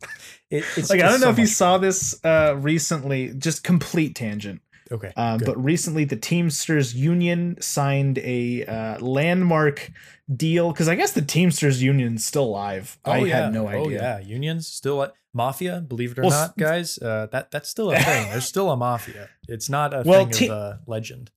it, 0.50 0.64
it's 0.76 0.88
like 0.88 1.00
I 1.00 1.08
don't 1.08 1.20
know 1.20 1.26
so 1.26 1.30
if 1.30 1.38
you 1.38 1.44
much- 1.44 1.50
saw 1.52 1.78
this 1.78 2.24
uh, 2.24 2.54
recently. 2.56 3.34
Just 3.36 3.64
complete 3.64 4.14
tangent. 4.14 4.60
Okay, 4.90 5.12
Um, 5.16 5.40
but 5.44 5.62
recently, 5.62 6.04
the 6.04 6.16
Teamsters 6.16 6.94
Union 6.94 7.56
signed 7.60 8.18
a 8.18 8.64
uh, 8.66 8.98
landmark 9.00 9.90
deal 10.34 10.72
because 10.72 10.88
I 10.88 10.94
guess 10.94 11.12
the 11.12 11.22
Teamsters 11.22 11.82
Union's 11.82 12.24
still 12.24 12.44
alive. 12.44 12.98
I 13.04 13.20
had 13.26 13.52
no 13.52 13.66
idea. 13.68 13.80
Oh 13.80 13.88
yeah, 13.88 14.18
unions 14.20 14.68
still 14.68 15.12
mafia. 15.34 15.80
Believe 15.80 16.12
it 16.12 16.18
or 16.18 16.22
Well, 16.22 16.30
not, 16.30 16.56
guys, 16.56 16.98
uh, 16.98 17.26
that 17.32 17.50
that's 17.50 17.68
still 17.68 17.90
a 17.90 17.98
thing. 18.00 18.30
There's 18.30 18.46
still 18.46 18.70
a 18.70 18.76
mafia. 18.76 19.28
It's 19.48 19.68
not 19.68 19.92
a 19.92 20.02
Well, 20.06 20.24
thing 20.24 20.32
te- 20.32 20.46
of 20.48 20.52
uh, 20.52 20.76
legend. 20.86 21.30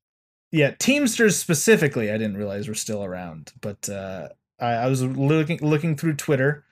Yeah, 0.52 0.72
Teamsters 0.80 1.38
specifically, 1.38 2.10
I 2.12 2.18
didn't 2.18 2.38
realize 2.38 2.68
were 2.68 2.74
still 2.74 3.04
around. 3.04 3.52
But 3.62 3.88
uh, 3.90 4.30
I, 4.60 4.72
I 4.74 4.88
was 4.88 5.04
looking 5.04 5.60
looking 5.62 5.96
through 5.96 6.16
Twitter 6.16 6.66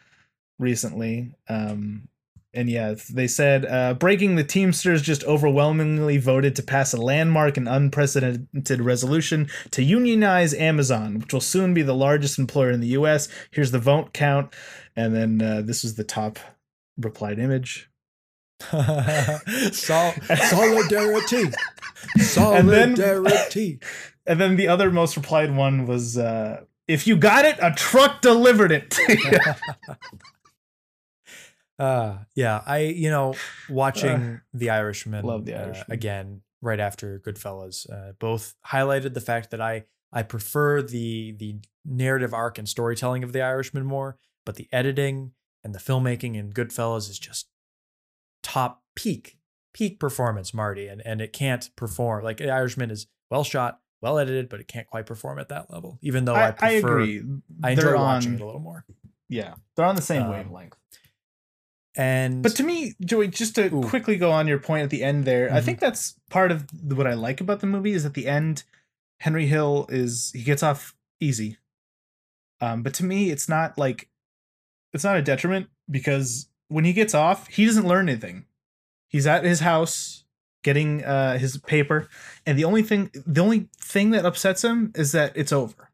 recently, 0.59 1.33
um, 1.49 2.07
and 2.53 2.69
yeah, 2.69 2.95
they 3.13 3.27
said 3.27 3.65
uh, 3.65 3.93
breaking 3.93 4.35
the 4.35 4.43
Teamsters 4.43 5.01
just 5.01 5.23
overwhelmingly 5.25 6.17
voted 6.17 6.55
to 6.55 6.63
pass 6.63 6.93
a 6.93 6.97
landmark 6.97 7.57
and 7.57 7.67
unprecedented 7.67 8.81
resolution 8.81 9.47
to 9.71 9.83
unionize 9.83 10.53
Amazon, 10.53 11.19
which 11.19 11.33
will 11.33 11.41
soon 11.41 11.73
be 11.73 11.81
the 11.83 11.93
largest 11.95 12.39
employer 12.39 12.71
in 12.71 12.79
the 12.79 12.87
U.S. 12.89 13.27
Here's 13.51 13.71
the 13.71 13.79
vote 13.79 14.13
count, 14.13 14.53
and 14.95 15.13
then 15.15 15.41
uh, 15.41 15.61
this 15.61 15.83
is 15.83 15.95
the 15.95 16.03
top 16.03 16.39
replied 16.97 17.37
image. 17.37 17.89
Sol- 19.71 20.13
solidarity, 20.49 21.43
And 22.15 22.69
then- 22.69 22.95
solidarity. 22.95 23.79
And 24.29 24.41
then 24.41 24.57
the 24.57 24.67
other 24.67 24.91
most 24.91 25.15
replied 25.15 25.55
one 25.55 25.85
was, 25.85 26.17
uh, 26.17 26.63
"If 26.85 27.07
you 27.07 27.15
got 27.15 27.45
it, 27.45 27.55
a 27.61 27.71
truck 27.71 28.19
delivered 28.21 28.73
it." 28.73 28.93
Uh 31.79 32.17
yeah, 32.35 32.61
I 32.65 32.79
you 32.79 33.09
know 33.09 33.35
watching 33.69 34.41
The 34.53 34.69
Irishman, 34.71 35.25
Love 35.25 35.45
The 35.45 35.53
uh, 35.55 35.65
Irishman. 35.65 35.85
again 35.89 36.41
right 36.61 36.79
after 36.79 37.19
Goodfellas, 37.19 37.87
uh, 37.91 38.13
both 38.19 38.55
highlighted 38.67 39.13
the 39.13 39.21
fact 39.21 39.51
that 39.51 39.61
I 39.61 39.85
I 40.11 40.23
prefer 40.23 40.81
the 40.81 41.33
the 41.37 41.57
narrative 41.85 42.33
arc 42.33 42.57
and 42.57 42.67
storytelling 42.67 43.23
of 43.23 43.31
The 43.33 43.41
Irishman 43.41 43.85
more, 43.85 44.17
but 44.45 44.55
the 44.55 44.67
editing 44.71 45.33
and 45.63 45.75
the 45.75 45.79
filmmaking 45.79 46.35
in 46.35 46.51
Goodfellas 46.51 47.09
is 47.09 47.19
just 47.19 47.47
top 48.43 48.83
peak 48.95 49.37
peak 49.73 49.99
performance, 49.99 50.53
Marty, 50.55 50.87
and 50.87 51.01
and 51.05 51.21
it 51.21 51.31
can't 51.33 51.69
perform 51.75 52.23
like 52.23 52.37
The 52.37 52.49
Irishman 52.49 52.89
is 52.89 53.05
well 53.29 53.43
shot, 53.43 53.79
well 54.01 54.17
edited, 54.17 54.49
but 54.49 54.59
it 54.59 54.67
can't 54.67 54.87
quite 54.87 55.05
perform 55.05 55.37
at 55.37 55.49
that 55.49 55.69
level. 55.71 55.99
Even 56.01 56.25
though 56.25 56.33
I, 56.33 56.47
I, 56.47 56.51
prefer, 56.51 56.67
I 56.67 56.71
agree. 57.03 57.23
I 57.63 57.69
enjoy 57.71 57.81
They're 57.83 57.95
watching 57.97 58.31
on- 58.31 58.35
it 58.39 58.41
a 58.41 58.45
little 58.45 58.61
more. 58.61 58.83
Yeah, 59.29 59.55
they're 59.75 59.85
on 59.85 59.95
the 59.97 60.01
same 60.01 60.23
Um, 60.23 60.29
wavelength. 60.31 60.75
And 61.97 62.43
But 62.43 62.55
to 62.57 62.63
me, 62.63 62.93
Joey, 63.03 63.27
just 63.27 63.55
to 63.55 63.73
Ooh. 63.73 63.81
quickly 63.81 64.17
go 64.17 64.31
on 64.31 64.47
your 64.47 64.59
point 64.59 64.83
at 64.83 64.91
the 64.91 65.03
end 65.03 65.25
there, 65.25 65.51
I 65.51 65.59
Mhm. 65.59 65.63
think 65.63 65.79
that's 65.79 66.15
part 66.29 66.51
of 66.51 66.65
what 66.83 67.07
I 67.07 67.15
like 67.15 67.41
about 67.41 67.59
the 67.59 67.67
movie 67.67 67.91
is 67.93 68.05
at 68.05 68.13
the 68.13 68.27
end, 68.27 68.63
Henry 69.19 69.47
Hill 69.47 69.87
is 69.89 70.31
he 70.33 70.43
gets 70.43 70.61
off 70.61 70.95
easy. 71.19 71.57
Um, 72.61 72.83
but 72.83 72.93
to 72.95 73.03
me, 73.03 73.31
it's 73.31 73.49
not 73.49 73.77
like 73.77 74.09
it's 74.93 75.03
not 75.03 75.17
a 75.17 75.21
detriment 75.21 75.69
because 75.89 76.49
when 76.69 76.85
he 76.85 76.93
gets 76.93 77.13
off, 77.15 77.47
he 77.47 77.65
doesn't 77.65 77.87
learn 77.87 78.07
anything. 78.09 78.45
He's 79.09 79.25
at 79.27 79.43
his 79.43 79.61
house 79.61 80.23
getting 80.63 81.03
uh, 81.03 81.37
his 81.37 81.57
paper, 81.57 82.09
and 82.45 82.57
the 82.59 82.63
only 82.65 82.83
thing 82.83 83.09
the 83.25 83.41
only 83.41 83.69
thing 83.79 84.11
that 84.11 84.25
upsets 84.25 84.63
him 84.63 84.91
is 84.95 85.11
that 85.13 85.33
it's 85.35 85.51
over. 85.51 85.86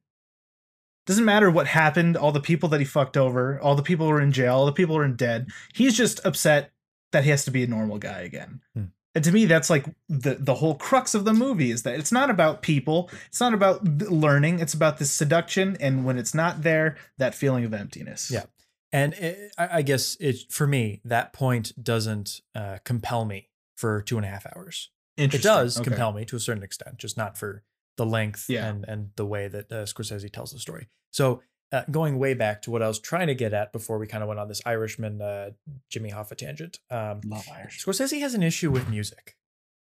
Doesn't 1.06 1.26
matter 1.26 1.52
what 1.52 1.68
happened, 1.68 2.16
all 2.16 2.32
the 2.32 2.40
people 2.40 2.70
that 2.70 2.80
he 2.80 2.86
fucked 2.86 3.18
over, 3.18 3.60
all 3.60 3.76
the 3.76 3.84
people 3.84 4.06
who 4.08 4.14
are 4.14 4.22
in 4.22 4.32
jail, 4.32 4.56
all 4.56 4.66
the 4.66 4.72
people 4.72 4.96
who 4.96 5.02
are 5.02 5.06
in 5.06 5.16
dead. 5.16 5.50
He's 5.74 5.98
just 5.98 6.26
upset 6.26 6.72
that 7.12 7.24
he 7.26 7.30
has 7.30 7.44
to 7.46 7.52
be 7.52 7.64
a 7.64 7.68
normal 7.68 7.98
guy 7.98 8.22
again. 8.22 8.62
Hmm. 8.74 8.86
And 9.16 9.24
to 9.26 9.32
me, 9.32 9.46
that's 9.46 9.70
like 9.70 9.86
the 10.10 10.36
the 10.36 10.56
whole 10.56 10.74
crux 10.76 11.14
of 11.14 11.24
the 11.24 11.34
movie 11.34 11.70
is 11.70 11.84
that 11.84 12.00
it's 12.00 12.12
not 12.12 12.30
about 12.32 12.62
people, 12.64 13.12
it's 13.28 13.40
not 13.40 13.54
about 13.54 13.84
learning, 13.86 14.60
it's 14.60 14.74
about 14.74 14.98
this 14.98 15.12
seduction, 15.12 15.78
and 15.80 16.04
when 16.04 16.18
it's 16.18 16.34
not 16.34 16.64
there, 16.64 16.98
that 17.20 17.36
feeling 17.36 17.64
of 17.64 17.74
emptiness. 17.76 18.32
Yeah. 18.32 18.46
And 18.92 19.14
it, 19.14 19.54
I 19.58 19.78
I 19.78 19.82
guess 19.84 20.18
it 20.20 20.52
for 20.52 20.66
me 20.66 21.02
that 21.06 21.32
point 21.32 21.74
doesn't 21.84 22.42
uh, 22.56 22.80
compel 22.86 23.26
me 23.26 23.50
for 23.76 24.02
two 24.02 24.18
and 24.18 24.26
a 24.26 24.30
half 24.30 24.48
hours. 24.56 24.90
It 25.16 25.30
does 25.44 25.78
Okay. 25.80 25.92
compel 25.92 26.12
me 26.12 26.26
to 26.26 26.36
a 26.36 26.40
certain 26.40 26.64
extent, 26.64 26.98
just 26.98 27.16
not 27.16 27.38
for 27.38 27.62
the 27.98 28.06
length 28.06 28.46
Yeah. 28.50 28.68
and 28.70 28.86
and 28.88 29.10
the 29.16 29.26
way 29.26 29.48
that 29.48 29.72
uh, 29.72 29.84
Scorsese 29.86 30.32
tells 30.32 30.52
the 30.52 30.60
story. 30.60 30.88
So 31.12 31.42
uh, 31.72 31.84
going 31.90 32.20
way 32.20 32.34
back 32.36 32.62
to 32.64 32.72
what 32.72 32.82
I 32.84 32.88
was 32.88 33.00
trying 33.00 33.28
to 33.28 33.36
get 33.36 33.54
at 33.54 33.72
before 33.74 33.98
we 33.98 34.06
kind 34.08 34.22
of 34.24 34.28
went 34.28 34.40
on 34.40 34.48
this 34.48 34.62
Irishman 34.66 35.22
uh, 35.22 35.52
Jimmy 35.90 36.12
Hoffa 36.12 36.36
tangent. 36.38 36.80
Um, 36.92 37.22
Love 37.26 37.48
Irish. 37.56 37.84
Scorsese 37.84 38.20
has 38.20 38.34
an 38.36 38.44
issue 38.44 38.70
with 38.72 38.88
music, 38.90 39.36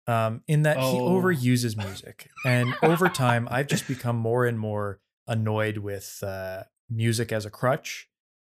um, 0.08 0.44
in 0.48 0.64
that 0.64 0.78
he 0.78 0.84
Oh. 1.00 1.10
overuses 1.22 1.76
music, 1.78 2.30
and 2.46 2.74
over 2.84 3.10
time, 3.10 3.48
I've 3.52 3.68
just 3.68 3.88
become 3.88 4.16
more 4.18 4.46
and 4.46 4.58
more 4.60 5.00
annoyed 5.28 5.78
with 5.78 6.22
uh, 6.24 6.64
music 6.90 7.32
as 7.32 7.46
a 7.46 7.50
crutch. 7.50 8.10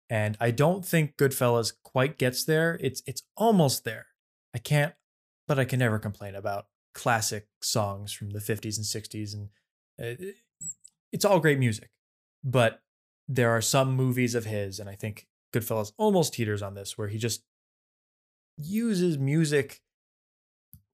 And 0.09 0.37
I 0.41 0.51
don't 0.51 0.85
think 0.85 1.17
Goodfellas 1.17 1.73
quite 1.85 2.19
gets 2.19 2.45
there. 2.45 2.77
It's 2.81 3.01
it's 3.07 3.23
almost 3.37 3.85
there. 3.85 4.07
I 4.53 4.59
can't, 4.59 4.95
but 5.47 5.57
I 5.59 5.65
can 5.65 5.79
never 5.79 6.01
complain 6.01 6.35
about 6.35 6.67
classic 6.95 7.47
songs 7.63 8.13
from 8.13 8.31
the 8.31 8.39
50s 8.39 8.77
and 8.77 8.87
60s, 8.87 9.35
and 9.35 9.49
uh, 10.01 10.33
it's 11.13 11.25
all 11.25 11.41
great 11.41 11.59
music. 11.59 11.91
But 12.43 12.81
there 13.29 13.51
are 13.51 13.61
some 13.61 13.95
movies 13.95 14.35
of 14.35 14.45
his, 14.45 14.81
and 14.81 14.89
I 14.89 14.95
think 14.95 15.27
Goodfellas 15.55 15.93
almost 15.97 16.35
teeters 16.35 16.63
on 16.63 16.75
this, 16.75 16.97
where 16.97 17.09
he 17.09 17.19
just 17.19 17.45
uses 18.57 19.19
music 19.19 19.83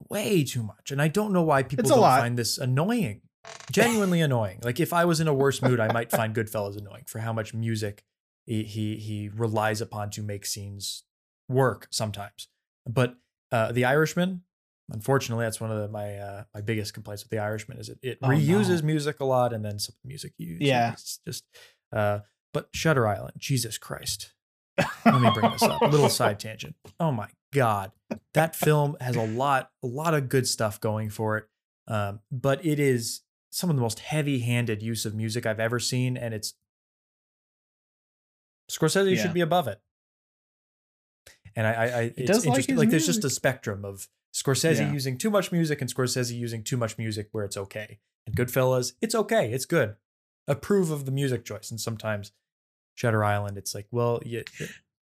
way 0.09 0.45
too 0.45 0.63
much. 0.63 0.91
And 0.91 1.01
I 1.01 1.09
don't 1.09 1.33
know 1.33 1.43
why 1.43 1.63
people 1.63 1.89
don't 1.89 2.01
lot. 2.01 2.21
find 2.21 2.39
this 2.39 2.59
annoying. 2.59 3.23
Genuinely 3.71 4.21
annoying. 4.21 4.59
Like 4.63 4.81
if 4.81 4.93
I 4.93 5.05
was 5.05 5.21
in 5.21 5.29
a 5.29 5.35
worse 5.35 5.63
mood, 5.63 5.79
I 5.79 5.93
might 5.93 6.11
find 6.11 6.35
Goodfellas 6.35 6.77
annoying 6.77 7.05
for 7.07 7.21
how 7.21 7.33
much 7.33 7.55
music 7.55 8.05
he 8.45 8.65
he, 8.65 8.97
he 8.97 9.29
relies 9.29 9.81
upon 9.81 10.11
to 10.11 10.23
make 10.23 10.47
scenes 10.47 11.05
work 11.49 11.87
sometimes. 11.91 12.49
But 12.89 13.17
uh, 13.53 13.73
The 13.73 13.85
Irishman, 13.85 14.43
unfortunately, 14.91 15.45
that's 15.45 15.61
one 15.61 15.71
of 15.71 15.79
the, 15.81 15.89
my 15.89 16.17
uh, 16.17 16.45
my 16.55 16.61
biggest 16.61 16.95
complaints 16.95 17.23
with 17.25 17.31
The 17.31 17.39
Irishman 17.39 17.79
is 17.79 17.89
it, 17.89 17.99
it 18.03 18.19
Oh, 18.23 18.29
reuses 18.29 18.81
no. 18.81 18.87
music 18.87 19.21
a 19.21 19.25
lot 19.25 19.53
and 19.53 19.65
then 19.65 19.79
some 19.79 19.95
music 20.05 20.33
used. 20.39 20.63
Yeah. 20.63 20.93
It's 20.93 21.21
just 21.27 21.45
uh, 21.93 22.21
but 22.53 22.69
Shutter 22.73 23.07
Island, 23.07 23.35
Jesus 23.39 23.79
Christ. 23.79 24.33
Let 25.07 25.21
me 25.23 25.31
bring 25.33 25.51
this 25.53 25.63
up. 25.63 25.81
A 25.83 25.87
little 25.87 26.09
side 26.11 26.39
tangent. 26.39 26.75
Oh 27.01 27.11
my 27.11 27.29
god, 27.55 27.93
that 28.35 28.55
film 28.55 28.97
has 29.01 29.17
a 29.17 29.23
lot, 29.27 29.71
a 29.83 29.87
lot 29.87 30.13
of 30.15 30.29
good 30.29 30.47
stuff 30.47 30.81
going 30.81 31.09
for 31.11 31.39
it. 31.39 31.45
Um, 31.89 32.21
but 32.31 32.65
it 32.67 32.79
is 32.79 33.23
some 33.51 33.71
of 33.71 33.77
the 33.77 33.81
most 33.83 34.01
heavy-handed 34.01 34.83
use 34.83 35.07
of 35.07 35.15
music 35.15 35.47
I've 35.47 35.61
ever 35.61 35.79
seen, 35.81 36.17
and 36.19 36.35
it's 36.35 36.55
Scorsese 38.71 39.17
Yeah. 39.17 39.23
should 39.23 39.33
be 39.35 39.41
above 39.41 39.69
it. 39.69 39.81
And 41.55 41.67
I, 41.67 41.73
I, 41.73 41.85
I 41.85 42.01
it's 42.17 42.27
does 42.27 42.39
like 42.41 42.47
interesting. 42.49 42.77
Like, 42.77 42.91
there's 42.91 43.07
just 43.07 43.25
a 43.25 43.31
spectrum 43.31 43.85
of 43.85 44.09
Scorsese 44.37 44.81
Yeah. 44.81 44.93
using 44.93 45.17
too 45.17 45.31
much 45.31 45.51
music 45.51 45.81
and 45.81 45.93
Scorsese 45.93 46.37
using 46.37 46.63
too 46.63 46.77
much 46.77 46.99
music 46.99 47.29
where 47.33 47.45
it's 47.45 47.57
okay. 47.57 48.01
And 48.27 48.37
Goodfellas, 48.37 48.93
it's 49.01 49.15
okay, 49.15 49.51
it's 49.51 49.65
good. 49.65 49.97
Approve 50.47 50.91
of 50.91 51.07
the 51.07 51.11
music 51.11 51.45
choice, 51.45 51.71
and 51.71 51.81
sometimes 51.81 52.33
Shutter 52.95 53.25
Island, 53.25 53.57
it's 53.57 53.75
like, 53.75 53.87
well, 53.91 54.21
you, 54.27 54.45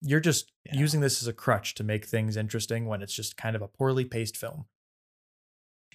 you're 0.03 0.21
just 0.21 0.53
Yeah. 0.67 0.77
using 0.79 1.01
this 1.01 1.23
as 1.23 1.29
a 1.29 1.33
crutch 1.33 1.75
to 1.77 1.85
make 1.85 2.05
things 2.05 2.37
interesting 2.37 2.85
when 2.87 3.01
it's 3.01 3.15
just 3.15 3.37
kind 3.39 3.57
of 3.57 3.63
a 3.63 3.69
poorly 3.69 4.05
paced 4.05 4.37
film. 4.37 4.67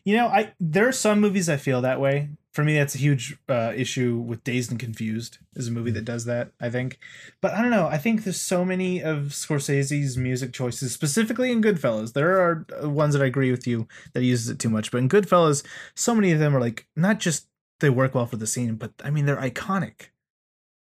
You 0.03 0.17
know, 0.17 0.27
I 0.27 0.53
there 0.59 0.87
are 0.87 0.93
some 0.93 1.19
movies 1.19 1.49
I 1.49 1.57
feel 1.57 1.81
that 1.81 1.99
way. 1.99 2.29
For 2.51 2.63
me, 2.63 2.75
that's 2.75 2.95
a 2.95 2.99
huge 2.99 3.37
uh, 3.47 3.73
issue 3.75 4.17
with 4.17 4.43
Dazed 4.43 4.71
and 4.71 4.79
Confused. 4.79 5.37
Is 5.55 5.67
a 5.67 5.71
movie 5.71 5.91
that 5.91 6.05
does 6.05 6.25
that. 6.25 6.51
I 6.59 6.69
think, 6.69 6.99
but 7.41 7.53
I 7.53 7.61
don't 7.61 7.71
know. 7.71 7.87
I 7.87 7.97
think 7.97 8.23
there's 8.23 8.41
so 8.41 8.65
many 8.65 9.01
of 9.01 9.27
Scorsese's 9.27 10.17
music 10.17 10.51
choices, 10.51 10.91
specifically 10.93 11.51
in 11.51 11.61
Goodfellas. 11.61 12.13
There 12.13 12.39
are 12.41 12.65
uh, 12.83 12.89
ones 12.89 13.13
that 13.13 13.21
I 13.23 13.27
agree 13.27 13.51
with 13.51 13.67
you 13.67 13.87
that 14.13 14.21
he 14.21 14.29
uses 14.29 14.49
it 14.49 14.59
too 14.59 14.69
much, 14.69 14.91
but 14.91 14.97
in 14.97 15.09
Goodfellas, 15.09 15.63
so 15.95 16.15
many 16.15 16.31
of 16.31 16.39
them 16.39 16.55
are 16.55 16.59
like 16.61 16.87
not 16.95 17.19
just 17.19 17.47
they 17.79 17.89
work 17.89 18.15
well 18.15 18.25
for 18.25 18.37
the 18.37 18.47
scene, 18.47 18.75
but 18.75 18.91
I 19.03 19.09
mean 19.09 19.25
they're 19.25 19.37
iconic. 19.37 20.09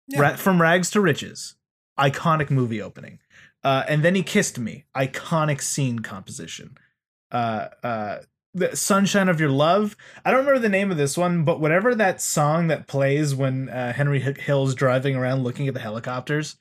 Yeah. 0.07 0.21
Ra- 0.21 0.37
from 0.37 0.63
rags 0.63 0.91
to 0.93 1.01
riches, 1.01 1.57
iconic 1.99 2.51
movie 2.51 2.81
opening. 2.81 3.19
Uh, 3.65 3.85
and 3.89 4.03
then 4.03 4.15
he 4.15 4.23
kissed 4.23 4.59
me, 4.59 4.85
iconic 4.97 5.61
scene 5.61 5.99
composition. 5.99 6.77
Uh, 7.31 7.67
uh, 7.83 8.19
the 8.55 8.77
sunshine 8.77 9.29
of 9.29 9.41
your 9.41 9.51
love. 9.51 9.97
I 10.25 10.31
don't 10.31 10.41
remember 10.41 10.61
the 10.61 10.69
name 10.69 10.91
of 10.91 10.97
this 10.97 11.17
one, 11.17 11.45
but 11.45 11.61
whatever 11.61 11.95
that 11.95 12.21
song 12.21 12.69
that 12.69 12.87
plays 12.87 13.35
when 13.35 13.69
uh, 13.69 13.93
Henry 13.93 14.21
Hill's 14.21 14.75
driving 14.75 15.17
around 15.17 15.45
looking 15.45 15.69
at 15.69 15.75
the 15.75 15.81
helicopters, 15.81 16.57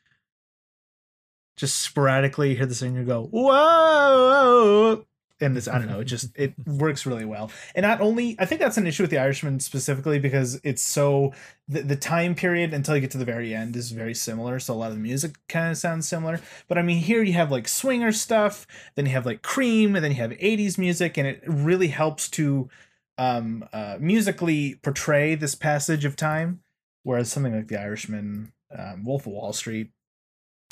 just 1.56 1.82
sporadically 1.82 2.56
hear 2.56 2.66
the 2.66 2.76
singer 2.76 3.04
go 3.04 3.24
whoa, 3.32 5.06
and 5.40 5.58
it's 5.58 5.68
I 5.68 5.78
don't 5.78 5.88
know, 5.88 6.00
it 6.00 6.06
just 6.06 6.30
it 6.36 6.54
works 6.66 7.06
really 7.06 7.26
well. 7.26 7.52
And 7.76 7.84
not 7.84 8.02
only 8.02 8.36
I 8.40 8.46
think 8.46 8.62
that's 8.62 8.78
an 8.78 8.88
issue 8.88 9.04
with 9.04 9.12
the 9.12 9.20
Irishman 9.20 9.60
specifically 9.60 10.20
because 10.20 10.60
it's 10.64 10.82
so 10.82 11.34
the, 11.68 11.82
the 11.82 11.96
time 11.96 12.36
period 12.36 12.74
until 12.74 12.96
you 12.96 13.02
get 13.02 13.12
to 13.12 13.18
the 13.18 13.26
very 13.26 13.54
end 13.54 13.76
is 13.76 13.92
very 13.92 14.14
similar. 14.14 14.60
So 14.60 14.74
a 14.74 14.76
lot 14.76 14.90
of 14.90 14.96
the 14.96 15.02
music 15.02 15.36
kind 15.48 15.72
of 15.72 15.78
sounds 15.78 16.08
similar. 16.08 16.40
But 16.68 16.78
I 16.78 16.82
mean, 16.82 16.98
here 17.00 17.24
you 17.24 17.34
have 17.34 17.52
like 17.52 17.68
swinger 17.68 18.12
stuff, 18.12 18.66
then 18.96 19.06
you 19.06 19.12
have 19.12 19.26
like 19.26 19.42
Cream, 19.42 19.96
and 19.96 20.04
then 20.04 20.12
you 20.12 20.18
have 20.18 20.32
80s 20.32 20.78
music, 20.78 21.18
and 21.18 21.28
it 21.28 21.44
really 21.46 21.90
helps 21.90 22.30
to 22.32 22.70
um, 23.18 23.68
uh, 23.74 23.98
musically 24.00 24.76
portray 24.82 25.36
this 25.36 25.56
passage 25.56 26.06
of 26.06 26.16
time. 26.16 26.62
Whereas 27.04 27.32
something 27.32 27.56
like 27.56 27.68
The 27.68 27.80
Irishman, 27.80 28.52
um, 28.78 29.06
Wolf 29.06 29.28
of 29.28 29.34
Wall 29.34 29.54
Street, 29.54 29.92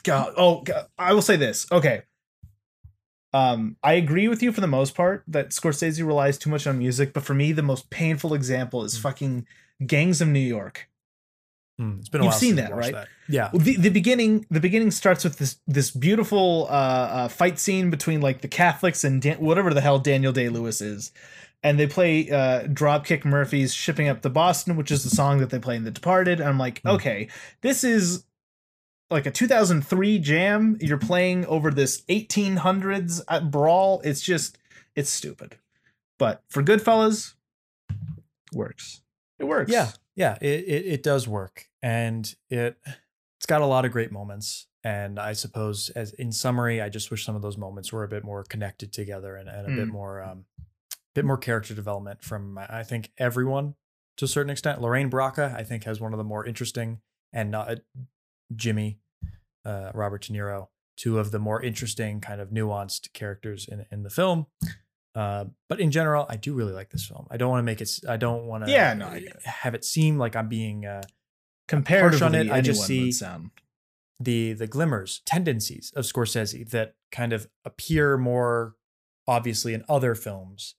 God, 0.03 0.33
oh, 0.37 0.61
God, 0.61 0.87
I 0.97 1.13
will 1.13 1.21
say 1.21 1.37
this. 1.37 1.65
Okay. 1.71 2.03
Um, 3.35 3.75
I 3.83 3.93
agree 3.93 4.27
with 4.27 4.41
you 4.41 4.51
for 4.53 4.61
the 4.61 4.67
most 4.67 4.95
part 4.95 5.23
that 5.27 5.49
Scorsese 5.49 6.05
relies 6.05 6.37
too 6.37 6.49
much 6.49 6.65
on 6.67 6.77
music, 6.79 7.11
but 7.13 7.23
for 7.23 7.33
me, 7.33 7.51
the 7.51 7.61
most 7.61 7.89
painful 7.89 8.33
example 8.33 8.83
is 8.83 8.97
Mm. 8.97 9.01
fucking 9.01 9.47
Gangs 9.85 10.21
of 10.21 10.27
New 10.29 10.39
York. 10.39 10.87
Hmm, 11.77 11.97
it's 11.99 12.07
been 12.07 12.21
a 12.21 12.25
You've 12.25 12.33
seen 12.33 12.55
that, 12.55 12.73
right? 12.73 12.93
that. 12.93 13.07
Yeah. 13.27 13.49
Well, 13.51 13.61
the, 13.61 13.75
the 13.75 13.89
beginning 13.89 14.45
the 14.49 14.61
beginning 14.61 14.91
starts 14.91 15.25
with 15.25 15.37
this 15.37 15.57
this 15.67 15.91
beautiful 15.91 16.67
uh, 16.69 17.07
uh 17.17 17.27
fight 17.27 17.59
scene 17.59 17.89
between 17.89 18.21
like 18.21 18.39
the 18.39 18.47
Catholics 18.47 19.03
and 19.03 19.21
Dan- 19.21 19.41
whatever 19.41 19.73
the 19.73 19.81
hell 19.81 19.99
Daniel 19.99 20.31
Day 20.31 20.47
Lewis 20.47 20.79
is, 20.79 21.11
and 21.61 21.77
they 21.77 21.87
play 21.87 22.29
uh, 22.31 22.63
Dropkick 22.67 23.25
Murphys 23.25 23.73
"Shipping 23.73 24.07
Up 24.07 24.21
to 24.21 24.29
Boston," 24.29 24.77
which 24.77 24.89
is 24.91 25.03
the 25.03 25.09
song 25.09 25.39
that 25.39 25.49
they 25.49 25.59
play 25.59 25.75
in 25.75 25.83
The 25.83 25.91
Departed. 25.91 26.39
And 26.39 26.47
I'm 26.47 26.57
like, 26.57 26.79
Hmm. 26.83 26.91
okay, 26.95 27.27
this 27.59 27.83
is 27.83 28.23
like 29.09 29.25
a 29.25 29.31
2003 29.31 30.19
jam. 30.19 30.77
You're 30.81 30.97
playing 30.97 31.45
over 31.45 31.71
this 31.71 32.01
1800s 32.03 33.21
uh, 33.27 33.39
brawl. 33.41 34.01
It's 34.03 34.21
just 34.21 34.57
it's 34.95 35.09
stupid, 35.09 35.57
but 36.17 36.43
for 36.49 36.63
Goodfellas, 36.63 37.33
works. 38.53 39.01
It 39.39 39.45
works. 39.45 39.71
Yeah, 39.71 39.91
yeah, 40.15 40.37
it, 40.41 40.63
it 40.67 40.85
it 40.85 41.03
does 41.03 41.27
work, 41.27 41.67
and 41.81 42.33
it 42.49 42.77
it's 43.37 43.45
got 43.45 43.61
a 43.61 43.65
lot 43.65 43.85
of 43.85 43.91
great 43.91 44.11
moments. 44.11 44.67
And 44.83 45.19
I 45.19 45.33
suppose, 45.33 45.89
as 45.89 46.13
in 46.13 46.31
summary, 46.31 46.79
I 46.79 46.89
just 46.89 47.09
wish 47.09 47.25
some 47.25 47.35
of 47.35 47.41
those 47.41 47.57
moments 47.57 47.91
were 47.91 48.03
a 48.03 48.07
bit 48.07 48.23
more 48.23 48.43
connected 48.43 48.93
together 48.93 49.35
and, 49.35 49.49
and 49.49 49.65
a 49.65 49.75
bit 49.75 49.87
Mm. 49.89 49.91
more 49.93 50.21
um, 50.21 50.45
bit 51.15 51.25
more 51.25 51.37
character 51.37 51.73
development 51.73 52.23
from 52.23 52.57
I 52.57 52.83
think 52.83 53.11
everyone 53.17 53.75
to 54.17 54.25
a 54.25 54.27
certain 54.27 54.49
extent. 54.51 54.81
Lorraine 54.81 55.09
Bracco, 55.09 55.53
I 55.53 55.63
think, 55.63 55.83
has 55.85 55.99
one 55.99 56.13
of 56.13 56.17
the 56.17 56.23
more 56.23 56.45
interesting, 56.45 56.99
and 57.33 57.51
not 57.51 57.79
Jimmy, 58.55 58.99
uh, 59.63 59.91
Robert 59.93 60.23
De 60.23 60.33
Niro, 60.33 60.67
two 60.97 61.19
of 61.19 61.31
the 61.31 61.39
more 61.39 61.61
interesting 61.61 62.21
kind 62.21 62.41
of 62.41 62.49
nuanced 62.49 63.13
characters 63.13 63.67
in 63.67 63.85
in 63.91 64.03
the 64.03 64.09
film. 64.09 64.47
Uh, 65.15 65.45
but 65.69 65.79
in 65.79 65.91
general, 65.91 66.25
I 66.27 66.35
do 66.35 66.53
really 66.53 66.73
like 66.73 66.89
this 66.89 67.07
film. 67.07 67.25
I 67.31 67.37
don't 67.37 67.49
want 67.49 67.59
to 67.59 67.63
make 67.63 67.79
it. 67.79 67.89
I 68.07 68.17
don't 68.17 68.47
want 68.47 68.65
to. 68.65 68.71
Yeah, 68.71 68.93
no, 68.93 69.09
it. 69.09 69.31
have 69.45 69.73
it 69.73 69.85
seem 69.85 70.17
like 70.17 70.35
I'm 70.35 70.49
being 70.49 70.85
uh, 70.85 71.03
comparatively, 71.67 72.25
on 72.25 72.35
it, 72.35 72.51
I 72.51 72.61
just 72.61 72.85
see- 72.85 73.13
the 74.19 74.53
the 74.53 74.67
glimmers, 74.67 75.21
tendencies 75.25 75.91
of 75.95 76.05
Scorsese 76.05 76.69
that 76.69 76.95
kind 77.11 77.33
of 77.33 77.47
appear 77.63 78.17
more 78.17 78.75
obviously 79.27 79.73
in 79.73 79.83
other 79.89 80.15
films 80.15 80.75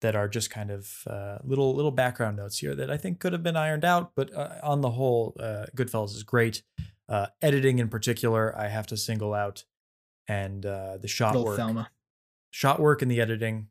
that 0.00 0.14
are 0.14 0.28
just 0.28 0.50
kind 0.50 0.70
of 0.70 1.02
uh, 1.06 1.38
little 1.42 1.74
little 1.74 1.90
background 1.90 2.36
notes 2.36 2.58
here 2.58 2.74
that 2.74 2.90
I 2.90 2.96
think 2.96 3.18
could 3.20 3.32
have 3.32 3.42
been 3.42 3.56
ironed 3.56 3.84
out. 3.84 4.12
But 4.14 4.34
uh, 4.34 4.54
on 4.62 4.80
the 4.80 4.90
whole, 4.90 5.36
uh, 5.40 5.66
Goodfellas 5.76 6.14
is 6.14 6.22
great. 6.22 6.62
Uh, 7.08 7.26
editing 7.40 7.78
in 7.78 7.88
particular, 7.88 8.54
I 8.56 8.68
have 8.68 8.86
to 8.88 8.96
single 8.96 9.32
out, 9.34 9.64
and 10.26 10.64
uh, 10.66 10.98
the 10.98 11.08
shot 11.08 11.32
little 11.34 11.46
work, 11.46 11.56
Thelma. 11.56 11.90
shot 12.50 12.78
work 12.80 13.00
in 13.02 13.08
the 13.08 13.20
editing. 13.20 13.68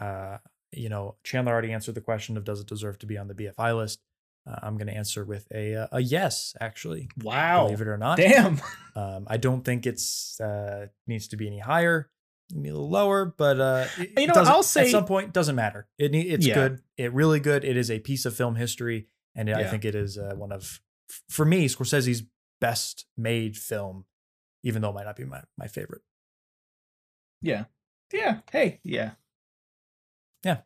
Uh, 0.00 0.38
you 0.72 0.88
know, 0.88 1.16
Chandler 1.24 1.52
already 1.52 1.72
answered 1.72 1.94
the 1.96 2.00
question 2.00 2.36
of 2.36 2.44
does 2.44 2.60
it 2.60 2.66
deserve 2.66 2.98
to 3.00 3.06
be 3.06 3.18
on 3.18 3.28
the 3.28 3.34
BFI 3.34 3.76
list. 3.76 4.00
Uh, 4.46 4.56
I'm 4.62 4.76
going 4.78 4.86
to 4.86 4.94
answer 4.94 5.24
with 5.24 5.46
a 5.52 5.74
uh, 5.74 5.86
a 5.92 6.00
yes, 6.00 6.54
actually. 6.60 7.08
Wow. 7.22 7.64
Believe 7.66 7.80
it 7.82 7.88
or 7.88 7.98
not. 7.98 8.16
Damn. 8.18 8.60
Um, 8.96 9.24
I 9.28 9.36
don't 9.36 9.64
think 9.64 9.86
it's 9.86 10.38
uh, 10.40 10.88
needs 11.06 11.28
to 11.28 11.36
be 11.36 11.46
any 11.46 11.60
higher, 11.60 12.10
maybe 12.52 12.70
a 12.70 12.72
little 12.72 12.90
lower, 12.90 13.24
but 13.24 13.60
uh, 13.60 13.86
it, 13.96 14.10
You 14.18 14.26
know, 14.26 14.32
I'll 14.36 14.64
say- 14.64 14.86
at 14.86 14.88
some 14.90 15.04
point 15.06 15.32
doesn't 15.32 15.54
matter. 15.54 15.86
It 15.96 16.12
it's 16.14 16.44
Yeah. 16.44 16.54
good, 16.54 16.80
it 16.96 17.12
really 17.12 17.38
good. 17.38 17.64
It 17.64 17.76
is 17.76 17.88
a 17.88 18.00
piece 18.00 18.24
of 18.26 18.34
film 18.34 18.56
history, 18.56 19.06
and 19.36 19.48
I 19.48 19.60
Yeah. 19.60 19.70
think 19.70 19.84
it 19.84 19.94
is 19.94 20.18
uh, 20.18 20.34
one 20.36 20.50
of 20.50 20.80
for 21.28 21.44
me 21.44 21.66
Scorsese's 21.66 22.22
best 22.60 23.06
made 23.16 23.56
film, 23.56 24.04
even 24.62 24.82
though 24.82 24.90
it 24.90 24.94
might 24.94 25.06
not 25.06 25.16
be 25.16 25.24
my 25.24 25.42
my 25.58 25.66
favorite. 25.66 26.02
Yeah. 27.42 27.64
Yeah. 28.12 28.38
Hey. 28.52 28.80
Yeah. 28.84 29.12
Yeah. 30.44 30.58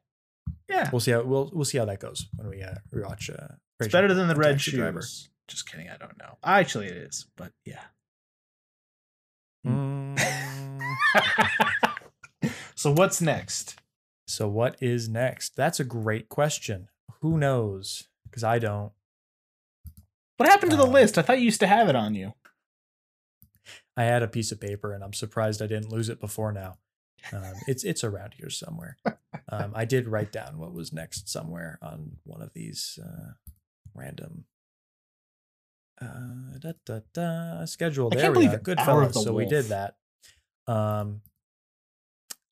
Yeah. 0.69 0.91
We'll 0.91 1.01
see 1.01 1.13
how 1.13 1.23
we'll 1.23 1.51
we'll 1.53 1.65
see 1.65 1.79
how 1.79 1.85
that 1.85 2.01
goes 2.01 2.27
when 2.37 2.49
we 2.49 2.63
uh, 2.63 2.75
rewatch. 2.93 3.31
Uh, 3.31 3.55
It's 3.81 3.93
better 3.93 4.13
than 4.15 4.29
the 4.29 4.35
red 4.35 4.61
shoes. 4.61 4.75
Driver. 4.75 5.03
Just 5.47 5.71
kidding. 5.71 5.89
I 5.89 5.97
don't 5.97 6.19
know. 6.19 6.39
Actually, 6.43 6.87
it 6.87 6.97
is. 6.97 7.27
But 7.37 7.53
yeah. 7.65 7.83
Mm. 9.67 10.19
so 12.75 12.93
what's 12.93 13.21
next? 13.21 13.77
so 14.27 14.49
what 14.49 14.77
is 14.81 15.09
next? 15.09 15.55
That's 15.55 15.79
a 15.81 15.85
great 15.85 16.29
question. 16.29 16.89
Who 17.21 17.37
knows? 17.39 18.05
Because 18.25 18.43
I 18.45 18.59
don't. 18.59 18.93
What 20.37 20.49
happened 20.49 20.71
to 20.73 20.77
the 20.77 20.85
Um, 20.85 20.93
list? 20.93 21.17
I 21.19 21.23
thought 21.23 21.39
you 21.39 21.45
used 21.45 21.61
to 21.61 21.67
have 21.67 21.89
it 21.89 21.97
on 21.97 22.15
you. 22.15 22.35
I 23.97 24.03
had 24.05 24.23
a 24.23 24.29
piece 24.29 24.51
of 24.53 24.61
paper 24.61 24.93
and 24.93 25.05
I'm 25.05 25.13
surprised 25.13 25.63
I 25.63 25.67
didn't 25.67 25.91
lose 25.91 26.09
it 26.09 26.21
before 26.21 26.53
now. 26.53 26.79
Um, 27.33 27.55
it's 27.67 27.85
it's 27.85 28.05
around 28.05 28.35
here 28.35 28.51
somewhere. 28.51 28.99
Um, 29.49 29.73
I 29.75 29.85
did 29.85 30.09
write 30.09 30.33
down 30.33 30.59
what 30.59 30.75
was 30.75 30.93
next 30.93 31.29
somewhere 31.29 31.79
on 31.81 32.17
one 32.25 32.43
of 32.43 32.53
these 32.55 32.99
uh, 33.03 33.33
random 33.95 34.45
uh, 36.03 36.59
da, 36.59 36.73
da, 36.85 37.01
da, 37.15 37.65
schedule. 37.65 38.11
I 38.13 38.17
There 38.17 38.33
we. 38.33 38.47
Good 38.49 38.79
Hour 38.79 39.03
of 39.05 39.13
fellas. 39.13 39.15
the 39.15 39.21
So 39.23 39.33
we 39.33 39.47
did 39.47 39.67
that. 39.67 39.97
Um, 40.67 41.23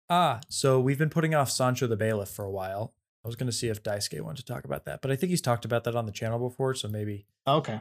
ah, 0.09 0.41
so 0.49 0.81
we've 0.81 0.99
been 0.99 1.11
putting 1.11 1.35
off 1.35 1.51
Sansho 1.51 1.89
the 1.89 1.97
Bailiff 1.97 2.29
for 2.29 2.45
a 2.45 2.51
while. 2.51 2.95
I 3.25 3.29
was 3.29 3.37
going 3.37 3.47
to 3.47 3.53
see 3.57 3.69
if 3.69 3.83
Daisuke 3.83 4.21
wanted 4.21 4.45
to 4.45 4.53
talk 4.53 4.65
about 4.65 4.85
that, 4.87 5.01
but 5.01 5.11
I 5.13 5.17
think 5.17 5.31
he's 5.31 5.41
talked 5.41 5.65
about 5.65 5.85
that 5.85 5.95
on 5.95 6.07
the 6.07 6.13
channel 6.13 6.39
before. 6.39 6.75
So 6.75 6.89
maybe 6.89 7.27
Okay. 7.47 7.81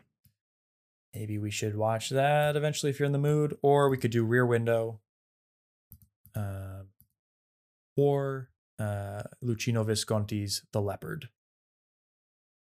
maybe 1.16 1.38
we 1.38 1.50
should 1.52 1.76
watch 1.76 2.10
that 2.10 2.56
eventually 2.56 2.90
if 2.90 3.00
you're 3.00 3.06
in 3.08 3.12
the 3.12 3.18
mood 3.20 3.58
or 3.62 3.90
we 3.90 3.98
could 3.98 4.12
do 4.12 4.24
rear 4.24 4.46
window 4.46 5.00
um, 6.36 6.88
or 7.98 8.50
uh, 8.80 9.24
luchino 9.44 9.86
visconti's 9.86 10.64
the 10.72 10.82
leopard 10.82 11.28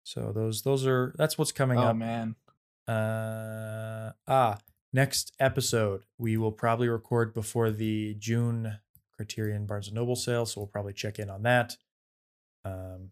so 0.02 0.32
those 0.32 0.62
those 0.62 0.84
are 0.86 1.14
that's 1.16 1.38
what's 1.38 1.52
coming 1.52 1.78
Oh 1.78 1.88
up 1.88 1.96
man. 1.96 2.34
uh, 2.88 4.10
ah 4.26 4.58
next 4.92 5.32
episode 5.38 6.02
we 6.18 6.36
will 6.36 6.52
probably 6.52 6.88
record 6.88 7.32
before 7.32 7.70
the 7.70 8.14
june 8.18 8.78
criterion 9.16 9.64
barnes 9.66 9.86
and 9.86 9.94
noble 9.94 10.16
sale 10.16 10.44
so 10.44 10.60
we'll 10.60 10.66
probably 10.66 10.92
check 10.92 11.18
in 11.18 11.30
on 11.30 11.42
that 11.44 11.76
um, 12.64 13.10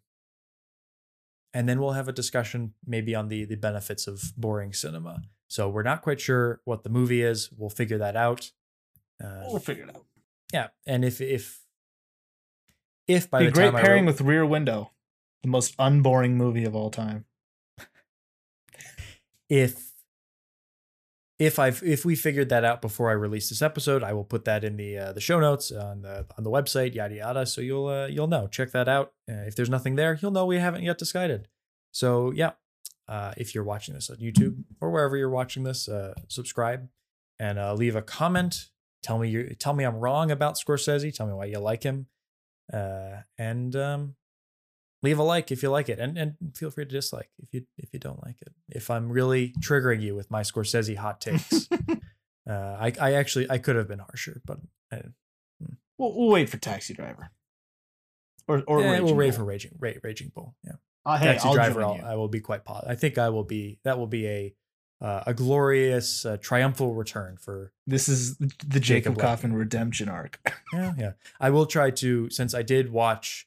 and 1.54 1.68
then 1.68 1.80
we'll 1.80 1.92
have 1.92 2.08
a 2.08 2.12
discussion 2.12 2.74
maybe 2.86 3.14
on 3.14 3.28
the 3.28 3.44
the 3.44 3.56
benefits 3.56 4.06
of 4.06 4.32
boring 4.36 4.72
cinema 4.72 5.22
so 5.48 5.68
we're 5.68 5.82
not 5.82 6.02
quite 6.02 6.20
sure 6.20 6.60
what 6.64 6.82
the 6.84 6.90
movie 6.90 7.22
is 7.22 7.50
we'll 7.56 7.70
figure 7.70 7.98
that 7.98 8.16
out 8.16 8.50
uh, 9.22 9.44
We'll 9.48 9.58
figure 9.58 9.84
it 9.84 9.96
out. 9.96 10.04
yeah 10.52 10.68
and 10.86 11.04
if 11.04 11.20
if 11.20 11.60
if 13.06 13.30
by 13.30 13.38
Be 13.40 13.46
the 13.46 13.52
great 13.52 13.64
time 13.66 13.76
I 13.76 13.82
pairing 13.82 14.04
wrote- 14.04 14.12
with 14.12 14.20
Rear 14.20 14.44
Window, 14.44 14.90
the 15.42 15.48
most 15.48 15.74
unboring 15.78 16.36
movie 16.36 16.64
of 16.64 16.76
all 16.76 16.90
time. 16.90 17.24
if 19.48 19.87
if 21.38 21.58
I've 21.58 21.82
if 21.84 22.04
we 22.04 22.16
figured 22.16 22.48
that 22.48 22.64
out 22.64 22.82
before 22.82 23.10
I 23.10 23.12
release 23.12 23.48
this 23.48 23.62
episode, 23.62 24.02
I 24.02 24.12
will 24.12 24.24
put 24.24 24.44
that 24.46 24.64
in 24.64 24.76
the 24.76 24.98
uh, 24.98 25.12
the 25.12 25.20
show 25.20 25.38
notes 25.38 25.70
on 25.70 26.02
the 26.02 26.26
on 26.36 26.44
the 26.44 26.50
website, 26.50 26.94
yada 26.94 27.14
yada. 27.14 27.46
So 27.46 27.60
you'll 27.60 27.86
uh, 27.86 28.06
you'll 28.06 28.26
know. 28.26 28.48
Check 28.48 28.72
that 28.72 28.88
out. 28.88 29.12
Uh, 29.30 29.44
if 29.46 29.54
there's 29.54 29.70
nothing 29.70 29.94
there, 29.94 30.18
you'll 30.20 30.32
know 30.32 30.46
we 30.46 30.58
haven't 30.58 30.82
yet 30.82 30.98
decided. 30.98 31.48
So 31.92 32.32
yeah, 32.32 32.52
uh, 33.06 33.34
if 33.36 33.54
you're 33.54 33.64
watching 33.64 33.94
this 33.94 34.10
on 34.10 34.16
YouTube 34.16 34.64
or 34.80 34.90
wherever 34.90 35.16
you're 35.16 35.30
watching 35.30 35.62
this, 35.62 35.88
uh, 35.88 36.14
subscribe 36.26 36.88
and 37.38 37.58
uh, 37.58 37.74
leave 37.74 37.94
a 37.94 38.02
comment. 38.02 38.66
Tell 39.04 39.18
me 39.18 39.28
you 39.28 39.54
tell 39.54 39.74
me 39.74 39.84
I'm 39.84 39.96
wrong 39.96 40.32
about 40.32 40.56
Scorsese. 40.56 41.14
Tell 41.14 41.26
me 41.26 41.34
why 41.34 41.44
you 41.44 41.60
like 41.60 41.84
him, 41.84 42.06
uh, 42.72 43.18
and 43.38 43.76
um, 43.76 44.16
leave 45.02 45.18
a 45.18 45.22
like 45.22 45.50
if 45.52 45.62
you 45.62 45.70
like 45.70 45.88
it, 45.88 45.98
and 45.98 46.16
and 46.18 46.34
feel 46.54 46.70
free 46.70 46.84
to 46.84 46.90
dislike 46.90 47.30
if 47.42 47.52
you 47.52 47.64
if 47.76 47.92
you 47.92 47.98
don't 47.98 48.22
like 48.24 48.40
it. 48.42 48.52
If 48.68 48.90
I'm 48.90 49.10
really 49.10 49.52
triggering 49.60 50.00
you 50.00 50.14
with 50.14 50.30
my 50.30 50.42
Scorsese 50.42 50.96
hot 50.96 51.20
takes, 51.26 51.68
uh, 51.70 52.52
I 52.52 52.92
I 53.00 53.12
actually 53.14 53.50
I 53.50 53.58
could 53.58 53.76
have 53.76 53.88
been 53.88 54.00
harsher, 54.00 54.40
but 54.44 54.58
I, 54.92 55.02
we'll, 55.98 56.14
we'll 56.16 56.30
wait 56.30 56.48
for 56.48 56.56
Taxi 56.58 56.94
Driver. 56.94 57.30
Or 58.46 58.62
or 58.66 58.78
Raging 58.78 59.04
we'll 59.04 59.14
wait 59.14 59.34
for 59.34 59.44
raging 59.44 59.72
ra- 59.78 59.92
raging 60.02 60.32
bull. 60.34 60.54
Yeah, 60.64 60.72
Uh, 61.04 61.18
hey, 61.18 61.26
taxi 61.26 61.48
I'll 61.48 61.54
driver. 61.54 61.84
I'll. 61.84 62.00
I 62.02 62.14
will 62.14 62.28
be 62.28 62.40
quite 62.40 62.64
positive. 62.64 62.90
I 62.90 62.94
think 62.94 63.18
I 63.18 63.28
will 63.28 63.44
be 63.44 63.78
that 63.84 63.98
will 63.98 64.06
be 64.06 64.26
a 64.26 64.54
uh, 65.00 65.22
a 65.26 65.34
glorious 65.34 66.24
uh, 66.24 66.38
triumphal 66.40 66.94
return 66.94 67.36
for 67.36 67.72
This 67.86 68.08
is 68.08 68.36
the 68.36 68.46
Jacob 68.80 68.82
Jacob 68.82 69.18
Coffin 69.18 69.52
redemption 69.52 70.08
arc. 70.08 70.40
yeah 70.72 70.94
yeah. 70.98 71.12
I 71.38 71.50
will 71.50 71.66
try 71.66 71.90
to 71.90 72.30
since 72.30 72.54
I 72.54 72.62
did 72.62 72.90
watch. 72.90 73.46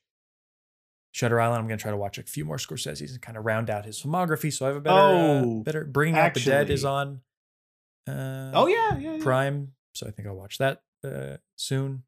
Shutter 1.11 1.39
Island. 1.41 1.59
I'm 1.61 1.67
going 1.67 1.77
to 1.77 1.81
try 1.81 1.91
to 1.91 1.97
watch 1.97 2.17
a 2.17 2.23
few 2.23 2.45
more 2.45 2.57
Scorsese's 2.57 3.11
and 3.11 3.21
kind 3.21 3.38
of 3.38 3.45
round 3.45 3.69
out 3.69 3.85
his 3.85 4.01
filmography. 4.01 4.51
So 4.51 4.65
I 4.65 4.69
have 4.69 4.77
a 4.77 4.81
better, 4.81 4.97
Oh, 4.99 5.59
uh, 5.59 5.63
better. 5.63 5.85
Bringing 5.85 6.17
Out 6.19 6.33
the 6.33 6.39
Dead 6.39 6.69
is 6.69 6.85
on. 6.85 7.21
Uh, 8.07 8.51
oh 8.53 8.67
yeah, 8.67 8.97
yeah. 8.97 9.15
yeah. 9.17 9.23
Prime. 9.23 9.73
So 9.93 10.07
I 10.07 10.11
think 10.11 10.27
I'll 10.27 10.35
watch 10.35 10.57
that 10.57 10.81
uh, 11.03 11.38
soon. 11.55 12.03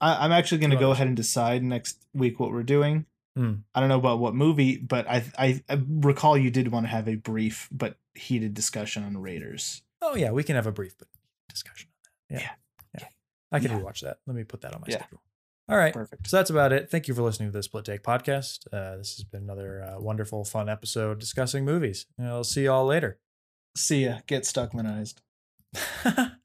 I, 0.00 0.24
I'm 0.24 0.32
actually 0.32 0.58
going 0.58 0.70
to 0.70 0.76
go 0.76 0.90
ahead 0.90 1.06
and 1.06 1.16
decide 1.16 1.62
next 1.62 2.04
week 2.14 2.40
what 2.40 2.52
we're 2.52 2.62
doing. 2.62 3.06
Hmm. 3.36 3.52
I 3.74 3.80
don't 3.80 3.88
know 3.90 3.98
about 3.98 4.18
what 4.18 4.34
movie, 4.34 4.78
but 4.78 5.06
I, 5.08 5.24
I 5.38 5.62
I 5.68 5.78
recall 5.86 6.38
you 6.38 6.50
did 6.50 6.68
want 6.68 6.86
to 6.86 6.90
have 6.90 7.06
a 7.06 7.16
brief 7.16 7.68
but 7.70 7.98
heated 8.14 8.54
discussion 8.54 9.04
on 9.04 9.16
Raiders. 9.18 9.82
Oh 10.00 10.16
yeah, 10.16 10.30
we 10.30 10.42
can 10.42 10.56
have 10.56 10.66
a 10.66 10.72
brief 10.72 10.96
but 10.98 11.08
discussion 11.50 11.90
on 11.90 12.36
that. 12.36 12.42
Yeah, 12.42 12.48
Yeah. 12.94 13.00
yeah. 13.00 13.06
I 13.52 13.58
can 13.60 13.70
Yeah. 13.72 13.80
rewatch 13.80 14.00
that. 14.00 14.20
Let 14.26 14.36
me 14.36 14.44
put 14.44 14.62
that 14.62 14.74
on 14.74 14.80
my 14.80 14.90
schedule. 14.92 15.20
All 15.68 15.76
right. 15.76 15.92
Perfect. 15.92 16.28
So 16.28 16.36
that's 16.36 16.50
about 16.50 16.72
it. 16.72 16.90
Thank 16.90 17.08
you 17.08 17.14
for 17.14 17.22
listening 17.22 17.48
to 17.48 17.52
the 17.52 17.62
Split 17.62 17.84
Take 17.84 18.02
podcast. 18.02 18.66
Uh, 18.72 18.96
this 18.98 19.16
has 19.16 19.24
been 19.24 19.42
another 19.42 19.82
uh, 19.82 20.00
wonderful, 20.00 20.44
fun 20.44 20.68
episode 20.68 21.18
discussing 21.18 21.64
movies. 21.64 22.06
And 22.18 22.28
I'll 22.28 22.44
see 22.44 22.62
you 22.62 22.72
all 22.72 22.86
later. 22.86 23.18
See 23.76 24.04
ya. 24.04 24.18
Get 24.26 24.44
Stuckmanized. 24.44 25.16